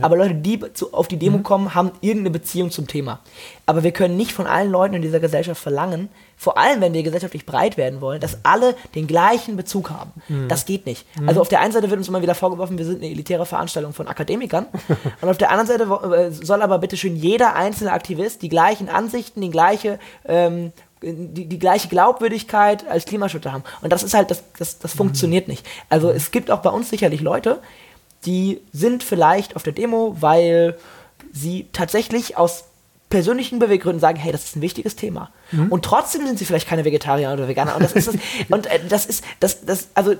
Aber 0.01 0.15
Leute, 0.15 0.35
die 0.35 0.61
zu, 0.73 0.93
auf 0.93 1.09
die 1.09 1.17
Demo 1.17 1.39
kommen, 1.39 1.75
haben 1.75 1.91
irgendeine 1.99 2.31
Beziehung 2.31 2.71
zum 2.71 2.87
Thema. 2.87 3.19
Aber 3.65 3.83
wir 3.83 3.91
können 3.91 4.15
nicht 4.15 4.31
von 4.31 4.47
allen 4.47 4.71
Leuten 4.71 4.95
in 4.95 5.01
dieser 5.01 5.19
Gesellschaft 5.19 5.61
verlangen, 5.61 6.07
vor 6.37 6.57
allem 6.57 6.79
wenn 6.79 6.93
wir 6.93 7.03
gesellschaftlich 7.03 7.45
breit 7.45 7.75
werden 7.75 7.99
wollen, 7.99 8.21
dass 8.21 8.37
alle 8.43 8.73
den 8.95 9.07
gleichen 9.07 9.57
Bezug 9.57 9.89
haben. 9.89 10.11
Das 10.47 10.65
geht 10.65 10.85
nicht. 10.85 11.05
Also 11.27 11.41
auf 11.41 11.49
der 11.49 11.59
einen 11.59 11.73
Seite 11.73 11.89
wird 11.89 11.97
uns 11.97 12.07
immer 12.07 12.21
wieder 12.21 12.33
vorgeworfen, 12.33 12.77
wir 12.77 12.85
sind 12.85 13.03
eine 13.03 13.11
elitäre 13.11 13.45
Veranstaltung 13.45 13.91
von 13.91 14.07
Akademikern. 14.07 14.67
und 15.21 15.29
auf 15.29 15.37
der 15.37 15.51
anderen 15.51 15.67
Seite 15.67 16.15
äh, 16.15 16.31
soll 16.31 16.61
aber 16.61 16.79
bitte 16.79 16.95
schön 16.95 17.17
jeder 17.17 17.55
einzelne 17.55 17.91
Aktivist 17.91 18.41
die 18.41 18.47
gleichen 18.47 18.87
Ansichten, 18.87 19.41
die 19.41 19.51
gleiche, 19.51 19.99
ähm, 20.25 20.71
die, 21.01 21.45
die 21.45 21.59
gleiche 21.59 21.87
Glaubwürdigkeit 21.87 22.87
als 22.87 23.05
Klimaschützer 23.05 23.51
haben. 23.51 23.63
Und 23.81 23.91
das 23.91 24.03
ist 24.03 24.13
halt, 24.13 24.31
das, 24.31 24.43
das, 24.57 24.79
das 24.79 24.93
funktioniert 24.93 25.47
nicht. 25.47 25.65
Also 25.89 26.09
es 26.09 26.31
gibt 26.31 26.51
auch 26.51 26.59
bei 26.59 26.69
uns 26.69 26.89
sicherlich 26.89 27.21
Leute, 27.21 27.59
die 28.25 28.61
sind 28.73 29.03
vielleicht 29.03 29.55
auf 29.55 29.63
der 29.63 29.73
Demo, 29.73 30.17
weil 30.19 30.77
sie 31.31 31.67
tatsächlich 31.71 32.37
aus 32.37 32.65
persönlichen 33.09 33.59
Beweggründen 33.59 33.99
sagen, 33.99 34.17
hey, 34.17 34.31
das 34.31 34.43
ist 34.43 34.55
ein 34.55 34.61
wichtiges 34.61 34.95
Thema. 34.95 35.31
Mhm. 35.51 35.71
Und 35.71 35.83
trotzdem 35.83 36.25
sind 36.27 36.37
sie 36.37 36.45
vielleicht 36.45 36.67
keine 36.67 36.85
Vegetarier 36.85 37.31
oder 37.31 37.47
Veganer. 37.47 37.75
Und 37.75 37.83
das 37.83 37.93
ist 37.93 38.07
das, 38.07 38.15
und 38.49 38.67
äh, 38.67 38.79
das 38.87 39.05
ist, 39.05 39.23
das, 39.39 39.65
das, 39.65 39.87
also 39.95 40.15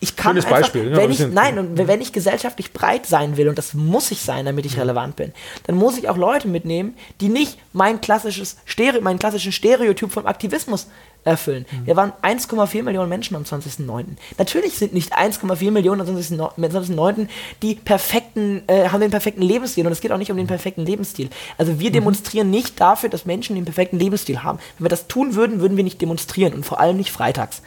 ich 0.00 0.14
kann 0.14 0.32
Schönes 0.32 0.44
einfach, 0.44 0.60
Beispiel, 0.60 0.90
ja, 0.90 0.96
wenn 0.96 1.10
ich, 1.10 1.26
nein, 1.26 1.58
und 1.58 1.88
wenn 1.88 2.00
ich 2.00 2.12
gesellschaftlich 2.12 2.72
breit 2.72 3.06
sein 3.06 3.36
will, 3.36 3.48
und 3.48 3.58
das 3.58 3.74
muss 3.74 4.10
ich 4.10 4.22
sein, 4.22 4.44
damit 4.44 4.64
ich 4.64 4.78
relevant 4.78 5.16
bin, 5.16 5.32
dann 5.64 5.76
muss 5.76 5.98
ich 5.98 6.08
auch 6.08 6.16
Leute 6.16 6.46
mitnehmen, 6.46 6.94
die 7.20 7.28
nicht 7.28 7.58
mein 7.72 8.00
klassisches 8.00 8.58
Stereo, 8.64 9.00
meinen 9.00 9.18
klassischen 9.18 9.50
Stereotyp 9.50 10.12
vom 10.12 10.26
Aktivismus 10.26 10.88
erfüllen. 11.28 11.66
Wir 11.84 11.96
waren 11.96 12.12
1,4 12.22 12.82
Millionen 12.82 13.08
Menschen 13.08 13.36
am 13.36 13.42
20.09. 13.42 14.04
Natürlich 14.38 14.74
sind 14.78 14.94
nicht 14.94 15.16
1,4 15.16 15.70
Millionen 15.70 16.00
am 16.00 16.06
20.09. 16.08 17.28
die 17.62 17.74
perfekten, 17.74 18.62
äh, 18.66 18.88
haben 18.88 19.00
den 19.00 19.10
perfekten 19.10 19.42
Lebensstil 19.42 19.86
und 19.86 19.92
es 19.92 20.00
geht 20.00 20.12
auch 20.12 20.18
nicht 20.18 20.30
um 20.30 20.36
den 20.36 20.46
perfekten 20.46 20.84
Lebensstil. 20.84 21.28
Also 21.56 21.80
wir 21.80 21.90
demonstrieren 21.90 22.50
nicht 22.50 22.80
dafür, 22.80 23.08
dass 23.08 23.24
Menschen 23.24 23.56
den 23.56 23.64
perfekten 23.64 23.98
Lebensstil 23.98 24.42
haben. 24.42 24.58
Wenn 24.78 24.86
wir 24.86 24.90
das 24.90 25.06
tun 25.06 25.34
würden, 25.34 25.60
würden 25.60 25.76
wir 25.76 25.84
nicht 25.84 26.00
demonstrieren 26.00 26.54
und 26.54 26.64
vor 26.64 26.80
allem 26.80 26.96
nicht 26.96 27.10
freitags. 27.10 27.62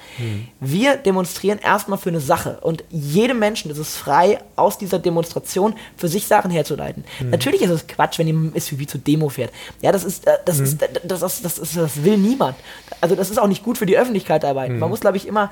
Wir 0.60 0.96
demonstrieren 0.98 1.60
erstmal 1.60 1.98
für 1.98 2.10
eine 2.10 2.20
Sache 2.20 2.60
und 2.62 2.84
jedem 2.90 3.40
Menschen 3.40 3.72
ist 3.72 3.78
es 3.78 3.96
frei, 3.96 4.40
aus 4.56 4.78
dieser 4.78 5.00
Demonstration 5.00 5.76
für 5.98 6.08
sich 6.08 6.28
Sachen 6.28 6.52
herzuleiten. 6.52 7.04
Natürlich 7.20 7.62
ist 7.62 7.70
es 7.70 7.88
Quatsch, 7.88 8.20
wenn 8.20 8.28
jemand 8.28 8.62
SUV 8.62 8.88
zur 8.88 9.00
Demo 9.00 9.30
fährt. 9.30 9.52
Ja, 9.82 9.92
das 9.92 10.04
ist, 10.04 10.28
äh, 10.28 10.38
das 10.46 10.60
ist, 10.60 10.82
äh, 10.82 10.88
das, 11.04 11.20
das, 11.20 11.42
das, 11.42 11.58
ist, 11.58 11.78
das 11.78 12.04
will 12.04 12.18
niemand. 12.18 12.56
Also 13.00 13.16
das 13.16 13.30
ist 13.30 13.40
auch 13.40 13.48
nicht 13.52 13.64
gut 13.64 13.78
für 13.78 13.86
die 13.86 13.98
Öffentlichkeit 13.98 14.44
dabei. 14.44 14.70
Man 14.70 14.90
muss, 14.90 15.02
glaube 15.02 15.18
ich, 15.18 15.28
immer 15.28 15.52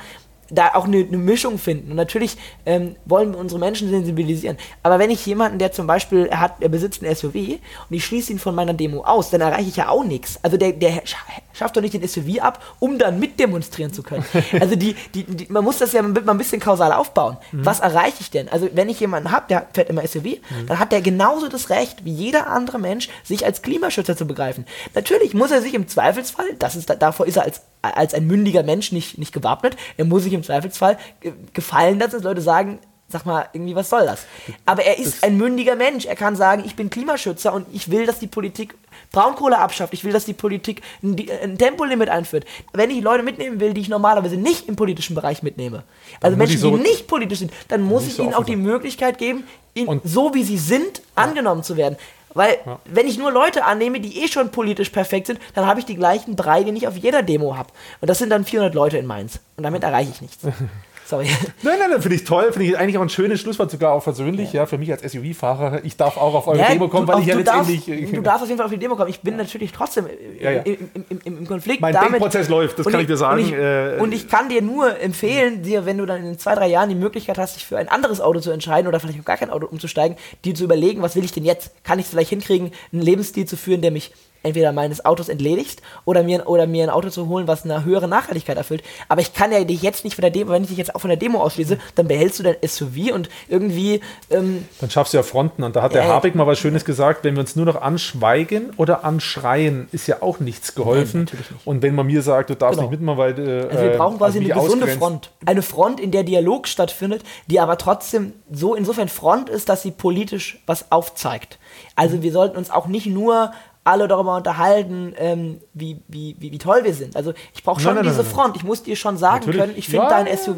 da 0.49 0.71
auch 0.75 0.85
eine, 0.85 0.97
eine 0.97 1.17
Mischung 1.17 1.57
finden. 1.57 1.91
Und 1.91 1.97
natürlich 1.97 2.37
ähm, 2.65 2.95
wollen 3.05 3.31
wir 3.33 3.39
unsere 3.39 3.59
Menschen 3.59 3.89
sensibilisieren. 3.89 4.57
Aber 4.83 4.99
wenn 4.99 5.09
ich 5.11 5.25
jemanden, 5.25 5.59
der 5.59 5.71
zum 5.71 5.87
Beispiel, 5.87 6.25
er 6.27 6.39
hat, 6.39 6.55
er 6.61 6.69
besitzt 6.69 7.03
ein 7.03 7.15
SUV 7.15 7.35
und 7.35 7.59
ich 7.89 8.05
schließe 8.05 8.31
ihn 8.31 8.39
von 8.39 8.55
meiner 8.55 8.73
Demo 8.73 9.03
aus, 9.03 9.29
dann 9.29 9.41
erreiche 9.41 9.69
ich 9.69 9.75
ja 9.75 9.89
auch 9.89 10.03
nichts. 10.03 10.39
Also 10.43 10.57
der, 10.57 10.71
der 10.73 11.03
scha- 11.03 11.15
schafft 11.53 11.75
doch 11.77 11.81
nicht 11.81 11.93
den 11.93 12.07
SUV 12.07 12.39
ab, 12.41 12.63
um 12.79 12.97
dann 12.97 13.19
mitdemonstrieren 13.19 13.93
zu 13.93 14.03
können. 14.03 14.25
Also 14.59 14.75
die, 14.75 14.95
die, 15.13 15.23
die, 15.23 15.47
man 15.51 15.63
muss 15.63 15.77
das 15.77 15.93
ja 15.93 16.01
mal 16.01 16.13
ein 16.27 16.37
bisschen 16.37 16.59
kausal 16.59 16.91
aufbauen. 16.91 17.37
Was 17.51 17.79
erreiche 17.79 18.17
ich 18.19 18.31
denn? 18.31 18.49
Also 18.49 18.67
wenn 18.73 18.89
ich 18.89 18.99
jemanden 18.99 19.31
habe, 19.31 19.45
der 19.49 19.67
fährt 19.73 19.89
immer 19.89 20.05
SUV, 20.05 20.37
dann 20.67 20.79
hat 20.79 20.91
der 20.91 21.01
genauso 21.01 21.47
das 21.49 21.69
Recht 21.69 22.03
wie 22.03 22.11
jeder 22.11 22.47
andere 22.47 22.79
Mensch, 22.79 23.09
sich 23.23 23.45
als 23.45 23.61
Klimaschützer 23.61 24.17
zu 24.17 24.25
begreifen. 24.25 24.65
Natürlich 24.95 25.33
muss 25.33 25.51
er 25.51 25.61
sich 25.61 25.73
im 25.73 25.87
Zweifelsfall, 25.87 26.45
das 26.57 26.75
ist, 26.75 26.89
davor 26.99 27.25
ist 27.27 27.37
er 27.37 27.43
als 27.43 27.61
als 27.81 28.13
ein 28.13 28.27
mündiger 28.27 28.61
Mensch 28.61 28.91
nicht, 28.91 29.17
nicht 29.17 29.31
gewappnet. 29.31 29.77
Er 29.95 30.03
muss 30.03 30.23
sich 30.23 30.33
im 30.33 30.38
Zweifelsfall 30.43 30.97
ge- 31.21 31.33
gefallen 31.53 31.99
lassen, 31.99 32.13
dass 32.13 32.23
Leute 32.23 32.41
sagen, 32.41 32.79
sag 33.11 33.25
mal, 33.25 33.47
irgendwie, 33.53 33.75
was 33.75 33.89
soll 33.89 34.05
das? 34.05 34.25
Aber 34.67 34.83
er 34.83 34.99
ist 34.99 35.23
ein 35.23 35.35
mündiger 35.37 35.75
Mensch. 35.75 36.05
Er 36.05 36.15
kann 36.15 36.35
sagen, 36.35 36.63
ich 36.65 36.75
bin 36.75 36.89
Klimaschützer 36.91 37.51
und 37.53 37.65
ich 37.73 37.89
will, 37.89 38.05
dass 38.05 38.19
die 38.19 38.27
Politik 38.27 38.75
Braunkohle 39.11 39.57
abschafft. 39.57 39.93
Ich 39.93 40.03
will, 40.03 40.13
dass 40.13 40.25
die 40.25 40.33
Politik 40.33 40.83
ein, 41.01 41.15
ein 41.41 41.57
Tempolimit 41.57 42.09
einführt. 42.09 42.45
Wenn 42.73 42.91
ich 42.91 43.01
Leute 43.01 43.23
mitnehmen 43.23 43.59
will, 43.59 43.73
die 43.73 43.81
ich 43.81 43.89
normalerweise 43.89 44.37
nicht 44.37 44.67
im 44.67 44.75
politischen 44.75 45.15
Bereich 45.15 45.41
mitnehme, 45.41 45.83
also 46.21 46.37
Menschen, 46.37 46.59
so- 46.59 46.75
die 46.77 46.83
nicht 46.83 47.07
politisch 47.07 47.39
sind, 47.39 47.51
dann 47.69 47.81
muss 47.81 48.05
ich 48.05 48.13
so 48.13 48.23
ihnen 48.23 48.35
auch 48.35 48.43
die. 48.43 48.55
Möglichkeit 48.55 49.17
geben, 49.17 49.43
Und- 49.87 50.01
so 50.03 50.35
wie 50.35 50.43
sie 50.43 50.57
sind, 50.59 51.01
angenommen 51.15 51.63
zu 51.63 51.77
werden. 51.77 51.97
Weil, 52.33 52.57
wenn 52.85 53.07
ich 53.07 53.17
nur 53.17 53.31
Leute 53.31 53.65
annehme, 53.65 53.99
die 53.99 54.23
eh 54.23 54.27
schon 54.27 54.51
politisch 54.51 54.89
perfekt 54.89 55.27
sind, 55.27 55.39
dann 55.55 55.65
habe 55.65 55.79
ich 55.79 55.85
die 55.85 55.95
gleichen 55.95 56.35
drei, 56.35 56.63
die 56.63 56.71
ich 56.77 56.87
auf 56.87 56.95
jeder 56.95 57.23
Demo 57.23 57.55
habe. 57.57 57.69
Und 58.01 58.09
das 58.09 58.19
sind 58.19 58.29
dann 58.29 58.45
400 58.45 58.73
Leute 58.73 58.97
in 58.97 59.05
Mainz. 59.05 59.39
Und 59.57 59.63
damit 59.63 59.83
erreiche 59.83 60.11
ich 60.11 60.21
nichts. 60.21 60.39
Sorry. 61.09 61.25
Nein, 61.63 61.79
nein, 61.79 61.89
nein, 61.89 62.01
finde 62.03 62.17
ich 62.17 62.23
toll. 62.23 62.51
Finde 62.53 62.65
ich 62.67 62.77
eigentlich 62.77 62.99
auch 62.99 63.01
ein 63.01 63.09
schönes 63.09 63.41
Schlusswort, 63.41 63.71
sogar 63.71 63.93
auch 63.93 64.03
persönlich. 64.03 64.53
Ja, 64.53 64.67
für 64.67 64.77
mich 64.77 64.91
als 64.91 65.01
SUV-Fahrer. 65.11 65.83
Ich 65.83 65.97
darf 65.97 66.17
auch 66.17 66.35
auf 66.35 66.45
eure 66.45 66.59
Ja, 66.59 66.69
Demo 66.69 66.87
kommen, 66.87 67.07
weil 67.07 67.21
ich 67.21 67.25
ja 67.25 67.35
du 67.35 67.43
darfst, 67.43 67.71
letztendlich. 67.71 68.11
du 68.11 68.21
darfst 68.21 68.43
auf 68.43 68.47
jeden 68.47 68.57
Fall 68.59 68.65
auf 68.67 68.71
die 68.71 68.77
Demo 68.77 68.95
kommen. 68.95 69.09
Ich 69.09 69.21
bin 69.21 69.35
natürlich 69.35 69.71
trotzdem 69.71 70.05
äh, 70.05 70.43
Ja, 70.43 70.51
ja. 70.51 70.61
Im, 70.61 70.77
im, 70.93 71.19
im, 71.23 71.37
im 71.39 71.47
Konflikt 71.47 71.81
Mein 71.81 71.93
damit. 71.95 72.11
Denkprozess 72.11 72.47
läuft, 72.47 72.77
das 72.77 72.85
Und 72.85 72.91
kann 72.91 73.01
ich 73.01 73.07
dir 73.07 73.17
sagen. 73.17 73.41
Und 73.41 73.47
ich, 73.47 73.53
Äh, 73.53 73.97
und 73.99 74.11
ich 74.13 74.27
kann 74.29 74.49
dir 74.49 74.61
nur 74.61 74.99
empfehlen, 74.99 75.63
dir, 75.63 75.87
wenn 75.87 75.97
du 75.97 76.05
dann 76.05 76.23
in 76.23 76.37
zwei, 76.37 76.53
drei 76.53 76.67
Jahren 76.67 76.89
die 76.89 76.95
Möglichkeit 76.95 77.39
hast, 77.39 77.55
dich 77.55 77.65
für 77.65 77.79
ein 77.79 77.89
anderes 77.89 78.21
Auto 78.21 78.39
zu 78.39 78.51
entscheiden 78.51 78.87
oder 78.87 78.99
vielleicht 78.99 79.17
auf 79.17 79.25
gar 79.25 79.37
kein 79.37 79.49
Auto 79.49 79.65
umzusteigen, 79.65 80.15
dir 80.45 80.53
zu 80.53 80.63
überlegen, 80.63 81.01
was 81.01 81.15
will 81.15 81.23
ich 81.25 81.31
denn 81.31 81.43
jetzt? 81.43 81.71
Kann 81.83 81.97
ich 81.97 82.05
es 82.05 82.11
vielleicht 82.11 82.29
hinkriegen, 82.29 82.69
einen 82.93 83.01
Lebensstil 83.01 83.45
zu 83.47 83.57
führen, 83.57 83.81
der 83.81 83.89
mich 83.89 84.11
entweder 84.43 84.71
meines 84.71 85.03
Autos 85.05 85.29
entledigt 85.29 85.81
oder 86.05 86.23
mir, 86.23 86.47
oder 86.47 86.67
mir 86.67 86.83
ein 86.83 86.89
Auto 86.89 87.09
zu 87.09 87.27
holen, 87.27 87.47
was 87.47 87.63
eine 87.65 87.83
höhere 87.85 88.07
Nachhaltigkeit 88.07 88.57
erfüllt. 88.57 88.83
Aber 89.07 89.21
ich 89.21 89.33
kann 89.33 89.51
ja 89.51 89.63
dich 89.63 89.81
jetzt 89.81 90.03
nicht 90.03 90.15
von 90.15 90.21
der 90.21 90.31
Demo, 90.31 90.51
wenn 90.51 90.63
ich 90.63 90.69
dich 90.69 90.77
jetzt 90.77 90.95
auch 90.95 91.01
von 91.01 91.09
der 91.09 91.17
Demo 91.17 91.41
ausschließe, 91.41 91.77
dann 91.95 92.07
behältst 92.07 92.39
du 92.39 92.43
dein 92.43 92.55
SUV 92.65 93.13
und 93.13 93.29
irgendwie 93.47 94.01
ähm, 94.29 94.65
Dann 94.81 94.89
schaffst 94.89 95.13
du 95.13 95.17
ja 95.17 95.23
Fronten. 95.23 95.63
Und 95.63 95.75
da 95.75 95.81
hat 95.81 95.93
der 95.93 96.03
ja. 96.05 96.09
Habeck 96.09 96.35
mal 96.35 96.47
was 96.47 96.59
Schönes 96.59 96.85
gesagt, 96.85 97.23
wenn 97.23 97.35
wir 97.35 97.41
uns 97.41 97.55
nur 97.55 97.65
noch 97.65 97.81
anschweigen 97.81 98.71
oder 98.77 99.03
anschreien, 99.03 99.87
ist 99.91 100.07
ja 100.07 100.21
auch 100.21 100.39
nichts 100.39 100.75
geholfen. 100.75 101.21
natürlich 101.21 101.51
nicht. 101.51 101.67
Und 101.67 101.81
wenn 101.81 101.95
man 101.95 102.05
mir 102.07 102.21
sagt, 102.21 102.49
du 102.49 102.55
darfst 102.55 102.77
Genau. 102.79 102.89
nicht 102.89 102.99
mitmachen, 102.99 103.17
weil 103.17 103.39
äh, 103.39 103.67
Also 103.69 103.83
wir 103.83 103.91
brauchen 103.97 104.17
quasi 104.17 104.39
mich 104.39 104.53
eine 104.53 104.61
gesunde 104.61 104.85
ausgrenzt. 104.85 104.99
Front. 104.99 105.31
Eine 105.45 105.61
Front, 105.61 105.99
in 105.99 106.11
der 106.11 106.23
Dialog 106.23 106.67
stattfindet, 106.67 107.23
die 107.47 107.59
aber 107.59 107.77
trotzdem 107.77 108.33
so 108.51 108.75
insofern 108.75 109.09
Front 109.09 109.49
ist, 109.49 109.69
dass 109.69 109.81
sie 109.81 109.91
politisch 109.91 110.59
was 110.65 110.91
aufzeigt. 110.91 111.59
Also 111.95 112.21
wir 112.21 112.31
sollten 112.31 112.57
uns 112.57 112.69
auch 112.71 112.87
nicht 112.87 113.07
nur 113.07 113.51
alle 113.83 114.07
darüber 114.07 114.35
unterhalten, 114.35 115.13
ähm, 115.17 115.61
wie, 115.73 116.01
wie, 116.07 116.35
wie, 116.39 116.51
wie 116.51 116.57
toll 116.57 116.83
wir 116.83 116.93
sind. 116.93 117.15
Also 117.15 117.33
ich 117.53 117.63
brauche 117.63 117.79
schon 117.81 117.95
Nein, 117.95 118.03
nein, 118.05 118.13
diese 118.13 118.23
nein. 118.23 118.31
Front. 118.31 118.55
Ich 118.57 118.63
muss 118.63 118.83
dir 118.83 118.95
schon 118.95 119.17
sagen 119.17 119.45
Natürlich. 119.45 119.59
können, 119.59 119.73
ich 119.77 119.85
finde 119.85 120.03
Ja, 120.03 120.09
dein 120.09 120.27
ja. 120.27 120.37
SUV 120.37 120.57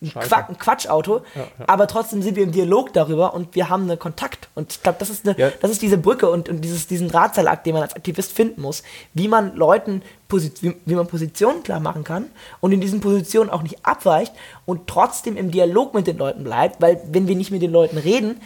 ein. 0.00 0.10
Quack, 0.12 0.48
ein 0.48 0.56
Quatschauto, 0.58 1.22
aber 1.66 1.88
trotzdem 1.88 2.22
sind 2.22 2.36
wir 2.36 2.44
im 2.44 2.52
Dialog 2.52 2.92
darüber 2.92 3.34
und 3.34 3.56
wir 3.56 3.68
haben 3.68 3.82
einen 3.90 3.98
Kontakt. 3.98 4.48
Und 4.54 4.70
ich 4.72 4.80
glaube, 4.80 4.96
das 5.00 5.10
ist 5.10 5.26
eine, 5.26 5.36
Ja. 5.36 5.50
das 5.60 5.72
ist 5.72 5.82
diese 5.82 5.98
Brücke 5.98 6.30
und, 6.30 6.48
und 6.48 6.60
dieses, 6.60 6.86
diesen 6.86 7.08
Drahtseilakt, 7.08 7.66
den 7.66 7.72
man 7.72 7.82
als 7.82 7.96
Aktivist 7.96 8.30
finden 8.30 8.62
muss, 8.62 8.84
wie 9.12 9.26
man 9.26 9.56
Leuten, 9.56 10.02
wie, 10.30 10.76
wie 10.84 10.94
man 10.94 11.08
Positionen 11.08 11.64
klar 11.64 11.80
machen 11.80 12.04
kann 12.04 12.26
und 12.60 12.70
in 12.70 12.80
diesen 12.80 13.00
Positionen 13.00 13.50
auch 13.50 13.62
nicht 13.62 13.84
abweicht 13.84 14.32
und 14.66 14.86
trotzdem 14.86 15.36
im 15.36 15.50
Dialog 15.50 15.94
mit 15.94 16.06
den 16.06 16.16
Leuten 16.18 16.44
bleibt, 16.44 16.80
weil 16.80 17.00
wenn 17.10 17.26
wir 17.26 17.34
nicht 17.34 17.50
mit 17.50 17.62
den 17.62 17.72
Leuten 17.72 17.98
reden, 17.98 18.40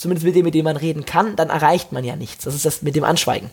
zumindest 0.00 0.26
mit 0.26 0.34
dem, 0.34 0.44
mit 0.44 0.54
dem 0.54 0.64
man 0.64 0.76
reden 0.76 1.04
kann, 1.04 1.36
dann 1.36 1.50
erreicht 1.50 1.92
man 1.92 2.04
ja 2.04 2.16
nichts. 2.16 2.44
Das 2.44 2.54
ist 2.54 2.64
das 2.64 2.82
mit 2.82 2.96
dem 2.96 3.04
Anschweigen. 3.04 3.50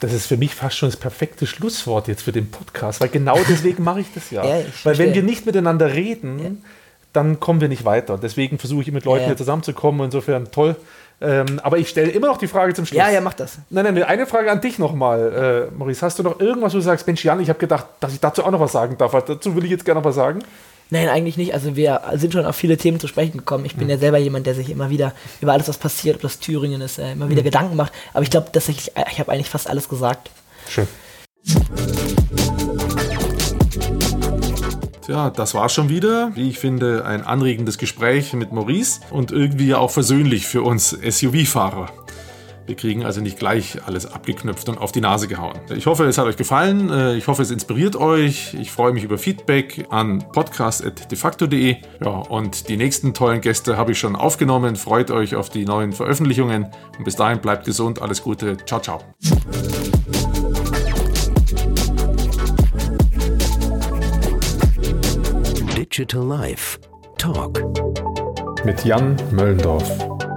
Das 0.00 0.12
ist 0.12 0.26
für 0.26 0.36
mich 0.36 0.54
fast 0.54 0.76
schon 0.76 0.88
das 0.88 0.98
perfekte 0.98 1.46
Schlusswort 1.46 2.08
jetzt 2.08 2.22
für 2.22 2.32
den 2.32 2.50
Podcast, 2.50 3.00
weil 3.00 3.08
genau 3.08 3.38
deswegen 3.48 3.82
mache 3.82 4.00
ich 4.00 4.06
das 4.14 4.30
ja. 4.30 4.44
Ja, 4.44 4.60
ich 4.60 4.84
weil 4.84 4.98
wenn 4.98 5.06
verstehe. 5.06 5.14
wir 5.14 5.22
nicht 5.22 5.46
miteinander 5.46 5.92
reden, 5.92 6.62
dann 7.12 7.40
kommen 7.40 7.60
wir 7.60 7.68
nicht 7.68 7.84
weiter. 7.84 8.18
Deswegen 8.18 8.58
versuche 8.58 8.82
ich 8.82 8.92
mit 8.92 9.04
Leuten 9.04 9.16
Ja, 9.16 9.22
ja. 9.22 9.28
hier 9.28 9.36
zusammenzukommen. 9.36 10.04
Insofern 10.04 10.50
toll. 10.50 10.76
Ähm, 11.22 11.60
aber 11.62 11.78
ich 11.78 11.88
stelle 11.88 12.10
immer 12.10 12.28
noch 12.28 12.38
die 12.38 12.46
Frage 12.46 12.72
zum 12.72 12.86
Schluss. 12.86 12.98
Ja, 12.98 13.10
ja, 13.10 13.20
mach 13.20 13.34
das. 13.34 13.58
Nein, 13.68 13.84
nein, 13.84 14.02
eine 14.04 14.26
Frage 14.26 14.50
an 14.50 14.60
dich 14.60 14.78
nochmal, 14.78 15.68
äh, 15.70 15.76
Maurice. 15.76 16.00
Hast 16.02 16.18
du 16.18 16.22
noch 16.22 16.40
irgendwas, 16.40 16.72
wo 16.72 16.78
du 16.78 16.82
sagst, 16.82 17.06
Mensch, 17.06 17.24
Jan, 17.24 17.40
ich 17.40 17.48
habe 17.48 17.58
gedacht, 17.58 17.86
dass 18.00 18.14
ich 18.14 18.20
dazu 18.20 18.44
auch 18.44 18.50
noch 18.50 18.60
was 18.60 18.72
sagen 18.72 18.96
darf. 18.96 19.12
Dazu 19.26 19.54
will 19.54 19.64
ich 19.64 19.70
jetzt 19.70 19.84
gerne 19.84 20.00
noch 20.00 20.04
was 20.06 20.14
sagen. 20.14 20.40
Nein, 20.90 21.08
eigentlich 21.08 21.36
nicht. 21.36 21.54
Also 21.54 21.76
wir 21.76 22.02
sind 22.14 22.32
schon 22.32 22.44
auf 22.44 22.56
viele 22.56 22.76
Themen 22.76 22.98
zu 22.98 23.06
sprechen 23.06 23.38
gekommen. 23.38 23.64
Ich 23.64 23.76
bin 23.76 23.88
ja 23.88 23.96
selber 23.96 24.18
jemand, 24.18 24.46
der 24.46 24.56
sich 24.56 24.70
immer 24.70 24.90
wieder 24.90 25.14
über 25.40 25.52
alles, 25.52 25.68
was 25.68 25.78
passiert, 25.78 26.16
ob 26.16 26.22
das 26.22 26.40
Thüringen 26.40 26.80
ist, 26.80 26.98
äh, 26.98 27.12
immer 27.12 27.30
wieder 27.30 27.42
Gedanken 27.42 27.76
macht. 27.76 27.92
Aber 28.12 28.24
ich 28.24 28.30
glaube, 28.30 28.48
dass 28.52 28.68
ich, 28.68 28.96
äh, 28.96 29.04
ich 29.10 29.20
habe 29.20 29.30
eigentlich 29.30 29.48
fast 29.48 29.70
alles 29.70 29.88
gesagt. 29.88 30.30
Schön. 30.68 30.88
Tja, 35.06 35.30
das 35.30 35.54
war 35.54 35.68
schon 35.68 35.88
wieder, 35.88 36.32
wie 36.34 36.48
ich 36.48 36.58
finde, 36.58 37.04
ein 37.04 37.22
anregendes 37.22 37.78
Gespräch 37.78 38.32
mit 38.32 38.52
Maurice 38.52 39.00
und 39.10 39.30
irgendwie 39.30 39.74
auch 39.74 39.90
versöhnlich 39.90 40.46
für 40.46 40.62
uns 40.62 40.90
SUV-Fahrer. 40.90 41.99
Wir 42.70 42.76
kriegen 42.76 43.04
also 43.04 43.20
nicht 43.20 43.36
gleich 43.36 43.78
alles 43.84 44.06
abgeknüpft 44.06 44.68
und 44.68 44.78
auf 44.78 44.92
die 44.92 45.00
Nase 45.00 45.26
gehauen. 45.26 45.58
Ich 45.74 45.86
hoffe, 45.86 46.04
es 46.04 46.18
hat 46.18 46.26
euch 46.26 46.36
gefallen. 46.36 46.88
Äh, 46.88 47.16
Ich 47.16 47.26
hoffe, 47.26 47.42
es 47.42 47.50
inspiriert 47.50 47.96
euch. 47.96 48.54
Ich 48.54 48.70
freue 48.70 48.92
mich 48.92 49.02
über 49.02 49.18
Feedback 49.18 49.88
an 49.90 50.20
podcast.defacto.de. 50.32 51.78
Ja, 52.00 52.10
und 52.10 52.68
die 52.68 52.76
nächsten 52.76 53.12
tollen 53.12 53.40
Gäste 53.40 53.76
habe 53.76 53.90
ich 53.90 53.98
schon 53.98 54.14
aufgenommen. 54.14 54.76
Freut 54.76 55.10
euch 55.10 55.34
auf 55.34 55.50
die 55.50 55.64
neuen 55.64 55.92
Veröffentlichungen. 55.92 56.68
Und 56.96 57.04
bis 57.04 57.16
dahin 57.16 57.40
bleibt 57.40 57.64
gesund. 57.64 58.00
Alles 58.00 58.22
Gute. 58.22 58.56
Ciao, 58.66 58.78
ciao. 58.80 59.00
Digital 65.76 66.22
Life. 66.24 66.78
Talk. 67.18 67.60
Mit 68.64 68.84
Jan 68.84 69.16
Möllendorf. 69.32 70.29